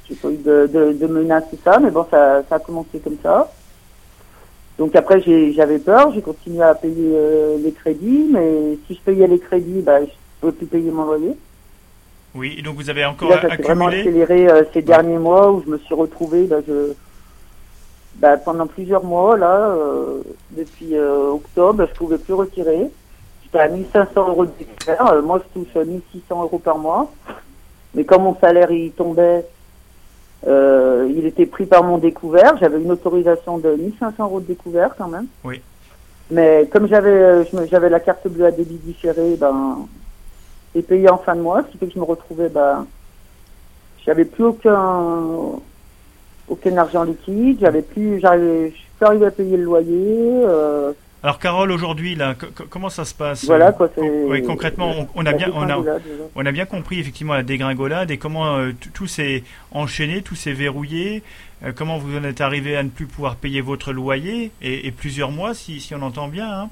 j'ai 0.08 0.16
pas 0.16 0.30
eu 0.30 0.38
de, 0.38 0.70
de, 0.72 0.94
de 0.94 1.08
menaces 1.08 1.50
tout 1.50 1.58
ça, 1.64 1.80
mais 1.80 1.90
bon, 1.90 2.06
ça, 2.12 2.44
ça 2.48 2.56
a 2.56 2.60
commencé 2.60 3.00
comme 3.00 3.18
ça. 3.24 3.52
Donc 4.78 4.96
après, 4.96 5.22
j'ai, 5.22 5.54
j'avais 5.54 5.80
peur, 5.80 6.12
j'ai 6.14 6.22
continué 6.22 6.62
à 6.62 6.76
payer 6.76 7.12
euh, 7.14 7.58
les 7.64 7.72
crédits, 7.72 8.28
mais 8.32 8.78
si 8.88 8.96
je 8.96 9.02
payais 9.02 9.28
les 9.28 9.40
crédits, 9.40 9.82
ben, 9.82 10.06
je 10.06 10.12
pouvais 10.40 10.54
plus 10.54 10.66
payer 10.68 10.92
mon 10.92 11.06
loyer. 11.06 11.36
Oui. 12.34 12.56
Et 12.58 12.62
donc 12.62 12.76
vous 12.78 12.90
avez 12.90 13.02
Et 13.02 13.06
encore 13.06 13.30
là, 13.30 13.42
ça 13.42 13.56
vraiment 13.58 13.88
accéléré 13.88 14.48
euh, 14.48 14.64
ces 14.74 14.82
derniers 14.82 15.18
mois 15.18 15.52
où 15.52 15.62
je 15.66 15.70
me 15.70 15.78
suis 15.80 15.94
retrouvé 15.94 16.46
bah, 16.46 16.58
je, 16.66 16.94
bah, 18.16 18.38
pendant 18.38 18.68
plusieurs 18.68 19.04
mois 19.04 19.38
là, 19.38 19.70
euh, 19.72 20.22
depuis 20.52 20.96
euh, 20.96 21.32
octobre, 21.32 21.86
je 21.90 21.94
pouvais 21.98 22.18
plus 22.18 22.34
retirer. 22.34 22.90
À 23.54 23.68
1500 23.68 24.30
euros 24.30 24.46
de 24.46 24.52
découvert. 24.58 25.12
Euh, 25.12 25.22
moi, 25.22 25.42
je 25.44 25.60
touche 25.60 25.76
euh, 25.76 25.86
1600 25.86 26.42
euros 26.44 26.60
par 26.60 26.78
mois. 26.78 27.12
Mais 27.94 28.06
comme 28.06 28.24
mon 28.24 28.38
salaire 28.40 28.72
il 28.72 28.92
tombait, 28.92 29.46
euh, 30.48 31.12
il 31.14 31.26
était 31.26 31.46
pris 31.46 31.66
par 31.66 31.84
mon 31.84 31.98
découvert. 31.98 32.56
J'avais 32.58 32.82
une 32.82 32.92
autorisation 32.92 33.58
de 33.58 33.72
1500 33.72 34.24
euros 34.24 34.40
de 34.40 34.46
découvert 34.46 34.96
quand 34.98 35.10
même. 35.10 35.28
Oui. 35.44 35.62
Mais 36.30 36.70
comme 36.72 36.88
j'avais 36.88 37.10
euh, 37.10 37.44
j'avais 37.70 37.90
la 37.90 38.00
carte 38.00 38.26
bleue 38.30 38.46
à 38.46 38.52
débit 38.52 38.78
différé, 38.78 39.36
ben 39.36 39.86
et 40.76 40.82
payé 40.82 41.10
en 41.10 41.18
fin 41.18 41.36
de 41.36 41.42
mois, 41.42 41.64
ce 41.64 41.72
qui 41.72 41.78
fait 41.78 41.88
que 41.88 41.94
je 41.94 42.00
me 42.00 42.06
retrouvais, 42.06 42.50
ben, 42.50 42.86
j'avais 44.06 44.26
plus 44.26 44.46
aucun, 44.46 45.60
aucun 46.48 46.78
argent 46.78 47.04
liquide, 47.04 47.60
j'avais 47.60 47.82
plus, 47.82 48.20
j'arrivais, 48.20 48.72
je 48.72 48.76
suis 48.76 48.90
plus 48.98 49.06
arrivé 49.06 49.26
à 49.26 49.32
payer 49.32 49.58
le 49.58 49.64
loyer, 49.64 50.44
euh, 50.46 50.94
Alors 51.24 51.38
Carole, 51.38 51.72
aujourd'hui, 51.72 52.16
là, 52.16 52.34
co- 52.34 52.48
co- 52.56 52.64
comment 52.68 52.90
ça 52.90 53.06
se 53.06 53.14
passe 53.14 53.46
voilà 53.46 53.68
euh, 53.68 53.72
quoi. 53.74 53.90
oui, 53.98 54.42
concrètement, 54.42 54.92
on, 54.98 55.08
on 55.14 55.26
a 55.28 55.34
bien, 55.34 55.52
on 55.54 55.70
a, 55.70 55.78
on 56.36 56.46
a 56.46 56.52
bien 56.52 56.66
compris 56.66 57.00
effectivement 57.00 57.34
la 57.36 57.44
dégringolade 57.44 58.10
et 58.10 58.18
comment 58.18 58.58
euh, 58.58 58.72
tout 58.94 59.06
s'est 59.06 59.44
enchaîné, 59.72 60.24
tout 60.24 60.34
s'est 60.36 60.54
verrouillé. 60.54 61.22
euh, 61.64 61.72
comment 61.76 62.00
vous 62.00 62.18
en 62.18 62.24
êtes 62.24 62.42
arrivé 62.42 62.76
à 62.76 62.82
ne 62.82 62.90
plus 62.90 63.06
pouvoir 63.06 63.36
payer 63.36 63.62
votre 63.62 63.94
loyer 63.94 64.50
et, 64.64 64.88
et 64.88 64.92
plusieurs 64.92 65.30
mois, 65.30 65.54
si, 65.54 65.80
si 65.80 65.94
on 65.94 66.02
entend 66.02 66.28
bien, 66.28 66.50
hein, 66.52 66.70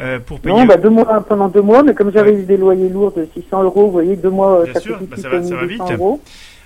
euh, 0.00 0.18
pour 0.18 0.40
payer. 0.40 0.56
Non, 0.56 0.64
bah 0.66 0.76
deux 0.76 0.90
mois, 0.90 1.20
pendant 1.28 1.48
deux 1.48 1.62
mois, 1.62 1.84
mais 1.84 1.94
comme 1.94 2.10
j'avais 2.12 2.32
eu 2.34 2.42
des 2.42 2.56
loyers 2.56 2.88
lourds 2.88 3.12
de 3.12 3.28
600 3.32 3.62
euros, 3.62 3.86
vous 3.86 3.92
voyez, 3.92 4.16
deux 4.16 4.30
mois, 4.30 4.64
Bien 4.64 4.74
ça 4.74 4.80
sûr, 4.80 4.98
bah, 5.02 5.16
ça 5.16 5.28
va- 5.28 5.42
ça 5.44 5.54
va 5.54 5.62
1200 5.62 5.84
vite. 5.86 5.92
euros. 5.98 6.20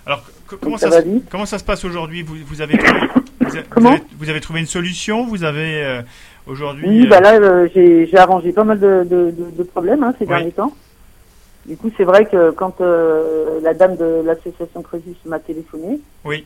Alors, 0.07 0.25
co- 0.47 0.57
comment 0.59 0.79
ça, 0.79 0.91
ça 0.91 1.01
se, 1.03 1.07
va 1.07 1.13
vite. 1.13 1.25
comment 1.31 1.47
ça 1.47 1.59
se 1.59 1.65
passe 1.65 1.85
aujourd'hui? 1.85 2.23
Vous, 2.23 2.37
vous 2.47 2.63
avez 2.63 2.77
trouvé, 2.79 3.01
vous, 3.41 3.57
a- 3.59 3.63
vous 3.77 3.87
avez, 3.87 4.03
vous 4.19 4.29
avez 4.31 4.41
trouvé 4.41 4.61
une 4.61 4.67
solution? 4.67 5.27
Vous 5.27 5.45
avez 5.45 5.83
euh, 5.85 6.03
aujourd'hui 6.47 6.89
Oui, 6.89 7.07
euh, 7.07 7.09
bah 7.09 7.21
là, 7.21 7.35
euh, 7.35 7.69
j'ai 7.75 8.17
arrangé 8.19 8.53
pas 8.53 8.65
mal 8.65 8.79
de, 8.81 9.05
de, 9.05 9.31
de, 9.31 9.51
de 9.57 9.63
problèmes 9.63 10.03
hein, 10.03 10.15
ces 10.19 10.25
Oui. 10.25 10.29
derniers 10.31 10.53
temps. 10.53 10.73
Du 11.67 11.77
coup, 11.77 11.91
c'est 11.97 12.05
vrai 12.05 12.27
que 12.27 12.51
quand 12.51 12.81
euh, 12.81 13.61
la 13.63 13.73
dame 13.75 13.97
de 13.97 14.23
l'association 14.25 14.83
Crésus 14.83 15.15
m'a 15.27 15.39
téléphoné, 15.39 16.01
Oui. 16.25 16.45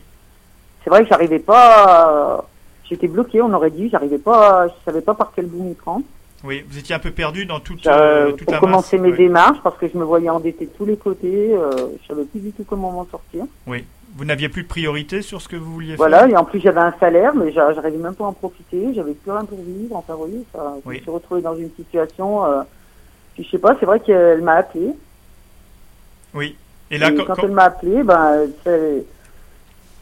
c'est 0.83 0.89
vrai 0.91 1.03
que 1.03 1.09
j'arrivais 1.09 1.39
pas, 1.39 1.83
à- 2.37 2.45
j'étais 2.87 3.07
bloqué, 3.07 3.41
on 3.41 3.51
aurait 3.53 3.71
dit, 3.71 3.89
j'arrivais 3.89 4.19
pas, 4.19 4.63
à- 4.63 4.67
je 4.67 4.73
savais 4.85 5.01
pas 5.01 5.15
par 5.15 5.31
quel 5.35 5.47
bout 5.47 5.63
m'y 5.63 5.73
prendre. 5.73 6.05
Oui, 6.43 6.63
vous 6.69 6.77
étiez 6.77 6.93
un 6.93 6.99
peu 6.99 7.09
perdu 7.09 7.47
dans 7.47 7.59
toute, 7.59 7.87
Euh, 7.87 8.27
euh, 8.27 8.31
toute 8.33 8.43
pour 8.43 8.53
la 8.53 8.59
commencer 8.59 8.97
masse. 8.99 9.05
mes 9.07 9.11
Oui. 9.11 9.17
démarches, 9.17 9.57
parce 9.63 9.75
que 9.79 9.87
je 9.87 9.97
me 9.97 10.03
voyais 10.03 10.29
endetté 10.29 10.65
de 10.65 10.71
tous 10.77 10.85
les 10.85 10.95
côtés, 10.97 11.51
euh, 11.55 11.71
je 11.99 12.07
savais 12.07 12.25
plus 12.25 12.39
du 12.39 12.51
tout 12.51 12.63
comment 12.63 12.91
m'en 12.91 13.07
sortir. 13.07 13.45
Oui. 13.65 13.83
Vous 14.17 14.25
n'aviez 14.25 14.49
plus 14.49 14.63
de 14.63 14.67
priorité 14.67 15.21
sur 15.21 15.41
ce 15.41 15.47
que 15.47 15.55
vous 15.55 15.71
vouliez 15.73 15.95
Voilà, 15.95 16.21
faire 16.21 16.29
et 16.29 16.35
en 16.37 16.43
plus 16.43 16.59
j'avais 16.59 16.81
un 16.81 16.93
salaire, 16.99 17.35
mais 17.35 17.51
j'a- 17.51 17.71
j'arrivais 17.73 17.97
même 17.97 18.15
pas 18.15 18.23
à 18.25 18.27
en 18.27 18.33
profiter, 18.33 18.91
j'avais 18.95 19.13
plus 19.13 19.29
rien 19.31 19.45
pour 19.45 19.59
vivre, 19.61 19.95
enfin 19.95 20.13
vous 20.13 20.19
voyez, 20.25 20.43
ça, 20.51 20.73
je 20.83 20.89
Oui. 20.89 20.95
me 20.97 21.01
suis 21.01 21.11
retrouvée 21.11 21.41
dans 21.41 21.55
une 21.55 21.69
situation, 21.75 22.43
euh, 22.45 22.61
puis 23.35 23.43
je 23.43 23.51
sais 23.51 23.57
pas, 23.59 23.75
c'est 23.79 23.85
vrai 23.85 23.99
qu'elle 23.99 24.41
m'a 24.41 24.53
appelé, 24.55 24.93
Oui. 26.33 26.55
Et 26.89 26.97
là, 26.97 27.09
Et 27.11 27.15
quand- 27.15 27.25
quand 27.25 27.35
quand- 27.35 27.43
elle 27.43 27.51
m'a 27.51 27.63
appelé, 27.65 28.01
ben, 28.03 28.47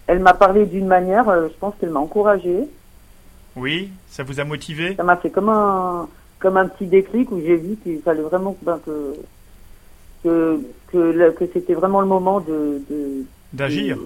elle 0.08 0.20
m'a 0.20 0.34
parlé 0.34 0.66
d'une 0.66 0.88
manière, 0.88 1.28
euh, 1.30 1.48
je 1.50 1.58
pense 1.60 1.74
qu'elle 1.80 1.90
m'a 1.90 2.00
encouragée. 2.00 2.68
oui, 3.56 3.90
ça 4.10 4.24
vous 4.24 4.40
a 4.40 4.44
motivé 4.44 4.96
Ça 4.96 5.04
m'a 5.04 5.18
fait 5.18 5.30
comme 5.30 5.50
un, 5.50 6.08
comme 6.40 6.58
un 6.58 6.68
petit 6.68 6.86
déclic 6.88 7.32
où 7.32 7.40
j'ai 7.42 7.56
vu 7.56 7.76
qu'il 7.84 8.00
fallait 8.02 8.22
vraiment 8.22 8.56
ben, 8.62 8.80
que, 8.86 9.16
que, 10.24 10.60
que, 10.92 11.46
c'était 11.54 11.74
vraiment 11.74 12.02
le 12.02 12.08
moment 12.08 12.40
de, 12.40 12.82
de, 12.90 13.26
d'agir. 13.56 13.98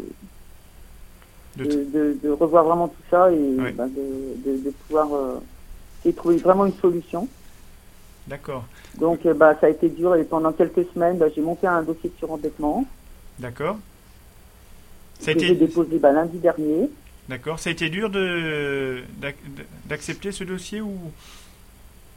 de, 1.55 2.29
revoir 2.29 2.63
vraiment 2.65 2.87
tout 2.87 3.03
ça 3.09 3.31
et 3.31 3.35
Oui. 3.35 3.71
ben, 3.73 3.87
de, 3.87 4.71
pouvoir 4.87 5.07
euh, 5.13 6.11
trouver 6.15 6.37
vraiment 6.37 6.65
une 6.65 6.77
solution. 6.79 7.27
D'accord. 8.27 8.65
Donc 8.99 9.25
euh, 9.25 9.33
bah, 9.33 9.55
ça 9.59 9.67
a 9.67 9.69
été 9.69 9.89
dur 9.89 10.15
et 10.15 10.23
pendant 10.23 10.51
quelques 10.53 10.85
semaines, 10.93 11.17
bah, 11.17 11.27
j'ai 11.35 11.41
monté 11.41 11.67
un 11.67 11.83
dossier 11.83 12.09
de 12.09 12.17
surendettement 12.17 12.85
D'accord. 13.39 13.77
Ça 15.19 15.31
a 15.31 15.33
que 15.33 15.39
j'ai 15.39 15.51
été, 15.51 15.65
déposé 15.67 15.97
bah, 15.97 16.11
lundi 16.11 16.37
dernier. 16.37 16.89
d'accord. 17.27 17.59
Ça 17.59 17.69
a 17.69 17.73
été 17.73 17.89
dur 17.89 18.09
de 18.09 19.03
d'ac- 19.21 19.35
d'accepter 19.85 20.31
ce 20.31 20.43
dossier 20.43 20.81
ou? 20.81 20.93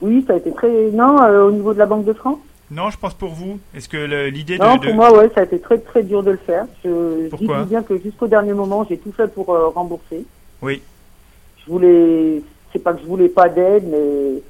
Oui, 0.00 0.24
ça 0.26 0.34
a 0.34 0.36
été 0.36 0.50
très... 0.52 0.90
Non, 0.90 1.22
euh, 1.22 1.46
au 1.46 1.52
niveau 1.52 1.72
de 1.72 1.78
la 1.78 1.86
Banque 1.86 2.04
de 2.04 2.12
France 2.12 2.40
non 2.72 2.90
Je 2.90 2.98
pense 2.98 3.14
pour 3.14 3.30
vous. 3.30 3.58
Est-ce 3.76 3.88
que 3.88 4.28
l'idée 4.28 4.58
Non, 4.58 4.76
de, 4.76 4.80
de- 4.80 4.86
pour 4.86 4.94
moi, 4.94 5.16
ouais, 5.16 5.30
ça 5.34 5.42
a 5.42 5.44
été 5.44 5.58
très 5.60 5.78
très 5.78 6.02
dur 6.02 6.22
de 6.22 6.32
le 6.32 6.36
faire. 6.38 6.66
Je, 6.84 6.88
je 7.24 7.28
Pourquoi 7.28 7.62
dis 7.62 7.68
bien 7.70 7.82
que 7.82 7.96
jusqu'au 7.98 8.26
dernier 8.26 8.52
moment, 8.54 8.84
j'ai 8.88 8.98
tout 8.98 9.12
fait 9.12 9.28
pour 9.32 9.50
euh, 9.54 9.68
rembourser. 9.68 10.24
Oui. 10.62 10.82
Je 11.64 11.70
voulais, 11.70 12.42
c'est 12.72 12.78
pas 12.80 12.92
que 12.94 13.00
je 13.00 13.06
voulais 13.06 13.28
pas 13.28 13.48
d'aide, 13.48 13.84
mais 13.88 14.42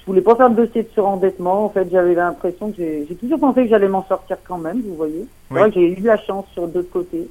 je 0.00 0.06
voulais 0.06 0.20
pas 0.22 0.34
faire 0.36 0.50
de 0.50 0.56
dossier 0.56 0.82
de 0.82 0.88
surendettement. 0.94 1.64
En 1.66 1.68
fait, 1.70 1.88
j'avais 1.90 2.14
l'impression 2.14 2.70
que 2.70 2.76
j'ai, 2.78 3.14
toujours 3.16 3.38
pensé 3.40 3.64
que 3.64 3.68
j'allais 3.68 3.88
m'en 3.88 4.04
sortir 4.06 4.36
quand 4.46 4.58
même. 4.58 4.80
Vous 4.86 4.94
voyez. 4.94 5.26
C'est 5.48 5.54
Oui. 5.54 5.60
vrai 5.60 5.68
que 5.70 5.74
j'ai 5.74 5.92
eu 5.92 5.96
de 6.00 6.06
la 6.06 6.16
chance 6.18 6.46
sur 6.52 6.66
d'autres 6.68 6.90
côtés. 6.90 7.28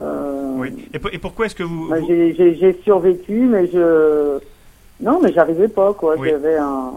Euh, 0.00 0.54
Oui. 0.56 0.88
Et, 0.92 0.98
pour- 0.98 1.12
et 1.12 1.18
pourquoi 1.18 1.46
est-ce 1.46 1.54
que 1.54 1.62
vous, 1.62 1.88
bah, 1.88 1.98
vous- 2.00 2.06
j'ai, 2.08 2.76
survécu, 2.84 3.40
mais 3.40 3.66
je, 3.68 4.38
non, 5.00 5.20
mais 5.22 5.32
j'arrivais 5.32 5.68
pas 5.68 5.92
quoi. 5.94 6.14
Oui. 6.18 6.28
J'avais 6.30 6.56
un, 6.56 6.92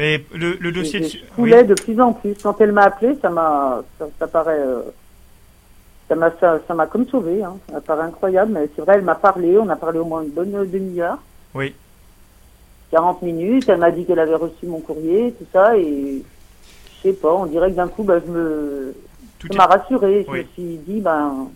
mais 0.00 0.24
le, 0.34 0.54
le 0.54 0.72
dossier 0.72 1.00
je, 1.00 1.04
de 1.04 1.08
je 1.10 1.18
oui. 1.18 1.24
coulais 1.36 1.64
de 1.64 1.74
plus 1.74 2.00
en 2.00 2.12
plus. 2.14 2.34
Quand 2.42 2.58
elle 2.60 2.72
m'a 2.72 2.84
appelé, 2.84 3.16
ça 3.20 3.28
m'a, 3.28 3.82
ça, 3.98 4.06
ça 4.18 4.26
paraît, 4.26 4.58
euh, 4.58 4.82
ça 6.08 6.14
m'a, 6.14 6.30
ça, 6.40 6.58
ça 6.66 6.74
m'a 6.74 6.86
comme 6.86 7.06
sauvé. 7.06 7.42
Hein. 7.44 7.56
Ça 7.70 7.80
paraît 7.80 8.04
incroyable, 8.04 8.52
mais 8.52 8.68
c'est 8.74 8.82
vrai, 8.82 8.94
elle 8.96 9.02
m'a 9.02 9.14
parlé. 9.14 9.58
On 9.58 9.68
a 9.68 9.76
parlé 9.76 9.98
au 9.98 10.04
moins 10.04 10.22
une 10.22 10.30
bonne 10.30 10.50
demi-heure, 10.70 11.18
Oui. 11.54 11.74
40 12.92 13.22
minutes. 13.22 13.68
Elle 13.68 13.78
m'a 13.78 13.90
dit 13.90 14.04
qu'elle 14.06 14.18
avait 14.18 14.34
reçu 14.34 14.66
mon 14.66 14.80
courrier, 14.80 15.32
tout 15.38 15.46
ça, 15.52 15.76
et 15.76 16.22
je 16.96 17.02
sais 17.08 17.12
pas. 17.14 17.32
On 17.34 17.46
dirait 17.46 17.70
que 17.70 17.76
d'un 17.76 17.88
coup, 17.88 18.02
bah, 18.02 18.18
je 18.26 18.30
me, 18.32 18.94
Tout 19.38 19.48
ça 19.48 19.54
est- 19.54 19.56
m'a 19.58 19.66
rassuré. 19.66 20.24
Je 20.26 20.32
Oui. 20.32 20.38
me 20.40 20.44
suis 20.54 20.76
dit, 20.78 21.00
ben, 21.00 21.48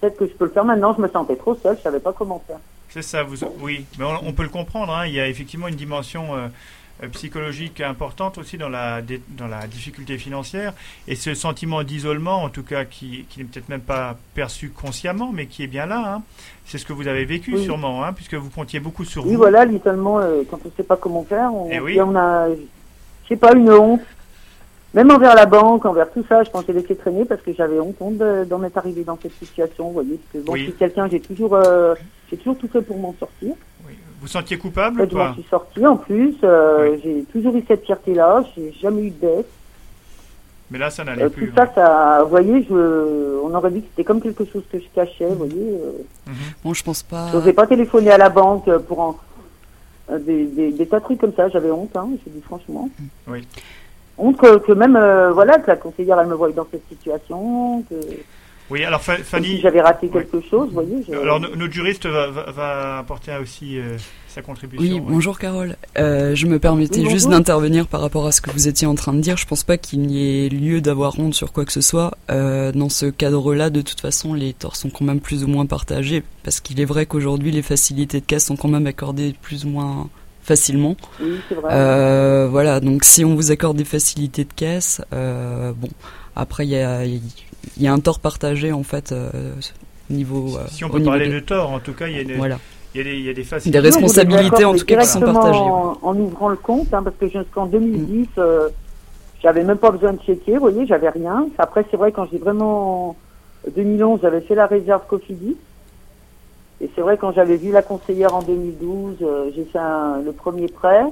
peut-être 0.00 0.16
que 0.16 0.26
je 0.26 0.32
peux 0.32 0.44
le 0.44 0.50
faire 0.50 0.64
maintenant. 0.64 0.94
Je 0.96 1.02
me 1.02 1.08
sentais 1.08 1.36
trop 1.36 1.54
seule. 1.56 1.76
Je 1.76 1.82
savais 1.82 2.00
pas 2.00 2.12
comment 2.12 2.42
faire. 2.46 2.58
C'est 2.88 3.02
ça, 3.02 3.24
vous, 3.24 3.36
oui, 3.60 3.84
mais 3.98 4.04
on, 4.04 4.28
on 4.28 4.32
peut 4.32 4.44
le 4.44 4.48
comprendre. 4.48 4.92
hein, 4.94 5.06
Il 5.06 5.14
y 5.14 5.20
a 5.20 5.26
effectivement 5.28 5.66
une 5.66 5.74
dimension 5.74 6.34
euh, 6.36 6.46
euh, 6.46 6.48
psychologique 7.12 7.80
importante 7.80 8.38
aussi 8.38 8.56
dans 8.56 8.68
la, 8.68 9.00
dans 9.02 9.46
la 9.48 9.66
difficulté 9.66 10.16
financière. 10.18 10.72
Et 11.08 11.16
ce 11.16 11.34
sentiment 11.34 11.82
d'isolement, 11.82 12.42
en 12.44 12.48
tout 12.48 12.62
cas, 12.62 12.84
qui, 12.84 13.26
qui 13.28 13.40
n'est 13.40 13.44
peut-être 13.46 13.68
même 13.68 13.80
pas 13.80 14.16
perçu 14.34 14.70
consciemment, 14.70 15.30
mais 15.32 15.46
qui 15.46 15.62
est 15.62 15.66
bien 15.68 15.86
là. 15.86 16.14
hein. 16.16 16.22
C'est 16.66 16.78
ce 16.78 16.86
que 16.86 16.92
vous 16.92 17.08
avez 17.08 17.24
vécu 17.24 17.54
Oui. 17.54 17.64
sûrement, 17.64 18.04
hein, 18.04 18.12
puisque 18.12 18.34
vous 18.34 18.48
comptiez 18.50 18.80
beaucoup 18.80 19.04
sur 19.04 19.24
Oui, 19.26 19.32
vous. 19.32 19.38
voilà, 19.38 19.64
littéralement, 19.64 20.18
euh, 20.20 20.42
quand 20.50 20.60
on 20.64 20.70
sait 20.76 20.82
pas 20.82 20.96
comment 20.96 21.24
faire, 21.24 21.52
on, 21.52 21.68
Eh 21.70 21.80
oui. 21.80 22.00
on 22.00 22.14
a, 22.16 22.48
je 22.48 23.28
sais 23.28 23.36
pas, 23.36 23.54
une 23.54 23.70
honte. 23.70 24.00
même 24.94 25.10
envers 25.10 25.34
la 25.34 25.46
banque, 25.46 25.84
envers 25.86 26.10
tout 26.12 26.24
ça, 26.28 26.42
je 26.44 26.50
j'ai 26.66 26.72
laissé 26.72 26.94
traîner 26.94 27.24
parce 27.24 27.42
que 27.42 27.52
j'avais 27.52 27.80
honte, 27.80 27.96
honte 28.00 28.16
de- 28.18 28.44
d'en 28.44 28.62
être 28.62 28.76
arrivé 28.78 29.02
dans 29.02 29.18
cette 29.20 29.34
situation, 29.34 29.88
vous 29.88 29.92
voyez. 29.94 30.18
Parce 30.32 30.32
que 30.44 30.46
bon, 30.46 30.52
Oui. 30.52 30.60
je 30.60 30.64
suis 30.66 30.74
quelqu'un, 30.74 31.08
j'ai 31.10 31.20
toujours, 31.20 31.54
euh, 31.56 31.94
j'ai 32.30 32.36
toujours 32.36 32.56
tout 32.56 32.68
fait 32.68 32.80
pour 32.80 32.96
m'en 32.98 33.12
sortir. 33.18 33.54
Oui. 33.86 33.94
Vous 34.24 34.28
sentiez 34.30 34.56
En 34.56 34.60
coupable 34.60 35.02
ou 35.02 35.04
je 35.18 35.32
suis 35.34 35.50
sortie 35.50 35.86
en 35.86 35.96
plus. 35.96 36.34
euh, 36.44 36.92
Oui. 36.92 37.00
J'ai 37.04 37.24
toujours 37.30 37.54
eu 37.56 37.62
cette 37.68 37.84
fierté-là. 37.84 38.42
J'ai 38.56 38.72
jamais 38.80 39.02
eu 39.02 39.10
de 39.10 39.20
dette. 39.20 39.46
Mais 40.70 40.78
là, 40.78 40.88
ça 40.88 41.04
n'allait 41.04 41.24
Euh, 41.24 41.28
plus. 41.28 41.50
tout 41.50 41.54
ça, 41.54 41.70
ça, 41.74 42.20
vous 42.22 42.30
voyez, 42.30 42.62
je, 42.66 43.38
on 43.44 43.54
aurait 43.54 43.70
dit 43.70 43.82
que 43.82 43.86
c'était 43.90 44.04
comme 44.04 44.22
quelque 44.22 44.46
chose 44.46 44.62
que 44.72 44.78
je 44.78 44.86
cachais, 44.94 45.26
vous 45.26 45.34
voyez. 45.34 45.54
euh. 45.74 45.92
Mhm. 46.26 46.34
Bon, 46.64 46.72
je 46.72 46.82
pense 46.82 47.02
pas. 47.02 47.28
Je 47.32 47.36
n'osais 47.36 47.52
pas 47.52 47.66
téléphoner 47.66 48.12
à 48.12 48.16
la 48.16 48.30
banque 48.30 48.74
pour 48.88 49.00
en, 49.00 49.18
euh, 50.10 50.18
des, 50.18 50.46
des, 50.46 50.72
des 50.72 50.86
tas 50.86 51.00
de 51.00 51.04
trucs 51.04 51.20
comme 51.20 51.34
ça. 51.34 51.50
J'avais 51.50 51.70
honte, 51.70 51.94
hein, 51.94 52.08
je 52.24 52.30
dis 52.30 52.40
franchement. 52.40 52.88
Oui. 53.28 53.46
Honte 54.16 54.38
que, 54.38 54.56
que 54.56 54.72
même, 54.72 54.96
euh, 54.96 55.32
voilà, 55.32 55.58
que 55.58 55.66
la 55.66 55.76
conseillère, 55.76 56.18
elle 56.18 56.28
me 56.28 56.34
voyait 56.34 56.54
dans 56.54 56.66
cette 56.70 56.88
situation, 56.88 57.84
que 57.90 57.94
Oui, 58.70 58.82
alors 58.82 59.02
Fanny, 59.02 59.46
si 59.56 59.60
j'avais 59.60 59.82
raté 59.82 60.06
Oui. 60.06 60.12
quelque 60.12 60.40
chose, 60.48 60.68
vous 60.68 60.74
voyez. 60.74 61.04
je- 61.06 61.12
alors 61.14 61.38
no- 61.38 61.54
notre 61.54 61.72
juriste 61.72 62.06
va, 62.06 62.28
va, 62.30 62.50
va 62.50 62.98
apporter 62.98 63.32
aussi 63.40 63.78
euh, 63.78 63.98
sa 64.26 64.40
contribution. 64.40 64.94
Oui, 64.96 65.00
bonjour 65.06 65.38
Carole. 65.38 65.76
Euh, 65.98 66.34
je 66.34 66.46
me 66.46 66.58
permettais 66.58 67.00
Oui, 67.00 67.10
juste 67.10 67.28
d'intervenir 67.28 67.86
par 67.86 68.00
rapport 68.00 68.26
à 68.26 68.32
ce 68.32 68.40
que 68.40 68.50
vous 68.50 68.66
étiez 68.66 68.86
en 68.86 68.94
train 68.94 69.12
de 69.12 69.20
dire. 69.20 69.36
Je 69.36 69.46
pense 69.46 69.64
pas 69.64 69.76
qu'il 69.76 70.00
n'y 70.00 70.46
ait 70.46 70.48
lieu 70.48 70.80
d'avoir 70.80 71.18
honte 71.20 71.34
sur 71.34 71.52
quoi 71.52 71.66
que 71.66 71.72
ce 71.72 71.82
soit. 71.82 72.16
Euh, 72.30 72.72
dans 72.72 72.88
ce 72.88 73.04
cadre-là, 73.06 73.68
de 73.68 73.82
toute 73.82 74.00
façon, 74.00 74.32
les 74.32 74.54
torts 74.54 74.76
sont 74.76 74.88
quand 74.88 75.04
même 75.04 75.20
plus 75.20 75.44
ou 75.44 75.46
moins 75.48 75.66
partagés. 75.66 76.22
Parce 76.42 76.60
qu'il 76.60 76.80
est 76.80 76.84
vrai 76.86 77.04
qu'aujourd'hui, 77.04 77.50
les 77.50 77.62
facilités 77.62 78.20
de 78.20 78.26
caisse 78.26 78.46
sont 78.46 78.56
quand 78.56 78.68
même 78.68 78.86
accordées 78.86 79.34
plus 79.42 79.66
ou 79.66 79.68
moins 79.68 80.08
facilement. 80.42 80.96
Oui, 81.22 81.36
c'est 81.50 81.54
vrai. 81.54 81.68
Euh, 81.70 82.48
voilà, 82.50 82.80
donc 82.80 83.04
si 83.04 83.24
on 83.26 83.34
vous 83.34 83.50
accorde 83.50 83.76
des 83.76 83.84
facilités 83.84 84.44
de 84.44 84.52
caisse, 84.54 85.00
euh, 85.12 85.72
bon, 85.76 85.88
après 86.36 86.66
il 86.66 86.70
y 86.70 86.76
a, 86.76 87.02
il 87.76 87.82
y 87.82 87.86
a 87.88 87.92
un 87.92 87.98
tort 88.00 88.20
partagé 88.20 88.72
en 88.72 88.82
fait 88.82 89.12
euh, 89.12 89.30
niveau. 90.10 90.56
euh, 90.56 90.64
Si 90.68 90.84
on 90.84 90.88
au 90.88 90.90
peut 90.92 90.98
niveau 90.98 91.10
parler 91.10 91.26
des- 91.28 91.34
de 91.34 91.40
tort, 91.40 91.70
en 91.70 91.78
tout 91.80 91.92
cas, 91.94 92.06
il 92.08 92.16
y 92.16 92.20
a, 92.20 92.24
des- 92.24 92.34
Voilà. 92.34 92.58
il 92.94 92.98
y 92.98 93.00
a 93.00 93.04
des, 93.04 93.16
il 93.16 93.24
y 93.24 93.28
a 93.28 93.32
des 93.32 93.42
Des 93.42 93.44
facilités. 93.44 93.78
Non, 93.78 93.82
vous 93.82 93.88
êtes 93.88 93.94
responsabilités, 93.94 94.64
en 94.64 94.74
tout 94.74 94.84
cas, 94.84 94.96
qui 95.00 95.06
sont 95.06 95.20
partagées, 95.20 95.58
En, 95.60 95.98
en 96.02 96.16
ouvrant 96.16 96.48
le 96.48 96.56
compte, 96.56 96.92
hein, 96.94 97.02
parce 97.02 97.16
que 97.16 97.28
jusqu'en 97.28 97.66
2010, 97.66 98.28
euh, 98.38 98.68
j'avais 99.42 99.64
même 99.64 99.78
pas 99.78 99.90
besoin 99.90 100.12
de 100.12 100.20
checker, 100.20 100.52
vous 100.54 100.60
voyez, 100.60 100.86
j'avais 100.86 101.08
rien. 101.10 101.46
Après, 101.58 101.84
c'est 101.90 101.96
vrai, 101.96 102.12
quand 102.12 102.26
j'ai 102.30 102.38
vraiment... 102.38 103.16
2011, 103.74 104.20
j'avais 104.22 104.42
fait 104.42 104.54
la 104.54 104.66
réserve 104.66 105.02
Cofidis. 105.08 105.56
Et 106.80 106.90
c'est 106.94 107.00
vrai, 107.00 107.16
quand 107.16 107.32
j'avais 107.32 107.56
vu 107.56 107.72
la 107.72 107.82
conseillère 107.82 108.34
en 108.34 108.42
2012, 108.42 109.16
euh, 109.22 109.50
j'ai 109.54 109.64
fait 109.64 109.78
un- 109.78 110.20
le 110.22 110.32
premier 110.32 110.66
prêt. 110.68 111.04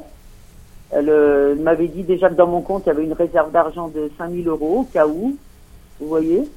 Elle, 0.91 1.09
euh, 1.09 1.53
elle 1.53 1.63
m'avait 1.63 1.89
dit 1.89 2.03
déjà 2.03 2.29
que 2.29 2.35
dans 2.35 2.47
mon 2.49 2.61
compte, 2.61 2.83
il 2.85 2.89
y 2.89 2.91
avait 2.91 3.05
une 3.05 3.15
réserve 3.15 3.51
d'argent 3.53 3.89
de 3.89 4.11
5000 4.19 4.47
euros, 4.49 4.81
au 4.81 4.85
cas 4.93 5.07
où. 5.07 5.37
Vous 6.01 6.09
voyez 6.09 6.49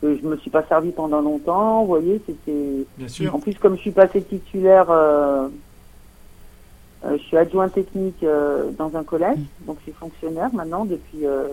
que 0.00 0.16
je 0.16 0.26
me 0.26 0.36
suis 0.38 0.50
pas 0.50 0.64
servi 0.66 0.92
pendant 0.92 1.20
longtemps, 1.20 1.82
vous 1.82 1.88
voyez, 1.88 2.22
c'était... 2.26 2.86
Bien 2.96 3.08
sûr. 3.08 3.34
En 3.34 3.38
plus, 3.38 3.54
comme 3.54 3.76
je 3.76 3.82
suis 3.82 3.90
passé 3.90 4.22
titulaire, 4.22 4.90
euh, 4.90 5.48
euh, 7.04 7.16
je 7.18 7.22
suis 7.22 7.36
adjoint 7.36 7.68
technique 7.68 8.22
euh, 8.22 8.70
dans 8.78 8.96
un 8.96 9.04
collège, 9.04 9.38
donc 9.66 9.76
je 9.78 9.84
suis 9.84 9.92
fonctionnaire 9.92 10.50
maintenant 10.52 10.84
depuis 10.84 11.24
euh, 11.24 11.46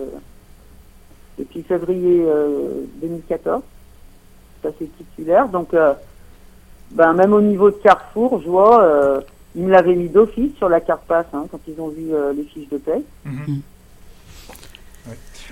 depuis 1.38 1.62
février 1.62 2.24
euh, 2.26 2.84
2014. 3.00 3.62
Je 3.62 4.68
suis 4.68 4.78
passé 4.78 4.90
titulaire, 4.98 5.48
donc 5.48 5.72
euh, 5.72 5.94
ben 6.90 7.12
même 7.14 7.32
au 7.32 7.40
niveau 7.40 7.70
de 7.70 7.76
Carrefour, 7.76 8.40
je 8.42 8.48
vois, 8.48 8.82
euh, 8.82 9.20
ils 9.54 9.64
me 9.64 9.70
l'avaient 9.70 9.94
mis 9.94 10.08
d'office 10.08 10.54
sur 10.56 10.68
la 10.68 10.80
carte 10.80 11.06
passe 11.06 11.26
hein, 11.32 11.46
quand 11.50 11.60
ils 11.66 11.80
ont 11.80 11.88
vu 11.88 12.12
euh, 12.12 12.32
les 12.32 12.44
fiches 12.44 12.68
de 12.68 12.78
paie. 12.78 13.02
Mhm. 13.24 13.62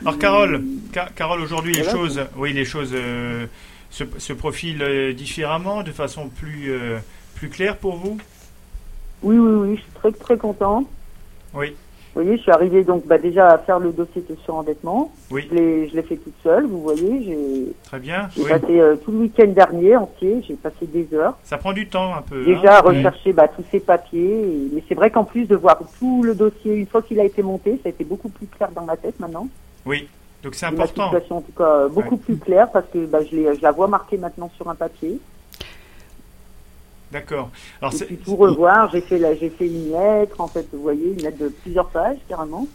Alors 0.00 0.18
Carole, 0.18 0.62
Ca- 0.92 1.08
Carole, 1.14 1.40
aujourd'hui 1.40 1.72
les 1.74 1.82
Voilà. 1.82 1.98
choses, 1.98 2.20
oui, 2.36 2.52
les 2.52 2.64
choses 2.64 2.92
euh, 2.94 3.46
se, 3.90 4.04
se 4.18 4.32
profilent 4.32 4.82
euh, 4.82 5.12
différemment, 5.12 5.82
de 5.82 5.90
façon 5.92 6.28
plus 6.28 6.70
euh, 6.70 6.98
plus 7.34 7.48
claire 7.48 7.76
pour 7.76 7.96
vous? 7.96 8.18
Oui, 9.22 9.36
oui, 9.38 9.52
oui, 9.70 9.76
je 9.76 9.80
suis 9.82 9.92
très 9.92 10.12
très 10.12 10.36
contente. 10.36 10.86
Oui, 11.54 11.74
Vous 12.14 12.22
voyez, 12.22 12.36
je 12.36 12.42
suis 12.42 12.50
arrivée 12.52 12.84
donc 12.84 13.06
bah, 13.06 13.16
déjà 13.18 13.48
à 13.48 13.58
faire 13.58 13.78
le 13.78 13.90
dossier 13.92 14.22
de 14.28 14.36
surendettement. 14.44 15.12
oui, 15.30 15.48
Je 15.50 15.96
l'ai 15.96 16.02
fait 16.02 16.16
toute 16.16 16.34
seule, 16.42 16.66
vous 16.66 16.82
voyez, 16.82 17.24
j'ai 17.24 17.72
très 17.84 17.98
bien. 17.98 18.28
J'ai 18.36 18.42
Oui. 18.42 18.50
passé 18.50 18.78
euh, 18.78 18.96
tout 18.96 19.10
le 19.12 19.18
week-end 19.18 19.46
dernier 19.48 19.96
entier, 19.96 20.42
j'ai 20.46 20.54
passé 20.54 20.86
des 20.86 21.08
heures 21.14 21.36
Ça 21.44 21.56
prend 21.56 21.72
du 21.72 21.88
temps 21.88 22.14
un 22.14 22.20
peu. 22.22 22.44
déjà 22.44 22.76
à 22.76 22.78
hein. 22.78 22.82
rechercher 22.88 23.32
bah, 23.32 23.48
tous 23.48 23.64
ces 23.70 23.80
papiers. 23.80 24.20
et- 24.42 24.68
Mais 24.74 24.82
c'est 24.88 24.94
vrai 24.94 25.10
qu'en 25.10 25.24
plus 25.24 25.46
de 25.46 25.56
voir 25.56 25.78
tout 25.98 26.22
le 26.22 26.34
dossier 26.34 26.74
une 26.74 26.86
fois 26.86 27.00
qu'il 27.00 27.18
a 27.18 27.24
été 27.24 27.42
monté, 27.42 27.72
ça 27.82 27.88
a 27.88 27.90
été 27.90 28.04
beaucoup 28.04 28.28
plus 28.28 28.46
clair 28.46 28.68
dans 28.74 28.84
ma 28.84 28.96
tête 28.98 29.18
maintenant. 29.20 29.48
Oui, 29.86 30.08
donc 30.42 30.54
c'est 30.54 30.66
important. 30.66 31.04
situation 31.06 31.38
en 31.38 31.40
tout 31.42 31.52
cas 31.56 31.64
euh, 31.64 31.88
beaucoup 31.88 32.16
Ouais. 32.16 32.20
plus 32.20 32.36
claire 32.36 32.70
parce 32.70 32.86
que 32.92 33.06
bah, 33.06 33.20
je, 33.30 33.60
la 33.62 33.70
vois 33.72 33.86
marquée 33.88 34.18
maintenant 34.18 34.50
sur 34.56 34.68
un 34.68 34.74
papier. 34.74 35.18
D'accord. 37.12 37.50
Alors 37.80 37.94
Et 37.94 38.04
puis 38.04 38.16
tout 38.16 38.34
revoir, 38.36 38.90
j'ai 38.90 39.00
fait, 39.00 39.18
la- 39.18 39.36
j'ai 39.36 39.48
fait 39.48 39.66
une 39.66 39.92
lettre, 39.92 40.40
en 40.40 40.48
fait, 40.48 40.66
vous 40.72 40.82
voyez, 40.82 41.12
une 41.12 41.22
lettre 41.22 41.38
de 41.38 41.48
plusieurs 41.48 41.88
pages 41.88 42.18
carrément. 42.28 42.66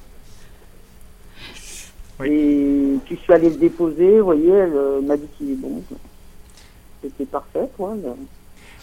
Oui. 2.19 2.27
Et 2.29 2.97
puis 3.05 3.15
je 3.17 3.21
suis 3.21 3.33
allée 3.33 3.49
le 3.49 3.55
déposer, 3.57 4.19
vous 4.19 4.25
voyez, 4.25 4.49
elle 4.49 4.73
euh, 4.75 5.01
m'a 5.01 5.17
dit 5.17 5.27
qu'il 5.37 5.51
est 5.51 5.55
bon. 5.55 5.81
C'était 7.01 7.25
parfait, 7.25 7.67
quoi. 7.75 7.95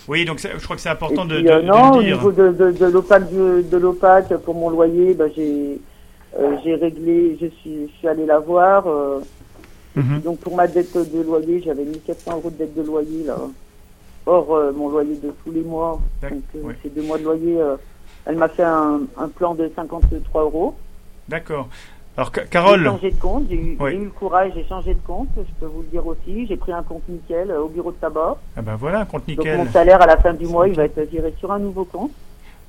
oui, 0.08 0.24
donc 0.24 0.40
je 0.40 0.62
crois 0.64 0.74
que 0.76 0.82
c'est 0.82 0.88
important 0.88 1.24
de, 1.24 1.36
puis, 1.36 1.44
de- 1.44 1.48
euh, 1.50 1.60
de 1.62 1.66
non, 1.66 1.92
au 1.98 2.02
niveau 2.02 2.32
de, 2.32 2.50
de, 2.50 2.72
de 2.72 2.86
l'OPAC 2.86 3.32
de, 3.32 3.62
de 3.62 3.76
l'OPAC 3.76 4.36
pour 4.38 4.54
mon 4.54 4.70
loyer, 4.70 5.14
bah, 5.14 5.26
j'ai 5.34 5.74
euh, 5.74 5.76
j'ai 6.64 6.74
réglé, 6.74 7.36
je 7.40 7.46
suis, 7.46 7.88
je 7.88 7.92
suis 7.98 8.08
allé 8.08 8.26
la 8.26 8.38
voir. 8.38 8.86
euh, 8.86 9.20
Mhm. 9.96 10.20
donc 10.20 10.38
pour 10.40 10.54
ma 10.54 10.66
dette 10.68 10.96
de 10.96 11.20
loyer, 11.22 11.60
j'avais 11.64 11.84
1400 11.84 12.36
euros 12.36 12.50
de 12.50 12.56
dette 12.56 12.74
de 12.74 12.82
loyer 12.82 13.24
là. 13.24 13.36
Or 14.26 14.54
euh, 14.54 14.72
mon 14.72 14.90
loyer 14.90 15.16
de 15.16 15.32
tous 15.42 15.50
les 15.50 15.62
mois, 15.62 15.98
donc 16.22 16.42
euh, 16.54 16.60
oui. 16.62 16.74
ces 16.82 16.90
deux 16.90 17.02
mois 17.02 17.18
de 17.18 17.24
loyer, 17.24 17.58
euh, 17.60 17.76
elle 18.26 18.36
m'a 18.36 18.48
fait 18.48 18.62
un, 18.62 19.00
un 19.16 19.28
plan 19.28 19.54
de 19.54 19.70
53 19.74 20.42
euros. 20.42 20.74
D'accord. 21.28 21.68
Alors 22.16 22.30
Ca- 22.34 22.42
J'ai 22.42 22.48
Carole, 22.50 22.84
changé 22.84 23.10
de 23.10 23.20
compte, 23.20 23.44
j'ai 23.48 23.56
eu, 23.56 23.76
Oui. 23.80 23.90
j'ai 23.92 23.96
eu 23.96 24.04
le 24.04 24.10
courage, 24.10 24.52
j'ai 24.54 24.64
changé 24.66 24.92
de 24.94 25.00
compte, 25.06 25.28
je 25.36 25.42
peux 25.58 25.66
vous 25.66 25.80
le 25.82 25.88
dire 25.88 26.06
aussi. 26.06 26.46
J'ai 26.46 26.56
pris 26.56 26.72
un 26.72 26.82
compte 26.82 27.08
nickel 27.08 27.50
euh, 27.50 27.62
au 27.62 27.68
bureau 27.68 27.90
de 27.90 27.96
tabac. 27.96 28.36
ah 28.56 28.62
ben 28.62 28.76
voilà, 28.76 29.04
compte 29.06 29.26
Donc 29.28 29.38
nickel. 29.38 29.56
mon 29.56 29.66
salaire 29.72 30.02
à 30.02 30.06
la 30.06 30.18
fin 30.18 30.34
du 30.34 30.46
mois, 30.46 30.68
il 30.68 30.74
va 30.74 30.84
être 30.84 31.00
viré 31.00 31.34
sur 31.38 31.50
un 31.50 31.58
nouveau 31.58 31.84
compte. 31.86 32.10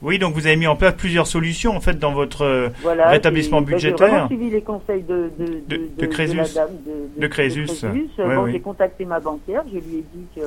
Oui, 0.01 0.17
donc 0.17 0.33
vous 0.33 0.47
avez 0.47 0.55
mis 0.55 0.67
en 0.67 0.75
place 0.77 0.93
plusieurs 0.97 1.27
solutions 1.27 1.75
en 1.75 1.81
fait 1.81 1.99
dans 1.99 2.13
votre 2.13 2.43
euh, 2.43 2.69
Voilà, 2.83 3.09
Rétablissement 3.09 3.61
budgétaire. 3.61 4.27
J'ai 4.29 4.35
suivi 4.35 4.49
les 4.51 4.61
conseils 4.61 5.03
de, 5.03 5.29
de, 5.37 5.45
De- 5.45 5.75
de, 5.77 5.89
de 5.97 6.05
Crésus. 6.05 6.37
de, 6.37 7.21
De 7.21 7.27
Crésus. 7.27 7.65
Crésus. 7.65 7.87
Bon, 8.17 8.43
oui. 8.43 8.51
J'ai 8.53 8.59
contacté 8.61 9.03
ma 9.05 9.19
banquière, 9.19 9.63
je 9.67 9.77
lui 9.79 9.97
ai 9.97 10.03
dit 10.13 10.25
que 10.35 10.41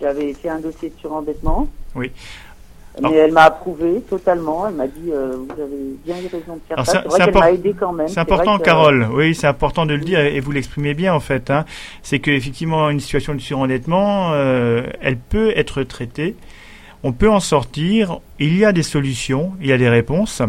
j'avais 0.00 0.32
fait 0.34 0.48
un 0.48 0.58
dossier 0.58 0.90
de 0.90 0.98
surendettement. 1.00 1.68
Oui. 1.94 2.10
Mais 2.98 3.08
Alors- 3.08 3.18
elle 3.20 3.32
m'a 3.32 3.42
approuvé 3.42 4.00
totalement. 4.08 4.66
Elle 4.66 4.74
m'a 4.74 4.86
dit 4.86 5.10
euh, 5.12 5.36
vous 5.36 5.60
avez 5.62 5.96
bien 6.04 6.16
eu 6.16 6.28
raison 6.32 6.54
de 6.56 6.60
faire 6.66 6.84
ça. 6.86 7.02
c'est- 7.02 7.08
vrai 7.08 7.24
qu'elle 7.26 7.34
m'a 7.40 7.52
aidé 7.52 7.74
quand 7.78 7.92
même. 7.92 8.08
C'est 8.08 8.20
important, 8.20 8.56
que- 8.58 8.62
Carole. 8.64 9.06
Oui, 9.12 9.34
c'est 9.34 9.46
important 9.46 9.84
de 9.84 9.92
le 9.92 10.00
dire 10.00 10.18
et 10.20 10.40
vous 10.40 10.50
l'exprimez 10.50 10.94
bien 10.94 11.12
en 11.14 11.20
fait. 11.20 11.50
Hein. 11.50 11.66
C'est 12.02 12.20
que 12.20 12.30
effectivement 12.30 12.88
une 12.88 13.00
situation 13.00 13.34
de 13.34 13.38
surendettement, 13.38 14.30
euh, 14.32 14.82
elle 15.02 15.18
peut 15.18 15.52
être 15.56 15.82
traitée. 15.82 16.36
On 17.06 17.12
peut 17.12 17.30
en 17.30 17.38
sortir. 17.38 18.18
Il 18.40 18.58
y 18.58 18.64
a 18.64 18.72
des 18.72 18.82
solutions, 18.82 19.52
il 19.60 19.68
y 19.68 19.72
a 19.72 19.78
des 19.78 19.88
réponses. 19.88 20.42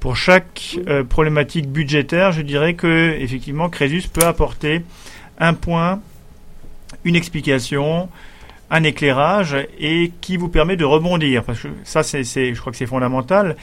Pour 0.00 0.16
chaque 0.16 0.76
euh, 0.88 1.04
problématique 1.04 1.68
budgétaire, 1.70 2.32
je 2.32 2.42
dirais 2.42 2.74
que 2.74 3.14
effectivement 3.20 3.68
Crésus 3.68 4.08
peut 4.12 4.26
apporter 4.26 4.82
un 5.38 5.54
point, 5.54 6.00
une 7.04 7.14
explication, 7.14 8.08
un 8.68 8.82
éclairage 8.82 9.56
et 9.78 10.10
qui 10.20 10.36
vous 10.36 10.48
permet 10.48 10.74
de 10.76 10.84
rebondir. 10.84 11.44
Parce 11.44 11.60
que 11.60 11.68
ça, 11.84 12.02
c'est- 12.02 12.24
je 12.24 12.58
crois 12.60 12.72
que 12.72 12.78
c'est 12.78 12.86
fondamental. 12.86 13.54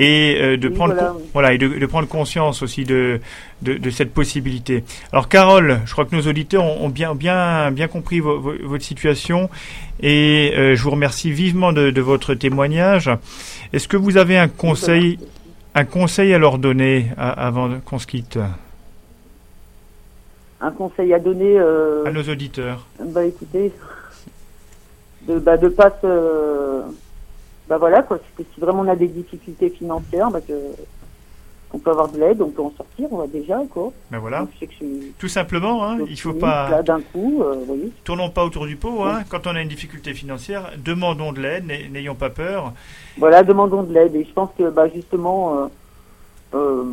Et 0.00 0.38
euh, 0.40 0.56
de 0.56 0.68
Oui, 0.68 0.74
prendre 0.74 0.94
voilà, 0.94 1.08
con- 1.10 1.16
oui. 1.18 1.24
voilà 1.32 1.52
et 1.54 1.58
de, 1.58 1.66
de 1.68 1.86
prendre 1.86 2.06
conscience 2.06 2.62
aussi 2.62 2.84
de, 2.84 3.20
de, 3.62 3.74
de 3.74 3.90
cette 3.90 4.14
possibilité. 4.14 4.84
Alors 5.12 5.28
Carole, 5.28 5.80
je 5.86 5.92
crois 5.92 6.04
que 6.04 6.14
nos 6.14 6.22
auditeurs 6.22 6.62
ont, 6.64 6.84
ont 6.84 6.88
bien 6.88 7.14
bien 7.16 7.70
bien 7.72 7.88
compris 7.88 8.20
vo- 8.20 8.38
vo- 8.38 8.54
votre 8.62 8.84
situation 8.84 9.50
et 10.00 10.54
euh, 10.56 10.76
je 10.76 10.82
vous 10.84 10.90
remercie 10.92 11.32
vivement 11.32 11.72
de, 11.72 11.90
de 11.90 12.00
votre 12.00 12.34
témoignage. 12.34 13.10
Est-ce 13.72 13.88
que 13.88 13.96
vous 13.96 14.16
avez 14.16 14.38
un 14.38 14.46
conseil 14.48 15.18
un 15.74 15.84
conseil 15.84 16.32
à 16.32 16.38
leur 16.38 16.58
donner 16.58 17.10
avant 17.16 17.68
qu'on 17.84 17.98
se 17.98 18.06
quitte? 18.06 18.38
Un 20.60 20.70
conseil 20.70 21.12
à 21.14 21.18
donner. 21.18 21.58
Euh, 21.58 22.04
à 22.06 22.10
nos 22.10 22.22
auditeurs 22.22 22.86
Bah 23.04 23.24
écoutez, 23.24 23.72
de 25.28 25.38
bah, 25.38 25.56
de 25.56 25.68
pas 25.68 25.90
se, 26.02 26.82
bah 27.68 27.78
voilà 27.78 28.02
quoi. 28.02 28.18
que 28.18 28.42
si 28.54 28.60
vraiment 28.60 28.80
on 28.82 28.88
a 28.88 28.96
des 28.96 29.08
difficultés 29.08 29.70
financières, 29.70 30.30
bah 30.30 30.40
que 30.40 30.52
on 31.70 31.78
peut 31.78 31.90
avoir 31.90 32.08
de 32.08 32.18
l'aide, 32.18 32.40
on 32.40 32.48
peut 32.48 32.62
en 32.62 32.72
sortir, 32.74 33.08
on 33.10 33.18
va 33.18 33.26
déjà 33.26 33.60
quoi. 33.70 33.92
Ben 34.10 34.18
voilà, 34.18 34.40
Donc, 34.40 34.48
je 34.54 34.58
sais 34.60 34.66
que 34.68 34.72
je 34.72 34.76
suis 34.78 35.12
tout 35.18 35.28
simplement. 35.28 35.84
Hein, 35.86 35.98
il 36.08 36.18
faut 36.18 36.32
pas 36.32 36.82
d'un 36.82 37.00
coup, 37.02 37.42
euh, 37.42 37.62
voyez. 37.66 37.92
tournons 38.04 38.30
pas 38.30 38.44
autour 38.46 38.66
du 38.66 38.76
pot. 38.76 39.04
Hein. 39.04 39.22
Quand 39.28 39.46
on 39.46 39.54
a 39.54 39.60
une 39.60 39.68
difficulté 39.68 40.14
financière, 40.14 40.70
demandons 40.78 41.32
de 41.32 41.40
l'aide, 41.40 41.66
n'ay- 41.66 41.88
n'ayons 41.90 42.14
pas 42.14 42.30
peur. 42.30 42.72
Voilà, 43.18 43.42
demandons 43.42 43.82
de 43.82 43.92
l'aide. 43.92 44.14
Et 44.16 44.24
je 44.24 44.32
pense 44.32 44.48
que 44.56 44.70
bah 44.70 44.88
justement, 44.88 45.58
euh, 45.58 45.66
euh, 46.54 46.84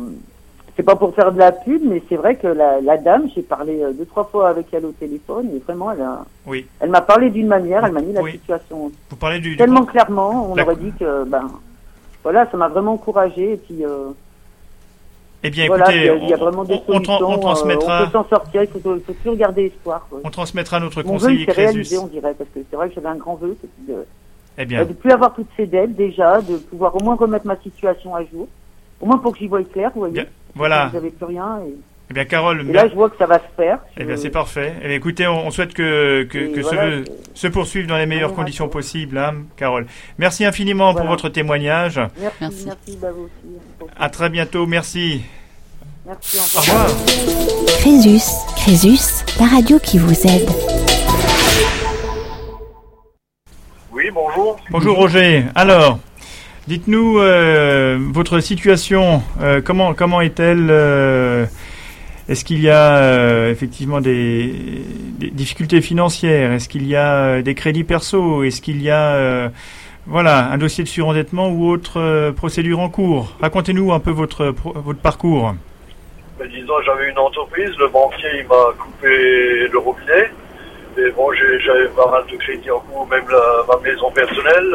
c'est 0.76 0.82
pas 0.82 0.96
pour 0.96 1.14
faire 1.14 1.32
de 1.32 1.38
la 1.38 1.52
pub, 1.52 1.82
mais 1.84 2.02
c'est 2.08 2.16
vrai 2.16 2.36
que 2.36 2.46
la, 2.46 2.80
la 2.82 2.98
dame, 2.98 3.28
j'ai 3.34 3.42
parlé 3.42 3.82
euh, 3.82 3.92
deux 3.92 4.04
trois 4.04 4.24
fois 4.24 4.48
avec 4.50 4.66
elle 4.72 4.84
au 4.84 4.92
téléphone 4.92 5.48
et 5.54 5.58
vraiment, 5.58 5.90
elle 5.90 6.02
a, 6.02 6.24
Oui. 6.46 6.66
elle 6.80 6.90
m'a 6.90 7.00
parlé 7.00 7.30
d'une 7.30 7.46
manière, 7.46 7.84
elle 7.84 7.92
m'a 7.92 8.02
mis 8.02 8.12
la 8.12 8.22
Oui. 8.22 8.32
situation 8.32 8.92
Vous 9.10 9.16
parlez 9.16 9.38
du. 9.40 9.50
du- 9.50 9.56
tellement 9.56 9.84
clairement, 9.86 10.50
on 10.52 10.58
aurait 10.60 10.76
dit 10.76 10.92
que 10.98 11.24
ben 11.24 11.50
voilà, 12.22 12.46
ça 12.50 12.56
m'a 12.56 12.68
vraiment 12.68 12.92
encouragé 12.94 13.52
et 13.54 13.56
puis 13.56 13.84
euh, 13.84 14.08
Eh 15.42 15.50
bien, 15.50 15.66
voilà, 15.66 15.84
écoutez, 15.84 15.98
il 16.00 16.06
y 16.06 16.08
a, 16.08 16.14
il 16.16 16.28
y 16.28 16.34
a 16.34 16.36
vraiment 16.36 16.64
des 16.64 16.74
on- 16.74 16.82
on, 16.88 16.92
solutions. 16.94 17.18
on 17.28 17.34
euh, 17.34 17.38
transmettra, 17.40 18.02
on 18.02 18.06
peut 18.06 18.12
s'en 18.12 18.28
sortir, 18.28 18.62
il 18.64 18.68
faut, 18.68 18.80
il 18.96 19.00
faut 19.02 19.12
toujours 19.12 19.36
garder 19.36 19.66
espoir. 19.66 20.06
quoi. 20.10 20.20
on 20.24 20.30
transmettra 20.30 20.80
notre 20.80 21.02
Mon 21.04 21.12
vœu, 21.16 21.28
conseiller 21.28 21.46
Crésus. 21.46 21.60
réalisé, 21.60 21.98
on 21.98 22.06
dirait, 22.06 22.34
parce 22.34 22.50
que 22.50 22.60
c'est 22.68 22.76
vrai 22.76 22.88
que 22.88 22.94
j'avais 22.96 23.08
un 23.08 23.16
grand 23.16 23.36
vœu, 23.36 23.56
c'est 23.60 23.92
de 23.92 24.04
Eh 24.58 24.62
euh, 24.62 24.64
bien, 24.66 24.84
de 24.84 24.92
plus 24.92 25.10
avoir 25.12 25.32
toutes 25.34 25.48
ces 25.56 25.66
dettes 25.66 25.94
déjà, 25.96 26.40
de 26.42 26.56
pouvoir 26.56 26.94
au 26.96 27.00
moins 27.00 27.14
remettre 27.14 27.46
ma 27.46 27.56
situation 27.56 28.14
à 28.14 28.24
jour, 28.24 28.48
au 29.00 29.06
moins 29.06 29.18
pour 29.18 29.32
que 29.32 29.38
j'y 29.38 29.46
voie 29.46 29.62
clair, 29.62 29.90
vous 29.94 30.00
voyez. 30.00 30.14
Bien, 30.14 30.26
voilà. 30.56 30.90
J'avais 30.92 31.10
plus 31.10 31.26
rien 31.26 31.58
et, 31.66 31.74
Eh 32.10 32.14
bien, 32.14 32.24
Carole, 32.24 32.66
et 32.68 32.72
là 32.72 32.88
je 32.88 32.94
vois 32.94 33.10
que 33.10 33.16
ça 33.18 33.26
va 33.26 33.38
se 33.38 33.44
faire. 33.56 33.78
Eh 33.96 34.04
bien, 34.04 34.16
c'est 34.16 34.30
parfait. 34.30 34.74
Eh 34.82 34.86
bien, 34.88 34.96
écoutez, 34.96 35.26
on, 35.26 35.46
on 35.46 35.50
souhaite 35.50 35.74
que, 35.74 36.24
que, 36.24 36.54
que 36.54 36.60
voilà, 36.60 36.82
ce 36.98 37.04
c'est- 37.04 37.34
se 37.34 37.46
poursuive 37.48 37.86
dans 37.86 37.96
les 37.98 38.06
meilleures 38.06 38.30
Voilà, 38.30 38.42
conditions 38.44 38.68
possibles, 38.68 39.18
hein, 39.18 39.34
Carole. 39.56 39.86
Merci 40.18 40.44
infiniment 40.44 40.94
pour 40.94 41.06
votre 41.06 41.28
témoignage. 41.28 41.96
Merci, 42.20 42.36
Merci. 42.40 42.64
merci, 42.66 42.98
bah, 43.00 43.08
vous 43.14 43.24
aussi. 43.24 43.88
À 43.98 44.08
très 44.08 44.28
bientôt. 44.30 44.66
Merci. 44.66 45.22
Merci, 46.06 46.38
Au 46.38 46.60
revoir. 46.60 46.86
Crésus, 47.80 48.22
Crésus, 48.56 49.24
la 49.40 49.46
radio 49.46 49.78
qui 49.80 49.98
vous 49.98 50.14
aide. 50.26 50.48
Oui, 53.92 54.04
bonjour. 54.12 54.56
Bonjour 54.70 54.96
Roger. 54.96 55.44
Alors, 55.54 55.98
dites-nous 56.66 57.18
euh, 57.18 57.98
votre 58.12 58.40
situation. 58.40 59.22
euh, 59.40 59.60
comment 59.64 59.94
comment 59.94 60.20
est-elle 60.20 60.68
euh, 60.70 61.46
Est-ce 62.28 62.44
qu'il 62.44 62.60
y 62.60 62.70
a 62.70 63.48
effectivement 63.50 64.00
des, 64.00 64.52
difficultés 65.32 65.80
financières 65.80 66.52
Est-ce 66.52 66.68
qu'il 66.68 66.86
y 66.86 66.96
a 66.96 67.42
des 67.42 67.54
crédits 67.54 67.84
perso 67.84 68.42
Est-ce 68.42 68.60
qu'il 68.60 68.82
y 68.82 68.90
a 68.90 69.50
voilà 70.06 70.50
un 70.52 70.58
dossier 70.58 70.84
de 70.84 70.88
surendettement 70.88 71.48
ou 71.48 71.68
autre 71.68 72.30
procédure 72.32 72.80
en 72.80 72.88
cours? 72.88 73.36
Racontez-nous 73.40 73.92
un 73.92 74.00
peu 74.00 74.10
votre 74.10 74.54
votre 74.64 75.00
parcours. 75.00 75.54
Mais 76.38 76.48
disons, 76.48 76.74
j'avais 76.84 77.08
une 77.10 77.18
entreprise, 77.18 77.70
le 77.78 77.88
banquier 77.88 78.28
il 78.40 78.46
m'a 78.46 78.74
coupé 78.78 79.68
le 79.72 79.78
robinet. 79.78 80.30
Et 80.98 81.10
bon, 81.10 81.30
j'avais 81.32 81.88
pas 81.88 82.10
mal 82.10 82.24
de 82.30 82.36
crédits 82.36 82.70
en 82.70 82.80
cours, 82.80 83.06
même 83.08 83.24
la- 83.30 83.64
ma 83.68 83.80
maison 83.82 84.10
personnelle. 84.10 84.74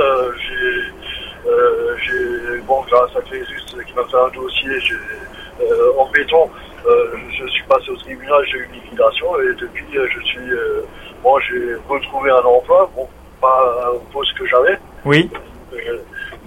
Bon, 2.65 2.83
grâce 2.89 3.15
à 3.15 3.21
Crésus 3.21 3.61
qui 3.85 3.93
m'a 3.93 4.03
fait 4.05 4.17
un 4.17 4.29
dossier 4.29 4.79
j'ai, 4.79 4.95
euh, 5.61 5.91
en 5.97 6.09
béton, 6.11 6.49
euh, 6.87 7.15
je 7.37 7.47
suis 7.47 7.63
passé 7.63 7.89
au 7.89 7.95
tribunal, 7.97 8.43
j'ai 8.51 8.57
eu 8.57 8.65
une 8.65 8.81
liquidation 8.81 9.39
et 9.39 9.53
depuis 9.55 9.97
euh, 9.97 10.07
je 10.09 10.25
suis, 10.25 10.51
euh, 10.51 10.81
bon, 11.21 11.39
j'ai 11.39 11.75
retrouvé 11.87 12.31
un 12.31 12.43
emploi, 12.43 12.89
bon, 12.95 13.07
pas 13.39 13.91
au 13.93 13.99
poste 14.11 14.33
que 14.37 14.45
j'avais. 14.47 14.77
Oui. 15.05 15.29
Euh, 15.73 15.97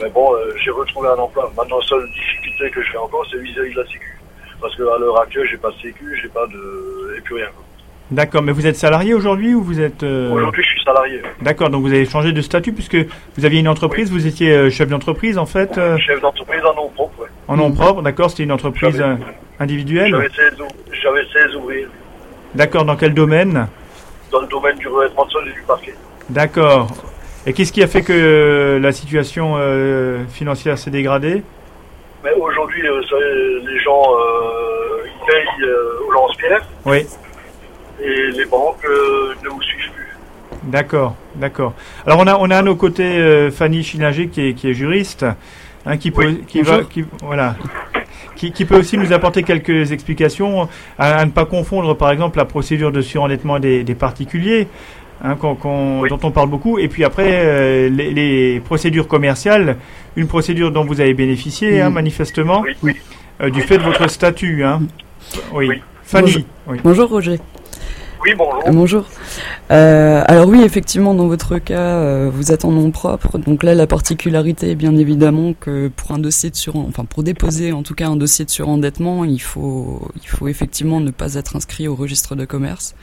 mais 0.00 0.10
bon, 0.10 0.34
euh, 0.34 0.54
j'ai 0.62 0.70
retrouvé 0.70 1.08
un 1.08 1.18
emploi. 1.18 1.50
Maintenant, 1.56 1.78
la 1.78 1.86
seule 1.86 2.08
difficulté 2.10 2.70
que 2.70 2.82
j'ai 2.82 2.96
encore, 2.96 3.24
c'est 3.30 3.38
vis-à-vis 3.38 3.74
de 3.74 3.80
la 3.80 3.86
Sécu. 3.86 4.18
Parce 4.60 4.74
qu'à 4.76 4.82
l'heure 4.82 5.20
actuelle, 5.20 5.46
j'ai 5.50 5.56
pas 5.56 5.70
de 5.70 5.76
Sécu, 5.76 6.18
j'ai 6.20 6.28
pas 6.28 6.46
de. 6.46 7.14
et 7.16 7.20
plus 7.20 7.36
rien. 7.36 7.48
quoi. 7.54 7.63
D'accord. 8.10 8.42
Mais 8.42 8.52
vous 8.52 8.66
êtes 8.66 8.76
salarié 8.76 9.14
aujourd'hui 9.14 9.54
ou 9.54 9.62
vous 9.62 9.80
êtes 9.80 10.02
euh, 10.02 10.30
Aujourd'hui, 10.30 10.62
je 10.62 10.68
suis 10.68 10.84
salarié. 10.84 11.22
D'accord. 11.40 11.70
Donc 11.70 11.82
vous 11.82 11.92
avez 11.92 12.04
changé 12.04 12.32
de 12.32 12.40
statut 12.42 12.72
puisque 12.72 12.96
vous 13.36 13.44
aviez 13.44 13.60
une 13.60 13.68
entreprise. 13.68 14.10
Vous 14.12 14.26
étiez 14.26 14.52
euh, 14.52 14.70
chef 14.70 14.88
d'entreprise 14.88 15.38
en 15.38 15.46
fait. 15.46 15.78
euh, 15.78 15.96
Chef 15.98 16.20
d'entreprise 16.20 16.60
en 16.64 16.74
nom 16.74 16.88
propre, 16.90 17.20
ouais. 17.22 17.28
En 17.48 17.56
nom 17.56 17.72
propre, 17.72 18.02
d'accord, 18.02 18.30
c'était 18.30 18.42
une 18.44 18.52
entreprise 18.52 19.02
individuelle. 19.58 20.10
J'avais 20.12 20.28
16, 20.50 20.60
ou- 20.60 20.92
j'avais 21.02 21.22
16 21.32 21.56
ouvriers 21.56 21.86
D'accord, 22.54 22.84
dans 22.84 22.96
quel 22.96 23.14
domaine? 23.14 23.66
Dans 24.30 24.40
le 24.40 24.46
domaine 24.48 24.76
du 24.78 24.86
revêtement 24.88 25.24
de 25.26 25.30
sol 25.30 25.44
et 25.48 25.52
du 25.52 25.62
parquet. 25.62 25.94
D'accord. 26.30 26.88
Et 27.46 27.52
qu'est-ce 27.52 27.72
qui 27.72 27.82
a 27.82 27.86
fait 27.86 28.02
que 28.02 28.78
la 28.80 28.92
situation 28.92 29.54
euh, 29.58 30.24
financière 30.28 30.78
s'est 30.78 30.90
dégradée? 30.90 31.42
Mais 32.22 32.32
aujourd'hui, 32.32 32.80
les 32.82 33.78
gens, 33.80 34.02
ils 35.04 35.26
payent 35.26 35.68
au 36.06 36.10
lance-pierre 36.12 36.62
Oui, 36.86 37.06
et 38.04 38.30
les 38.36 38.44
banques 38.46 38.84
euh, 38.84 39.34
ne 39.44 39.48
vous 39.48 39.62
suivent 39.62 39.90
plus. 39.94 40.70
d'accord, 40.70 41.14
d'accord. 41.36 41.72
Alors 42.06 42.18
on 42.20 42.26
a 42.26 42.36
on 42.38 42.50
a 42.50 42.58
à 42.58 42.62
nos 42.62 42.76
côtés 42.76 43.18
euh, 43.18 43.50
Fanny 43.50 43.82
Schillinger 43.82 44.28
qui 44.28 44.48
est 44.48 44.54
qui 44.54 44.68
est 44.70 44.74
juriste, 44.74 45.24
hein, 45.86 45.96
qui 45.96 46.10
peut 46.10 46.32
qui 46.46 46.62
va 46.62 46.82
qui 46.84 47.04
voilà. 47.22 47.56
Qui, 48.36 48.50
qui 48.50 48.64
peut 48.64 48.76
aussi 48.76 48.98
nous 48.98 49.12
apporter 49.12 49.44
quelques 49.44 49.92
explications 49.92 50.68
à, 50.98 51.18
à 51.18 51.24
ne 51.24 51.30
pas 51.30 51.44
confondre 51.46 51.96
par 51.96 52.10
exemple 52.10 52.36
la 52.36 52.44
procédure 52.44 52.90
de 52.90 53.00
surendettement 53.00 53.60
des, 53.60 53.84
des 53.84 53.94
particuliers 53.94 54.66
hein, 55.22 55.36
Oui. 55.40 56.08
dont 56.10 56.18
on 56.24 56.30
parle 56.32 56.48
beaucoup 56.48 56.78
et 56.80 56.88
puis 56.88 57.04
après 57.04 57.28
euh, 57.44 57.88
les, 57.88 58.10
les 58.12 58.60
procédures 58.60 59.06
commerciales 59.06 59.76
une 60.16 60.26
procédure 60.26 60.72
dont 60.72 60.84
vous 60.84 61.00
avez 61.00 61.14
bénéficié 61.14 61.80
hein, 61.80 61.90
Mm. 61.90 61.94
manifestement 61.94 62.62
Oui, 62.62 62.72
oui. 62.82 62.96
euh, 63.40 63.50
du 63.50 63.62
fait 63.62 63.78
de 63.78 63.84
votre 63.84 64.08
statut 64.10 64.64
hein. 64.64 64.82
oui. 65.52 65.68
Oui. 65.68 65.82
Fanny 66.02 66.44
oui. 66.66 66.78
Bonjour 66.82 67.08
Roger. 67.08 67.38
Oui, 68.24 68.32
bonjour. 68.36 68.62
Euh, 68.66 68.72
Bonjour. 68.72 69.04
Euh, 69.70 70.22
alors 70.26 70.48
oui, 70.48 70.62
effectivement, 70.62 71.12
dans 71.14 71.26
votre 71.26 71.58
cas, 71.58 71.78
euh, 71.78 72.30
vous 72.32 72.52
êtes 72.52 72.64
en 72.64 72.70
nom 72.70 72.90
propre. 72.90 73.36
Donc 73.38 73.62
là, 73.62 73.74
la 73.74 73.86
particularité 73.86 74.70
est 74.70 74.74
bien 74.76 74.96
évidemment 74.96 75.52
que 75.52 75.88
pour 75.88 76.12
un 76.12 76.18
dossier 76.18 76.48
de 76.50 76.56
sur, 76.56 76.76
enfin 76.76 77.04
pour 77.04 77.22
déposer 77.22 77.72
en 77.72 77.82
tout 77.82 77.94
cas 77.94 78.08
un 78.08 78.16
dossier 78.16 78.44
de 78.46 78.50
surendettement, 78.50 79.24
il 79.24 79.40
faut, 79.42 80.10
il 80.22 80.28
faut 80.28 80.48
effectivement 80.48 81.00
ne 81.00 81.10
pas 81.10 81.34
être 81.34 81.56
inscrit 81.56 81.86
au 81.86 81.94
registre 81.94 82.34
de 82.34 82.44
commerce. 82.46 82.94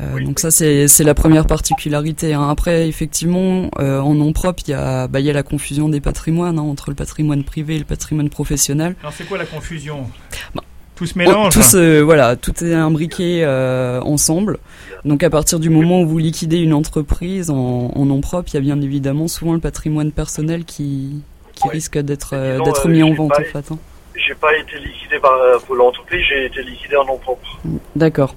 Euh, 0.00 0.04
Oui. 0.14 0.24
Donc 0.24 0.40
ça, 0.40 0.50
c'est 0.50 0.88
c'est 0.88 1.04
la 1.04 1.14
première 1.14 1.46
particularité. 1.46 2.34
hein. 2.34 2.48
Après, 2.50 2.88
effectivement, 2.88 3.70
euh, 3.78 4.00
en 4.00 4.14
nom 4.14 4.32
propre, 4.32 4.62
il 4.66 4.72
y 4.72 4.74
a, 4.74 5.06
bah, 5.08 5.20
il 5.20 5.26
y 5.26 5.30
a 5.30 5.32
la 5.32 5.42
confusion 5.44 5.88
des 5.88 6.00
patrimoines 6.00 6.58
hein, 6.58 6.62
entre 6.62 6.90
le 6.90 6.96
patrimoine 6.96 7.44
privé 7.44 7.76
et 7.76 7.78
le 7.78 7.84
patrimoine 7.84 8.28
professionnel. 8.30 8.94
alors 9.00 9.12
c'est 9.16 9.24
quoi 9.24 9.38
la 9.38 9.46
confusion? 9.46 10.06
Bah, 10.54 10.62
tout 10.96 11.06
se 11.06 11.16
mélange 11.18 11.52
Tout 11.52 11.62
se- 11.62 12.00
voilà, 12.00 12.34
tout 12.36 12.64
est 12.64 12.74
imbriqué 12.74 13.44
euh, 13.44 14.00
ensemble. 14.00 14.58
Donc 15.04 15.22
à 15.22 15.30
partir 15.30 15.60
du 15.60 15.70
moment 15.70 16.00
où 16.00 16.06
vous 16.08 16.18
liquidez 16.18 16.58
une 16.58 16.72
entreprise 16.74 17.50
en, 17.50 17.92
en 17.94 18.04
nom 18.04 18.20
propre, 18.20 18.48
il 18.52 18.54
y 18.54 18.56
a 18.56 18.60
bien 18.60 18.80
évidemment 18.80 19.28
souvent 19.28 19.52
le 19.52 19.60
patrimoine 19.60 20.10
personnel 20.10 20.64
qui, 20.64 21.22
qui 21.54 21.64
Ouais. 21.68 21.74
risque 21.74 21.98
d'être 21.98 22.30
euh, 22.34 22.58
d'être 22.60 22.86
euh, 22.88 22.90
mis 22.90 23.02
en 23.02 23.12
vente 23.14 23.30
pas- 23.30 23.40
en 23.40 23.44
fait. 23.62 23.72
hein. 23.72 23.78
J'ai 24.16 24.34
pas 24.34 24.56
été 24.56 24.78
liquidé 24.78 25.18
par 25.20 25.32
euh, 25.34 25.58
pour 25.66 25.76
l'entreprise, 25.76 26.22
j'ai 26.28 26.46
été 26.46 26.62
liquidé 26.62 26.96
en 26.96 27.04
nom 27.04 27.18
propre. 27.18 27.58
D'accord. 27.94 28.34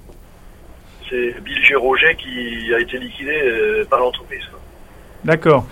C'est 1.10 1.36
Bill 1.44 1.66
G. 1.66 1.74
Roger 1.76 2.16
qui 2.18 2.72
a 2.74 2.80
été 2.80 3.00
liquidé 3.00 3.32
euh, 3.44 3.86
par 3.90 4.00
l'entreprise. 4.00 4.44
d'accord 5.24 5.66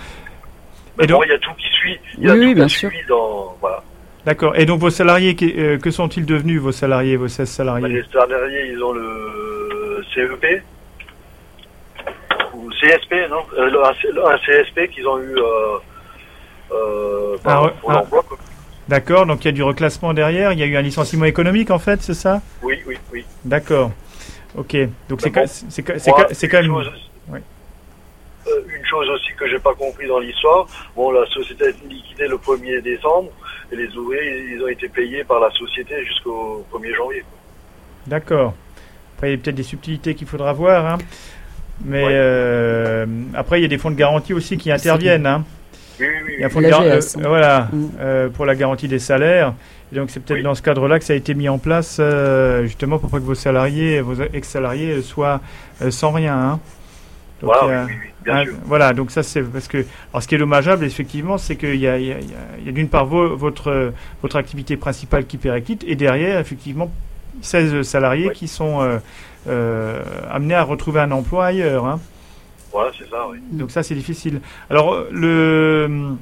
Mais 0.97 1.03
Et 1.03 1.07
donc- 1.07 1.19
bon, 1.19 1.23
il 1.25 1.29
y 1.29 1.33
a 1.35 1.39
tout 1.39 1.51
qui 1.59 1.67
suit. 1.79 1.97
Il 2.17 2.23
y 2.25 2.29
a 2.29 2.33
Oui, 2.33 2.39
tout 2.39 2.43
oui, 2.45 2.49
qui 2.49 2.55
bien 2.55 2.67
suit 2.67 2.79
sûr. 2.79 2.91
dans 3.09 3.55
voilà. 3.61 3.83
D'accord. 4.27 4.53
Et 4.59 4.65
donc 4.65 4.79
vos 4.79 4.89
salariés 4.89 5.35
qui- 5.35 5.53
euh, 5.57 5.77
que 5.79 5.89
sont-ils 5.89 6.25
devenus 6.25 6.59
vos 6.61 6.71
salariés 6.73 7.15
vos 7.15 7.27
16 7.29 7.47
Bah, 7.49 7.53
salariés 7.55 7.87
les 8.01 8.03
salariés, 8.11 8.71
ils 8.73 8.83
ont 8.83 8.91
le 8.91 10.03
CEP 10.13 10.61
ou 12.53 12.69
CSP, 12.79 13.13
non? 13.29 13.43
Euh, 13.57 13.83
un, 13.83 14.33
un 14.33 14.37
CSP 14.45 14.89
qu'ils 14.89 15.07
ont 15.07 15.17
eu 15.19 15.33
euh, 15.37 15.77
euh, 16.71 17.37
Ah, 17.45 17.71
pour 17.81 17.91
ah. 17.91 17.93
l'emploi. 17.95 18.23
d'accord. 18.89 19.25
Donc 19.25 19.43
il 19.43 19.47
y 19.47 19.49
a 19.49 19.53
du 19.53 19.63
reclassement 19.63 20.13
derrière. 20.13 20.51
Il 20.53 20.59
y 20.59 20.63
a 20.63 20.65
eu 20.65 20.75
un 20.75 20.81
licenciement 20.81 21.25
économique 21.25 21.71
en 21.71 21.79
fait 21.79 22.01
c'est 22.01 22.13
ça? 22.13 22.41
Oui, 22.61 22.79
oui, 22.85 22.97
oui. 23.13 23.25
d'accord. 23.45 23.91
Ok. 24.57 24.75
Donc 25.09 25.21
c'est 25.21 25.29
bon, 25.29 25.41
quand- 25.41 25.47
même 26.83 26.83
chose- 26.83 27.09
Oui. 27.29 27.39
Euh, 28.47 28.61
une 28.77 28.85
chose 28.85 29.09
aussi 29.09 29.31
que 29.37 29.47
j'ai 29.49 29.59
pas 29.59 29.73
compris 29.73 30.07
dans 30.07 30.19
l'histoire, 30.19 30.67
bon, 30.95 31.11
la 31.11 31.25
société 31.27 31.65
a 31.65 31.69
été 31.69 31.85
liquidée 31.87 32.27
le 32.27 32.37
1er 32.37 32.81
décembre 32.81 33.29
et 33.71 33.75
les 33.75 33.95
ouvriers, 33.95 34.53
ils 34.55 34.61
ont 34.63 34.67
été 34.67 34.87
payés 34.89 35.23
par 35.23 35.39
la 35.39 35.49
société 35.51 35.95
jusqu'au 36.05 36.65
1er 36.71 36.95
janvier. 36.95 37.23
D'accord. 38.05 38.53
Après, 39.15 39.29
il 39.29 39.31
y 39.31 39.33
a 39.35 39.37
peut-être 39.43 39.55
des 39.55 39.63
subtilités 39.63 40.15
qu'il 40.15 40.27
faudra 40.27 40.53
voir. 40.53 40.85
hein. 40.85 40.97
Mais 41.85 42.03
Ouais. 42.03 42.11
euh, 42.13 43.05
après, 43.35 43.59
il 43.59 43.63
y 43.63 43.65
a 43.65 43.67
des 43.67 43.77
fonds 43.77 43.91
de 43.91 43.95
garantie 43.95 44.33
aussi 44.33 44.57
qui 44.57 44.71
interviennent. 44.71 45.25
hein. 45.27 45.43
Oui, 45.99 46.05
oui, 46.07 46.15
oui. 46.25 46.33
Il 46.37 46.41
y 46.41 46.43
a 46.43 46.47
un 46.47 46.49
fonds 46.49 46.59
de 46.59 46.63
La 46.65 46.69
gar- 46.69 46.83
GS, 46.99 47.17
euh, 47.17 47.27
voilà, 47.27 47.67
Mm. 47.71 47.89
euh, 47.99 48.29
pour 48.29 48.45
la 48.45 48.55
garantie 48.55 48.87
des 48.87 48.99
salaires. 48.99 49.53
Et 49.91 49.95
donc, 49.95 50.09
c'est 50.11 50.19
peut-être 50.19 50.37
Oui. 50.37 50.43
dans 50.43 50.53
ce 50.55 50.61
cadre-là 50.61 50.99
que 50.99 51.05
ça 51.05 51.13
a 51.13 51.15
été 51.15 51.33
mis 51.33 51.49
en 51.49 51.57
place, 51.57 51.97
euh, 51.99 52.63
justement, 52.63 52.99
pour 52.99 53.09
pas 53.09 53.17
que 53.17 53.23
vos 53.23 53.35
salariés, 53.35 54.01
vos 54.01 54.15
ex-salariés 54.33 55.01
soient 55.01 55.41
euh, 55.81 55.89
sans 55.91 56.11
rien. 56.11 56.35
hein. 56.37 56.59
Donc, 57.41 57.53
Voilà, 57.59 57.87
bien 58.27 58.41
ah, 58.41 58.45
sûr. 58.45 58.53
Voilà, 58.65 58.93
donc 58.93 59.11
ça 59.11 59.23
c'est 59.23 59.41
parce 59.41 59.67
que 59.67 59.85
alors 60.11 60.21
ce 60.23 60.27
qui 60.27 60.35
est 60.35 60.37
dommageable 60.37 60.85
effectivement, 60.85 61.37
c'est 61.37 61.55
qu'il 61.55 61.75
y 61.75 61.87
a, 61.87 61.97
il 61.97 62.05
y 62.07 62.11
a- 62.11 62.19
y 62.19 62.21
a- 62.21 62.57
il 62.59 62.65
y 62.65 62.69
a 62.69 62.71
d'une 62.71 62.89
part 62.89 63.05
vo- 63.05 63.35
votre 63.35 63.93
votre 64.21 64.35
activité 64.35 64.77
principale 64.77 65.25
qui 65.25 65.37
périclite 65.37 65.83
et 65.87 65.95
derrière 65.95 66.39
effectivement 66.39 66.91
16 67.41 67.81
salariés 67.83 68.27
Ouais. 68.27 68.33
qui 68.33 68.47
sont 68.47 68.81
euh, 68.81 68.97
euh, 69.47 70.01
amenés 70.31 70.55
à 70.55 70.63
retrouver 70.63 70.99
un 71.01 71.11
emploi 71.11 71.45
ailleurs. 71.47 71.85
hein. 71.85 71.99
Voilà, 72.73 72.91
c'est 72.97 73.09
ça, 73.09 73.27
oui. 73.29 73.37
Donc 73.51 73.71
ça 73.71 73.81
c'est 73.83 73.95
difficile. 73.95 74.41
Alors 74.69 75.05
le 75.11 76.15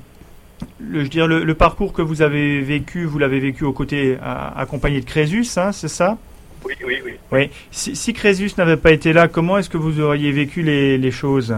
le, 0.80 1.03
je 1.03 1.10
dire, 1.10 1.27
le, 1.27 1.44
le 1.44 1.53
parcours 1.53 1.91
que 1.91 2.02
vous 2.02 2.22
avez 2.22 2.61
vécu, 2.61 3.03
vous 3.06 3.19
l'avez 3.19 3.40
vécu 3.40 3.65
aux 3.65 3.73
côtés, 3.73 4.18
à- 4.23 4.57
accompagné 4.60 5.02
de 5.02 5.06
Crésus, 5.06 5.45
hein, 5.57 5.72
c'est 5.73 5.90
ça? 5.90 6.18
Oui, 6.65 6.73
oui, 6.86 6.95
oui. 7.06 7.11
Oui. 7.32 7.49
Si, 7.72 7.95
si 7.95 8.14
Crésus 8.14 8.52
n'avait 8.57 8.77
pas 8.77 8.91
été 8.91 9.11
là, 9.14 9.27
comment 9.27 9.57
est-ce 9.57 9.69
que 9.69 9.77
vous 9.77 9.99
auriez 9.99 10.32
vécu 10.32 10.61
les, 10.64 10.98
les 10.98 11.11
choses? 11.11 11.53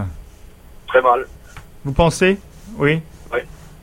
Très 0.88 1.02
mal. 1.02 1.26
Vous 1.84 1.92
pensez? 1.92 2.38
Oui. 2.76 3.00
Oui. 3.32 3.38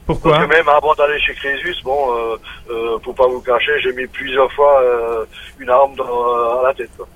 Pourquoi? 0.06 0.32
Parce 0.34 0.46
que 0.48 0.54
même 0.56 0.70
avant 0.70 0.94
d'aller 0.96 1.20
chez 1.20 1.34
Crésus, 1.34 1.76
bon, 1.84 2.14
euh, 2.16 2.36
euh, 2.70 2.98
pour 3.00 3.16
pas 3.16 3.28
vous 3.28 3.42
cacher, 3.42 3.72
j'ai 3.80 3.94
mis 3.94 4.06
plusieurs 4.08 4.52
fois 4.52 4.82
euh, 4.84 5.26
une 5.60 5.70
arme 5.70 5.96
dans, 5.96 6.60
à 6.60 6.64
la 6.68 6.74
tête. 6.74 6.90
Quoi. 6.98 7.08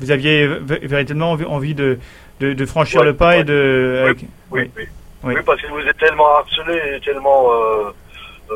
Vous 0.00 0.10
aviez 0.10 0.46
véritablement 0.46 1.32
envie- 1.32 1.74
de, 1.74 1.98
de, 2.40 2.52
de 2.52 2.66
franchir 2.66 3.00
Ouais, 3.00 3.06
le 3.06 3.16
pas 3.16 3.28
ouais. 3.30 3.40
et 3.40 3.44
de. 3.44 4.00
avec- 4.04 4.22
Oui, 4.50 4.70
oui. 4.76 4.84
Oui. 5.22 5.34
Oui, 5.36 5.42
parce 5.44 5.60
que 5.60 5.66
vous 5.68 5.80
êtes 5.80 5.98
tellement 5.98 6.28
harcelé 6.36 6.80
et 6.96 7.00
tellement 7.00 7.52
euh, 7.52 7.90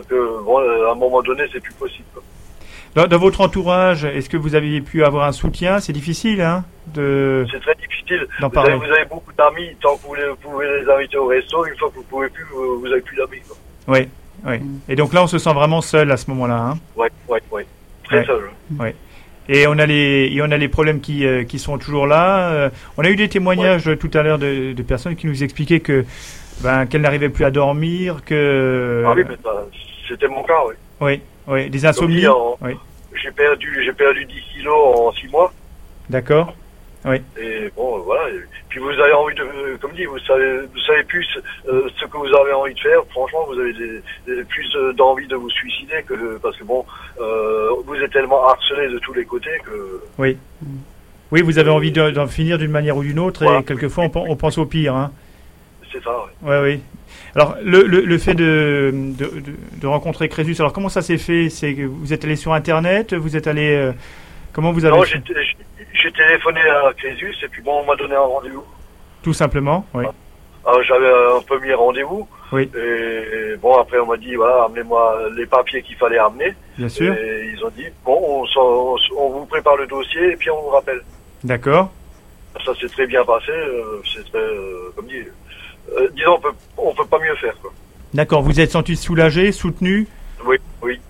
que 0.08 0.42
bon, 0.42 0.60
euh, 0.60 0.88
à 0.88 0.92
un 0.92 0.94
moment 0.94 1.20
donné, 1.22 1.44
c'est 1.52 1.60
plus 1.60 1.74
possible. 1.74 2.06
quoi. 2.14 2.22
Dans, 2.94 3.06
dans 3.08 3.18
votre 3.18 3.40
entourage, 3.40 4.04
est-ce 4.04 4.28
que 4.30 4.36
vous 4.36 4.54
aviez 4.54 4.80
pu 4.80 5.04
avoir 5.04 5.26
un 5.26 5.32
soutien? 5.32 5.80
C'est 5.80 5.92
difficile, 5.92 6.40
hein 6.40 6.64
de... 6.94 7.44
C'est 7.50 7.60
très 7.60 7.74
difficile. 7.74 8.26
D'en 8.40 8.48
Vous 8.48 8.58
avez, 8.58 8.68
parler. 8.70 8.86
vous 8.86 8.92
avez 8.92 9.04
beaucoup 9.06 9.32
d'amis, 9.36 9.70
tant 9.82 9.96
que 9.96 10.06
vous, 10.06 10.14
les- 10.14 10.28
vous 10.28 10.36
pouvez 10.36 10.66
les 10.80 10.88
inviter 10.90 11.16
au 11.16 11.26
resto, 11.26 11.66
une 11.66 11.76
fois 11.76 11.88
que 11.90 11.96
vous 11.96 12.02
pouvez 12.04 12.28
plus, 12.28 12.44
vous, 12.52 12.80
vous 12.80 12.86
avez 12.86 13.00
plus 13.00 13.16
d'amis. 13.16 13.42
Oui, 13.88 14.08
oui. 14.46 14.60
Et 14.88 14.94
donc 14.94 15.12
là, 15.12 15.24
on 15.24 15.26
se 15.26 15.38
sent 15.38 15.52
vraiment 15.52 15.80
seul 15.80 16.10
à 16.12 16.16
ce 16.16 16.30
moment-là. 16.30 16.56
Hein? 16.56 16.78
Ouais, 16.94 17.10
ouais, 17.28 17.40
ouais. 17.50 17.66
Très 18.04 18.18
Ouais. 18.20 18.26
seul. 18.26 18.42
Ouais. 18.78 18.94
Et 19.48 19.66
on 19.66 19.72
a 19.78 19.84
les 19.86 20.30
et 20.32 20.40
on 20.40 20.50
a 20.50 20.56
les 20.56 20.68
problèmes 20.68 21.00
qui 21.00 21.26
euh, 21.26 21.44
qui 21.44 21.58
sont 21.58 21.76
toujours 21.78 22.06
là. 22.06 22.50
Euh, 22.52 22.70
on 22.96 23.02
a 23.04 23.10
eu 23.10 23.16
des 23.16 23.28
témoignages 23.28 23.90
tout 24.00 24.10
à 24.14 24.22
l'heure 24.22 24.38
de, 24.38 24.72
de 24.72 24.82
personnes 24.82 25.16
qui 25.16 25.26
nous 25.26 25.42
expliquaient 25.42 25.80
que 25.80 26.04
ben 26.62 26.86
qu'elles 26.86 27.02
n'arrivaient 27.02 27.28
plus 27.28 27.44
à 27.44 27.50
dormir, 27.50 28.22
que 28.24 29.02
Ah 29.06 29.12
oui, 29.14 29.22
mais 29.28 29.36
ça, 29.42 29.50
c'était 30.08 30.28
mon 30.28 30.42
cas, 30.44 30.60
oui. 30.66 30.74
oui, 31.02 31.20
oui, 31.46 31.70
des 31.70 31.86
insomnies. 31.86 32.26
en- 32.26 32.56
Oui, 32.60 32.72
J'ai 33.22 33.30
perdu, 33.30 33.82
j'ai 33.84 33.92
perdu 33.92 34.24
10 34.24 34.40
kilos 34.54 34.96
en 34.96 35.12
6 35.12 35.28
mois. 35.28 35.52
d'accord. 36.10 36.54
Et 37.38 37.70
bon, 37.76 37.98
voilà. 37.98 38.30
Puis 38.70 38.80
vous 38.80 38.88
avez 38.88 39.12
envie 39.12 39.34
de, 39.34 39.42
euh, 39.42 39.76
comme 39.78 39.92
dit, 39.92 40.06
vous 40.06 40.18
savez, 40.20 40.60
vous 40.72 40.78
savez 40.86 41.04
plus 41.04 41.26
euh, 41.68 41.86
ce 42.00 42.06
que 42.06 42.16
vous 42.16 42.32
avez 42.34 42.52
envie 42.54 42.72
de 42.72 42.80
faire. 42.80 43.00
Franchement, 43.10 43.44
vous 43.46 43.60
avez 43.60 43.74
des, 43.74 44.00
des- 44.26 44.42
plus 44.44 44.74
euh, 44.74 44.94
d'envie 44.94 45.26
de 45.26 45.36
vous 45.36 45.50
suicider 45.50 46.02
que 46.06 46.38
parce 46.38 46.56
que 46.56 46.64
bon, 46.64 46.82
euh, 47.20 47.68
vous 47.84 47.94
êtes 47.96 48.10
tellement 48.10 48.48
harcelé 48.48 48.88
de 48.88 48.98
tous 49.00 49.12
les 49.12 49.26
côtés 49.26 49.50
que 49.66 50.00
Oui. 50.16 50.38
Oui, 51.30 51.42
vous 51.42 51.58
avez 51.58 51.68
envie 51.68 51.92
de- 51.92 52.10
d'en 52.10 52.26
finir 52.26 52.56
d'une 52.56 52.70
manière 52.70 52.96
ou 52.96 53.02
d'une 53.02 53.18
autre, 53.18 53.44
Voilà. 53.44 53.58
et 53.60 53.64
quelquefois 53.64 54.04
on, 54.04 54.08
pen- 54.10 54.24
on 54.26 54.36
pense 54.36 54.56
au 54.56 54.64
pire. 54.64 54.94
Hein. 54.94 55.12
c'est 55.92 56.02
ça. 56.02 56.10
ouais. 56.42 56.48
Ouais, 56.50 56.60
oui. 56.62 56.80
Alors, 57.36 57.56
le, 57.64 57.82
le, 57.82 58.00
le 58.02 58.18
fait 58.18 58.34
de, 58.34 58.92
de, 59.80 59.86
rencontrer 59.86 60.28
Crésus, 60.28 60.54
alors 60.60 60.72
comment 60.72 60.88
ça 60.88 61.02
s'est 61.02 61.18
fait? 61.18 61.48
C'est 61.50 61.74
que 61.74 61.82
vous 61.82 62.12
êtes 62.12 62.24
allé 62.24 62.36
sur 62.36 62.52
Internet 62.52 63.12
Vous 63.14 63.36
êtes 63.36 63.46
allé. 63.48 63.74
euh, 63.74 63.92
comment 64.52 64.70
vous 64.72 64.84
avez 64.84 64.96
Non, 64.96 65.02
j'ai 65.04 66.12
téléphoné 66.12 66.60
à 66.60 66.92
Crésus 66.96 67.34
et 67.42 67.48
puis 67.48 67.62
bon, 67.62 67.80
on 67.82 67.86
m'a 67.86 67.96
donné 67.96 68.14
un 68.14 68.20
rendez-vous. 68.20 68.62
Tout 69.22 69.32
simplement, 69.32 69.86
oui. 69.94 70.04
Alors 70.66 70.82
j'avais 70.84 71.08
un 71.36 71.40
premier 71.42 71.74
rendez-vous. 71.74 72.26
Oui. 72.52 72.70
Et 72.76 73.56
bon, 73.56 73.76
après 73.78 73.98
on 73.98 74.06
m'a 74.06 74.16
dit 74.16 74.34
voilà, 74.34 74.64
amenez-moi 74.64 75.18
les 75.36 75.46
papiers 75.46 75.82
qu'il 75.82 75.96
fallait 75.96 76.18
amener. 76.18 76.54
Bien 76.78 76.88
sûr. 76.88 77.12
Et 77.14 77.50
ils 77.52 77.64
ont 77.64 77.70
dit 77.76 77.86
bon, 78.04 78.44
on, 78.56 78.96
on 79.18 79.28
vous 79.30 79.46
prépare 79.46 79.76
le 79.76 79.86
dossier 79.86 80.32
et 80.32 80.36
puis 80.36 80.50
on 80.50 80.62
vous 80.62 80.68
rappelle. 80.70 81.00
D'accord. 81.42 81.90
Ça 82.64 82.72
s'est 82.80 82.88
très 82.88 83.06
bien 83.06 83.24
passé. 83.24 83.50
euh, 83.50 84.00
c'est 84.14 84.24
très, 84.30 84.38
euh, 84.38 84.92
comme 84.94 85.06
dit, 85.06 85.24
euh, 85.98 86.08
disons, 86.14 86.34
on 86.36 86.40
peut, 86.40 86.52
on 86.78 86.94
peut 86.94 87.06
pas 87.06 87.18
mieux 87.18 87.34
faire. 87.36 87.54
D'accord. 88.12 88.42
Vous 88.42 88.60
êtes 88.60 88.70
senti 88.70 88.96
soulagé, 88.96 89.52
soutenu 89.52 90.06
Oui, 90.46 90.56
oui. 90.82 91.00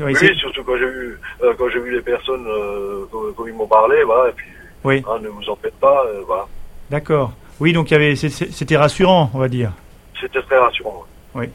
Oui, 0.00 0.14
oui, 0.20 0.36
surtout 0.38 0.64
quand 0.64 0.76
j'ai 0.78 0.86
vu, 0.88 1.18
euh, 1.42 1.52
quand 1.58 1.68
j'ai 1.68 1.78
vu 1.80 1.94
les 1.94 2.00
personnes 2.00 2.46
euh, 2.48 3.04
comme, 3.12 3.34
comme 3.34 3.48
ils 3.48 3.54
m'ont 3.54 3.66
parlé, 3.66 4.02
voilà. 4.02 4.30
Et 4.30 4.32
puis, 4.32 4.46
Oui. 4.84 5.02
hein, 5.08 5.18
ne 5.22 5.28
vous 5.28 5.48
en 5.48 5.56
faites 5.56 5.74
pas, 5.78 6.04
voilà. 6.26 6.46
D'accord. 6.90 7.32
Oui, 7.60 7.72
donc 7.72 7.90
il 7.90 7.94
y 7.94 7.96
avait, 7.96 8.16
c'est- 8.16 8.30
c'est- 8.30 8.50
c'était 8.52 8.76
rassurant, 8.78 9.30
on 9.34 9.38
va 9.38 9.48
dire. 9.48 9.72
C'était 10.20 10.42
très 10.42 10.58
rassurant. 10.58 11.04
ouais. 11.34 11.50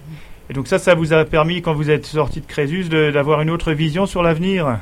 Et 0.49 0.53
donc 0.53 0.67
ça, 0.67 0.77
ça 0.77 0.93
vous 0.93 1.13
a 1.13 1.23
permis, 1.25 1.61
quand 1.61 1.73
vous 1.73 1.89
êtes 1.89 2.05
sorti 2.05 2.41
de 2.41 2.45
Crésus, 2.45 2.83
d'avoir 2.89 3.41
une 3.41 3.49
autre 3.49 3.71
vision 3.71 4.05
sur 4.05 4.21
l'avenir? 4.21 4.77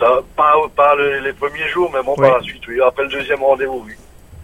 Ça, 0.00 0.20
pas, 0.36 0.52
pas 0.74 0.96
les, 0.96 1.20
les 1.20 1.32
premiers 1.34 1.68
jours, 1.68 1.90
mais 1.94 2.02
bon, 2.02 2.14
Ouais. 2.16 2.28
par 2.28 2.38
la 2.38 2.42
suite, 2.42 2.66
oui. 2.66 2.80
Après 2.80 3.04
le 3.04 3.10
deuxième 3.10 3.42
rendez-vous, 3.42 3.84
oui. 3.86 3.92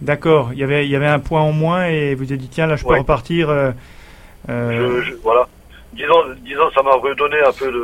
D'accord. 0.01 0.49
Il 0.53 0.59
y 0.59 0.63
avait, 0.63 0.85
il 0.85 0.91
y 0.91 0.95
avait 0.95 1.07
un 1.07 1.19
point 1.19 1.41
en 1.41 1.51
moins 1.51 1.85
et 1.85 2.15
vous 2.15 2.23
avez 2.25 2.37
dit 2.37 2.47
tiens 2.49 2.67
là, 2.67 2.75
je 2.75 2.83
peux 2.83 2.89
Ouais. 2.91 2.99
repartir. 2.99 3.49
euh, 3.49 3.71
euh, 4.49 5.01
Je, 5.03 5.11
je- 5.11 5.15
voilà. 5.23 5.47
Disons, 5.93 6.15
disons, 6.43 6.71
ça 6.73 6.81
m'a 6.83 6.93
redonné 6.93 7.37
un 7.45 7.51
peu 7.51 7.69
de, 7.71 7.77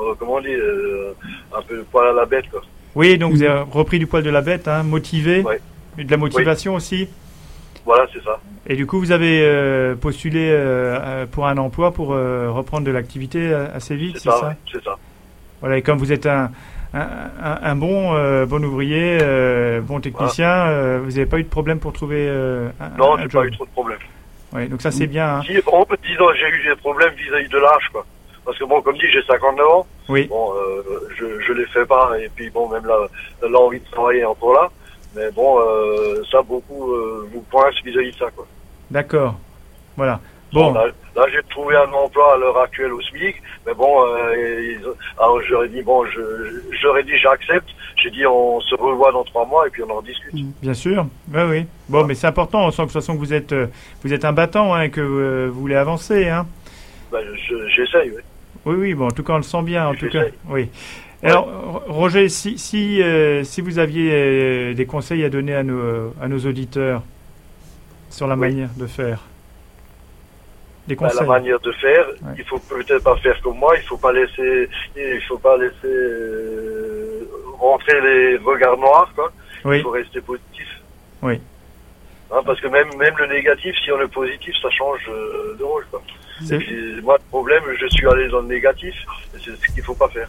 euh, 0.00 0.14
comment 0.18 0.34
on 0.34 0.40
dit, 0.40 0.48
euh, 0.52 1.12
un 1.56 1.62
peu 1.62 1.76
de 1.76 1.82
poil 1.82 2.08
à 2.08 2.12
la 2.12 2.26
bête, 2.26 2.44
quoi. 2.50 2.60
Oui, 2.96 3.16
donc 3.18 3.32
vous 3.32 3.42
avez 3.44 3.60
repris 3.70 3.98
du 4.00 4.06
poil 4.08 4.24
de 4.24 4.30
la 4.30 4.40
bête, 4.40 4.66
hein, 4.66 4.82
motivé, 4.82 5.42
Ouais. 5.42 5.60
et 5.96 6.02
de 6.04 6.10
la 6.10 6.16
motivation 6.16 6.74
aussi. 6.74 7.08
Voilà, 7.86 8.04
c'est 8.12 8.22
ça. 8.24 8.40
Et 8.66 8.74
du 8.74 8.84
coup, 8.84 8.98
vous 8.98 9.12
avez 9.12 9.42
euh, 9.44 9.94
postulé 9.94 10.50
pour 11.30 11.46
un 11.46 11.56
emploi 11.56 11.92
pour 11.92 12.08
reprendre 12.08 12.84
de 12.84 12.90
l'activité 12.90 13.52
assez 13.54 13.94
vite, 13.94 14.18
C'est 14.18 14.28
ça, 14.28 14.56
c'est 14.70 14.82
ça. 14.82 14.96
Voilà. 15.60 15.78
Et 15.78 15.82
comme 15.82 15.98
vous 15.98 16.10
êtes 16.12 16.26
un 16.26 16.50
un, 16.94 17.00
un- 17.00 17.58
un 17.62 17.76
bon 17.76 18.14
euh, 18.14 18.46
bon 18.46 18.64
ouvrier, 18.64 19.18
euh, 19.22 19.80
bon 19.80 20.00
technicien, 20.00 20.66
euh, 20.68 21.00
vous 21.02 21.10
n'avez 21.10 21.26
pas 21.26 21.38
eu 21.38 21.44
de 21.44 21.48
problème 21.48 21.78
pour 21.78 21.92
trouver 21.92 22.26
euh, 22.28 22.68
un, 22.80 22.88
Non, 22.96 23.16
j'ai 23.18 23.28
pas 23.28 23.44
eu 23.44 23.50
trop 23.52 23.64
de 23.64 23.70
problèmes. 23.70 23.98
Ouais, 24.52 24.66
donc 24.66 24.82
ça 24.82 24.90
c'est 24.90 25.06
bien. 25.06 25.36
hein. 25.36 25.42
Si, 25.46 25.52
bon, 25.64 25.84
disons, 26.02 26.32
j'ai 26.34 26.48
eu 26.48 26.68
des 26.68 26.76
problèmes 26.76 27.14
vis-à-vis 27.14 27.48
de 27.48 27.58
l'âge, 27.58 27.88
quoi. 27.92 28.04
Parce 28.44 28.58
que 28.58 28.64
bon, 28.64 28.82
comme 28.82 28.96
dit, 28.96 29.06
j'ai 29.12 29.22
59 29.22 29.66
ans. 29.68 29.86
Oui. 30.08 30.26
Bon, 30.28 30.52
je, 31.16 31.40
je 31.40 31.52
les 31.52 31.66
fais 31.66 31.86
pas, 31.86 32.18
et 32.18 32.28
puis 32.34 32.50
bon, 32.50 32.68
même 32.68 32.84
la- 32.86 33.48
l'envie 33.48 33.78
de 33.78 33.84
travailler 33.92 34.20
est 34.22 34.24
encore 34.24 34.54
là. 34.54 34.68
Mais 35.14 35.30
bon, 35.30 35.58
ça, 36.32 36.42
beaucoup 36.42 36.92
vous 37.32 37.44
coincent 37.50 37.78
vis-à-vis 37.84 38.10
de 38.12 38.16
ça, 38.16 38.30
quoi. 38.34 38.46
D'accord. 38.90 39.38
Voilà. 39.96 40.20
Bon. 40.52 40.72
Là, 40.72 40.86
là, 41.16 41.22
j'ai 41.32 41.42
trouvé 41.48 41.76
un 41.76 41.92
emploi 41.92 42.34
à 42.34 42.36
l'heure 42.38 42.58
actuelle 42.58 42.92
au 42.92 43.00
SMIC, 43.00 43.36
mais 43.66 43.74
bon, 43.74 44.04
euh, 44.06 44.34
ils- 44.60 44.84
alors 45.18 45.40
j'aurais 45.48 45.68
dit, 45.68 45.82
bon, 45.82 46.04
je, 46.06 46.20
j'aurais 46.82 47.04
dit, 47.04 47.16
j'accepte. 47.22 47.68
J'ai 48.02 48.10
dit, 48.10 48.26
on 48.26 48.60
se 48.60 48.74
revoit 48.74 49.12
dans 49.12 49.24
trois 49.24 49.44
mois, 49.46 49.66
et 49.66 49.70
puis 49.70 49.82
on 49.82 49.90
en 49.90 50.02
discute. 50.02 50.32
Bien 50.62 50.74
sûr, 50.74 51.06
oui, 51.34 51.42
oui. 51.48 51.66
Bon, 51.88 52.04
mais 52.04 52.14
c'est 52.14 52.26
important. 52.26 52.64
On 52.66 52.70
sent 52.70 52.82
que 52.82 52.88
de 52.88 52.92
toute 52.92 53.00
façon 53.02 53.14
que 53.14 53.18
vous 53.18 53.32
êtes, 53.34 53.52
euh, 53.52 53.66
vous 54.02 54.12
êtes 54.12 54.24
un 54.24 54.32
battant, 54.32 54.74
hein, 54.74 54.88
que 54.88 55.00
euh, 55.00 55.48
vous 55.52 55.60
voulez 55.60 55.74
avancer, 55.76 56.28
hein. 56.28 56.46
Ben, 57.12 57.20
je- 57.48 57.68
j'essaye, 57.68 58.10
oui. 58.10 58.22
Oui, 58.64 58.74
oui. 58.78 58.94
Bon, 58.94 59.06
en 59.06 59.10
tout 59.10 59.22
cas, 59.22 59.34
on 59.34 59.38
le 59.38 59.42
sent 59.42 59.62
bien, 59.62 59.86
en 59.88 59.94
tout 59.94 60.08
cas. 60.08 60.20
J'essaye. 60.24 60.32
Oui. 60.48 60.68
Alors, 61.22 61.46
Ro- 61.46 61.82
Roger, 61.92 62.28
si 62.30 62.56
si 62.58 63.02
euh, 63.02 63.44
si 63.44 63.60
vous 63.60 63.78
aviez 63.78 64.72
des 64.74 64.86
conseils 64.86 65.22
à 65.24 65.28
donner 65.28 65.54
à 65.54 65.62
nos 65.62 66.14
à 66.20 66.28
nos 66.28 66.38
auditeurs 66.38 67.02
sur 68.08 68.26
la 68.26 68.34
Oui. 68.34 68.40
manière 68.40 68.70
de 68.76 68.86
faire, 68.86 69.20
des 70.94 70.96
conseils. 70.96 71.20
la 71.20 71.26
manière 71.26 71.60
de 71.60 71.72
faire, 71.72 72.06
Ouais. 72.22 72.34
il 72.38 72.44
faut 72.44 72.58
peut-être 72.58 73.02
pas 73.02 73.16
faire 73.16 73.40
comme 73.42 73.58
moi. 73.58 73.74
Il 73.76 73.82
faut 73.82 73.96
pas 73.96 74.12
laisser, 74.12 74.68
il 74.96 75.20
faut 75.28 75.38
pas 75.38 75.56
laisser 75.56 75.74
euh, 75.84 77.24
rentrer 77.58 78.00
les 78.00 78.36
regards 78.38 78.76
noirs, 78.78 79.10
quoi. 79.14 79.30
Oui. 79.64 79.78
Il 79.78 79.82
faut 79.82 79.90
rester 79.90 80.20
positif. 80.20 80.68
Oui. 81.22 81.40
Hein, 82.32 82.40
parce 82.46 82.60
que 82.60 82.68
même 82.68 82.88
même 82.96 83.14
le 83.18 83.26
négatif, 83.26 83.74
si 83.84 83.90
on 83.92 84.00
est 84.00 84.12
positif, 84.12 84.54
ça 84.62 84.70
change 84.70 85.00
euh, 85.08 85.56
de 85.58 85.64
rôle, 85.64 85.84
quoi. 85.90 86.02
Et 86.50 86.56
puis, 86.56 87.00
moi, 87.02 87.16
le 87.18 87.28
problème, 87.28 87.62
je 87.78 87.86
suis 87.88 88.06
allé 88.08 88.28
dans 88.28 88.40
le 88.40 88.46
négatif. 88.46 88.94
C'est 89.32 89.50
ce 89.50 89.74
qu'il 89.74 89.82
faut 89.82 89.94
pas 89.94 90.08
faire. 90.08 90.28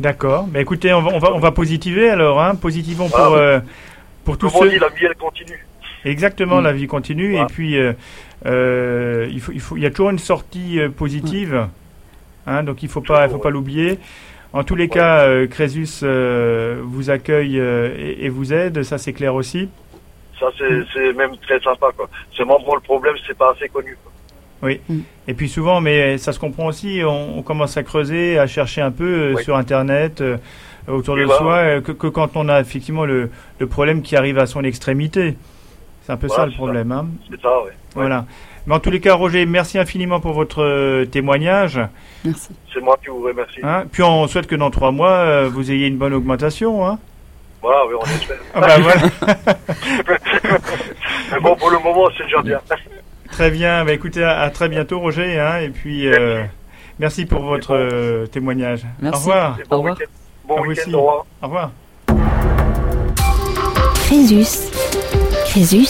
D'accord. 0.00 0.46
Mais 0.50 0.62
écoutez, 0.62 0.92
on 0.92 1.02
va 1.02 1.10
on 1.14 1.18
va 1.18 1.32
on 1.34 1.38
va 1.38 1.50
positiver 1.52 2.08
alors, 2.10 2.40
hein. 2.40 2.54
Positivons 2.56 3.08
pour 3.08 3.18
Ah 3.18 3.36
euh, 3.36 3.60
pour 4.24 4.36
tous 4.38 4.48
Comme 4.50 4.60
on 4.60 4.62
ceux. 4.64 4.70
dit, 4.70 4.78
la 4.78 4.88
vie, 4.88 5.04
elle 5.06 5.14
continue. 5.16 5.64
Exactement, 6.04 6.60
Mm. 6.60 6.64
la 6.64 6.72
vie 6.72 6.86
continue 6.86 7.30
Voilà. 7.32 7.44
et 7.44 7.52
puis 7.52 7.76
euh, 7.78 7.92
il 8.44 9.40
faut 9.40 9.52
il 9.52 9.60
faut 9.60 9.76
il 9.76 9.82
y 9.82 9.86
a 9.86 9.90
toujours 9.90 10.10
une 10.10 10.18
sortie 10.18 10.80
euh, 10.80 10.88
positive, 10.88 11.66
hein, 12.46 12.62
donc 12.62 12.82
il 12.82 12.88
faut 12.88 13.00
pas 13.00 13.26
il 13.26 13.30
faut 13.30 13.38
pas 13.38 13.48
ouais. 13.48 13.52
l'oublier. 13.52 13.98
En 14.54 14.64
tous 14.64 14.76
les 14.76 14.88
cas, 14.88 15.26
euh, 15.26 15.46
Crésus 15.46 16.00
euh, 16.02 16.80
vous 16.82 17.10
accueille 17.10 17.60
euh, 17.60 17.94
et, 17.98 18.24
et 18.24 18.28
vous 18.30 18.52
aide, 18.54 18.82
ça 18.82 18.96
c'est 18.96 19.12
clair 19.12 19.34
aussi? 19.34 19.68
Ça, 20.40 20.46
c'est 20.56 20.70
Mm. 20.70 20.86
c'est 20.94 21.12
même 21.12 21.36
très 21.46 21.60
sympa. 21.60 21.88
Seulement, 22.32 22.58
bon, 22.64 22.74
le 22.76 22.80
problème, 22.80 23.14
c'est 23.26 23.36
pas 23.36 23.52
assez 23.54 23.68
connu. 23.68 23.96
Quoi. 24.02 24.12
Oui. 24.62 24.80
Et 25.26 25.34
puis 25.34 25.48
souvent, 25.48 25.80
mais 25.82 26.16
ça 26.16 26.32
se 26.32 26.38
comprend 26.38 26.66
aussi, 26.66 27.02
on, 27.04 27.38
on 27.38 27.42
commence 27.42 27.76
à 27.76 27.82
creuser, 27.82 28.38
à 28.38 28.46
chercher 28.46 28.80
un 28.80 28.90
peu 28.90 29.04
euh, 29.04 29.34
Oui. 29.36 29.44
sur 29.44 29.56
Internet, 29.56 30.20
euh, 30.22 30.38
autour 30.86 31.16
de 31.16 31.24
voilà. 31.24 31.38
soi, 31.38 31.54
euh, 31.56 31.80
que, 31.82 31.92
que 31.92 32.06
quand 32.06 32.30
on 32.36 32.48
a 32.48 32.60
effectivement 32.60 33.04
le, 33.04 33.30
le 33.58 33.66
problème 33.66 34.00
qui 34.00 34.16
arrive 34.16 34.38
à 34.38 34.46
son 34.46 34.64
extrémité. 34.64 35.36
C'est 36.08 36.14
un 36.14 36.16
peu 36.16 36.26
Voilà, 36.26 36.44
ça 36.44 36.46
le 36.46 36.54
problème. 36.54 36.90
Hein. 36.90 37.06
C'est 37.30 37.38
ça, 37.38 37.62
ouais. 37.64 37.72
Voilà. 37.94 38.24
Mais 38.66 38.74
en 38.74 38.80
tous 38.80 38.88
les 38.88 38.98
cas, 38.98 39.12
Roger, 39.12 39.44
merci 39.44 39.78
infiniment 39.78 40.20
pour 40.20 40.32
votre 40.32 40.62
euh, 40.62 41.04
témoignage. 41.04 41.78
Merci. 42.24 42.48
C'est 42.72 42.80
moi 42.80 42.96
qui 43.04 43.10
vous 43.10 43.20
remercie. 43.20 43.60
Hein. 43.62 43.84
Puis 43.92 44.02
on 44.02 44.26
souhaite 44.26 44.46
que 44.46 44.56
dans 44.56 44.70
trois 44.70 44.90
mois, 44.90 45.10
euh, 45.10 45.50
vous 45.52 45.70
ayez 45.70 45.86
une 45.86 45.98
bonne 45.98 46.14
augmentation. 46.14 46.86
Hein. 46.86 46.98
Voilà, 47.60 47.84
oui, 47.86 47.94
on 48.00 48.04
espère. 48.06 48.38
Ah 48.54 48.60
bah 48.60 48.78
voilà. 48.80 49.02
Mais 51.32 51.40
bon, 51.40 51.54
pour 51.56 51.68
le 51.68 51.78
moment, 51.78 52.08
c'est 52.16 52.24
déjà 52.24 52.40
bien. 52.40 52.60
Très 53.30 53.50
bien. 53.50 53.84
Bah, 53.84 53.92
écoutez, 53.92 54.24
à, 54.24 54.48
très 54.48 54.70
bientôt, 54.70 55.00
Roger. 55.00 55.38
Hein, 55.38 55.58
et 55.58 55.68
puis, 55.68 56.08
euh, 56.08 56.42
merci 56.98 57.26
pour 57.26 57.42
votre 57.42 57.74
euh, 57.74 58.26
témoignage. 58.26 58.86
Merci. 59.02 59.18
Au 59.18 59.20
revoir. 59.28 59.58
Au 59.70 59.76
revoir. 59.76 59.98
Bon 60.46 60.56
vous 60.62 60.70
week-end, 60.70 60.82
aussi. 60.86 60.94
au 60.94 61.00
revoir. 61.00 61.26
Au 61.42 61.46
revoir. 61.46 61.70
Crésus. 64.06 64.87
Crésus. 65.50 65.88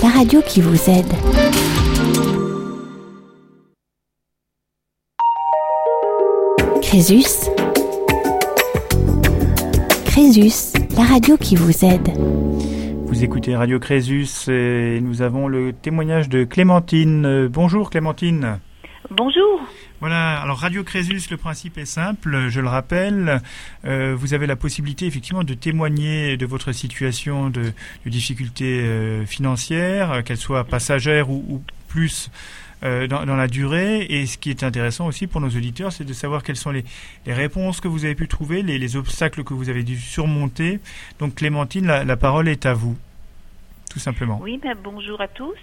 La 0.00 0.10
radio 0.10 0.40
qui 0.40 0.60
vous 0.60 0.88
aide. 0.88 1.12
Crésus. 6.80 7.50
Crésus. 10.06 10.72
La 10.96 11.02
radio 11.02 11.36
qui 11.36 11.56
vous 11.56 11.84
aide. 11.84 12.08
Vous 13.06 13.24
écoutez 13.24 13.56
Radio 13.56 13.80
Crésus 13.80 14.28
et 14.48 15.00
nous 15.02 15.20
avons 15.22 15.48
le 15.48 15.72
témoignage 15.72 16.28
de 16.28 16.44
Clémentine. 16.44 17.26
Euh, 17.26 17.48
bonjour 17.50 17.90
Clémentine. 17.90 18.60
Bonjour. 19.10 19.60
Voilà, 20.00 20.40
alors 20.40 20.58
Radio 20.58 20.84
Crésus, 20.84 21.28
le 21.28 21.36
principe 21.36 21.76
est 21.76 21.84
simple, 21.84 22.50
je 22.50 22.60
le 22.60 22.68
rappelle, 22.68 23.42
euh, 23.84 24.14
vous 24.16 24.32
avez 24.32 24.46
la 24.46 24.54
possibilité 24.54 25.06
effectivement 25.06 25.42
de 25.42 25.54
témoigner 25.54 26.36
de 26.36 26.46
votre 26.46 26.70
situation 26.70 27.50
de, 27.50 27.72
de 28.04 28.10
difficulté 28.10 28.80
euh, 28.80 29.26
financière, 29.26 30.12
euh, 30.12 30.22
qu'elle 30.22 30.36
soit 30.36 30.62
passagère 30.62 31.30
ou, 31.30 31.62
plus 31.88 32.30
dans, 32.82 33.34
la 33.34 33.48
durée. 33.48 34.02
Et 34.08 34.26
ce 34.26 34.38
qui 34.38 34.50
est 34.50 34.62
intéressant 34.62 35.06
aussi 35.06 35.26
pour 35.26 35.40
nos 35.40 35.48
auditeurs, 35.48 35.90
c'est 35.90 36.04
de 36.04 36.12
savoir 36.12 36.44
quelles 36.44 36.54
sont 36.56 36.70
les, 36.70 36.84
réponses 37.26 37.80
que 37.80 37.88
vous 37.88 38.04
avez 38.04 38.14
pu 38.14 38.28
trouver, 38.28 38.62
les, 38.62 38.78
les 38.78 38.94
obstacles 38.94 39.42
que 39.42 39.52
vous 39.52 39.68
avez 39.68 39.82
dû 39.82 39.98
surmonter. 39.98 40.78
Donc 41.18 41.34
Clémentine, 41.34 41.86
la, 41.86 42.04
la 42.04 42.16
parole 42.16 42.46
est 42.46 42.66
à 42.66 42.74
vous, 42.74 42.96
tout 43.90 43.98
simplement. 43.98 44.38
Oui, 44.40 44.60
ben, 44.62 44.76
bonjour 44.80 45.20
à 45.20 45.26
tous. 45.26 45.56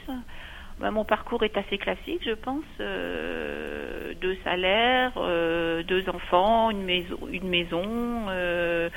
Ben, 0.80 0.92
mon 0.92 1.06
parcours 1.06 1.44
est 1.44 1.58
assez 1.58 1.78
classique, 1.78 2.22
je 2.26 2.34
pense. 2.34 2.64
Euh, 2.82 4.14
deux 4.22 4.38
salaires, 4.44 5.14
euh, 5.18 5.84
deux 5.84 6.08
enfants, 6.10 6.70
une 6.70 6.84
maison, 6.84 7.18
une 7.32 7.48
maison 7.48 7.84
euh, 8.30 8.90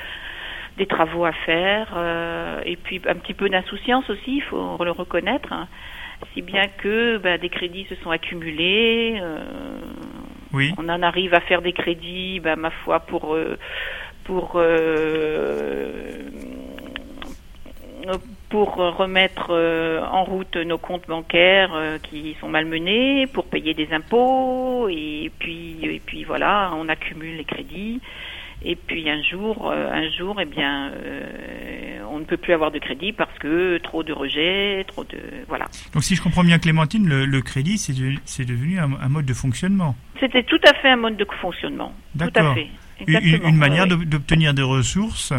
des 0.77 0.87
travaux 0.87 1.25
à 1.25 1.33
faire, 1.33 1.93
euh, 1.97 2.61
et 2.65 2.77
puis 2.77 3.01
un 3.07 3.15
petit 3.15 3.35
peu 3.35 3.49
d'insouciance 3.49 4.09
aussi, 4.11 4.37
il 4.37 4.43
faut 4.43 4.83
le 4.83 4.91
reconnaître. 4.91 5.53
hein. 5.53 5.69
Si 6.35 6.43
bien 6.43 6.67
que 6.67 7.19
ben, 7.19 7.39
des 7.41 7.49
crédits 7.49 7.85
se 7.89 7.95
sont 7.97 8.11
accumulés. 8.11 9.19
euh, 9.23 9.39
Oui. 10.53 10.75
on 10.79 10.89
en 10.89 11.03
arrive 11.03 11.33
à 11.35 11.41
faire 11.41 11.63
des 11.63 11.73
crédits, 11.73 12.41
ben, 12.41 12.57
ma 12.57 12.71
foi, 12.71 13.01
pour 13.01 13.35
euh, 13.35 13.57
pour 14.25 14.53
euh, 14.57 16.23
pour 18.51 18.77
remettre 18.77 19.49
euh, 19.51 20.01
en 20.11 20.25
route 20.25 20.57
nos 20.57 20.79
comptes 20.79 21.07
bancaires 21.07 21.73
euh, 21.75 21.99
qui 21.99 22.37
sont 22.41 22.49
malmenés, 22.49 23.27
pour 23.27 23.45
payer 23.47 23.75
des 23.75 23.89
impôts 23.93 24.89
et 24.89 25.31
puis 25.39 25.77
et 25.83 26.01
puis 26.05 26.25
voilà, 26.25 26.73
on 26.75 26.89
accumule 26.89 27.37
les 27.37 27.45
crédits. 27.45 28.01
Et 28.65 28.75
puis 28.75 29.09
un 29.09 29.23
jour, 29.23 29.71
euh, 29.71 29.89
un 29.93 30.11
jour, 30.11 30.41
eh 30.41 30.45
bien, 30.45 30.91
euh, 30.91 32.01
on 32.11 32.19
ne 32.19 32.25
peut 32.25 32.37
plus 32.37 32.53
avoir 32.53 32.73
de 32.73 32.81
crédit 32.81 33.13
parce 33.13 33.39
que 33.39 33.79
trop 33.79 34.03
de 34.03 34.13
rejets, 34.13 34.85
trop 34.89 35.05
de 35.05 35.19
voilà. 35.47 35.67
Donc 35.95 36.03
si 36.03 36.17
je 36.17 36.23
comprends 36.23 36.43
bien 36.43 36.59
Clémentine, 36.59 37.09
le, 37.09 37.25
le 37.25 37.41
crédit, 37.41 37.79
c'est 37.79 37.93
de- 37.93 38.19
c'est 38.25 38.45
devenu 38.45 38.81
un, 38.81 38.91
un 39.01 39.09
mode 39.09 39.27
de 39.27 39.35
fonctionnement. 39.35 39.95
C'était 40.19 40.43
tout 40.43 40.59
à 40.69 40.75
fait 40.75 40.89
un 40.89 40.97
mode 40.97 41.17
de 41.17 41.27
fonctionnement. 41.41 41.93
Tout 42.19 42.25
à 42.35 42.55
fait. 42.55 42.63
Une, 42.63 43.07
une- 43.07 43.15
Exactement. 43.17 43.49
une 43.51 43.57
manière 43.57 43.87
Ouais, 43.87 44.05
d'obtenir 44.07 44.55
des 44.55 44.63
ressources 44.63 45.33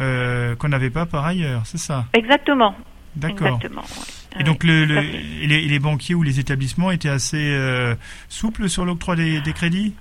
euh, 0.00 0.56
qu'on 0.56 0.68
n'avait 0.68 0.90
pas 0.90 1.06
par 1.06 1.24
ailleurs, 1.26 1.62
c'est 1.64 1.78
ça 1.78 2.06
Exactement. 2.14 2.74
D'accord. 3.16 3.48
Exactement. 3.56 3.82
ouais. 3.82 4.40
Et 4.40 4.44
donc 4.44 4.62
le, 4.64 4.84
le- 4.84 5.00
les, 5.46 5.78
banquiers 5.80 6.14
ou 6.14 6.22
les 6.22 6.38
établissements 6.38 6.90
étaient 6.92 7.08
assez 7.08 7.50
euh, 7.52 7.94
souples 8.28 8.68
sur 8.68 8.84
l'octroi 8.84 9.16
des, 9.16 9.40
des 9.40 9.52
crédits 9.52 9.94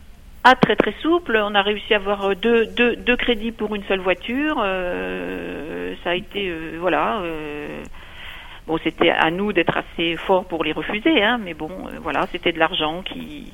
Ah, 0.43 0.53
très 0.55 0.75
très 0.75 0.93
souple. 1.01 1.35
On 1.43 1.55
a 1.55 1.61
réussi 1.63 1.93
à 1.93 1.97
avoir 1.97 2.35
deux, 2.35 2.67
deux, 2.67 2.95
deux 2.95 3.17
crédits 3.17 3.51
pour 3.51 3.73
une 3.75 3.83
seule 3.85 4.01
voiture. 4.01 4.61
Euh, 4.63 5.95
ça 6.03 6.11
a 6.11 6.15
été, 6.15 6.49
euh, 6.49 6.77
voilà. 6.79 7.21
euh, 7.21 7.81
bon, 8.67 8.77
c'était 8.83 9.09
à 9.09 9.31
nous 9.31 9.51
d'être 9.53 9.75
assez 9.75 10.15
forts 10.15 10.45
pour 10.45 10.63
les 10.63 10.71
refuser, 10.73 11.23
hein, 11.23 11.39
mais 11.43 11.55
bon, 11.55 11.71
voilà, 12.03 12.27
c'était 12.31 12.51
de 12.51 12.59
l'argent 12.59 13.01
qui. 13.03 13.51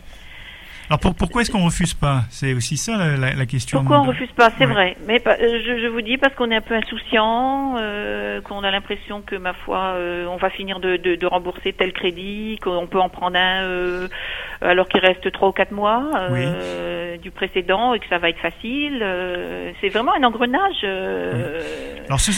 Alors 0.89 0.99
pour- 0.99 1.15
pourquoi 1.15 1.41
est-ce 1.41 1.51
qu'on 1.51 1.65
refuse 1.65 1.93
pas? 1.95 2.21
C'est 2.29 2.53
aussi 2.53 2.77
ça 2.77 2.95
la, 2.97 3.17
la- 3.17 3.33
la 3.33 3.45
question. 3.47 3.79
Pourquoi 3.79 4.01
on 4.01 4.03
refuse 4.03 4.31
pas? 4.35 4.51
C'est 4.57 4.65
Ouais. 4.67 4.71
vrai. 4.73 4.97
Mais 5.07 5.19
pas- 5.19 5.33
euh, 5.41 5.59
je, 5.65 5.81
je 5.81 5.87
vous 5.87 6.01
dis 6.01 6.17
parce 6.17 6.35
qu'on 6.35 6.51
est 6.51 6.55
un 6.55 6.61
peu 6.61 6.75
insouciant, 6.75 7.75
euh, 7.77 8.39
qu'on 8.41 8.63
a 8.63 8.69
l'impression 8.69 9.21
que 9.21 9.35
ma 9.35 9.53
foi, 9.53 9.93
euh, 9.95 10.25
on 10.27 10.37
va 10.37 10.49
finir 10.51 10.79
de, 10.79 10.97
de, 10.97 11.15
de 11.15 11.25
rembourser 11.25 11.73
tel 11.73 11.91
crédit, 11.91 12.59
qu'on 12.61 12.85
peut 12.85 12.99
en 12.99 13.09
prendre 13.09 13.35
un 13.37 13.63
euh, 13.63 14.07
alors 14.61 14.87
qu'il 14.87 14.99
reste 15.01 15.31
trois 15.31 15.49
ou 15.49 15.53
quatre 15.53 15.71
mois 15.71 16.11
euh, 16.15 17.17
du 17.17 17.31
précédent 17.31 17.93
et 17.95 17.99
que 17.99 18.07
ça 18.07 18.19
va 18.19 18.29
être 18.29 18.39
facile. 18.39 18.99
euh, 19.01 19.71
c'est 19.81 19.89
vraiment 19.89 20.13
un 20.15 20.23
engrenage. 20.23 20.81
euh, 20.83 21.61
Alors 22.07 22.19
ce- 22.19 22.31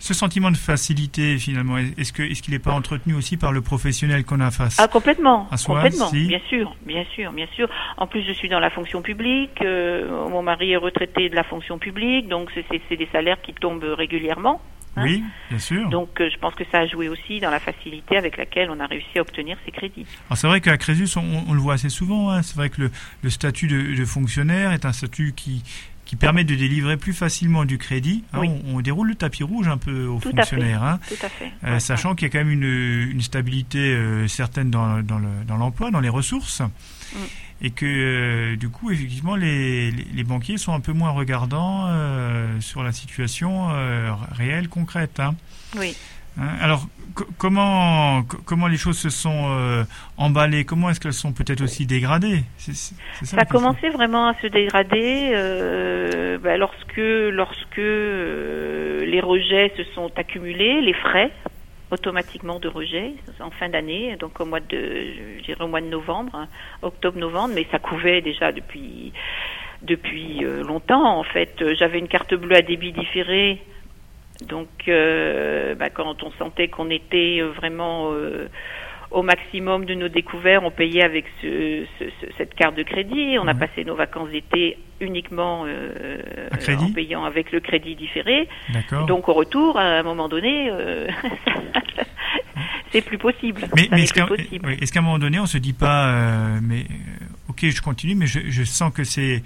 ce 0.00 0.12
sentiment 0.14 0.50
de 0.50 0.56
facilité 0.56 1.38
finalement, 1.38 1.78
est-ce 1.78 2.12
que 2.12 2.22
est-ce 2.22 2.42
qu'il 2.42 2.52
n'est 2.54 2.58
pas 2.58 2.72
entretenu 2.72 3.14
aussi 3.14 3.36
par 3.36 3.52
le 3.52 3.60
professionnel 3.60 4.24
qu'on 4.24 4.40
a 4.40 4.50
face 4.50 4.76
Ah 4.80 4.88
complètement, 4.88 5.46
À 5.52 5.56
soi, 5.56 5.76
complètement, 5.82 6.08
si. 6.08 6.26
bien 6.26 6.40
sûr, 6.48 6.74
bien 6.84 7.04
sûr, 7.14 7.32
bien 7.32 7.46
sûr. 7.54 7.68
En 7.98 8.06
plus, 8.08 8.22
je 8.26 8.32
suis 8.32 8.48
dans 8.48 8.60
la 8.60 8.70
fonction 8.70 9.02
publique. 9.02 9.60
euh, 9.62 10.28
mon 10.30 10.42
mari 10.42 10.72
est 10.72 10.76
retraité 10.76 11.28
de 11.28 11.36
la 11.36 11.44
fonction 11.44 11.78
publique, 11.78 12.28
donc 12.28 12.50
c'est- 12.54 12.96
des 12.96 13.08
salaires 13.12 13.40
qui 13.40 13.52
tombent 13.54 13.84
régulièrement. 13.96 14.60
hein. 14.96 15.02
Oui, 15.04 15.22
bien 15.50 15.58
sûr. 15.60 15.88
Donc, 15.90 16.20
euh, 16.20 16.28
je 16.32 16.36
pense 16.38 16.54
que 16.54 16.64
ça 16.72 16.78
a 16.80 16.86
joué 16.86 17.08
aussi 17.08 17.38
dans 17.38 17.50
la 17.50 17.60
facilité 17.60 18.16
avec 18.16 18.36
laquelle 18.36 18.68
on 18.70 18.80
a 18.80 18.86
réussi 18.86 19.18
à 19.18 19.20
obtenir 19.20 19.56
ces 19.64 19.70
crédits. 19.70 20.06
Alors 20.28 20.36
c'est 20.38 20.46
vrai 20.48 20.60
qu'à 20.60 20.76
Crésus, 20.78 21.08
on, 21.16 21.44
on 21.48 21.52
le 21.54 21.60
voit 21.60 21.74
assez 21.74 21.88
souvent. 21.90 22.30
hein. 22.30 22.42
C'est 22.42 22.56
vrai 22.56 22.70
que 22.70 22.80
le, 22.82 22.90
le 23.22 23.30
statut 23.30 23.66
de, 23.68 23.94
de 23.94 24.04
fonctionnaire 24.04 24.72
est 24.72 24.84
un 24.84 24.92
statut 24.92 25.32
qui 25.36 25.62
qui 26.10 26.16
permet 26.16 26.42
de 26.42 26.56
délivrer 26.56 26.96
plus 26.96 27.12
facilement 27.12 27.64
du 27.64 27.78
crédit. 27.78 28.24
hein. 28.32 28.40
On, 28.42 28.78
on 28.78 28.80
déroule 28.80 29.06
le 29.10 29.14
tapis 29.14 29.44
rouge 29.44 29.68
un 29.68 29.78
peu 29.78 30.06
aux 30.06 30.18
Tout 30.18 30.30
à 30.30 30.30
fait. 30.30 30.36
fonctionnaires. 30.38 30.82
hein. 30.82 30.98
Tout 31.08 31.14
à 31.24 31.28
fait. 31.28 31.52
Euh, 31.62 31.74
Ouais, 31.74 31.78
sachant 31.80 32.16
qu'il 32.16 32.26
y 32.26 32.30
a 32.30 32.32
quand 32.32 32.44
même 32.44 32.50
une, 32.50 32.64
une 33.12 33.20
stabilité 33.20 33.78
euh, 33.78 34.26
certaine 34.26 34.72
dans, 34.72 35.04
dans, 35.04 35.20
le- 35.20 35.44
dans 35.46 35.56
l'emploi, 35.56 35.92
dans 35.92 36.00
les 36.00 36.08
ressources, 36.08 36.62
Mm. 36.62 37.16
et 37.62 37.70
que 37.70 37.86
euh, 37.86 38.56
du 38.56 38.68
coup, 38.70 38.90
effectivement, 38.90 39.36
les, 39.36 39.92
les, 39.92 40.04
les 40.12 40.24
banquiers 40.24 40.58
sont 40.58 40.72
un 40.74 40.80
peu 40.80 40.92
moins 40.92 41.10
regardants 41.10 41.86
sur 42.60 42.82
la 42.82 42.90
situation 42.90 43.68
réelle, 44.32 44.68
concrète. 44.68 45.20
hein. 45.20 45.36
Oui. 45.78 45.94
Hein, 46.40 46.48
alors, 46.60 46.86
co- 47.14 47.26
comment, 47.38 48.22
co- 48.22 48.38
comment 48.46 48.66
les 48.66 48.78
choses 48.78 48.98
se 48.98 49.10
sont 49.10 49.48
euh, 49.50 49.84
emballées? 50.16 50.64
Comment 50.64 50.88
est-ce 50.90 51.00
qu'elles 51.00 51.12
sont 51.12 51.32
peut-être 51.32 51.60
aussi 51.62 51.86
dégradées? 51.86 52.42
Ça 52.58 53.36
a 53.38 53.44
commencé 53.44 53.90
vraiment 53.90 54.28
à 54.28 54.34
se 54.40 54.46
dégrader 54.46 55.32
euh, 55.34 56.38
bah, 56.38 56.56
lorsque, 56.56 56.96
lorsque 56.96 57.78
euh, 57.78 59.04
les 59.04 59.20
rejets 59.20 59.72
se 59.76 59.84
sont 59.94 60.10
accumulés, 60.16 60.80
les 60.80 60.94
frais 60.94 61.30
automatiquement 61.90 62.60
de 62.60 62.68
rejet 62.68 63.14
en 63.40 63.50
fin 63.50 63.68
d'année, 63.68 64.16
donc 64.16 64.40
au 64.40 64.44
mois 64.44 64.60
de, 64.60 65.08
au 65.58 65.66
mois 65.66 65.80
de 65.80 65.88
novembre, 65.88 66.34
hein, 66.36 66.46
octobre-novembre, 66.82 67.52
mais 67.54 67.66
ça 67.72 67.80
couvait 67.80 68.20
déjà 68.20 68.52
depuis 68.52 69.12
depuis 69.82 70.40
longtemps. 70.64 71.18
En 71.18 71.24
fait, 71.24 71.52
j'avais 71.78 71.98
une 71.98 72.06
carte 72.06 72.32
bleue 72.34 72.54
à 72.54 72.62
débit 72.62 72.92
différé, 72.92 73.60
donc 74.48 74.68
euh, 74.88 75.74
bah, 75.74 75.90
quand 75.90 76.22
on 76.22 76.30
sentait 76.32 76.68
qu'on 76.68 76.90
était 76.90 77.38
euh, 77.40 77.50
vraiment 77.50 78.10
euh, 78.12 78.48
au 79.10 79.22
maximum 79.22 79.84
de 79.86 79.94
nos 79.94 80.08
découvertes, 80.08 80.62
on 80.64 80.70
payait 80.70 81.02
avec 81.02 81.24
ce, 81.42 81.84
ce- 81.98 82.04
ce- 82.20 82.32
cette 82.38 82.54
carte 82.54 82.76
de 82.76 82.82
crédit. 82.84 83.36
On 83.40 83.48
a 83.48 83.54
passé 83.54 83.84
nos 83.84 83.96
vacances 83.96 84.30
d'été 84.30 84.78
uniquement 85.00 85.64
euh, 85.66 86.48
en 86.90 86.92
payant 86.92 87.24
avec 87.24 87.50
le 87.52 87.60
crédit 87.60 87.96
différé. 87.96 88.48
D'accord. 88.72 89.06
Donc 89.06 89.28
au 89.28 89.32
retour, 89.34 89.78
à 89.78 89.82
un 89.98 90.02
moment 90.04 90.28
donné, 90.28 90.68
euh, 90.70 91.08
c'est 92.92 93.02
plus 93.02 93.18
possible. 93.18 93.62
Mais, 93.76 93.88
mais 93.90 94.02
est-ce 94.02 94.12
qu'à 94.12 94.26
oui, 94.30 94.60
un 94.96 95.00
moment 95.00 95.18
donné, 95.18 95.38
on 95.40 95.46
se 95.46 95.58
dit 95.58 95.72
pas, 95.72 96.08
euh, 96.14 96.58
mais 96.62 96.84
ok, 97.48 97.66
je 97.68 97.82
continue, 97.82 98.14
mais 98.14 98.26
je, 98.26 98.40
je 98.48 98.62
sens 98.64 98.92
que 98.92 99.04
c'est 99.04 99.42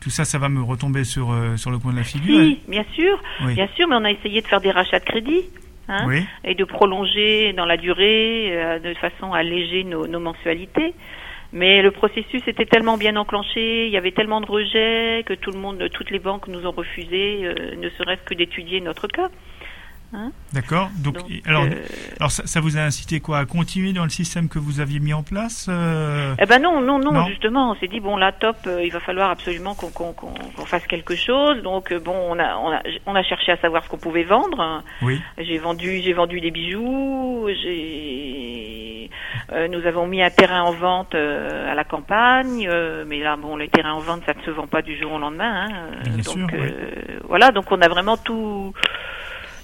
tout 0.00 0.10
ça, 0.10 0.24
ça 0.24 0.38
va 0.38 0.48
me 0.48 0.62
retomber 0.62 1.04
sur 1.04 1.32
euh, 1.32 1.56
sur 1.56 1.70
le 1.70 1.78
coin 1.78 1.92
de 1.92 1.98
la 1.98 2.04
figure. 2.04 2.38
Si, 2.40 2.60
bien 2.68 2.84
sûr, 2.94 3.20
Oui. 3.44 3.54
bien 3.54 3.68
sûr, 3.76 3.88
mais 3.88 3.96
on 3.96 4.04
a 4.04 4.10
essayé 4.10 4.40
de 4.40 4.46
faire 4.46 4.60
des 4.60 4.70
rachats 4.70 5.00
de 5.00 5.04
crédit. 5.04 5.42
Hein, 5.90 6.04
Oui. 6.06 6.22
et 6.44 6.54
de 6.54 6.64
prolonger 6.64 7.54
dans 7.54 7.64
la 7.64 7.78
durée 7.78 8.50
euh, 8.52 8.78
de 8.78 8.92
façon 8.94 9.32
à 9.32 9.38
alléger 9.38 9.84
nos, 9.84 10.06
nos 10.06 10.20
mensualités. 10.20 10.92
Mais 11.54 11.80
le 11.80 11.90
processus 11.92 12.42
était 12.46 12.66
tellement 12.66 12.98
bien 12.98 13.16
enclenché, 13.16 13.86
il 13.86 13.90
y 13.92 13.96
avait 13.96 14.12
tellement 14.12 14.42
de 14.42 14.46
rejets 14.46 15.22
que 15.24 15.32
tout 15.32 15.50
le 15.50 15.58
monde, 15.58 15.82
toutes 15.94 16.10
les 16.10 16.18
banques 16.18 16.46
nous 16.46 16.66
ont 16.66 16.72
refusé, 16.72 17.40
euh, 17.42 17.74
ne 17.76 17.88
serait-ce 17.88 18.22
que 18.24 18.34
d'étudier 18.34 18.82
notre 18.82 19.06
cas. 19.08 19.30
Hein 20.14 20.32
D'accord. 20.54 20.88
Donc, 21.04 21.16
Donc, 21.18 21.26
alors, 21.44 21.64
euh, 21.64 21.84
alors 22.18 22.30
ça, 22.30 22.46
ça 22.46 22.60
vous 22.60 22.78
a 22.78 22.80
incité 22.80 23.20
quoi 23.20 23.38
à 23.40 23.44
continuer 23.44 23.92
dans 23.92 24.04
le 24.04 24.08
système 24.10 24.48
que 24.48 24.58
vous 24.58 24.80
aviez 24.80 25.00
mis 25.00 25.12
en 25.12 25.22
place 25.22 25.66
euh, 25.68 26.34
Eh 26.40 26.46
ben 26.46 26.62
non, 26.62 26.80
non, 26.80 26.98
non, 26.98 27.12
Non. 27.12 27.26
justement, 27.26 27.72
on 27.72 27.74
s'est 27.74 27.88
dit 27.88 28.00
bon 28.00 28.16
là 28.16 28.32
top, 28.32 28.56
euh, 28.66 28.82
il 28.82 28.90
va 28.90 29.00
falloir 29.00 29.30
absolument 29.30 29.74
qu'on 29.74 29.90
qu'on 29.90 30.14
qu'on 30.14 30.64
fasse 30.64 30.86
quelque 30.86 31.14
chose. 31.14 31.62
Donc 31.62 31.92
bon, 31.92 32.16
on 32.16 32.38
a 32.38 32.56
on 32.56 32.72
a 32.72 32.80
on 33.04 33.14
a 33.14 33.22
cherché 33.22 33.52
à 33.52 33.58
savoir 33.58 33.84
ce 33.84 33.90
qu'on 33.90 33.98
pouvait 33.98 34.24
vendre. 34.24 34.82
Oui. 35.02 35.20
J'ai 35.36 35.58
vendu 35.58 36.00
j'ai 36.02 36.14
vendu 36.14 36.40
des 36.40 36.50
bijoux. 36.50 37.48
J'ai 37.62 39.10
nous 39.70 39.86
avons 39.86 40.06
mis 40.06 40.22
un 40.22 40.30
terrain 40.30 40.62
en 40.62 40.72
vente 40.72 41.14
à 41.14 41.74
la 41.74 41.84
campagne, 41.84 42.68
mais 43.06 43.20
là 43.20 43.36
bon 43.36 43.56
les 43.56 43.68
terrains 43.68 43.92
en 43.94 44.00
vente 44.00 44.22
ça 44.26 44.34
ne 44.34 44.42
se 44.42 44.50
vend 44.50 44.66
pas 44.66 44.82
du 44.82 44.98
jour 44.98 45.12
au 45.12 45.18
lendemain. 45.18 45.66
hein. 45.70 45.90
Bien 46.04 46.12
donc 46.16 46.24
sûr, 46.24 46.46
oui. 46.52 46.68
voilà, 47.28 47.50
donc 47.50 47.70
on 47.70 47.80
a 47.80 47.88
vraiment 47.88 48.16
tout 48.16 48.72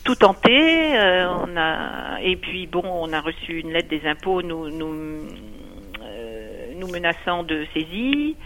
tout 0.04 0.14
tenté. 0.14 0.96
euh, 0.96 1.28
on 1.28 1.56
a 1.56 2.20
et 2.20 2.36
puis 2.36 2.66
bon, 2.66 2.82
on 2.84 3.12
a 3.12 3.20
reçu 3.20 3.60
une 3.60 3.72
lettre 3.72 3.88
des 3.88 4.06
impôts 4.06 4.42
nous 4.42 4.70
nous 4.70 5.26
euh, 6.02 6.72
nous 6.76 6.88
menaçant 6.88 7.42
de 7.42 7.66
saisie. 7.74 8.36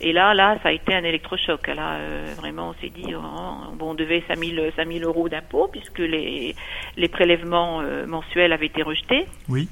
Et 0.00 0.12
là, 0.12 0.34
là, 0.34 0.58
ça 0.64 0.70
a 0.70 0.72
été 0.72 0.92
un 0.94 1.04
électrochoc. 1.04 1.68
Là, 1.68 1.94
euh, 1.94 2.34
vraiment, 2.36 2.70
on 2.70 2.74
s'est 2.80 2.88
dit, 2.90 3.14
oh, 3.14 3.72
bon, 3.74 3.90
on 3.90 3.94
devait 3.94 4.24
5000 4.26 4.72
5000 4.74 5.04
euros 5.04 5.28
d'impôts 5.28 5.68
puisque 5.68 6.00
les 6.00 6.56
les 6.96 7.08
prélèvements 7.08 7.82
mensuels 8.06 8.52
avaient 8.52 8.66
été 8.66 8.82
rejetés. 8.82 9.26
Oui. 9.48 9.68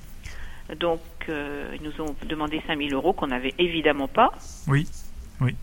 Donc, 0.79 1.01
ils 1.29 1.83
nous 1.83 2.01
ont 2.01 2.15
demandé 2.27 2.63
5000 2.67 2.95
euros 2.95 3.13
qu'on 3.13 3.27
n'avait 3.29 3.55
évidemment 3.59 4.07
pas. 4.07 4.31
Oui. 4.69 4.87
Oui. 5.41 5.57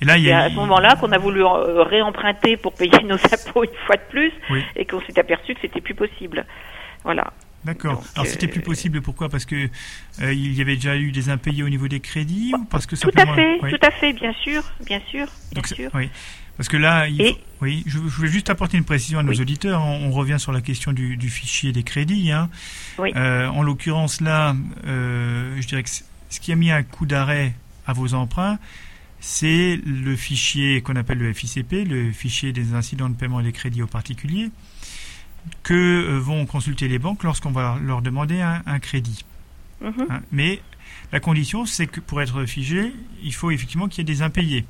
Et 0.00 0.04
là, 0.04 0.18
il 0.18 0.24
y 0.24 0.30
a. 0.32 0.40
à 0.44 0.50
ce 0.50 0.54
moment-là 0.56 0.96
qu'on 0.96 1.12
a 1.12 1.18
voulu 1.18 1.42
euh, 1.44 1.82
réemprunter 1.84 2.56
pour 2.56 2.74
payer 2.74 3.02
nos 3.04 3.14
impôts 3.16 3.64
une 3.64 3.70
fois 3.86 3.96
de 3.96 4.02
plus 4.10 4.32
Oui. 4.50 4.62
et 4.76 4.84
qu'on 4.84 5.00
s'est 5.02 5.18
aperçu 5.18 5.54
que 5.54 5.60
c'était 5.62 5.80
plus 5.80 5.94
possible. 5.94 6.44
Voilà. 7.04 7.32
D'accord. 7.64 8.04
Alors 8.14 8.26
c'était 8.26 8.46
euh, 8.46 8.50
plus 8.50 8.60
possible. 8.60 9.00
Pourquoi? 9.00 9.28
Parce 9.30 9.46
que 9.46 9.54
euh, 10.20 10.32
il 10.34 10.52
y 10.52 10.60
avait 10.60 10.74
déjà 10.76 10.96
eu 10.96 11.12
des 11.12 11.30
impayés 11.30 11.62
au 11.62 11.68
niveau 11.70 11.88
des 11.88 12.00
crédits 12.00 12.52
ou 12.58 12.64
parce 12.64 12.84
que 12.86 12.94
Tout 12.96 13.10
à 13.16 13.24
fait, 13.34 13.58
Oui. 13.62 13.70
tout 13.70 13.86
à 13.86 13.90
fait, 13.90 14.12
bien 14.12 14.34
sûr, 14.34 14.62
bien 14.84 15.00
sûr, 15.08 15.26
bien 15.26 15.54
Donc, 15.54 15.66
sûr. 15.68 15.90
oui. 15.94 16.10
Parce 16.58 16.68
que 16.68 16.76
là, 16.76 17.08
il 17.08 17.26
faut- 17.32 17.38
oui, 17.62 17.82
je, 17.86 17.92
je 17.92 17.98
voulais 18.16 18.28
juste 18.28 18.50
apporter 18.50 18.76
une 18.76 18.84
précision 18.84 19.18
à 19.18 19.22
nos 19.22 19.32
Oui. 19.32 19.40
auditeurs. 19.40 19.82
On, 19.82 20.08
on 20.08 20.10
revient 20.10 20.38
sur 20.38 20.52
la 20.52 20.60
question 20.60 20.92
du, 20.92 21.16
du 21.16 21.30
fichier 21.30 21.72
des 21.72 21.82
crédits. 21.84 22.30
Hein. 22.30 22.50
Oui. 22.98 23.12
Euh, 23.16 23.46
en 23.48 23.62
l'occurrence, 23.62 24.20
là, 24.20 24.54
euh, 24.86 25.56
je 25.60 25.66
dirais 25.66 25.82
que 25.82 25.88
ce 25.90 26.40
qui 26.40 26.52
a 26.52 26.56
mis 26.56 26.70
un 26.70 26.82
coup 26.82 27.06
d'arrêt 27.06 27.54
à 27.86 27.92
vos 27.94 28.12
emprunts, 28.14 28.58
c'est 29.26 29.80
le 29.86 30.16
fichier 30.16 30.82
qu'on 30.82 30.96
appelle 30.96 31.16
le 31.16 31.32
FICP, 31.32 31.88
le 31.88 32.12
fichier 32.12 32.52
des 32.52 32.74
incidents 32.74 33.08
de 33.08 33.14
paiement 33.14 33.40
des 33.40 33.52
crédits 33.52 33.80
aux 33.80 33.86
particuliers, 33.86 34.50
que 35.62 35.72
euh, 35.72 36.18
vont 36.18 36.44
consulter 36.44 36.88
les 36.88 36.98
banques 36.98 37.24
lorsqu'on 37.24 37.50
va 37.50 37.78
leur 37.82 38.02
demander 38.02 38.42
un, 38.42 38.62
un 38.66 38.78
crédit. 38.78 39.24
Mhm. 39.80 39.94
Hein, 40.10 40.20
Mais 40.30 40.60
la 41.10 41.20
condition, 41.20 41.64
c'est 41.64 41.86
que 41.86 42.00
pour 42.00 42.20
être 42.20 42.44
figé, 42.44 42.92
il 43.22 43.32
faut 43.32 43.50
effectivement 43.50 43.88
qu'il 43.88 44.06
y 44.06 44.12
ait 44.12 44.14
des 44.14 44.20
impayés. 44.20 44.66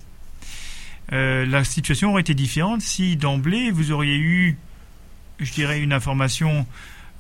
Euh, 1.13 1.45
la 1.47 1.65
situation 1.65 2.13
aurait 2.13 2.21
été 2.21 2.35
différente 2.35 2.81
si 2.81 3.17
d'emblée 3.17 3.73
vous 3.73 3.91
auriez 3.91 4.19
eu, 4.19 4.57
je 5.41 5.51
dirais, 5.51 5.81
une 5.81 5.93
information 5.93 6.65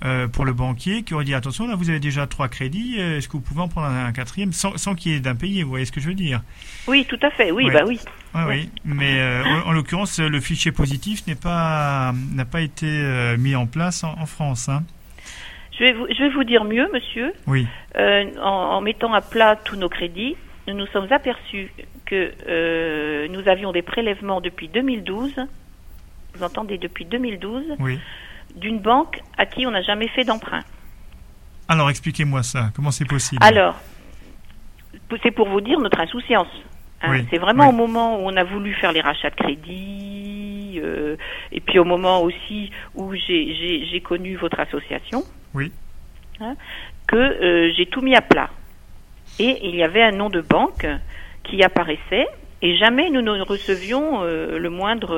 euh, 0.04 0.28
pour 0.28 0.44
le 0.44 0.52
banquier 0.52 1.02
qui 1.02 1.14
aurait 1.14 1.24
dit 1.24 1.34
attention, 1.34 1.66
là 1.66 1.76
vous 1.76 1.88
avez 1.88 2.00
déjà 2.00 2.26
trois 2.26 2.48
crédits, 2.48 2.96
euh, 2.98 3.16
est-ce 3.18 3.28
que 3.28 3.32
vous 3.34 3.40
pouvez 3.40 3.60
en 3.60 3.68
prendre 3.68 3.86
un, 3.86 4.06
un 4.06 4.12
quatrième 4.12 4.52
sans, 4.52 4.76
sans 4.76 4.94
qu'il 4.94 5.12
y 5.12 5.14
ait 5.14 5.20
d'impayés 5.20 5.62
Vous 5.62 5.70
voyez 5.70 5.84
ce 5.86 5.92
que 5.92 6.00
je 6.00 6.08
veux 6.08 6.14
dire? 6.14 6.42
Oui, 6.88 7.06
tout 7.08 7.18
à 7.22 7.30
fait, 7.30 7.50
oui, 7.52 7.64
Ouais. 7.66 7.72
bah 7.72 7.84
oui. 7.86 7.98
Oui, 8.34 8.40
Ouais. 8.42 8.46
oui. 8.48 8.70
Mais 8.84 9.18
euh, 9.20 9.44
en, 9.44 9.68
en 9.68 9.72
l'occurrence, 9.72 10.18
le 10.18 10.40
fichier 10.40 10.72
positif 10.72 11.26
n'est 11.26 11.36
pas 11.36 12.12
n'a 12.32 12.44
pas 12.44 12.60
été 12.60 12.86
euh, 12.86 13.36
mis 13.38 13.54
en 13.54 13.66
place 13.66 14.02
en, 14.04 14.18
en 14.18 14.26
France. 14.26 14.68
Hein. 14.68 14.82
Je 15.78 15.84
vais, 15.84 15.92
vous, 15.92 16.06
je 16.08 16.22
vais 16.22 16.30
vous 16.30 16.44
dire 16.44 16.64
mieux, 16.64 16.88
monsieur. 16.92 17.32
Oui. 17.46 17.66
En, 17.96 18.40
en 18.42 18.80
mettant 18.80 19.12
à 19.14 19.20
plat 19.20 19.56
tous 19.64 19.76
nos 19.76 19.88
crédits, 19.88 20.36
nous 20.68 20.74
nous 20.74 20.86
sommes 20.88 21.10
aperçus 21.12 21.72
que 22.06 23.26
nous 23.28 23.48
avions 23.48 23.72
des 23.72 23.82
prélèvements 23.82 24.40
depuis 24.40 24.68
2012, 24.68 25.32
vous 26.36 26.42
entendez, 26.44 26.76
depuis 26.78 27.04
2012, 27.06 27.62
Oui. 27.78 27.98
D'une 28.55 28.78
banque 28.81 29.20
à 29.39 29.47
qui 29.47 29.66
on 29.66 29.70
n'a 29.70 29.82
jamais 29.82 30.09
fait 30.09 30.24
d'emprunt. 30.24 30.62
Alors 31.68 31.90
expliquez-moi 31.90 32.43
ça. 32.43 32.70
Comment 32.76 32.90
c'est 32.90 33.06
possible 33.06 33.43
Alors, 33.44 33.76
c'est 35.22 35.31
pour 35.31 35.48
vous 35.48 35.60
dire 35.60 35.81
notre 35.81 36.01
insouciance. 36.01 36.48
hein. 37.02 37.09
Oui, 37.10 37.26
C'est 37.31 37.39
vraiment 37.39 37.64
oui. 37.64 37.70
au 37.70 37.76
moment 37.76 38.16
où 38.18 38.22
on 38.28 38.36
a 38.36 38.44
voulu 38.44 38.74
faire 38.74 38.93
les 38.93 39.01
rachats 39.01 39.31
de 39.31 39.35
crédit, 39.36 40.81
euh, 40.82 41.16
et 41.52 41.60
puis 41.60 41.78
au 41.78 41.85
moment 41.85 42.22
aussi 42.22 42.70
où 42.94 43.14
j'ai- 43.14 44.01
connu 44.05 44.36
votre 44.36 44.60
association, 44.60 45.22
Oui. 45.55 45.72
hein, 46.40 46.55
que 47.06 47.16
euh, 47.16 47.72
j'ai 47.76 47.86
tout 47.86 48.02
mis 48.02 48.14
à 48.14 48.20
plat. 48.20 48.51
Et 49.39 49.66
il 49.66 49.74
y 49.74 49.82
avait 49.82 50.02
un 50.02 50.12
nom 50.12 50.28
de 50.28 50.40
banque 50.43 50.86
qui 51.44 51.62
apparaissait, 51.62 52.26
et 52.60 52.76
jamais 52.76 53.09
nous 53.10 53.22
ne 53.22 53.40
recevions 53.40 54.22
euh, 54.22 54.59
le 54.59 54.70
moindre 54.70 55.14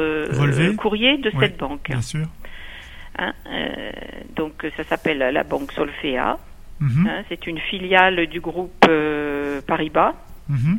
courrier 0.76 1.18
de 1.18 1.30
cette 1.40 1.56
banque. 1.58 1.88
Bien 1.88 2.00
sûr. 2.02 2.26
Hein. 3.18 3.32
Euh, 3.46 3.90
donc 4.34 4.66
ça 4.76 4.84
s'appelle 4.84 5.18
la 5.18 5.44
banque 5.44 5.72
Solfea. 5.72 6.38
Mhm, 6.80 7.06
Hein, 7.08 7.24
c'est 7.28 7.46
une 7.46 7.58
filiale 7.58 8.26
du 8.26 8.40
groupe 8.40 8.84
euh, 8.88 9.60
Paribas 9.62 10.14
mhm. 10.48 10.78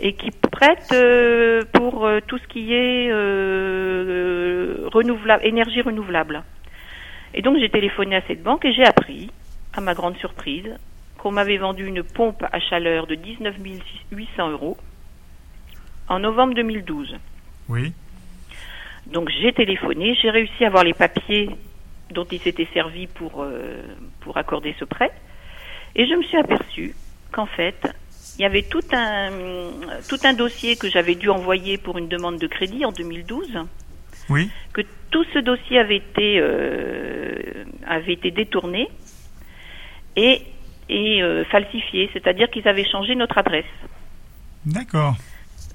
et 0.00 0.14
qui 0.14 0.30
prête 0.30 0.92
euh, 0.92 1.62
pour 1.72 2.04
euh, 2.06 2.20
tout 2.26 2.38
ce 2.38 2.46
qui 2.48 2.72
est 2.74 3.10
renouvelable, 4.92 5.44
énergie 5.46 5.80
renouvelable. 5.80 6.42
Et 7.34 7.40
donc 7.40 7.56
j'ai 7.58 7.70
téléphoné 7.70 8.16
à 8.16 8.22
cette 8.26 8.42
banque 8.42 8.64
et 8.66 8.74
j'ai 8.74 8.84
appris, 8.84 9.30
à 9.72 9.80
ma 9.80 9.94
grande 9.94 10.16
surprise, 10.18 10.76
qu'on 11.16 11.30
m'avait 11.30 11.56
vendu 11.56 11.86
une 11.86 12.02
pompe 12.02 12.44
à 12.52 12.60
chaleur 12.60 13.06
de 13.06 13.14
19 13.14 13.54
800 14.12 14.50
euros 14.50 14.76
en 16.08 16.18
novembre 16.18 16.54
2012. 16.54 17.16
Oui. 17.68 17.94
Donc 19.12 19.28
j'ai 19.40 19.52
téléphoné, 19.52 20.14
j'ai 20.20 20.30
réussi 20.30 20.64
à 20.64 20.68
avoir 20.68 20.84
les 20.84 20.94
papiers 20.94 21.50
dont 22.10 22.26
il 22.30 22.40
s'était 22.40 22.68
servi 22.72 23.06
pour, 23.06 23.42
euh, 23.42 23.82
pour 24.20 24.36
accorder 24.36 24.74
ce 24.78 24.84
prêt. 24.84 25.10
Et 25.94 26.06
je 26.06 26.14
me 26.14 26.22
suis 26.22 26.38
aperçue 26.38 26.94
qu'en 27.30 27.46
fait, 27.46 27.86
il 28.38 28.42
y 28.42 28.44
avait 28.44 28.62
tout 28.62 28.82
un, 28.92 29.30
tout 30.08 30.18
un 30.24 30.32
dossier 30.32 30.76
que 30.76 30.88
j'avais 30.88 31.14
dû 31.14 31.28
envoyer 31.28 31.76
pour 31.76 31.98
une 31.98 32.08
demande 32.08 32.38
de 32.38 32.46
crédit 32.46 32.84
en 32.84 32.92
2012, 32.92 33.58
Oui. 34.30 34.50
que 34.72 34.80
tout 35.10 35.24
ce 35.34 35.38
dossier 35.38 35.78
avait 35.78 35.96
été, 35.96 36.38
euh, 36.40 37.64
avait 37.86 38.14
été 38.14 38.30
détourné 38.30 38.88
et, 40.16 40.42
et 40.88 41.22
euh, 41.22 41.44
falsifié, 41.44 42.08
c'est-à-dire 42.14 42.50
qu'ils 42.50 42.66
avaient 42.68 42.88
changé 42.90 43.14
notre 43.14 43.36
adresse. 43.38 43.64
D'accord. 44.64 45.16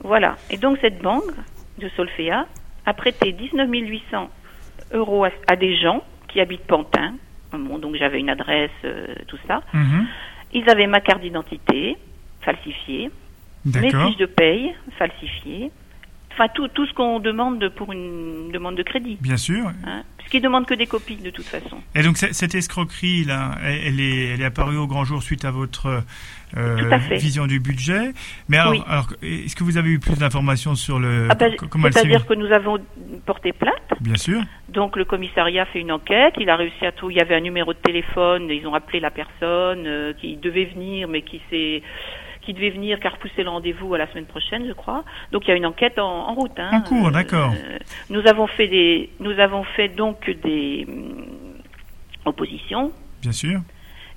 Voilà. 0.04 0.38
Et 0.50 0.58
donc 0.58 0.78
cette 0.82 1.00
banque 1.02 1.32
de 1.78 1.90
Solfea 1.90 2.48
a 2.88 2.94
prêté 2.94 3.34
19 3.34 3.70
800 3.70 4.30
euros 4.94 5.26
à, 5.26 5.30
à 5.48 5.56
des 5.56 5.78
gens 5.78 6.04
qui 6.30 6.40
habitent 6.40 6.66
Pantin. 6.66 7.14
Bon, 7.52 7.78
donc 7.78 7.96
j'avais 7.96 8.20
une 8.20 8.30
adresse, 8.30 8.72
euh, 8.86 9.14
tout 9.28 9.38
ça. 9.48 9.62
Mhm. 9.74 10.08
Ils 10.54 10.70
avaient 10.70 10.88
ma 10.88 11.02
carte 11.02 11.22
d'identité 11.22 11.98
falsifiée, 12.42 13.12
mes 13.66 13.90
fiches 13.90 14.18
de 14.18 14.26
paye 14.26 14.74
falsifiées. 14.98 15.72
Enfin, 16.32 16.48
tout, 16.54 16.68
tout 16.70 16.86
ce 16.86 16.94
qu'on 16.94 17.20
demande 17.20 17.68
pour 17.70 17.92
une 17.92 18.52
demande 18.52 18.76
de 18.76 18.84
crédit. 18.84 19.18
Bien 19.20 19.38
sûr. 19.38 19.68
Hein, 19.86 20.04
puisqu'ils 20.18 20.42
demandent 20.42 20.68
que 20.68 20.76
des 20.76 20.86
copies 20.86 21.16
de 21.16 21.32
toute 21.32 21.48
façon. 21.48 21.80
Et 21.96 22.04
donc 22.04 22.18
cette 22.18 22.54
escroquerie 22.54 23.24
là, 23.24 23.58
elle 23.64 23.88
elle 23.88 24.00
est, 24.00 24.28
elle 24.28 24.42
est 24.42 24.46
apparue 24.46 24.78
au 24.78 24.88
grand 24.88 25.04
jour 25.04 25.24
suite 25.24 25.46
à 25.46 25.52
votre 25.52 26.04
euh, 26.56 26.98
vision 27.12 27.46
du 27.46 27.60
budget. 27.60 28.14
Mais 28.48 28.58
alors, 28.58 28.72
Oui. 28.72 28.82
alors, 28.88 29.08
est-ce 29.22 29.56
que 29.56 29.64
vous 29.64 29.78
avez 29.78 29.90
eu 29.90 30.00
plus 30.00 30.18
d'informations 30.18 30.76
sur 30.76 31.00
le 31.00 31.28
Ah 31.30 31.36
ben, 31.36 31.54
C'est-à-dire 31.92 32.26
que 32.26 32.34
nous 32.34 32.52
avons 32.54 32.78
porté 33.26 33.52
plainte. 33.52 33.74
Bien 34.00 34.16
sûr. 34.16 34.42
Donc 34.70 34.96
le 34.96 35.06
commissariat 35.06 35.66
fait 35.66 35.80
une 35.80 35.92
enquête, 35.92 36.36
il 36.40 36.50
a 36.50 36.56
réussi 36.56 36.86
à 36.86 36.92
tout. 36.92 37.10
Il 37.10 37.18
y 37.18 37.22
avait 37.22 37.36
un 37.36 37.42
numéro 37.42 37.74
de 37.74 37.80
téléphone, 37.80 38.48
ils 38.50 38.66
ont 38.66 38.74
appelé 38.74 39.00
la 39.00 39.12
personne 39.12 39.86
euh, 39.88 40.14
qui 40.14 40.38
devait 40.38 40.66
venir, 40.66 41.08
mais 41.08 41.22
qui 41.22 41.42
s'est 41.50 41.82
qui 42.42 42.54
devait 42.54 42.70
venir 42.70 42.98
car 43.02 43.12
repousser 43.12 43.44
le 43.44 43.50
rendez-vous 43.50 43.94
à 43.94 43.98
la 43.98 44.08
semaine 44.08 44.26
prochaine, 44.26 44.66
je 44.66 44.72
crois. 44.72 45.04
Donc 45.34 45.44
il 45.46 45.50
y 45.50 45.52
a 45.52 45.58
une 45.58 45.66
enquête 45.66 46.00
en, 46.00 46.30
en 46.30 46.34
route. 46.34 46.58
Hein. 46.58 46.70
En 46.72 46.82
cours, 46.82 47.12
d'accord. 47.12 47.52
Euh, 47.54 47.78
nous 48.10 48.26
avons 48.26 48.48
fait 48.48 48.70
des, 48.70 49.10
nous 49.20 49.38
avons 49.38 49.64
fait 49.76 49.90
donc 49.90 50.30
des 50.44 50.86
hum, 50.88 51.26
oppositions. 52.24 52.94
Bien 53.22 53.34
sûr. 53.34 53.60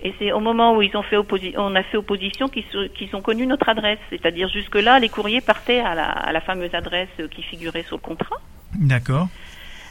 Et 0.03 0.15
c'est 0.19 0.33
au 0.33 0.41
moment 0.41 0.75
où 0.75 0.83
ils 0.83 0.97
ont 0.97 1.03
fait 1.03 1.17
on 1.59 1.75
a 1.75 1.83
fait 1.83 1.97
opposition 1.99 2.49
qu'ils 2.49 3.17
ont 3.17 3.21
connu 3.21 3.47
notre 3.47 3.69
adresse. 3.69 3.99
C'est-à-dire 4.09 4.49
jusque-là, 4.49 4.99
les 4.99 5.09
courriers 5.11 5.41
partaient 5.43 5.81
à 5.81 5.95
la, 5.95 6.09
à 6.09 6.33
la 6.33 6.41
fameuse 6.41 6.75
adresse 6.75 7.09
qui 7.31 7.43
figurait 7.43 7.83
sur 7.83 7.97
le 7.97 8.01
contrat. 8.03 8.37
D'accord. 8.79 9.29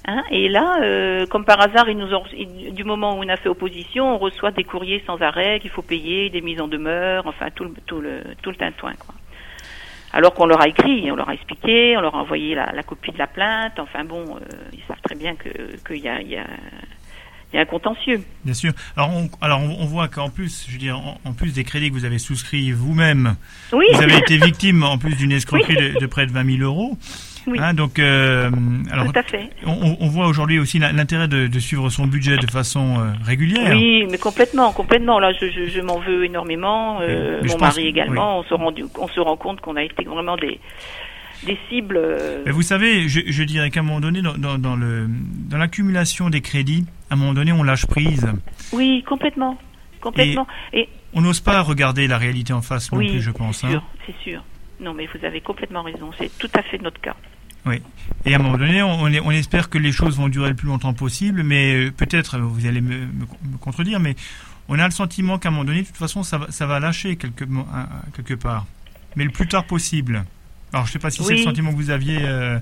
Hein, 0.07 0.23
et 0.31 0.47
là, 0.49 0.79
euh, 0.81 1.27
comme 1.27 1.45
par 1.45 1.59
hasard, 1.61 1.89
ils 1.89 1.97
nous 1.97 2.11
ont, 2.13 2.23
ils- 2.33 2.73
du 2.73 2.83
moment 2.83 3.17
où 3.17 3.23
on 3.23 3.27
a 3.29 3.35
fait 3.35 3.49
opposition, 3.49 4.15
on 4.15 4.17
reçoit 4.17 4.49
des 4.51 4.63
courriers 4.63 5.03
sans 5.05 5.21
arrêt 5.21 5.59
qu'il 5.59 5.69
faut 5.69 5.81
payer, 5.83 6.29
des 6.31 6.41
mises 6.41 6.61
en 6.61 6.67
demeure, 6.67 7.27
enfin 7.27 7.49
tout 7.53 7.65
le, 7.65 7.73
tout 7.85 7.99
le, 8.01 8.23
tout 8.41 8.49
le 8.49 8.55
tintouin. 8.55 8.93
Quoi. 8.93 9.13
Alors 10.13 10.33
qu'on 10.33 10.47
leur 10.47 10.61
a 10.61 10.67
écrit, 10.67 11.11
on 11.11 11.15
leur 11.15 11.29
a 11.29 11.33
expliqué, 11.35 11.95
on 11.97 12.01
leur 12.01 12.15
a 12.15 12.19
envoyé 12.19 12.55
la, 12.55 12.71
la 12.71 12.81
copie 12.81 13.11
de 13.11 13.19
la 13.19 13.27
plainte. 13.27 13.77
Enfin 13.77 14.03
bon, 14.05 14.23
euh, 14.37 14.39
ils 14.73 14.81
savent 14.87 15.01
très 15.03 15.15
bien 15.15 15.35
que 15.35 15.49
qu'il 15.85 15.97
y 16.03 16.07
a, 16.09 16.19
y 16.21 16.37
a 16.37 16.45
il 17.51 17.55
y 17.55 17.59
a 17.59 17.63
un 17.63 17.65
contentieux. 17.65 18.21
Bien 18.45 18.53
sûr. 18.53 18.71
Alors 18.95 19.09
on, 19.11 19.29
alors 19.41 19.61
on, 19.61 19.85
voit 19.85 20.07
qu'en 20.07 20.29
plus, 20.29 20.65
je 20.67 20.73
veux 20.73 20.79
dire, 20.79 20.99
en, 21.25 21.33
plus 21.33 21.53
des 21.53 21.63
crédits 21.63 21.89
que 21.89 21.95
vous 21.95 22.05
avez 22.05 22.19
souscrits 22.19 22.71
vous-même, 22.71 23.35
oui. 23.73 23.85
vous 23.93 24.01
avez 24.01 24.17
été 24.17 24.37
victime 24.37 24.83
en 24.83 24.97
plus 24.97 25.15
d'une 25.15 25.31
escroquerie 25.31 25.93
de, 25.99 26.05
près 26.05 26.27
de 26.27 26.31
20 26.31 26.57
000 26.57 26.63
euros. 26.63 26.97
Oui. 27.47 27.57
Hein, 27.59 27.73
donc, 27.73 27.97
euh, 27.97 28.51
alors, 28.91 29.05
Tout 29.11 29.19
à 29.19 29.23
fait. 29.23 29.49
On, 29.65 29.97
on 29.99 30.07
voit 30.07 30.27
aujourd'hui 30.27 30.59
aussi 30.59 30.77
l'intérêt 30.77 31.27
de, 31.27 31.47
de, 31.47 31.59
suivre 31.59 31.89
son 31.89 32.05
budget 32.05 32.37
de 32.37 32.49
façon 32.51 32.99
euh, 32.99 33.11
régulière. 33.23 33.71
Oui, 33.75 34.05
mais 34.11 34.17
complètement, 34.17 34.71
complètement. 34.71 35.19
Là, 35.19 35.31
je, 35.33 35.49
je, 35.49 35.65
je 35.65 35.81
m'en 35.81 35.99
veux 35.99 36.25
énormément. 36.25 36.99
Euh, 37.01 37.41
mon 37.43 37.57
mari 37.57 37.87
également. 37.87 38.39
On 38.39 38.43
se 38.43 38.53
rend, 38.53 38.71
on 38.99 39.07
se 39.07 39.19
rend 39.19 39.37
compte 39.37 39.61
qu'on 39.61 39.77
a 39.77 39.83
été 39.83 40.03
vraiment 40.03 40.35
des 40.37 40.59
des 41.43 41.57
cibles. 41.69 41.97
Euh, 41.97 42.43
Mais 42.45 42.51
vous 42.51 42.61
savez, 42.61 43.07
je, 43.07 43.21
je 43.25 43.43
dirais 43.43 43.69
qu'à 43.69 43.79
un 43.79 43.83
moment 43.83 44.01
donné, 44.01 44.21
dans, 44.21 44.37
dans, 44.37 44.57
dans 44.57 44.75
le 44.75 45.07
dans 45.47 45.57
l'accumulation 45.57 46.29
des 46.29 46.41
crédits, 46.41 46.85
à 47.09 47.13
un 47.13 47.17
moment 47.17 47.33
donné, 47.33 47.51
on 47.51 47.63
lâche 47.63 47.85
prise. 47.85 48.27
Oui, 48.71 49.03
complètement, 49.07 49.57
complètement. 50.01 50.47
Et, 50.73 50.89
on 51.13 51.21
n'ose 51.21 51.39
pas 51.39 51.61
regarder 51.61 52.07
la 52.07 52.17
réalité 52.17 52.53
en 52.53 52.61
face 52.61 52.91
non 52.91 52.99
oui, 52.99 53.09
plus, 53.09 53.21
je 53.21 53.31
pense. 53.31 53.59
C'est 53.59 53.67
hein. 53.67 53.71
sûr, 53.71 53.83
c'est 54.05 54.29
sûr. 54.29 54.43
Non, 54.79 54.93
mais 54.93 55.07
vous 55.07 55.25
avez 55.25 55.41
complètement 55.41 55.81
raison. 55.83 56.11
C'est 56.17 56.31
tout 56.37 56.49
à 56.53 56.61
fait 56.61 56.81
notre 56.81 57.01
cas. 57.01 57.15
Oui. 57.65 57.81
Et 58.25 58.33
à 58.33 58.37
un 58.37 58.41
moment 58.41 58.57
donné, 58.57 58.81
on, 58.81 59.01
on, 59.01 59.31
espère 59.31 59.69
que 59.69 59.77
les 59.77 59.91
choses 59.91 60.17
vont 60.17 60.29
durer 60.29 60.49
le 60.49 60.55
plus 60.55 60.67
longtemps 60.67 60.93
possible, 60.93 61.43
mais 61.43 61.87
euh, 61.87 61.91
peut-être, 61.91 62.39
vous 62.39 62.65
allez 62.65 62.79
me, 62.79 62.99
me, 62.99 63.57
contredire, 63.59 63.99
mais 63.99 64.15
on 64.69 64.79
a 64.79 64.85
le 64.85 64.91
sentiment 64.91 65.37
qu'à 65.37 65.49
un 65.49 65.51
moment 65.51 65.65
donné, 65.65 65.81
de 65.81 65.87
toute 65.87 65.97
façon, 65.97 66.23
ça 66.23 66.37
va, 66.37 66.51
ça 66.51 66.65
va 66.65 66.79
lâcher 66.79 67.17
quelque, 67.17 67.43
quelque 68.15 68.35
part. 68.35 68.65
Mais 69.15 69.25
le 69.25 69.31
plus 69.31 69.47
tard 69.47 69.65
possible. 69.65 70.23
Alors, 70.73 70.85
je 70.85 70.89
ne 70.89 70.93
sais 70.93 70.99
pas 70.99 71.09
si 71.09 71.23
c'est 71.23 71.33
le 71.33 71.43
sentiment 71.43 71.71
que 71.71 71.77
vous 71.77 71.89
aviez. 71.89 72.19
Euh, 72.21 72.59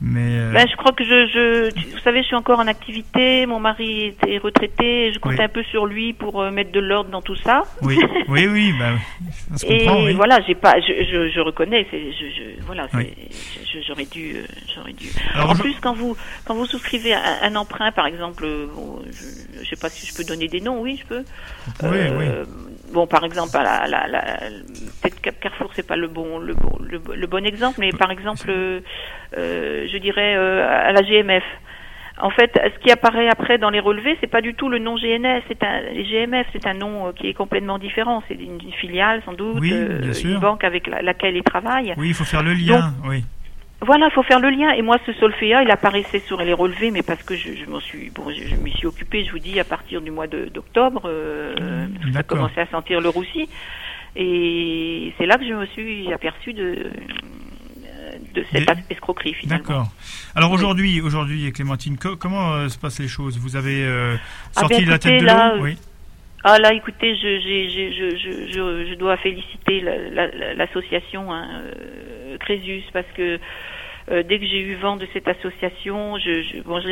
mais 0.00 0.38
euh, 0.38 0.52
ben, 0.52 0.66
je 0.68 0.76
crois 0.76 0.92
que 0.92 1.04
je, 1.04 1.26
je, 1.28 1.92
vous 1.92 2.00
savez, 2.00 2.22
je 2.22 2.26
suis 2.26 2.36
encore 2.36 2.58
en 2.58 2.66
activité. 2.66 3.46
Mon 3.46 3.60
mari 3.60 4.06
était 4.06 4.38
retraité. 4.38 5.12
Je 5.12 5.18
compte 5.20 5.38
un 5.38 5.48
peu 5.48 5.62
sur 5.62 5.86
lui 5.86 6.12
pour 6.12 6.42
euh, 6.42 6.50
mettre 6.50 6.72
de 6.72 6.80
l'ordre 6.80 7.10
dans 7.10 7.22
tout 7.22 7.36
ça. 7.36 7.62
Oui, 7.82 7.98
oui, 8.28 8.46
oui. 8.48 8.74
Ben, 8.78 8.98
ça 9.52 9.58
se 9.58 9.66
et 9.66 10.14
voilà, 10.14 10.40
j'ai 10.46 10.56
pas, 10.56 10.74
je, 10.80 11.04
je, 11.04 11.30
je 11.30 11.40
reconnais. 11.40 11.86
Je, 11.92 11.96
je, 11.96 12.62
voilà, 12.66 12.88
j'aurais 13.86 14.06
dû, 14.06 14.36
j'aurais 14.74 14.92
dû. 14.92 15.08
en 15.36 15.54
plus, 15.54 15.76
quand 15.80 15.94
vous, 15.94 16.16
quand 16.44 16.54
vous 16.54 16.66
souscrivez 16.66 17.14
un, 17.14 17.38
un 17.42 17.56
emprunt, 17.56 17.92
par 17.92 18.06
exemple, 18.06 18.44
je, 18.44 19.60
ne 19.60 19.64
sais 19.64 19.76
pas 19.76 19.88
si 19.88 20.06
je 20.06 20.14
peux 20.14 20.24
donner 20.24 20.48
des 20.48 20.60
noms. 20.60 20.80
Oui, 20.80 21.00
je 21.00 21.06
peux. 21.06 21.24
Oui, 21.84 21.98
oui 22.18 22.26
bon, 22.92 23.06
par 23.06 23.24
exemple, 23.24 23.56
à 23.56 23.86
la, 23.86 24.06
la, 24.06 24.22
peut-être 25.02 25.40
Carrefour, 25.40 25.70
c'est 25.74 25.86
pas 25.86 25.96
le 25.96 26.08
bon, 26.08 26.38
le 26.38 26.54
bon, 26.54 26.78
le, 26.80 27.26
bon 27.26 27.44
exemple, 27.46 27.80
mais 27.80 27.90
par 27.90 28.10
exemple, 28.10 28.50
euh, 28.50 28.80
je 29.32 29.98
dirais 29.98 30.36
euh, 30.36 30.88
à 30.88 30.92
la 30.92 31.02
GMF. 31.02 31.44
En 32.20 32.30
fait, 32.30 32.52
ce 32.54 32.78
qui 32.80 32.92
apparaît 32.92 33.28
après 33.28 33.58
dans 33.58 33.70
les 33.70 33.80
relevés, 33.80 34.16
c'est 34.20 34.28
pas 34.28 34.40
du 34.40 34.54
tout 34.54 34.68
le 34.68 34.78
nom 34.78 34.96
GNS, 34.96 35.42
c'est 35.48 35.64
un 35.64 35.80
GMF, 35.94 36.46
c'est 36.52 36.66
un 36.66 36.74
nom 36.74 37.08
euh, 37.08 37.12
qui 37.12 37.28
est 37.28 37.34
complètement 37.34 37.78
différent. 37.78 38.22
C'est 38.28 38.34
une, 38.34 38.60
filiale, 38.80 39.22
sans 39.24 39.32
doute, 39.32 39.58
oui, 39.60 39.74
une 40.22 40.38
banque 40.38 40.62
avec 40.62 40.86
laquelle 40.86 41.36
ils 41.36 41.42
travaillent. 41.42 41.94
Oui, 41.96 42.08
il 42.08 42.14
faut 42.14 42.24
faire 42.24 42.42
le 42.42 42.54
lien. 42.54 42.94
oui. 43.04 43.24
Voilà, 43.80 44.06
il 44.06 44.12
faut 44.12 44.22
faire 44.22 44.40
le 44.40 44.50
lien. 44.50 44.70
Et 44.70 44.82
moi, 44.82 44.96
ce 45.04 45.12
solféa, 45.14 45.62
il 45.62 45.70
apparaissait 45.70 46.20
sur 46.20 46.40
les 46.40 46.52
relevés, 46.52 46.90
mais 46.90 47.02
parce 47.02 47.22
que 47.22 47.36
je, 47.36 47.54
je 47.54 47.66
m'en 47.66 47.80
suis, 47.80 48.10
bon, 48.10 48.30
je, 48.30 48.46
je 48.46 48.56
m'y 48.56 48.72
suis 48.72 48.86
occupée. 48.86 49.24
Je 49.24 49.30
vous 49.30 49.38
dis, 49.38 49.60
à 49.60 49.64
partir 49.64 50.00
du 50.00 50.10
mois 50.10 50.26
d'octobre, 50.26 51.02
euh, 51.06 51.54
ça 52.12 52.20
a 52.20 52.22
commencé 52.22 52.60
à 52.60 52.66
sentir 52.66 53.00
le 53.00 53.08
roussi. 53.10 53.48
Et 54.16 55.12
c'est 55.18 55.26
là 55.26 55.36
que 55.36 55.46
je 55.46 55.54
me 55.54 55.66
suis 55.66 56.12
aperçue 56.12 56.52
de 56.52 56.90
de 58.34 58.44
cette 58.52 58.68
escroquerie 58.90 59.34
finalement. 59.34 59.64
D'accord. 59.64 59.92
Alors 60.34 60.52
aujourd'hui, 60.52 61.00
aujourd'hui, 61.00 61.50
Clémentine, 61.52 61.96
comment 61.96 62.52
euh, 62.52 62.68
se 62.68 62.78
passent 62.78 63.00
les 63.00 63.08
choses? 63.08 63.38
Vous 63.38 63.56
avez 63.56 63.84
euh, 63.84 64.16
ah, 64.56 64.60
sorti 64.60 64.82
ben, 64.82 64.90
la 64.90 64.98
tête 64.98 65.20
de 65.20 65.26
l'eau? 65.26 65.62
Oui. 65.62 65.76
Ah 66.46 66.58
là, 66.58 66.74
écoutez, 66.74 67.16
je, 67.16 67.40
je, 67.40 67.90
je, 67.90 68.52
je, 68.52 68.90
je 68.90 68.94
dois 68.96 69.16
féliciter 69.16 69.80
l'association 70.56 71.30
la, 71.30 71.36
hein, 71.38 71.62
euh, 71.62 72.36
Crésus 72.36 72.84
parce 72.92 73.06
que 73.16 73.40
euh, 74.10 74.22
dès 74.22 74.38
que 74.38 74.44
j'ai 74.44 74.60
eu 74.60 74.74
vent 74.74 74.96
de 74.96 75.06
cette 75.14 75.26
association, 75.26 76.18
je, 76.18 76.42
je, 76.42 76.60
bon, 76.60 76.80
je 76.82 76.88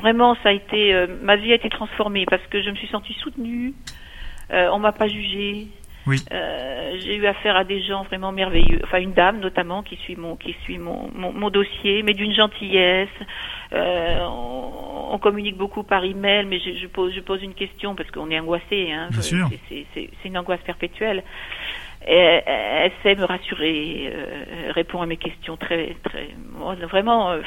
vraiment, 0.00 0.34
ça 0.42 0.48
a 0.48 0.52
été, 0.52 0.92
euh, 0.92 1.06
ma 1.22 1.36
vie 1.36 1.52
a 1.52 1.54
été 1.54 1.68
transformée 1.68 2.26
parce 2.26 2.44
que 2.48 2.60
je 2.60 2.70
me 2.70 2.74
suis 2.74 2.88
sentie 2.88 3.14
soutenue. 3.14 3.74
Euh, 4.52 4.68
on 4.72 4.80
m'a 4.80 4.90
pas 4.90 5.06
jugée. 5.06 5.68
Oui. 6.10 6.18
Euh, 6.32 6.96
j'ai 7.04 7.14
eu 7.14 7.26
affaire 7.26 7.56
à 7.56 7.62
des 7.62 7.80
gens 7.82 8.02
vraiment 8.02 8.32
merveilleux, 8.32 8.80
enfin 8.82 8.98
une 8.98 9.12
dame 9.12 9.38
notamment 9.38 9.84
qui 9.84 9.94
suit 9.96 10.16
mon 10.16 10.34
qui 10.34 10.56
suit 10.64 10.78
mon, 10.78 11.08
mon, 11.14 11.32
mon 11.32 11.50
dossier, 11.50 12.02
mais 12.02 12.14
d'une 12.14 12.34
gentillesse. 12.34 13.08
Euh, 13.72 14.18
on, 14.22 15.14
on, 15.14 15.18
communique 15.18 15.56
beaucoup 15.56 15.84
par 15.84 16.02
email, 16.04 16.46
mais 16.46 16.58
je, 16.58 16.76
je, 16.76 16.86
pose 16.88 17.14
je 17.14 17.20
pose 17.20 17.40
une 17.44 17.54
question 17.54 17.94
parce 17.94 18.10
qu'on 18.10 18.28
est 18.32 18.40
angoissé. 18.40 18.90
Hein, 18.90 19.10
C'est 19.68 20.24
une 20.24 20.36
angoisse 20.36 20.60
perpétuelle. 20.62 21.22
Et 22.08 22.40
elle 22.46 22.92
sait 23.02 23.14
me 23.14 23.24
rassurer, 23.24 24.10
euh, 24.10 24.72
répond 24.74 25.02
à 25.02 25.06
mes 25.06 25.18
questions 25.18 25.58
très, 25.58 25.96
très. 26.02 26.30
Vraiment, 26.86 27.32
euh, 27.32 27.42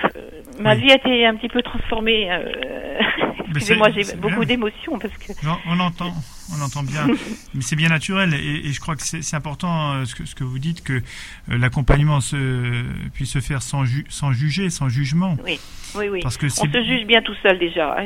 ma 0.60 0.76
vie 0.76 0.92
a 0.92 0.96
été 0.96 1.26
un 1.26 1.36
petit 1.36 1.50
peu 1.50 1.64
transformée. 1.64 2.32
Euh, 2.32 3.00
excusez-moi, 3.50 3.90
j'ai 3.90 4.16
beaucoup 4.16 4.46
d'émotions 4.46 5.00
parce 5.00 5.18
que. 5.18 5.46
Non, 5.46 5.58
on 5.68 5.80
entend, 5.80 6.14
on 6.52 6.62
entend 6.62 6.84
bien, 6.84 7.08
mais 7.54 7.62
c'est 7.62 7.76
bien 7.76 7.90
naturel 7.90 8.34
et, 8.34 8.68
et, 8.68 8.74
je 8.74 8.80
crois 8.80 8.96
que 8.96 9.04
c'est 9.04 9.36
important 9.36 9.94
euh, 9.94 10.06
ce 10.06 10.16
que, 10.16 10.26
ce 10.26 10.36
que 10.36 10.44
vous 10.44 10.60
dites 10.60 10.84
que 10.84 10.94
euh, 10.94 11.58
l'accompagnement 11.58 12.22
se 12.22 12.84
puisse 13.14 13.32
se 13.32 13.40
faire 13.40 13.62
sans, 13.62 13.86
ju 13.86 14.06
sans 14.10 14.34
juger, 14.34 14.70
sans 14.70 14.90
jugement. 14.90 15.38
Oui, 15.44 15.60
oui, 15.96 16.08
oui. 16.10 16.20
Parce 16.22 16.38
que 16.38 16.48
on 16.48 16.50
se 16.50 16.84
juge 16.84 17.06
bien 17.06 17.22
tout 17.22 17.36
seul 17.42 17.60
déjà. 17.60 17.96
Hein. 18.04 18.06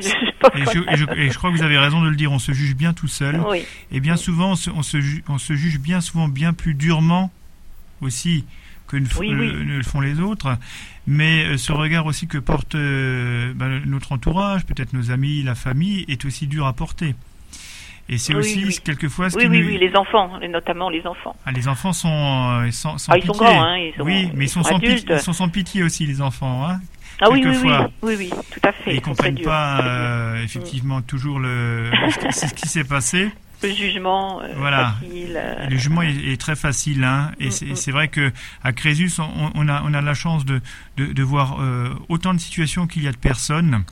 et, 0.55 0.65
je, 0.97 1.13
et, 1.13 1.31
je, 1.31 1.37
crois 1.37 1.51
que 1.51 1.57
vous 1.57 1.63
avez 1.63 1.77
raison 1.77 2.01
de 2.01 2.09
le 2.09 2.15
dire. 2.15 2.31
On 2.31 2.39
se 2.39 2.51
juge 2.51 2.75
bien 2.75 2.93
tout 2.93 3.07
seul. 3.07 3.41
Oui. 3.47 3.65
Et 3.91 3.99
bien 3.99 4.17
souvent, 4.17 4.51
on 4.51 4.55
se, 4.55 4.69
on 4.69 4.83
se, 4.83 4.97
on 5.27 5.37
se 5.37 5.53
juge 5.55 5.79
bien 5.79 6.01
souvent 6.01 6.27
bien 6.27 6.53
plus 6.53 6.73
durement 6.73 7.31
aussi 8.01 8.45
que 8.87 8.97
ne, 8.97 9.77
le 9.77 9.83
font 9.83 10.01
les 10.01 10.19
autres, 10.19 10.57
mais 11.05 11.45
euh, 11.45 11.57
ce 11.57 11.71
regard 11.71 12.05
aussi 12.05 12.27
que 12.27 12.37
porte 12.37 12.75
euh, 12.75 13.53
ben, 13.53 13.81
notre 13.85 14.13
entourage, 14.13 14.65
peut-être 14.65 14.93
nos 14.93 15.11
amis, 15.11 15.43
la 15.43 15.55
famille, 15.55 16.05
est 16.07 16.25
aussi 16.25 16.47
dur 16.47 16.65
à 16.65 16.73
porter. 16.73 17.15
Et 18.09 18.17
c'est 18.17 18.33
aussi 18.33 18.79
quelquefois 18.83 19.29
ce 19.29 19.37
oui, 19.37 19.47
oui, 19.47 19.63
oui, 19.65 19.77
les 19.77 19.95
enfants, 19.95 20.39
notamment 20.49 20.89
les 20.89 21.05
enfants. 21.05 21.35
Ah, 21.45 21.51
les 21.51 21.67
enfants 21.67 21.91
sont, 21.91 22.07
euh, 22.09 22.71
sans, 22.71 22.97
sans 22.97 23.11
ah, 23.11 23.17
ils 23.17 23.25
sont 23.25 23.33
grands, 23.33 23.63
hein, 23.63 23.77
ils 23.77 23.93
sont, 23.97 24.03
oui, 24.03 24.29
mais 24.33 24.45
ils 24.45 24.49
sont, 24.49 24.63
sans 24.63 24.79
pitié, 24.79 25.03
ils 25.09 25.19
sont 25.19 25.33
sans 25.33 25.49
pitié 25.49 25.83
aussi 25.83 26.05
les 26.05 26.21
enfants, 26.21 26.65
hein. 26.65 26.79
Ah 27.19 27.29
oui, 27.31 27.43
oui, 27.43 27.57
oui, 27.63 27.71
oui, 28.03 28.15
oui, 28.17 28.29
tout 28.51 28.59
à 28.63 28.71
fait. 28.71 28.91
Et 28.91 28.95
ils 28.95 29.01
comprennent 29.01 29.41
pas 29.41 29.81
euh, 29.81 30.43
effectivement 30.43 31.01
toujours 31.01 31.39
le 31.39 31.89
ce 32.31 32.53
qui 32.53 32.67
s'est 32.67 32.83
passé 32.83 33.31
le 33.63 33.73
jugement 33.73 34.41
euh, 34.41 34.47
voilà. 34.55 34.95
facile. 35.01 35.33
Euh, 35.35 35.67
le 35.67 35.77
jugement 35.77 36.01
est, 36.01 36.39
très 36.39 36.55
facile, 36.55 37.03
hein, 37.03 37.31
et 37.39 37.47
mm, 37.47 37.75
c'est 37.75 37.91
mm. 37.91 37.93
vrai 37.93 38.07
que 38.07 38.31
à 38.63 38.71
Crésus, 38.71 39.11
on, 39.19 39.51
on, 39.55 39.67
a, 39.67 39.81
on 39.83 39.93
a 39.93 40.01
la 40.01 40.13
chance 40.13 40.45
de, 40.45 40.61
de, 40.97 41.05
de 41.07 41.23
voir 41.23 41.57
euh, 41.59 41.89
autant 42.09 42.33
de 42.33 42.39
situations 42.39 42.87
qu'il 42.87 43.03
y 43.03 43.07
a 43.07 43.11
de 43.11 43.17
personnes. 43.17 43.83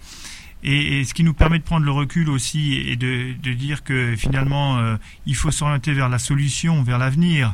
Et, 0.68 1.00
et, 1.00 1.04
ce 1.04 1.14
qui 1.14 1.24
nous 1.24 1.36
permet 1.36 1.60
de 1.60 1.64
prendre 1.64 1.86
le 1.86 1.92
recul 1.92 2.28
aussi 2.28 2.74
et 2.74 2.96
de, 2.96 3.34
de 3.42 3.54
dire 3.54 3.84
que 3.84 4.16
finalement, 4.16 4.78
euh, 4.80 4.98
il 5.28 5.36
faut 5.36 5.52
s'orienter 5.52 5.94
vers 5.94 6.10
la 6.10 6.18
solution, 6.18 6.82
vers 6.82 6.98
l'avenir. 6.98 7.54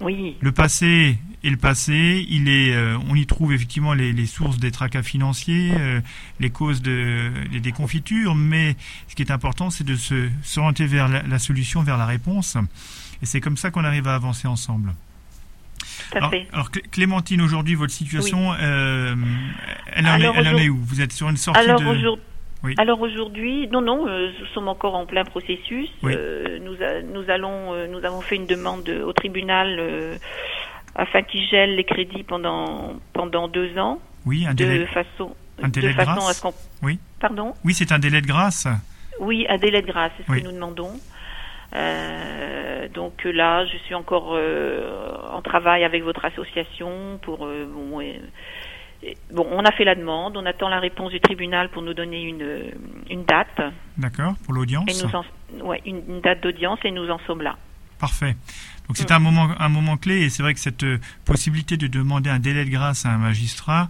Oui. 0.00 0.36
Le 0.40 0.50
passé 0.50 1.18
et 1.42 1.50
le 1.50 1.58
passé, 1.58 2.26
il 2.30 2.48
est, 2.48 2.74
euh, 2.74 2.96
on 3.08 3.14
y 3.14 3.26
trouve 3.26 3.52
effectivement 3.52 3.92
les, 3.92 4.14
les 4.14 4.24
sources 4.24 4.58
des 4.58 4.70
tracas 4.70 5.02
financiers, 5.02 5.72
euh, 5.78 6.00
les 6.38 6.48
causes 6.48 6.80
de, 6.80 7.30
des 7.52 7.60
déconfitures, 7.60 8.34
mais 8.34 8.76
ce 9.08 9.14
qui 9.14 9.22
est 9.22 9.30
important, 9.30 9.68
c'est 9.68 9.84
de 9.84 9.96
se 9.96 10.28
s'orienter 10.42 10.86
vers 10.86 11.08
la, 11.08 11.22
la, 11.22 11.38
solution, 11.38 11.82
vers 11.82 11.98
la 11.98 12.06
réponse. 12.06 12.56
Et 13.22 13.26
c'est 13.26 13.42
comme 13.42 13.58
ça 13.58 13.70
qu'on 13.70 13.84
arrive 13.84 14.08
à 14.08 14.14
avancer 14.14 14.48
ensemble. 14.48 14.94
Alors, 16.12 16.32
alors, 16.52 16.70
Clémentine, 16.70 17.40
aujourd'hui, 17.40 17.74
votre 17.74 17.92
situation, 17.92 18.50
oui. 18.50 18.56
euh, 18.60 19.14
elle, 19.94 20.06
en, 20.06 20.16
est, 20.18 20.32
elle 20.34 20.48
en 20.48 20.56
est 20.56 20.68
où? 20.68 20.78
Vous 20.82 21.00
êtes 21.00 21.12
sur 21.12 21.28
une 21.28 21.36
sortie 21.36 21.60
alors, 21.60 21.80
de... 21.80 22.18
Oui. 22.62 22.74
Alors 22.78 23.00
aujourd'hui, 23.00 23.68
non, 23.68 23.80
non, 23.80 24.06
euh, 24.06 24.30
nous 24.38 24.46
sommes 24.46 24.68
encore 24.68 24.94
en 24.94 25.06
plein 25.06 25.24
processus. 25.24 25.88
Oui. 26.02 26.12
Euh, 26.14 26.58
nous, 26.60 26.74
a, 26.82 27.00
nous 27.02 27.30
allons, 27.30 27.72
euh, 27.72 27.86
nous 27.86 28.04
avons 28.04 28.20
fait 28.20 28.36
une 28.36 28.46
demande 28.46 28.88
au 28.88 29.12
tribunal 29.14 29.76
euh, 29.78 30.16
afin 30.94 31.22
qu'il 31.22 31.42
gèle 31.46 31.74
les 31.76 31.84
crédits 31.84 32.22
pendant 32.22 32.94
pendant 33.14 33.48
deux 33.48 33.78
ans. 33.78 33.98
Oui, 34.26 34.46
un 34.46 34.52
délai. 34.54 34.80
De 34.80 34.84
façon, 34.86 35.34
un 35.62 35.68
délai 35.68 35.88
de, 35.88 35.92
de 35.92 35.96
façon 35.96 36.12
grâce. 36.20 36.28
à 36.30 36.34
ce 36.34 36.42
qu'on. 36.42 36.54
Oui. 36.82 36.98
Pardon. 37.18 37.54
Oui, 37.64 37.72
c'est 37.72 37.92
un 37.92 37.98
délai 37.98 38.20
de 38.20 38.26
grâce. 38.26 38.68
Oui, 39.20 39.46
un 39.48 39.56
délai 39.56 39.80
de 39.82 39.86
grâce, 39.86 40.12
c'est 40.18 40.26
ce 40.26 40.30
Oui. 40.30 40.40
que 40.42 40.46
nous 40.46 40.52
demandons. 40.52 40.92
Euh, 41.74 42.88
donc 42.88 43.24
là, 43.24 43.64
je 43.66 43.76
suis 43.78 43.94
encore 43.94 44.32
euh, 44.34 45.16
en 45.32 45.40
travail 45.40 45.84
avec 45.84 46.02
votre 46.02 46.24
association 46.24 47.18
pour 47.22 47.46
euh, 47.46 47.66
bon, 47.72 48.00
bon, 49.32 49.46
on 49.50 49.64
a 49.64 49.72
fait 49.72 49.84
la 49.84 49.94
demande, 49.94 50.36
on 50.36 50.44
attend 50.46 50.68
la 50.68 50.80
réponse 50.80 51.10
du 51.10 51.20
tribunal 51.20 51.70
pour 51.70 51.82
nous 51.82 51.94
donner 51.94 52.22
une 52.22 52.72
une 53.08 53.24
date 53.24 53.60
D'accord, 53.96 54.34
pour 54.44 54.54
l'audience. 54.54 54.84
et 54.88 55.06
nous 55.06 55.14
en, 55.14 55.66
ouais, 55.66 55.80
une, 55.86 56.02
une 56.08 56.20
date 56.20 56.42
d'audience 56.42 56.78
et 56.84 56.90
nous 56.90 57.08
en 57.10 57.18
sommes 57.26 57.42
là. 57.42 57.56
Parfait. 57.98 58.36
Donc 58.88 58.96
c'est 58.96 59.12
un 59.12 59.18
moment, 59.20 59.48
un 59.58 59.68
moment 59.68 59.96
clé 59.96 60.22
et 60.22 60.30
c'est 60.30 60.42
vrai 60.42 60.52
que 60.52 60.58
cette 60.58 60.82
euh, 60.82 60.98
possibilité 61.24 61.76
de 61.76 61.86
demander 61.86 62.28
un 62.28 62.40
délai 62.40 62.64
de 62.64 62.70
grâce 62.70 63.06
à 63.06 63.10
un 63.10 63.18
magistrat, 63.18 63.88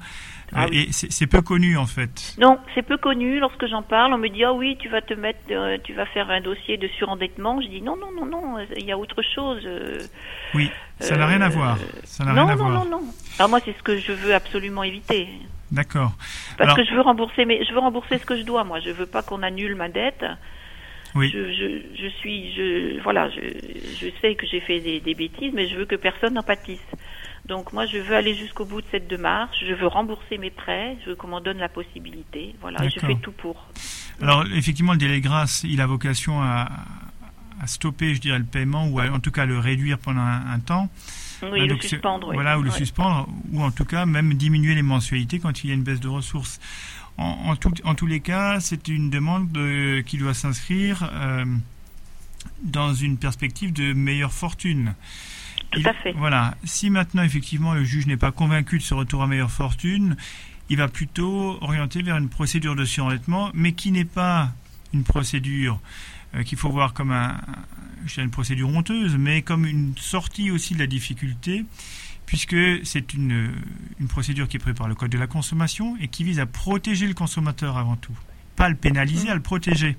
Ah 0.55 0.67
oui. 0.71 0.87
et 0.89 0.93
c'est 0.93 1.27
peu 1.27 1.43
connu 1.43 1.77
en 1.77 1.87
fait. 1.87 2.35
Non, 2.39 2.59
c'est 2.75 2.83
peu 2.83 2.97
connu. 2.97 3.39
Lorsque 3.39 3.67
j'en 3.67 3.83
parle, 3.83 4.13
on 4.15 4.19
me 4.19 4.29
dit 4.29 4.43
ah 4.45 4.53
oui, 4.53 4.77
tu 4.81 4.89
vas 4.89 5.01
te 5.01 5.15
mettre, 5.15 5.39
euh, 5.51 5.79
tu 5.85 5.93
vas 5.95 6.07
faire 6.07 6.31
un 6.31 6.41
dossier 6.41 6.77
de 6.77 6.89
surendettement. 6.99 7.61
Je 7.61 7.69
dis 7.69 7.83
non, 7.83 7.97
non, 7.97 8.11
non, 8.13 8.27
non, 8.27 8.59
il 8.77 8.85
y 8.85 8.93
a 8.93 8.99
autre 8.99 9.23
chose. 9.35 9.63
euh, 9.65 9.99
Oui, 10.55 10.71
ça 10.99 11.17
n'a 11.17 11.27
rien 11.27 11.41
à 11.43 11.47
euh, 11.47 11.51
voir. 11.51 11.79
Ça 12.05 12.25
n'a 12.25 12.33
non, 12.33 12.47
rien 12.47 12.55
à 12.55 12.57
non, 12.57 12.65
voir. 12.71 12.85
non, 12.85 12.91
non. 13.01 13.05
Alors 13.39 13.49
moi, 13.51 13.61
c'est 13.65 13.77
ce 13.77 13.83
que 13.83 13.97
je 13.99 14.13
veux 14.13 14.35
absolument 14.35 14.83
éviter. 14.83 15.29
D'accord. 15.71 16.13
Parce 16.59 16.71
Alors- 16.71 16.77
que 16.77 16.85
je 16.85 16.95
veux 16.95 17.01
rembourser, 17.03 17.45
mais 17.45 17.65
je 17.65 17.73
veux 17.73 17.79
rembourser 17.79 18.19
ce 18.19 18.27
que 18.27 18.37
je 18.37 18.43
dois. 18.43 18.65
Moi, 18.65 18.81
je 18.81 18.91
veux 18.91 19.07
pas 19.07 19.23
qu'on 19.23 19.43
annule 19.43 19.77
ma 19.77 19.89
dette. 19.89 20.25
Oui. 21.15 21.29
Je, 21.33 21.53
je, 21.53 22.03
je 22.03 22.09
suis, 22.19 22.53
je, 22.55 23.01
voilà, 23.03 23.29
je, 23.31 23.41
je 24.01 24.07
sais 24.21 24.37
que 24.37 24.47
j'ai 24.47 24.61
fait 24.61 24.79
des, 24.81 25.01
des 25.01 25.15
bêtises, 25.15 25.53
mais 25.53 25.67
je 25.69 25.75
veux 25.77 25.85
que 25.85 25.97
personne 25.97 26.35
n'en 26.35 26.43
pâtisse. 26.43 26.79
Donc 27.51 27.73
moi, 27.73 27.85
je 27.85 27.99
veux 27.99 28.15
aller 28.15 28.35
jusqu'au 28.37 28.65
bout 28.65 28.81
de 28.81 28.87
cette 28.93 29.09
démarche. 29.09 29.59
Je 29.69 29.75
veux 29.75 29.89
rembourser 29.89 30.39
mes 30.39 30.51
prêts. 30.51 30.97
Je 31.05 31.11
veux 31.11 31.17
qu'on 31.17 31.27
m'en 31.27 31.41
donne 31.41 31.59
la 31.59 31.69
possibilité. 31.69 32.55
Voilà, 32.61 32.89
je 32.89 33.01
fais 33.01 33.17
tout 33.17 33.33
pour. 33.33 33.67
Alors 34.23 34.45
effectivement, 34.55 34.93
le 34.93 34.99
délai 34.99 35.21
grâce, 35.21 35.65
il 35.65 35.81
a 35.81 35.87
vocation 35.87 36.41
à, 36.41 36.69
à 37.61 37.67
stopper, 37.67 38.15
je 38.15 38.21
dirais, 38.21 38.39
le 38.39 38.45
paiement 38.45 38.87
ou 38.87 39.01
à- 39.01 39.11
en 39.11 39.19
tout 39.19 39.33
cas 39.33 39.47
le 39.47 39.59
réduire 39.59 39.99
pendant 39.99 40.21
un, 40.21 40.47
un 40.53 40.61
temps. 40.61 40.89
Oui, 41.43 41.59
Ah, 41.63 41.67
le 41.67 41.81
suspendre. 41.81 42.29
oui. 42.29 42.35
Voilà, 42.35 42.57
ou 42.59 42.63
le 42.63 42.71
suspendre, 42.71 43.27
ou 43.53 43.63
en 43.63 43.71
tout 43.73 43.85
cas 43.87 44.07
même 44.07 44.35
diminuer 44.35 44.75
les 44.77 44.83
mensualités 44.83 45.41
quand 45.41 45.65
il 45.65 45.69
y 45.69 45.71
a 45.73 45.75
une 45.75 45.83
baisse 45.83 45.99
de 46.01 46.07
ressources. 46.09 46.61
En, 47.19 47.25
en, 47.49 47.57
tout- 47.57 47.73
en 47.85 47.95
tous 47.97 48.07
les 48.07 48.21
cas, 48.21 48.61
c'est 48.61 48.87
une 48.89 49.11
demande 49.11 49.51
de- 49.51 50.03
qui 50.07 50.19
doit 50.19 50.35
s'inscrire 50.35 51.11
euh, 51.15 51.45
dans 52.63 52.95
une 52.95 53.17
perspective 53.17 53.73
de 53.73 53.93
meilleure 53.93 54.33
fortune. 54.33 54.95
Voilà. 56.17 56.57
Si 56.65 56.91
maintenant, 56.91 57.23
effectivement, 57.23 57.75
le 57.75 57.85
juge 57.85 58.07
n'est 58.07 58.17
pas 58.17 58.33
convaincu 58.33 58.79
de 58.79 58.83
ce 58.83 58.95
retour 58.95 59.23
à 59.23 59.27
meilleure 59.27 59.51
fortune, 59.51 60.17
il 60.69 60.77
va 60.77 60.89
plutôt 60.89 61.59
orienter 61.63 62.03
vers 62.03 62.17
une 62.17 62.29
procédure 62.29 62.77
de 62.77 62.85
surendettement, 62.85 63.51
mais 63.55 63.73
qui 63.73 63.91
n'est 63.93 64.05
pas 64.05 64.53
une 64.93 65.05
procédure 65.05 65.81
euh, 66.35 66.43
qu'il 66.43 66.59
faut 66.59 66.71
voir 66.71 66.93
comme 66.93 67.13
une 68.17 68.31
procédure 68.31 68.69
honteuse, 68.69 69.17
mais 69.17 69.43
comme 69.43 69.67
une 69.67 69.95
sortie 69.97 70.51
aussi 70.51 70.75
de 70.75 70.79
la 70.79 70.87
difficulté, 70.87 71.65
puisque 72.27 72.57
c'est 72.85 73.15
une, 73.15 73.51
une 73.99 74.09
procédure 74.09 74.49
qui 74.49 74.57
est 74.57 74.61
prévue 74.61 74.77
par 74.77 74.89
le 74.89 74.95
Code 74.95 75.11
de 75.11 75.19
la 75.19 75.27
consommation 75.27 75.97
et 76.01 76.09
qui 76.09 76.25
vise 76.25 76.39
à 76.41 76.47
protéger 76.47 77.07
le 77.07 77.15
consommateur 77.15 77.77
avant 77.77 77.97
tout. 77.97 78.17
Pas 78.57 78.67
à 78.67 78.69
le 78.69 78.77
pénaliser, 78.77 79.29
à 79.29 79.35
le 79.35 79.41
protéger. 79.41 79.97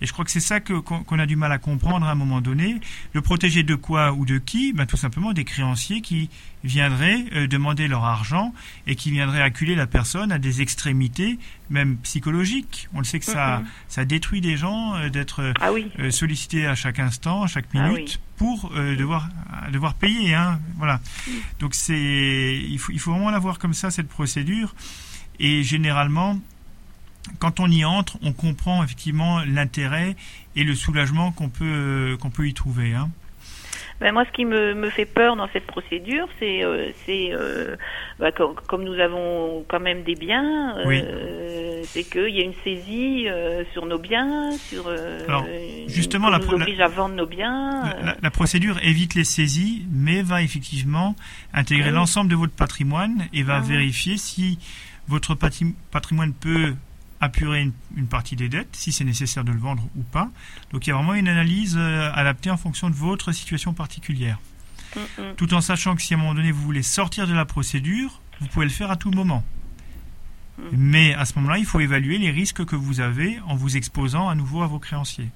Et 0.00 0.06
je 0.06 0.12
crois 0.12 0.24
que 0.24 0.30
c'est 0.30 0.40
ça 0.40 0.60
que- 0.60 0.74
qu'on 0.80 1.18
a 1.18 1.26
du 1.26 1.36
mal 1.36 1.50
à 1.52 1.58
comprendre 1.58 2.06
à 2.06 2.10
un 2.10 2.14
moment 2.14 2.40
donné. 2.40 2.76
Le 3.14 3.20
protéger 3.20 3.62
de 3.62 3.74
quoi 3.74 4.12
ou 4.12 4.24
de 4.26 4.38
qui? 4.38 4.72
Ben, 4.72 4.86
Tout 4.86 4.96
simplement 4.96 5.32
des 5.32 5.44
créanciers 5.44 6.00
qui 6.00 6.30
viendraient 6.64 7.24
euh, 7.34 7.46
demander 7.46 7.86
leur 7.88 8.04
argent 8.04 8.52
et 8.86 8.94
qui 8.96 9.10
viendraient 9.10 9.42
acculer 9.42 9.74
la 9.74 9.86
personne 9.86 10.32
à 10.32 10.38
des 10.38 10.60
extrémités, 10.62 11.38
même 11.70 11.96
psychologiques. 11.98 12.88
On 12.94 12.98
le 12.98 13.04
sait 13.04 13.18
que 13.18 13.24
ça, 13.24 13.58
Mhm. 13.60 13.66
ça 13.88 14.04
détruit 14.04 14.40
des 14.40 14.56
gens 14.56 14.94
euh, 14.96 15.08
d'être 15.08 15.52
Ah 15.60 15.72
oui. 15.72 15.90
euh, 15.98 16.10
sollicités 16.10 16.66
à 16.66 16.74
chaque 16.74 16.98
instant, 16.98 17.42
à 17.44 17.46
chaque 17.46 17.66
Ah 17.74 17.88
minute, 17.88 17.96
oui. 18.14 18.18
pour 18.36 18.72
euh, 18.76 18.96
devoir, 18.96 19.28
devoir 19.72 19.94
payer. 19.94 20.34
Hein, 20.34 20.60
voilà. 20.76 21.00
Donc 21.60 21.74
c'est, 21.74 22.58
il 22.68 22.78
faut, 22.78 22.92
il 22.92 22.98
faut 23.00 23.12
vraiment 23.12 23.30
la 23.30 23.38
voir 23.38 23.58
comme 23.58 23.74
ça, 23.74 23.90
cette 23.90 24.08
procédure. 24.08 24.74
Et 25.40 25.62
généralement, 25.62 26.40
quand 27.38 27.60
on 27.60 27.70
y 27.70 27.84
entre, 27.84 28.16
on 28.22 28.32
comprend 28.32 28.82
effectivement 28.84 29.40
l'intérêt 29.44 30.16
et 30.56 30.64
le 30.64 30.74
soulagement 30.74 31.32
qu'on 31.32 31.48
peut, 31.48 31.64
euh, 31.64 32.16
qu'on 32.16 32.30
peut 32.30 32.46
y 32.48 32.54
trouver. 32.54 32.94
Hein. 32.94 33.10
Ben 34.00 34.12
moi, 34.12 34.24
ce 34.24 34.30
qui 34.30 34.44
me, 34.44 34.74
me 34.74 34.90
fait 34.90 35.06
peur 35.06 35.34
dans 35.34 35.48
cette 35.52 35.66
procédure, 35.66 36.28
c'est, 36.38 36.62
euh, 36.62 36.90
euh, 37.08 37.74
bah, 38.20 38.30
com- 38.30 38.54
comme 38.68 38.84
nous 38.84 38.94
avons 39.00 39.64
quand 39.66 39.80
même 39.80 40.04
des 40.04 40.14
biens, 40.14 40.76
euh, 40.86 41.82
c'est 41.84 42.04
qu'il 42.08 42.28
y 42.32 42.40
a 42.40 42.44
une 42.44 42.54
saisie 42.62 43.26
sur 43.72 43.86
nos 43.86 43.98
biens, 43.98 44.52
sur 44.56 44.88
Alors, 44.88 45.44
justement, 45.88 46.30
la 46.30 46.38
nous 46.38 46.46
pro- 46.46 46.56
la- 46.58 46.64
oblige 46.64 46.78
à 46.80 46.86
vendre 46.86 47.16
nos 47.16 47.26
biens. 47.26 47.92
La, 48.22 48.30
procédure 48.30 48.78
évite 48.84 49.16
les 49.16 49.24
saisies, 49.24 49.84
mais 49.90 50.22
va 50.22 50.42
effectivement 50.42 51.16
intégrer 51.52 51.88
oui. 51.88 51.94
l'ensemble 51.96 52.30
de 52.30 52.36
votre 52.36 52.52
patrimoine 52.54 53.26
et 53.32 53.42
va 53.42 53.56
Ah. 53.56 53.60
vérifier 53.60 54.16
si 54.16 54.60
votre 55.08 55.34
patrimoine 55.34 56.34
peut 56.34 56.74
apurer 57.20 57.62
une, 57.62 57.72
une 57.96 58.06
partie 58.06 58.36
des 58.36 58.48
dettes, 58.48 58.68
si 58.76 58.92
c'est 58.92 59.04
nécessaire 59.04 59.44
de 59.44 59.52
le 59.52 59.58
vendre 59.58 59.82
ou 59.96 60.02
pas. 60.02 60.30
Donc 60.72 60.86
il 60.86 60.90
y 60.90 60.92
a 60.92 60.96
vraiment 60.96 61.14
une 61.14 61.28
analyse 61.28 61.76
euh, 61.76 62.10
adaptée 62.14 62.50
en 62.50 62.56
fonction 62.56 62.90
de 62.90 62.94
votre 62.94 63.32
situation 63.32 63.72
particulière. 63.74 64.38
mm, 64.96 65.00
mm. 65.22 65.34
Tout 65.36 65.52
en 65.54 65.60
sachant 65.60 65.96
que 65.96 66.02
si 66.02 66.14
à 66.14 66.16
un 66.16 66.20
moment 66.20 66.34
donné 66.34 66.52
vous 66.52 66.62
voulez 66.62 66.82
sortir 66.82 67.26
de 67.26 67.34
la 67.34 67.44
procédure, 67.44 68.20
vous 68.40 68.46
pouvez 68.48 68.66
le 68.66 68.72
faire 68.72 68.90
à 68.90 68.96
tout 68.96 69.10
moment. 69.10 69.42
Mm. 70.58 70.62
Mais 70.72 71.14
à 71.14 71.24
ce 71.24 71.34
moment-là, 71.38 71.58
il 71.58 71.66
faut 71.66 71.80
évaluer 71.80 72.18
les 72.18 72.30
risques 72.30 72.64
que 72.64 72.76
vous 72.76 73.00
avez 73.00 73.38
en 73.46 73.56
vous 73.56 73.76
exposant 73.76 74.28
à 74.28 74.34
nouveau 74.34 74.62
à 74.62 74.66
vos 74.66 74.78
créanciers. 74.78 75.28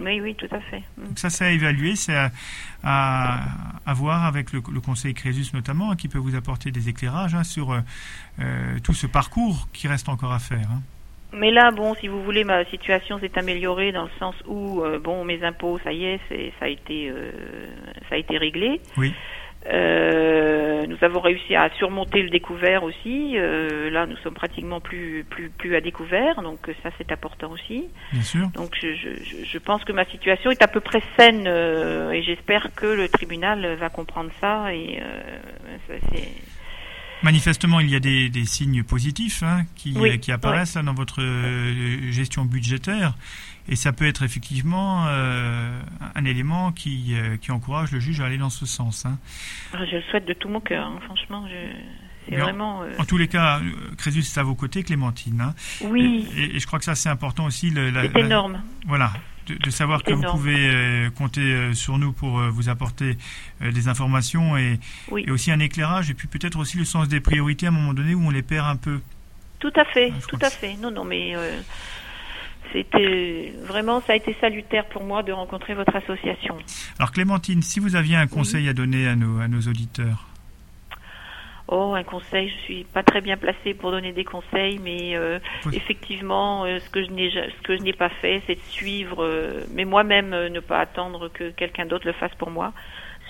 Oui, 0.00 0.22
oui, 0.22 0.34
tout 0.36 0.48
à 0.54 0.60
fait. 0.60 0.82
Mm. 0.96 1.04
Donc 1.08 1.18
ça, 1.18 1.28
c'est 1.28 1.44
à 1.44 1.50
évaluer, 1.50 1.96
c'est 1.96 2.16
à, 2.16 2.32
à, 2.82 3.44
à 3.84 3.92
voir 3.94 4.24
avec 4.24 4.52
le, 4.52 4.62
le 4.72 4.80
conseil 4.80 5.12
Crésus 5.12 5.50
notamment, 5.52 5.90
hein, 5.90 5.96
qui 5.96 6.08
peut 6.08 6.18
vous 6.18 6.34
apporter 6.34 6.70
des 6.70 6.88
éclairages 6.88 7.34
hein, 7.34 7.44
sur 7.44 7.72
euh, 7.72 7.80
euh, 8.40 8.78
tout 8.82 8.94
ce 8.94 9.06
parcours 9.06 9.68
qui 9.74 9.88
reste 9.88 10.08
encore 10.08 10.32
à 10.32 10.38
faire. 10.38 10.68
hein. 10.70 10.80
Mais 11.32 11.50
là, 11.50 11.70
bon, 11.70 11.94
si 11.94 12.08
vous 12.08 12.22
voulez, 12.22 12.44
ma 12.44 12.64
situation 12.66 13.18
s'est 13.18 13.38
améliorée 13.38 13.90
dans 13.92 14.04
le 14.04 14.10
sens 14.18 14.34
où, 14.46 14.82
euh, 14.82 14.98
bon, 14.98 15.24
mes 15.24 15.42
impôts, 15.42 15.78
ça 15.82 15.92
y 15.92 16.04
est, 16.04 16.20
c'est, 16.28 16.52
ça 16.58 16.66
a 16.66 16.68
été, 16.68 17.08
euh, 17.08 17.30
ça 18.08 18.16
a 18.16 18.18
été 18.18 18.36
réglé. 18.38 18.80
Oui. 18.96 19.14
Euh, 19.72 20.86
nous 20.86 20.96
avons 21.02 21.20
réussi 21.20 21.54
à 21.54 21.70
surmonter 21.78 22.22
le 22.22 22.30
découvert 22.30 22.82
aussi. 22.82 23.34
Euh, 23.36 23.90
là, 23.90 24.06
nous 24.06 24.16
sommes 24.18 24.34
pratiquement 24.34 24.80
plus, 24.80 25.24
plus, 25.30 25.50
plus 25.50 25.76
à 25.76 25.80
découvert, 25.80 26.42
donc 26.42 26.68
euh, 26.68 26.74
ça 26.82 26.90
c'est 26.98 27.12
important 27.12 27.50
aussi. 27.52 27.84
Bien 28.12 28.22
sûr. 28.22 28.48
Donc 28.54 28.74
je, 28.80 28.88
je, 28.94 29.10
je- 29.24 29.44
je 29.44 29.58
pense 29.58 29.84
que 29.84 29.92
ma 29.92 30.04
situation 30.06 30.50
est 30.50 30.62
à 30.62 30.68
peu 30.68 30.80
près 30.80 31.00
saine 31.16 31.44
euh, 31.46 32.10
et 32.10 32.22
j'espère 32.22 32.74
que 32.74 32.86
le 32.86 33.08
tribunal 33.08 33.74
va 33.76 33.88
comprendre 33.88 34.30
ça 34.40 34.74
et 34.74 35.00
euh, 35.00 35.20
ça, 35.86 35.94
c'est 36.12 36.28
Manifestement, 37.22 37.80
il 37.80 37.88
y 37.90 37.94
a 37.96 38.00
des, 38.00 38.28
des 38.28 38.44
signes 38.44 38.82
positifs 38.82 39.42
hein, 39.42 39.64
qui, 39.76 39.92
Oui, 39.96 40.18
qui 40.18 40.32
apparaissent 40.32 40.74
là, 40.74 40.82
dans 40.82 40.94
votre 40.94 41.22
euh, 41.22 42.10
gestion 42.10 42.44
budgétaire. 42.44 43.14
Et 43.68 43.76
ça 43.76 43.92
peut 43.92 44.06
être 44.06 44.24
effectivement 44.24 45.04
euh, 45.06 45.80
un 46.16 46.24
élément 46.24 46.72
qui, 46.72 47.14
euh, 47.14 47.36
qui 47.36 47.52
encourage 47.52 47.92
le 47.92 48.00
juge 48.00 48.20
à 48.20 48.26
aller 48.26 48.38
dans 48.38 48.50
ce 48.50 48.66
sens. 48.66 49.06
hein. 49.06 49.18
je 49.72 49.96
le 49.96 50.02
souhaite 50.10 50.26
de 50.26 50.32
tout 50.32 50.48
mon 50.48 50.60
cœur. 50.60 50.84
hein. 50.86 50.98
Franchement, 51.04 51.46
je, 51.48 52.36
vraiment. 52.36 52.82
euh, 52.82 52.90
En 52.98 53.04
tous 53.04 53.18
les 53.18 53.28
cas, 53.28 53.60
euh, 53.60 53.70
Crésus 53.96 54.20
est 54.20 54.38
à 54.38 54.42
vos 54.42 54.56
côtés, 54.56 54.82
Clémentine. 54.82 55.40
hein. 55.40 55.54
Oui. 55.82 56.26
Et, 56.36 56.56
et 56.56 56.58
je 56.58 56.66
crois 56.66 56.80
que 56.80 56.84
ça, 56.84 56.96
c'est 56.96 57.08
important 57.08 57.44
aussi. 57.44 57.70
le- 57.70 57.90
la- 57.90 58.02
C'est 58.02 58.14
la- 58.14 58.20
énorme. 58.26 58.62
Voilà. 58.86 59.12
De, 59.48 59.54
de 59.56 59.70
savoir 59.70 60.04
que 60.04 60.12
vous 60.12 60.22
pouvez 60.22 60.70
euh, 60.70 61.10
compter 61.10 61.40
euh, 61.40 61.74
sur 61.74 61.98
nous 61.98 62.12
pour 62.12 62.38
euh, 62.38 62.48
vous 62.48 62.68
apporter 62.68 63.16
des 63.60 63.88
informations 63.88 64.56
et, 64.56 64.78
Oui. 65.10 65.24
et 65.26 65.32
aussi 65.32 65.50
un 65.50 65.58
éclairage 65.58 66.10
et 66.10 66.14
puis 66.14 66.28
peut-être 66.28 66.58
aussi 66.60 66.78
le 66.78 66.84
sens 66.84 67.08
des 67.08 67.18
priorités 67.20 67.66
à 67.66 67.70
un 67.70 67.72
moment 67.72 67.92
donné 67.92 68.14
où 68.14 68.22
on 68.24 68.30
les 68.30 68.42
perd 68.42 68.68
un 68.68 68.76
peu. 68.76 69.00
Tout 69.58 69.72
à 69.74 69.84
fait, 69.84 70.12
tout 70.28 70.38
à 70.40 70.48
fait. 70.50 70.76
Non, 70.80 70.90
non, 70.92 71.04
mais 71.04 71.34
euh, 71.34 71.60
c'était 72.72 73.52
vraiment, 73.66 74.00
ça 74.06 74.12
a 74.12 74.16
été 74.16 74.36
salutaire 74.40 74.86
pour 74.88 75.04
moi 75.04 75.22
de 75.22 75.32
rencontrer 75.32 75.74
votre 75.74 75.94
association. 75.96 76.56
Alors 76.98 77.12
Clémentine, 77.12 77.62
si 77.62 77.80
vous 77.80 77.96
aviez 77.96 78.16
un 78.16 78.26
conseil 78.26 78.68
à 78.68 78.72
donner 78.72 79.06
à 79.08 79.16
nos, 79.16 79.40
à 79.40 79.48
nos 79.48 79.60
auditeurs, 79.62 80.26
Oh, 81.74 81.94
un 81.94 82.02
conseil, 82.04 82.50
je 82.50 82.64
suis 82.64 82.84
pas 82.84 83.02
très 83.02 83.22
bien 83.22 83.38
placée 83.38 83.72
pour 83.72 83.92
donner 83.92 84.12
des 84.12 84.24
conseils, 84.24 84.78
mais 84.78 85.16
euh, 85.16 85.38
Oui. 85.64 85.74
effectivement, 85.74 86.66
euh, 86.66 86.78
ce 86.84 86.90
que 86.90 87.02
je 87.02 87.10
n'ai 87.10 87.30
ce 87.30 87.62
que 87.62 87.74
je 87.78 87.82
n'ai 87.82 87.94
pas 87.94 88.10
fait, 88.20 88.42
c'est 88.46 88.56
de 88.56 88.70
suivre, 88.72 89.24
euh, 89.24 89.64
mais 89.70 89.86
moi-même 89.86 90.34
euh, 90.34 90.50
ne 90.50 90.60
pas 90.60 90.80
attendre 90.80 91.28
que 91.30 91.48
quelqu'un 91.50 91.86
d'autre 91.86 92.06
le 92.06 92.12
fasse 92.12 92.34
pour 92.34 92.50
moi. 92.50 92.74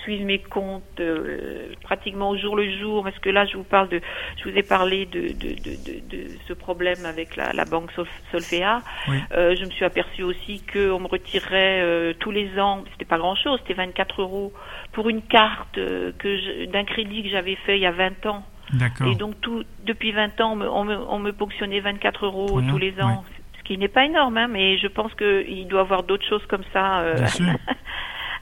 Suivre 0.01 0.25
mes 0.25 0.39
comptes 0.39 0.99
euh, 0.99 1.67
pratiquement 1.83 2.31
au 2.31 2.37
jour 2.37 2.57
le 2.57 2.69
jour, 2.79 3.03
parce 3.05 3.17
que 3.19 3.29
là, 3.29 3.45
je 3.45 3.55
vous 3.55 3.63
parle 3.63 3.87
de, 3.87 4.01
je 4.43 4.49
vous 4.49 4.57
ai 4.57 4.63
parlé 4.63 5.05
de 5.05 5.21
de, 5.21 5.53
de, 5.53 5.75
de, 5.85 5.99
de 6.17 6.27
ce 6.45 6.51
problème 6.51 7.05
avec 7.05 7.37
la, 7.37 7.53
la 7.53 7.63
banque 7.63 7.93
Sol- 7.93 8.07
Solfea. 8.33 8.81
Oui. 9.07 9.19
Euh, 9.31 9.55
je 9.55 9.63
me 9.63 9.69
suis 9.71 9.85
aperçue 9.85 10.23
aussi 10.23 10.61
qu'on 10.73 10.99
me 10.99 11.07
retirait 11.07 11.79
euh, 11.81 12.13
tous 12.19 12.31
les 12.31 12.59
ans, 12.59 12.83
c'était 12.91 13.05
pas 13.05 13.17
grand-chose, 13.17 13.59
c'était 13.61 13.75
24 13.75 14.21
euros 14.21 14.51
pour 14.93 15.09
une 15.09 15.21
carte 15.23 15.77
euh, 15.77 16.11
que 16.17 16.65
d'un 16.71 16.85
crédit 16.85 17.23
que 17.23 17.29
j'avais 17.29 17.55
fait 17.65 17.77
il 17.77 17.81
y 17.81 17.85
a 17.85 17.91
20 17.91 18.25
ans. 18.27 18.43
d'accord. 18.73 19.07
Et 19.07 19.15
donc 19.15 19.39
tout 19.41 19.63
depuis 19.85 20.11
20 20.11 20.39
ans, 20.41 20.53
on 20.53 20.55
me, 20.55 20.69
on 20.69 20.83
me, 20.85 20.95
on 20.97 21.19
me 21.19 21.31
ponctionnait 21.33 21.79
24 21.81 22.25
euros 22.25 22.55
rien, 22.55 22.69
tous 22.69 22.77
les 22.77 22.93
ans, 23.01 23.23
ce 23.57 23.63
qui 23.63 23.77
n'est 23.77 23.87
pas 23.87 24.05
énorme, 24.05 24.37
hein, 24.37 24.47
mais 24.47 24.77
je 24.77 24.87
pense 24.87 25.13
qu'il 25.15 25.67
doit 25.67 25.81
y 25.81 25.83
avoir 25.83 26.03
d'autres 26.03 26.27
choses 26.27 26.45
comme 26.47 26.63
ça 26.73 26.99
euh, 26.99 27.17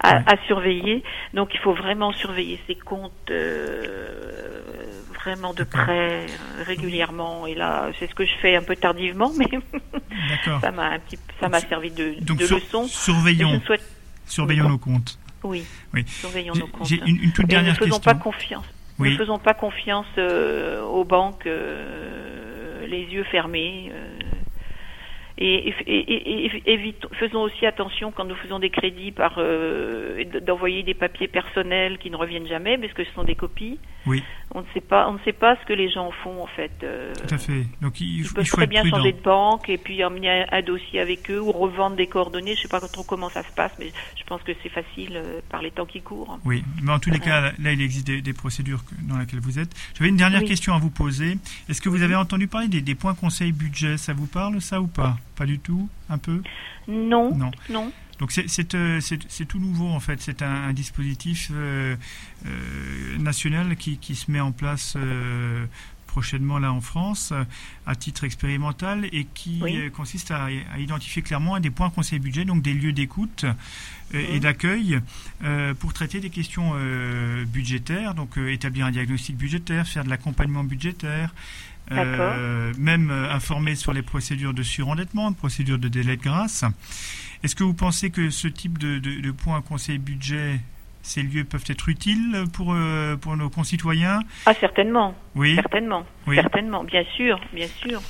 à, 0.03 0.15
Ouais. 0.15 0.23
à 0.25 0.35
surveiller. 0.47 1.03
Donc 1.33 1.51
il 1.53 1.59
faut 1.59 1.73
vraiment 1.73 2.11
surveiller 2.11 2.59
ses 2.67 2.73
comptes 2.75 3.29
euh, 3.29 4.61
vraiment 5.23 5.53
de 5.53 5.63
près 5.63 6.25
régulièrement. 6.65 7.45
Et 7.47 7.53
là, 7.55 7.89
c'est 7.99 8.09
ce 8.09 8.15
que 8.15 8.25
je 8.25 8.33
fais 8.41 8.55
un 8.55 8.63
peu 8.63 8.75
tardivement, 8.75 9.31
mais 9.37 9.47
ça 10.61 10.71
m'a 10.71 10.87
un 10.87 10.99
petit, 10.99 11.19
ça 11.39 11.49
m'a 11.49 11.59
servi 11.59 11.91
de, 11.91 12.15
Donc 12.21 12.37
de 12.39 12.45
sur- 12.45 12.57
leçon. 12.57 12.83
Je 12.85 12.89
souhaite 13.65 13.85
surveillons 14.25 14.69
nos 14.69 14.77
comptes. 14.79 15.19
Oui. 15.43 15.63
Oui. 15.93 16.03
Surveillons 16.07 16.53
nos 16.55 16.67
comptes. 16.67 16.87
j'ai 16.87 16.99
une- 17.05 17.21
une 17.23 17.31
toute 17.33 17.47
dernière 17.47 17.73
ne 17.73 17.77
faisons 17.77 17.95
question. 17.97 18.13
pas 18.13 18.19
confiance. 18.19 18.65
Oui. 18.99 19.11
Ne 19.13 19.17
faisons 19.17 19.39
pas 19.39 19.53
confiance 19.53 20.05
euh, 20.17 20.83
aux 20.83 21.03
banques 21.03 21.45
euh, 21.47 22.85
les 22.87 23.03
yeux 23.05 23.23
fermés. 23.25 23.91
euh, 23.93 24.19
et, 25.43 25.69
et- 25.87 26.13
et- 26.13 26.45
et- 26.45 26.73
évitons- 26.73 27.09
faisons 27.13 27.41
aussi 27.41 27.65
attention 27.65 28.11
quand 28.11 28.25
nous 28.25 28.35
faisons 28.35 28.59
des 28.59 28.69
crédits 28.69 29.11
par 29.11 29.35
euh, 29.37 30.23
d'envoyer 30.45 30.83
des 30.83 30.93
papiers 30.93 31.27
personnels 31.27 31.97
qui 31.97 32.09
ne 32.11 32.15
reviennent 32.15 32.47
jamais 32.47 32.77
parce 32.77 32.93
que 32.93 33.03
ce 33.03 33.11
sont 33.13 33.23
des 33.23 33.35
copies. 33.35 33.79
Oui, 34.07 34.23
On 34.53 34.61
ne 34.61 34.65
sait 34.73 34.81
pas, 34.81 35.07
on 35.07 35.13
ne 35.13 35.19
sait 35.19 35.31
pas 35.31 35.55
ce 35.61 35.65
que 35.65 35.73
les 35.73 35.89
gens 35.89 36.11
font 36.23 36.41
en 36.41 36.47
fait. 36.47 36.71
euh, 36.83 37.13
tout 37.13 37.33
à 37.33 37.37
fait. 37.37 37.65
Donc 37.81 38.01
il, 38.01 38.19
ils 38.21 38.23
peuvent 38.33 38.43
il 38.43 38.47
faut 38.47 38.57
très 38.57 38.67
bien 38.67 38.81
prudent. 38.81 38.97
changer 38.97 39.11
de 39.13 39.21
banque 39.21 39.69
et 39.69 39.77
puis 39.77 40.03
emmener 40.03 40.29
un, 40.29 40.45
un 40.51 40.61
dossier 40.61 40.99
avec 40.99 41.29
eux 41.31 41.39
ou 41.39 41.51
revendre 41.51 41.95
des 41.95 42.07
coordonnées. 42.07 42.55
Je 42.55 42.61
sais 42.63 42.67
pas 42.67 42.79
trop 42.81 43.03
comment 43.03 43.29
ça 43.29 43.43
se 43.43 43.51
passe, 43.55 43.71
mais 43.79 43.91
je 44.17 44.23
pense 44.25 44.41
que 44.43 44.51
c'est 44.63 44.69
facile 44.69 45.13
euh, 45.15 45.39
par 45.49 45.61
les 45.61 45.71
temps 45.71 45.85
qui 45.85 46.01
courent. 46.01 46.39
Oui, 46.45 46.63
mais 46.83 46.91
en 46.91 46.99
tous 46.99 47.11
les 47.11 47.19
cas, 47.19 47.41
là, 47.41 47.71
il 47.71 47.81
existe 47.81 48.07
des, 48.07 48.21
des 48.21 48.33
procédures 48.33 48.83
que- 48.85 48.95
dans 49.09 49.17
lesquelles 49.19 49.39
vous 49.39 49.59
êtes. 49.59 49.71
J'avais 49.97 50.09
une 50.09 50.17
dernière 50.17 50.41
Oui. 50.41 50.47
question 50.47 50.73
à 50.73 50.79
vous 50.79 50.89
poser. 50.89 51.37
Est-ce 51.69 51.79
que 51.81 51.89
vous 51.89 52.01
avez 52.01 52.15
entendu 52.15 52.47
parler 52.47 52.67
des, 52.67 52.81
des 52.81 52.95
points 52.95 53.13
conseil 53.15 53.51
budget? 53.51 53.97
Ça 53.97 54.13
vous 54.13 54.27
parle, 54.27 54.59
ça 54.61 54.81
ou 54.81 54.87
pas? 54.87 55.15
Pas 55.41 55.47
du 55.47 55.57
tout 55.57 55.89
Un 56.07 56.19
peu 56.19 56.43
Non, 56.87 57.35
Non. 57.35 57.49
non. 57.71 57.91
Donc 58.19 58.31
c'est- 58.31 58.75
euh, 58.75 58.99
tout 59.49 59.57
nouveau 59.57 59.87
en 59.87 59.99
fait. 59.99 60.21
C'est 60.21 60.43
un, 60.43 60.65
un 60.69 60.71
dispositif 60.73 61.49
euh, 61.51 61.95
euh, 62.45 63.17
national 63.17 63.75
qui, 63.75 63.97
qui 63.97 64.13
se 64.13 64.29
met 64.29 64.39
en 64.39 64.51
place 64.51 64.93
euh, 64.97 65.65
prochainement 66.05 66.59
là 66.59 66.71
en 66.71 66.79
France 66.81 67.33
à 67.87 67.95
titre 67.95 68.23
expérimental 68.23 69.05
et 69.11 69.25
qui 69.33 69.57
Oui. 69.63 69.89
consiste 69.89 70.29
à, 70.29 70.45
à 70.45 70.77
identifier 70.77 71.23
clairement 71.23 71.59
des 71.59 71.71
points 71.71 71.89
conseil 71.89 72.19
budget, 72.19 72.45
donc 72.45 72.61
des 72.61 72.75
lieux 72.75 72.93
d'écoute 72.93 73.43
et 74.13 74.33
Mhm. 74.35 74.39
d'accueil 74.41 74.99
pour 75.79 75.93
traiter 75.93 76.19
des 76.19 76.29
questions 76.29 76.73
budgétaires, 77.47 78.13
donc 78.13 78.37
établir 78.37 78.85
un 78.85 78.91
diagnostic 78.91 79.37
budgétaire, 79.37 79.87
faire 79.87 80.03
de 80.03 80.09
l'accompagnement 80.09 80.63
budgétaire. 80.65 81.33
Euh, 81.99 82.73
même 82.77 83.09
euh, 83.11 83.31
informer 83.31 83.75
sur 83.75 83.93
les 83.93 84.01
procédures 84.01 84.53
de 84.53 84.63
surendettement, 84.63 85.31
de 85.31 85.35
procédures 85.35 85.77
de 85.79 85.87
délai 85.87 86.17
de 86.17 86.21
grâce. 86.21 86.63
Est-ce 87.43 87.55
que 87.55 87.63
vous 87.63 87.73
pensez 87.73 88.11
que 88.11 88.29
ce 88.29 88.47
type 88.47 88.77
de, 88.77 88.99
de, 88.99 89.19
de 89.21 89.31
points 89.31 89.61
conseil 89.61 89.97
budget, 89.97 90.59
ces 91.01 91.23
lieux 91.23 91.43
peuvent 91.43 91.65
être 91.67 91.89
utiles 91.89 92.43
pour, 92.53 92.73
euh, 92.73 93.15
pour 93.17 93.35
nos 93.35 93.49
concitoyens? 93.49 94.19
Ah 94.45 94.53
certainement, 94.59 95.15
Oui. 95.35 95.55
certainement, 95.55 96.05
Oui. 96.27 96.35
certainement, 96.35 96.83
bien 96.83 97.03
sûr, 97.15 97.39
bien 97.53 97.67
sûr. 97.67 98.01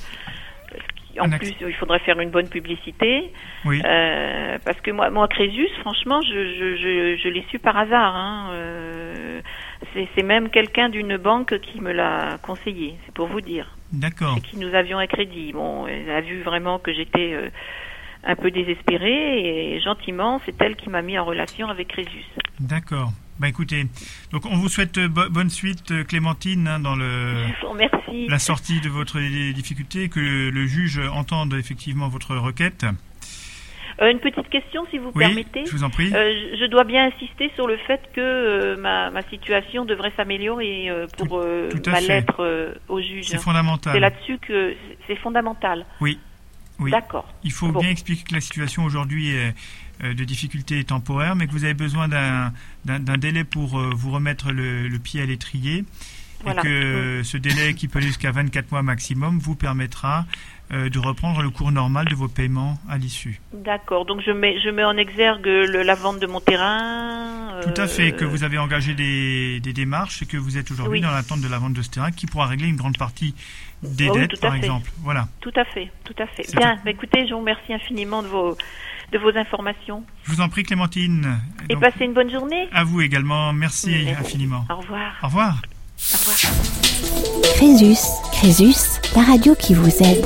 En 1.20 1.28
plus, 1.28 1.54
il 1.60 1.74
faudrait 1.74 1.98
faire 2.00 2.18
une 2.20 2.30
bonne 2.30 2.48
publicité. 2.48 3.32
Oui. 3.64 3.80
Euh, 3.84 4.58
parce 4.64 4.80
que 4.80 4.90
moi, 4.90 5.10
moi, 5.10 5.28
Crésus, 5.28 5.68
franchement, 5.80 6.20
je, 6.22 6.32
je, 6.32 6.76
je, 6.76 7.16
je 7.22 7.28
l'ai 7.28 7.44
su 7.50 7.58
par 7.58 7.76
hasard. 7.76 8.16
Hein. 8.16 8.50
Euh, 8.52 9.40
c'est 9.94 10.22
même 10.22 10.48
quelqu'un 10.50 10.88
d'une 10.88 11.16
banque 11.16 11.58
qui 11.60 11.80
me 11.80 11.92
l'a 11.92 12.38
conseillé, 12.42 12.96
c'est 13.04 13.14
pour 13.14 13.26
vous 13.26 13.40
dire. 13.40 13.76
D'accord. 13.92 14.36
Et 14.38 14.40
qui 14.40 14.56
nous 14.56 14.74
avions 14.74 14.98
un 14.98 15.06
crédit. 15.06 15.52
Bon, 15.52 15.86
elle 15.86 16.10
a 16.10 16.20
vu 16.20 16.42
vraiment 16.42 16.78
que 16.78 16.92
j'étais 16.92 17.34
euh, 17.34 17.48
un 18.24 18.36
peu 18.36 18.50
désespérée 18.50 19.74
et 19.74 19.80
gentiment, 19.80 20.40
c'est 20.44 20.60
elle 20.62 20.76
qui 20.76 20.88
m'a 20.88 21.02
mis 21.02 21.18
en 21.18 21.24
relation 21.24 21.68
avec 21.68 21.88
Crésus. 21.88 22.26
D'accord. 22.60 23.10
Bah 23.42 23.48
écoutez, 23.48 23.86
donc 24.30 24.46
on 24.46 24.54
vous 24.56 24.68
souhaite 24.68 24.98
euh, 24.98 25.08
bo- 25.08 25.28
bonne 25.28 25.50
suite, 25.50 25.90
euh, 25.90 26.04
Clémentine, 26.04 26.68
hein, 26.68 26.78
dans 26.78 26.94
le 26.94 27.34
la 28.28 28.38
sortie 28.38 28.80
de 28.80 28.88
votre 28.88 29.18
difficulté, 29.52 30.08
que 30.08 30.20
le 30.20 30.66
juge 30.68 31.00
entende 31.12 31.52
effectivement 31.54 32.06
votre 32.08 32.36
requête. 32.36 32.86
Euh, 34.00 34.12
une 34.12 34.20
petite 34.20 34.48
question, 34.48 34.86
si 34.92 34.98
vous 34.98 35.10
Oui, 35.16 35.24
permettez. 35.24 35.64
je 35.66 35.72
vous 35.72 35.82
en 35.82 35.90
prie. 35.90 36.14
Euh, 36.14 36.56
je- 36.56 36.66
dois 36.66 36.84
bien 36.84 37.06
insister 37.08 37.50
sur 37.56 37.66
le 37.66 37.76
fait 37.78 38.00
que 38.14 38.20
euh, 38.20 38.76
ma, 38.76 39.10
ma 39.10 39.22
situation 39.22 39.84
devrait 39.84 40.12
s'améliorer 40.16 40.88
pour 41.18 41.40
tout 41.68 41.82
à 41.86 41.90
ma 41.90 41.96
fait. 42.00 42.06
lettre 42.06 42.74
au 42.88 43.00
juge. 43.00 43.26
C'est 43.26 43.38
fondamental. 43.42 43.92
C'est 43.92 44.00
là-dessus 44.00 44.38
que 44.38 44.76
c'est- 45.08 45.16
fondamental. 45.16 45.84
Oui. 46.00 46.16
oui. 46.78 46.92
D'accord. 46.92 47.26
Il 47.42 47.50
faut 47.50 47.66
Bon. 47.72 47.80
bien 47.80 47.90
expliquer 47.90 48.22
que 48.22 48.34
la 48.34 48.40
situation 48.40 48.84
aujourd'hui 48.84 49.30
est 49.34 49.52
de 50.02 50.24
difficulté 50.24 50.82
temporaire, 50.84 51.36
mais 51.36 51.46
que 51.46 51.52
vous 51.52 51.64
avez 51.64 51.74
besoin 51.74 52.08
d'un 52.08 53.16
délai 53.18 53.44
pour 53.44 53.78
euh, 53.78 53.90
vous 53.94 54.10
remettre 54.10 54.50
le, 54.52 54.88
le 54.88 54.98
pied 54.98 55.20
à 55.22 55.26
l'étrier. 55.26 55.84
Voilà. 56.44 56.60
Et 56.62 56.64
que 56.64 57.20
ce 57.22 57.36
délai, 57.36 57.74
qui 57.74 57.86
peut 57.86 57.98
aller 57.98 58.08
jusqu'à 58.08 58.32
24 58.32 58.72
mois 58.72 58.82
maximum, 58.82 59.38
vous 59.38 59.54
permettra 59.54 60.26
euh, 60.72 60.88
de 60.88 60.98
reprendre 60.98 61.40
le 61.40 61.50
cours 61.50 61.70
normal 61.70 62.06
de 62.06 62.16
vos 62.16 62.26
paiements 62.26 62.80
à 62.88 62.98
l'issue. 62.98 63.40
D'accord. 63.52 64.06
Donc 64.06 64.22
je 64.26 64.32
mets 64.32 64.58
je 64.60 64.68
mets 64.70 64.82
en 64.82 64.96
exergue 64.96 65.46
le- 65.46 65.82
la 65.84 65.94
vente 65.94 66.18
de 66.18 66.26
mon 66.26 66.40
terrain. 66.40 67.60
Tout 67.62 67.80
à 67.80 67.86
fait, 67.86 68.12
euh, 68.12 68.16
que 68.16 68.24
vous 68.24 68.42
avez 68.42 68.58
engagé 68.58 68.94
des, 68.94 69.60
des 69.60 69.72
démarches 69.72 70.22
et 70.22 70.26
que 70.26 70.36
vous 70.36 70.58
êtes 70.58 70.70
aujourd'hui 70.72 70.98
Oui. 70.98 71.00
dans 71.00 71.12
l'attente 71.12 71.40
de 71.42 71.48
la 71.48 71.58
vente 71.58 71.74
de 71.74 71.82
ce 71.82 71.90
terrain 71.90 72.10
qui 72.10 72.26
pourra 72.26 72.46
régler 72.46 72.66
une 72.66 72.76
grande 72.76 72.98
partie 72.98 73.36
des 73.84 74.08
Oh 74.10 74.14
dettes, 74.14 74.40
par 74.40 74.52
fait. 74.52 74.58
exemple. 74.58 74.90
Voilà. 75.02 75.28
Tout 75.40 75.52
à 75.54 75.64
fait, 75.64 75.90
tout 76.04 76.14
à 76.20 76.26
fait. 76.26 76.44
Bien. 76.56 76.76
Bah, 76.84 76.90
écoutez, 76.90 77.24
je 77.28 77.34
vous 77.34 77.40
remercie 77.40 77.72
infiniment 77.72 78.22
de 78.22 78.28
vos 78.28 78.56
de 79.12 79.18
vos 79.18 79.36
informations. 79.36 80.02
Je 80.24 80.32
vous 80.32 80.40
en 80.40 80.48
prie, 80.48 80.62
Clémentine. 80.62 81.38
Et 81.68 81.74
Donc, 81.74 81.82
passez 81.82 82.04
une 82.04 82.14
bonne 82.14 82.30
journée. 82.30 82.68
à 82.72 82.82
vous 82.84 83.00
également. 83.00 83.52
Merci, 83.52 83.90
Merci. 84.06 84.20
infiniment. 84.20 84.64
Au 84.70 84.76
revoir. 84.76 85.12
Au 85.22 85.26
revoir. 85.26 85.62
Au 86.14 86.16
revoir. 86.18 86.36
Crésus, 87.56 88.00
Crésus, 88.32 89.00
la 89.14 89.22
radio 89.22 89.54
qui 89.54 89.74
vous 89.74 89.88
aide. 90.02 90.24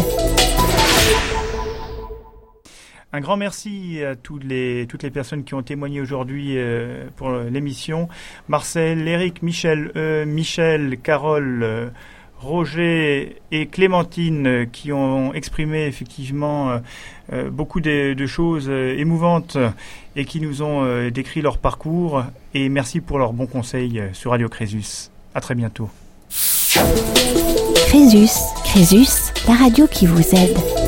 Un 3.13 3.21
grand 3.21 3.37
merci 3.37 4.03
à 4.05 4.15
toutes 4.15 4.45
les, 4.45 4.87
toutes 4.89 5.03
les 5.03 5.11
personnes 5.11 5.45
qui 5.45 5.55
ont 5.55 5.63
témoigné 5.63 6.01
aujourd'hui 6.01 6.59
euh, 6.59 7.07
pour 7.17 7.31
l'émission. 7.31 8.09
Marcel, 8.49 9.07
Eric, 9.09 9.43
Michel, 9.43 9.91
euh, 9.97 10.27
Michel, 10.27 10.99
Carole, 11.03 11.63
euh, 11.63 11.89
Roger 12.41 13.41
et 13.51 13.67
Clémentine 13.67 14.47
euh, 14.47 14.67
qui 14.71 14.93
ont 14.93 15.33
exprimé 15.33 15.87
effectivement 15.87 16.71
euh, 16.71 16.79
euh, 17.33 17.51
beaucoup 17.51 17.81
de, 17.81 18.15
choses 18.27 18.69
émouvantes 18.69 19.57
et 20.17 20.25
qui 20.25 20.41
nous 20.41 20.63
ont 20.63 21.09
décrit 21.11 21.43
leur 21.43 21.59
parcours. 21.59 22.25
Et 22.55 22.69
merci 22.69 23.01
pour 23.01 23.19
leurs 23.19 23.33
bons 23.33 23.47
conseils 23.47 24.03
sur 24.13 24.33
Radio 24.33 24.49
Crésus. 24.49 25.11
À 25.35 25.41
très 25.41 25.55
bientôt. 25.55 25.89
Crésus, 27.89 28.41
Crésus, 28.65 29.33
la 29.47 29.55
radio 29.55 29.87
qui 29.87 30.07
vous 30.07 30.35
aide. 30.35 30.86